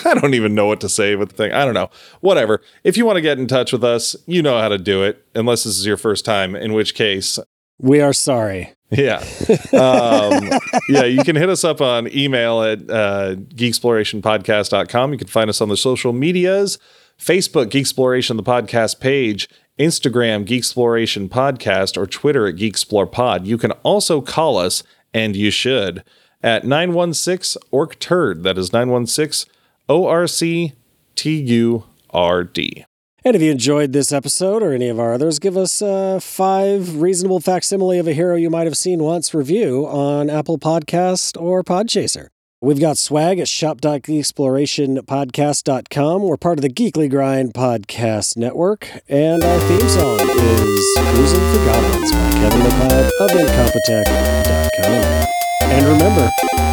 I 0.06 0.14
don't 0.14 0.34
even 0.34 0.54
know 0.54 0.66
what 0.66 0.80
to 0.80 0.88
say 0.88 1.16
with 1.16 1.30
the 1.30 1.36
thing. 1.36 1.52
I 1.52 1.64
don't 1.64 1.74
know. 1.74 1.90
Whatever. 2.20 2.60
If 2.84 2.96
you 2.96 3.06
want 3.06 3.16
to 3.16 3.22
get 3.22 3.38
in 3.38 3.46
touch 3.46 3.72
with 3.72 3.84
us, 3.84 4.16
you 4.26 4.42
know 4.42 4.58
how 4.58 4.68
to 4.68 4.78
do 4.78 5.02
it, 5.02 5.24
unless 5.34 5.64
this 5.64 5.78
is 5.78 5.86
your 5.86 5.96
first 5.96 6.24
time, 6.24 6.54
in 6.54 6.72
which 6.72 6.94
case 6.94 7.38
We 7.78 8.00
are 8.00 8.12
sorry. 8.12 8.74
Yeah. 8.90 9.24
Um, 9.72 10.50
yeah, 10.88 11.04
you 11.04 11.22
can 11.22 11.36
hit 11.36 11.48
us 11.48 11.64
up 11.64 11.80
on 11.80 12.12
email 12.14 12.62
at 12.62 12.80
uh, 12.90 13.36
geeksplorationpodcast.com. 13.54 15.12
You 15.12 15.18
can 15.18 15.28
find 15.28 15.48
us 15.48 15.60
on 15.60 15.68
the 15.68 15.76
social 15.76 16.12
medias 16.12 16.78
Facebook, 17.18 17.66
Geeksploration, 17.66 18.36
the 18.36 18.42
podcast 18.42 18.98
page, 18.98 19.48
Instagram, 19.78 20.46
Geeksploration 20.46 21.28
Podcast, 21.28 21.98
or 21.98 22.06
Twitter 22.06 22.46
at 22.46 22.56
Geeksplore 22.56 23.46
You 23.46 23.58
can 23.58 23.72
also 23.82 24.22
call 24.22 24.56
us, 24.56 24.82
and 25.12 25.36
you 25.36 25.50
should, 25.50 26.02
at 26.42 26.64
916 26.64 27.62
ORC 27.70 27.98
TURD. 27.98 28.42
That 28.42 28.56
is 28.56 28.72
916 28.72 29.52
O 29.90 30.06
R 30.06 30.26
C 30.28 30.72
T 31.16 31.34
U 31.34 31.84
R 32.10 32.44
D. 32.44 32.84
And 33.24 33.34
if 33.36 33.42
you 33.42 33.50
enjoyed 33.50 33.92
this 33.92 34.12
episode 34.12 34.62
or 34.62 34.72
any 34.72 34.88
of 34.88 34.98
our 34.98 35.12
others, 35.12 35.38
give 35.38 35.58
us 35.58 35.82
a 35.82 36.18
five 36.20 37.02
reasonable 37.02 37.40
facsimile 37.40 37.98
of 37.98 38.08
a 38.08 38.14
hero 38.14 38.36
you 38.36 38.48
might 38.48 38.66
have 38.66 38.78
seen 38.78 39.02
once 39.02 39.34
review 39.34 39.86
on 39.86 40.30
Apple 40.30 40.56
Podcast 40.58 41.38
or 41.38 41.62
Podchaser. 41.62 42.28
We've 42.62 42.80
got 42.80 42.96
swag 42.98 43.38
at 43.40 43.48
shop.geeksplorationpodcast.com. 43.48 46.22
We're 46.22 46.36
part 46.36 46.58
of 46.58 46.62
the 46.62 46.70
Geekly 46.70 47.10
Grind 47.10 47.52
podcast 47.52 48.36
network, 48.36 48.88
and 49.08 49.42
our 49.42 49.58
theme 49.60 49.88
song 49.88 50.20
is 50.20 50.98
Cruising 50.98 51.52
for 51.52 51.64
Goblins 51.64 52.12
by 52.12 52.30
Kevin 52.32 52.62
MacLeod 52.62 53.10
of 53.20 53.30
Incompetech.com. 53.30 55.26
And 55.62 55.86
remember, 55.86 56.30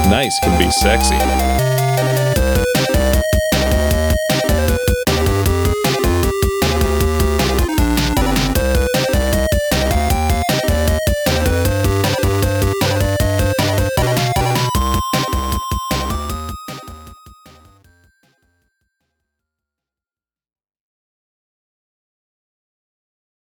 nice 0.09 0.37
can 0.41 0.59
be 0.59 0.69
sexy. 0.71 1.86